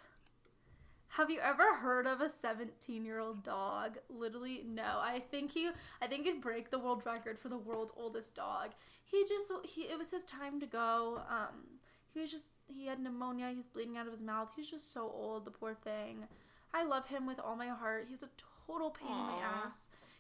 Have 1.09 1.29
you 1.29 1.39
ever 1.39 1.75
heard 1.75 2.07
of 2.07 2.19
a 2.19 2.29
17 2.29 3.05
year 3.05 3.19
old 3.19 3.43
dog? 3.43 3.97
Literally, 4.09 4.63
no. 4.67 4.99
I 5.01 5.21
think 5.31 5.51
he, 5.51 5.69
I 6.01 6.07
think 6.07 6.25
he'd 6.25 6.41
break 6.41 6.71
the 6.71 6.79
world 6.79 7.03
record 7.05 7.39
for 7.39 7.49
the 7.49 7.57
world's 7.57 7.93
oldest 7.95 8.35
dog. 8.35 8.71
He 9.05 9.23
just, 9.27 9.51
he, 9.63 9.83
it 9.83 9.97
was 9.97 10.11
his 10.11 10.23
time 10.25 10.59
to 10.59 10.65
go. 10.65 11.21
Um, 11.29 11.79
he 12.13 12.19
was 12.19 12.31
just, 12.31 12.47
he 12.67 12.87
had 12.87 12.99
pneumonia. 12.99 13.49
He 13.49 13.57
was 13.57 13.67
bleeding 13.69 13.97
out 13.97 14.07
of 14.07 14.13
his 14.13 14.21
mouth. 14.21 14.49
He's 14.55 14.69
just 14.69 14.91
so 14.91 15.01
old, 15.13 15.45
the 15.45 15.51
poor 15.51 15.73
thing. 15.73 16.27
I 16.73 16.83
love 16.83 17.07
him 17.07 17.25
with 17.25 17.39
all 17.39 17.55
my 17.55 17.67
heart. 17.67 18.05
He 18.07 18.13
was 18.13 18.23
a 18.23 18.29
total 18.67 18.89
pain 18.89 19.09
in 19.11 19.15
my 19.15 19.39
ass. 19.65 19.77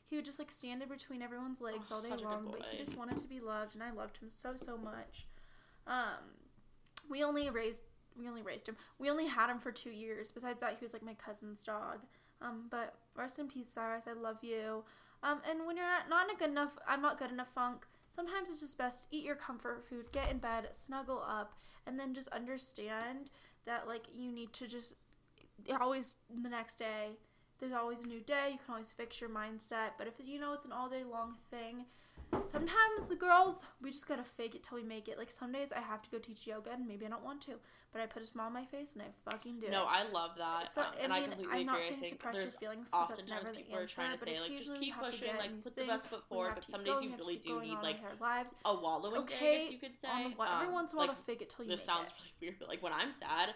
He 0.07 0.15
would 0.15 0.23
just 0.25 0.39
like 0.39 0.51
stand 0.51 0.81
in 0.81 0.87
between 0.87 1.21
everyone's 1.21 1.59
legs 1.59 1.87
Oh, 1.91 1.95
all 1.95 2.01
day 2.01 2.09
such 2.09 2.19
a 2.19 2.23
good 2.23 2.29
long, 2.31 2.47
but 2.51 2.65
he 2.71 2.77
just 2.77 2.95
wanted 2.95 3.17
to 3.17 3.27
be 3.27 3.39
loved, 3.39 3.73
and 3.73 3.83
I 3.83 3.91
loved 3.91 4.17
him 4.17 4.29
so 4.29 4.53
so 4.55 4.77
much. 4.77 5.25
Um, 5.87 6.21
we 7.09 7.23
only 7.23 7.49
raised 7.49 7.81
we 8.17 8.27
only 8.27 8.41
raised 8.41 8.67
him. 8.67 8.77
We 8.99 9.09
only 9.09 9.27
had 9.27 9.49
him 9.49 9.59
for 9.59 9.71
two 9.71 9.89
years. 9.91 10.31
Besides 10.31 10.61
that, 10.61 10.77
he 10.79 10.85
was 10.85 10.93
like 10.93 11.03
my 11.03 11.13
cousin's 11.15 11.63
dog. 11.63 11.99
Um, 12.41 12.67
but 12.69 12.95
rest 13.15 13.39
in 13.39 13.47
peace, 13.47 13.67
Cyrus. 13.73 14.07
I 14.07 14.13
love 14.13 14.37
you. 14.41 14.83
Um, 15.23 15.41
and 15.49 15.65
when 15.65 15.77
you're 15.77 15.85
not 16.09 16.29
in 16.29 16.35
a 16.35 16.39
good 16.39 16.49
enough, 16.49 16.77
I'm 16.87 17.01
not 17.01 17.17
good 17.17 17.31
enough 17.31 17.49
funk. 17.53 17.85
Sometimes 18.09 18.49
it's 18.49 18.59
just 18.59 18.77
best 18.77 19.07
eat 19.11 19.25
your 19.25 19.35
comfort 19.35 19.83
food, 19.89 20.11
get 20.11 20.29
in 20.29 20.37
bed, 20.37 20.69
snuggle 20.85 21.23
up, 21.27 21.53
and 21.85 21.99
then 21.99 22.13
just 22.13 22.27
understand 22.29 23.31
that 23.65 23.87
like 23.87 24.03
you 24.13 24.31
need 24.31 24.53
to 24.53 24.67
just 24.67 24.95
always 25.79 26.15
the 26.43 26.49
next 26.49 26.77
day. 26.77 27.17
There's 27.59 27.73
always 27.73 28.03
a 28.03 28.07
new 28.07 28.19
day. 28.19 28.49
You 28.51 28.59
can 28.63 28.73
always 28.73 28.91
fix 28.91 29.19
your 29.21 29.29
mindset. 29.29 29.91
But 29.97 30.07
if 30.07 30.13
you 30.23 30.39
know 30.39 30.53
it's 30.53 30.65
an 30.65 30.71
all 30.71 30.89
day 30.89 31.03
long 31.09 31.35
thing, 31.49 31.85
sometimes 32.43 33.07
the 33.09 33.15
girls 33.15 33.63
we 33.81 33.91
just 33.91 34.07
gotta 34.07 34.23
fake 34.23 34.55
it 34.55 34.63
till 34.63 34.77
we 34.77 34.83
make 34.83 35.07
it. 35.07 35.17
Like 35.17 35.31
some 35.31 35.51
days 35.51 35.69
I 35.75 35.79
have 35.81 36.01
to 36.03 36.09
go 36.09 36.17
teach 36.19 36.45
yoga 36.47 36.71
and 36.73 36.87
maybe 36.87 37.05
I 37.05 37.09
don't 37.09 37.23
want 37.23 37.41
to, 37.43 37.53
but 37.91 38.01
I 38.01 38.05
put 38.05 38.21
a 38.21 38.25
smile 38.25 38.47
on 38.47 38.53
my 38.53 38.65
face 38.65 38.91
and 38.93 39.01
I 39.03 39.29
fucking 39.31 39.59
do 39.59 39.69
No, 39.69 39.83
it. 39.83 39.87
I 39.89 40.03
love 40.11 40.31
that, 40.37 40.71
So, 40.73 40.81
um, 40.81 40.87
and 41.01 41.13
I 41.13 41.17
I 41.17 41.19
mean, 41.21 41.29
completely 41.31 41.59
I'm 41.59 41.65
not 41.65 41.75
agree. 41.77 41.85
I 41.85 41.89
saying 41.89 42.01
think 42.01 42.13
suppress 42.13 42.35
your 42.37 42.47
feelings 42.47 42.87
because 42.91 43.07
that's 43.07 43.19
oftentimes 43.21 43.43
never 43.43 43.55
the 43.55 43.61
people 43.61 43.77
are 43.77 43.81
answer. 43.81 43.95
trying 43.95 44.17
to 44.17 44.23
say 44.23 44.39
like 44.39 44.57
just 44.57 44.75
keep 44.79 44.95
pushing, 44.99 45.37
like 45.37 45.63
put 45.63 45.75
the 45.75 45.83
best 45.85 46.07
foot 46.07 46.23
forward. 46.27 46.51
But 46.55 46.65
some 46.65 46.83
days 46.83 46.95
you 47.01 47.01
we 47.01 47.09
have 47.09 47.17
to 47.19 47.23
really 47.25 47.37
do 47.37 47.61
need 47.61 47.77
like 47.81 47.97
lives. 48.19 48.53
a 48.65 48.73
wallowing 48.75 49.21
It's 49.21 49.31
day, 49.31 49.35
I 49.35 49.37
okay 49.39 49.57
guess 49.63 49.71
you 49.71 49.79
could 49.79 49.97
say. 49.97 50.07
Um, 50.09 50.35
every 50.61 50.73
once 50.73 50.91
in 50.93 50.97
a 50.97 50.99
while 50.99 51.15
to 51.15 51.21
fake 51.21 51.41
it 51.41 51.49
till 51.49 51.65
you 51.65 51.71
this 51.71 51.81
make 51.81 51.95
sounds 51.95 52.09
it. 52.09 52.13
really 52.19 52.33
weird, 52.41 52.55
but 52.59 52.67
like 52.69 52.83
when 52.83 52.93
I'm 52.93 53.11
sad, 53.11 53.49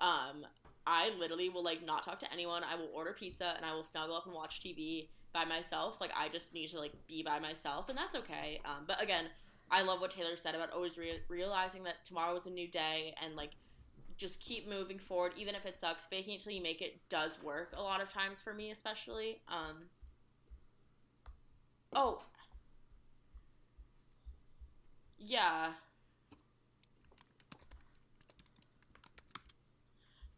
um, 0.00 0.46
I 0.86 1.10
literally 1.18 1.48
will 1.48 1.64
like 1.64 1.84
not 1.84 2.04
talk 2.04 2.18
to 2.20 2.32
anyone. 2.32 2.62
I 2.64 2.74
will 2.76 2.90
order 2.94 3.12
pizza 3.12 3.54
and 3.56 3.64
I 3.64 3.74
will 3.74 3.84
snuggle 3.84 4.16
up 4.16 4.26
and 4.26 4.34
watch 4.34 4.60
TV 4.60 5.08
by 5.34 5.44
myself. 5.44 5.96
Like 6.00 6.12
I 6.16 6.30
just 6.30 6.54
need 6.54 6.70
to 6.70 6.80
like 6.80 6.94
be 7.08 7.24
by 7.24 7.40
myself, 7.40 7.90
and 7.90 7.98
that's 7.98 8.16
okay. 8.16 8.60
Um, 8.66 8.84
but 8.88 9.02
again, 9.02 9.26
I 9.70 9.82
love 9.82 10.00
what 10.02 10.12
Taylor 10.12 10.36
said 10.36 10.56
about 10.56 10.72
always 10.72 10.98
re- 10.98 11.20
realizing 11.28 11.84
that 11.84 12.06
tomorrow 12.06 12.36
is 12.36 12.46
a 12.46 12.50
new 12.50 12.68
day 12.68 13.14
and 13.22 13.36
like 13.36 13.52
just 14.16 14.40
keep 14.40 14.68
moving 14.68 14.98
forward, 14.98 15.32
even 15.36 15.54
if 15.54 15.66
it 15.66 15.78
sucks. 15.78 16.06
Faking 16.06 16.34
it 16.34 16.42
till 16.42 16.52
you 16.52 16.62
make 16.62 16.82
it 16.82 17.00
does 17.10 17.42
work 17.42 17.74
a 17.76 17.82
lot 17.82 18.02
of 18.02 18.12
times 18.12 18.40
for 18.40 18.54
me, 18.54 18.70
especially. 18.72 19.42
Um, 19.48 19.86
oh, 21.96 22.22
yeah. 25.18 25.72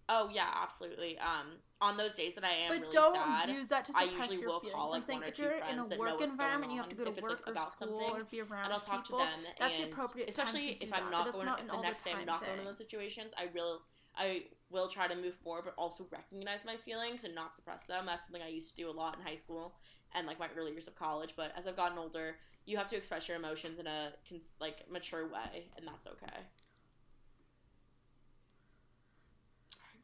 Oh 0.08 0.28
yeah, 0.32 0.48
absolutely. 0.62 1.18
Um, 1.18 1.58
on 1.80 1.96
those 1.96 2.14
days 2.14 2.34
that 2.34 2.44
I 2.44 2.52
am 2.52 2.68
But 2.70 2.80
really 2.80 2.92
don't 2.92 3.14
sad, 3.14 3.50
use 3.50 3.68
that 3.68 3.84
to 3.86 3.92
I 3.96 4.04
usually 4.04 4.38
your 4.38 4.48
will 4.48 4.60
feelings. 4.60 4.74
call, 4.76 4.86
I'm 4.86 4.90
like, 4.92 5.04
saying 5.04 5.18
one 5.20 5.28
or 5.28 5.30
if 5.30 5.38
you're 5.38 5.52
in 5.52 5.58
friends 5.60 5.72
a 5.86 5.88
that 5.90 5.98
know 5.98 6.00
work 6.00 6.18
going 6.18 6.30
environment, 6.30 6.72
you 6.72 6.78
have 6.78 6.88
to 6.88 6.96
go 6.96 7.04
to 7.04 7.10
work 7.22 7.40
like, 7.46 7.48
or 7.48 7.52
about 7.52 7.70
school 7.70 8.00
something, 8.00 8.20
or 8.22 8.24
be 8.24 8.40
around 8.40 8.64
and 8.64 8.72
I'll 8.72 8.80
talk 8.80 9.04
people. 9.04 9.18
to 9.20 9.24
them. 9.26 9.40
that's 9.58 9.76
the 9.76 9.82
and 9.84 9.92
appropriate 9.92 10.34
time 10.34 10.46
especially 10.46 10.74
to 10.74 10.84
if 10.84 10.90
that, 10.90 11.02
I'm 11.02 11.10
not 11.10 11.32
going 11.32 11.46
not 11.46 11.60
if 11.60 11.66
the 11.66 11.72
all 11.72 11.82
the 11.82 11.88
next 11.88 12.02
day 12.04 12.12
I'm 12.12 12.24
not 12.26 12.40
going 12.40 12.52
to 12.52 12.56
thing. 12.58 12.66
those 12.66 12.78
situations. 12.78 13.32
I 13.36 13.48
will 13.54 13.82
I 14.16 14.44
will 14.70 14.88
try 14.88 15.06
to 15.06 15.14
move 15.14 15.34
forward, 15.44 15.64
but 15.66 15.74
also 15.76 16.06
recognize 16.10 16.60
my 16.64 16.76
feelings 16.76 17.24
and 17.24 17.34
not 17.34 17.54
suppress 17.54 17.84
them. 17.84 18.06
That's 18.06 18.26
something 18.26 18.42
I 18.42 18.48
used 18.48 18.74
to 18.74 18.82
do 18.82 18.88
a 18.88 18.92
lot 18.96 19.16
in 19.18 19.22
high 19.22 19.36
school 19.36 19.74
and 20.14 20.26
like 20.26 20.38
my 20.38 20.48
early 20.56 20.72
years 20.72 20.86
of 20.86 20.94
college. 20.94 21.34
But 21.36 21.52
as 21.56 21.66
I've 21.66 21.76
gotten 21.76 21.98
older, 21.98 22.36
you 22.64 22.76
have 22.78 22.88
to 22.88 22.96
express 22.96 23.28
your 23.28 23.36
emotions 23.36 23.78
in 23.78 23.86
a 23.86 24.12
like 24.60 24.90
mature 24.90 25.26
way, 25.28 25.68
and 25.76 25.86
that's 25.86 26.06
okay. 26.06 26.40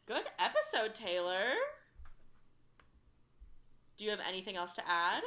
Good 0.07 0.25
episode, 0.39 0.95
Taylor. 0.95 1.51
Do 3.97 4.05
you 4.05 4.11
have 4.11 4.21
anything 4.27 4.57
else 4.57 4.75
to 4.75 4.83
add? 4.89 5.23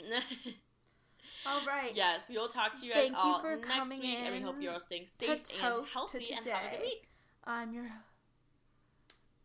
All 1.46 1.64
right. 1.66 1.92
yes, 1.94 2.22
we 2.28 2.36
will 2.36 2.48
talk 2.48 2.78
to 2.80 2.86
you 2.86 2.92
guys 2.92 3.04
Thank 3.04 3.12
you 3.12 3.18
all 3.18 3.40
for 3.40 3.54
next 3.56 3.68
coming 3.68 4.00
week, 4.00 4.18
and 4.18 4.34
we 4.34 4.40
hope 4.40 4.56
you're 4.60 4.72
all 4.72 4.80
staying 4.80 5.04
to 5.04 5.10
safe 5.10 5.30
and 5.30 5.44
toast 5.44 5.92
to 5.92 5.98
healthy 5.98 6.32
and 6.32 6.44
have 6.44 6.46
a 6.46 6.70
good 6.70 6.70
today. 6.76 6.82
week. 6.82 7.08
I'm 7.44 7.72
your. 7.72 7.86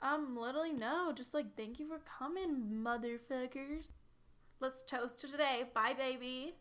Um, 0.01 0.36
literally 0.36 0.74
no. 0.74 1.14
Just 1.14 1.34
like 1.36 1.55
thank 1.55 1.80
you 1.80 1.88
for 1.88 1.99
coming, 1.99 2.82
motherfuckers. 2.84 3.91
Let's 4.59 4.82
toast 4.84 5.20
to 5.22 5.28
today. 5.28 5.66
Bye, 5.76 5.93
baby. 5.95 6.55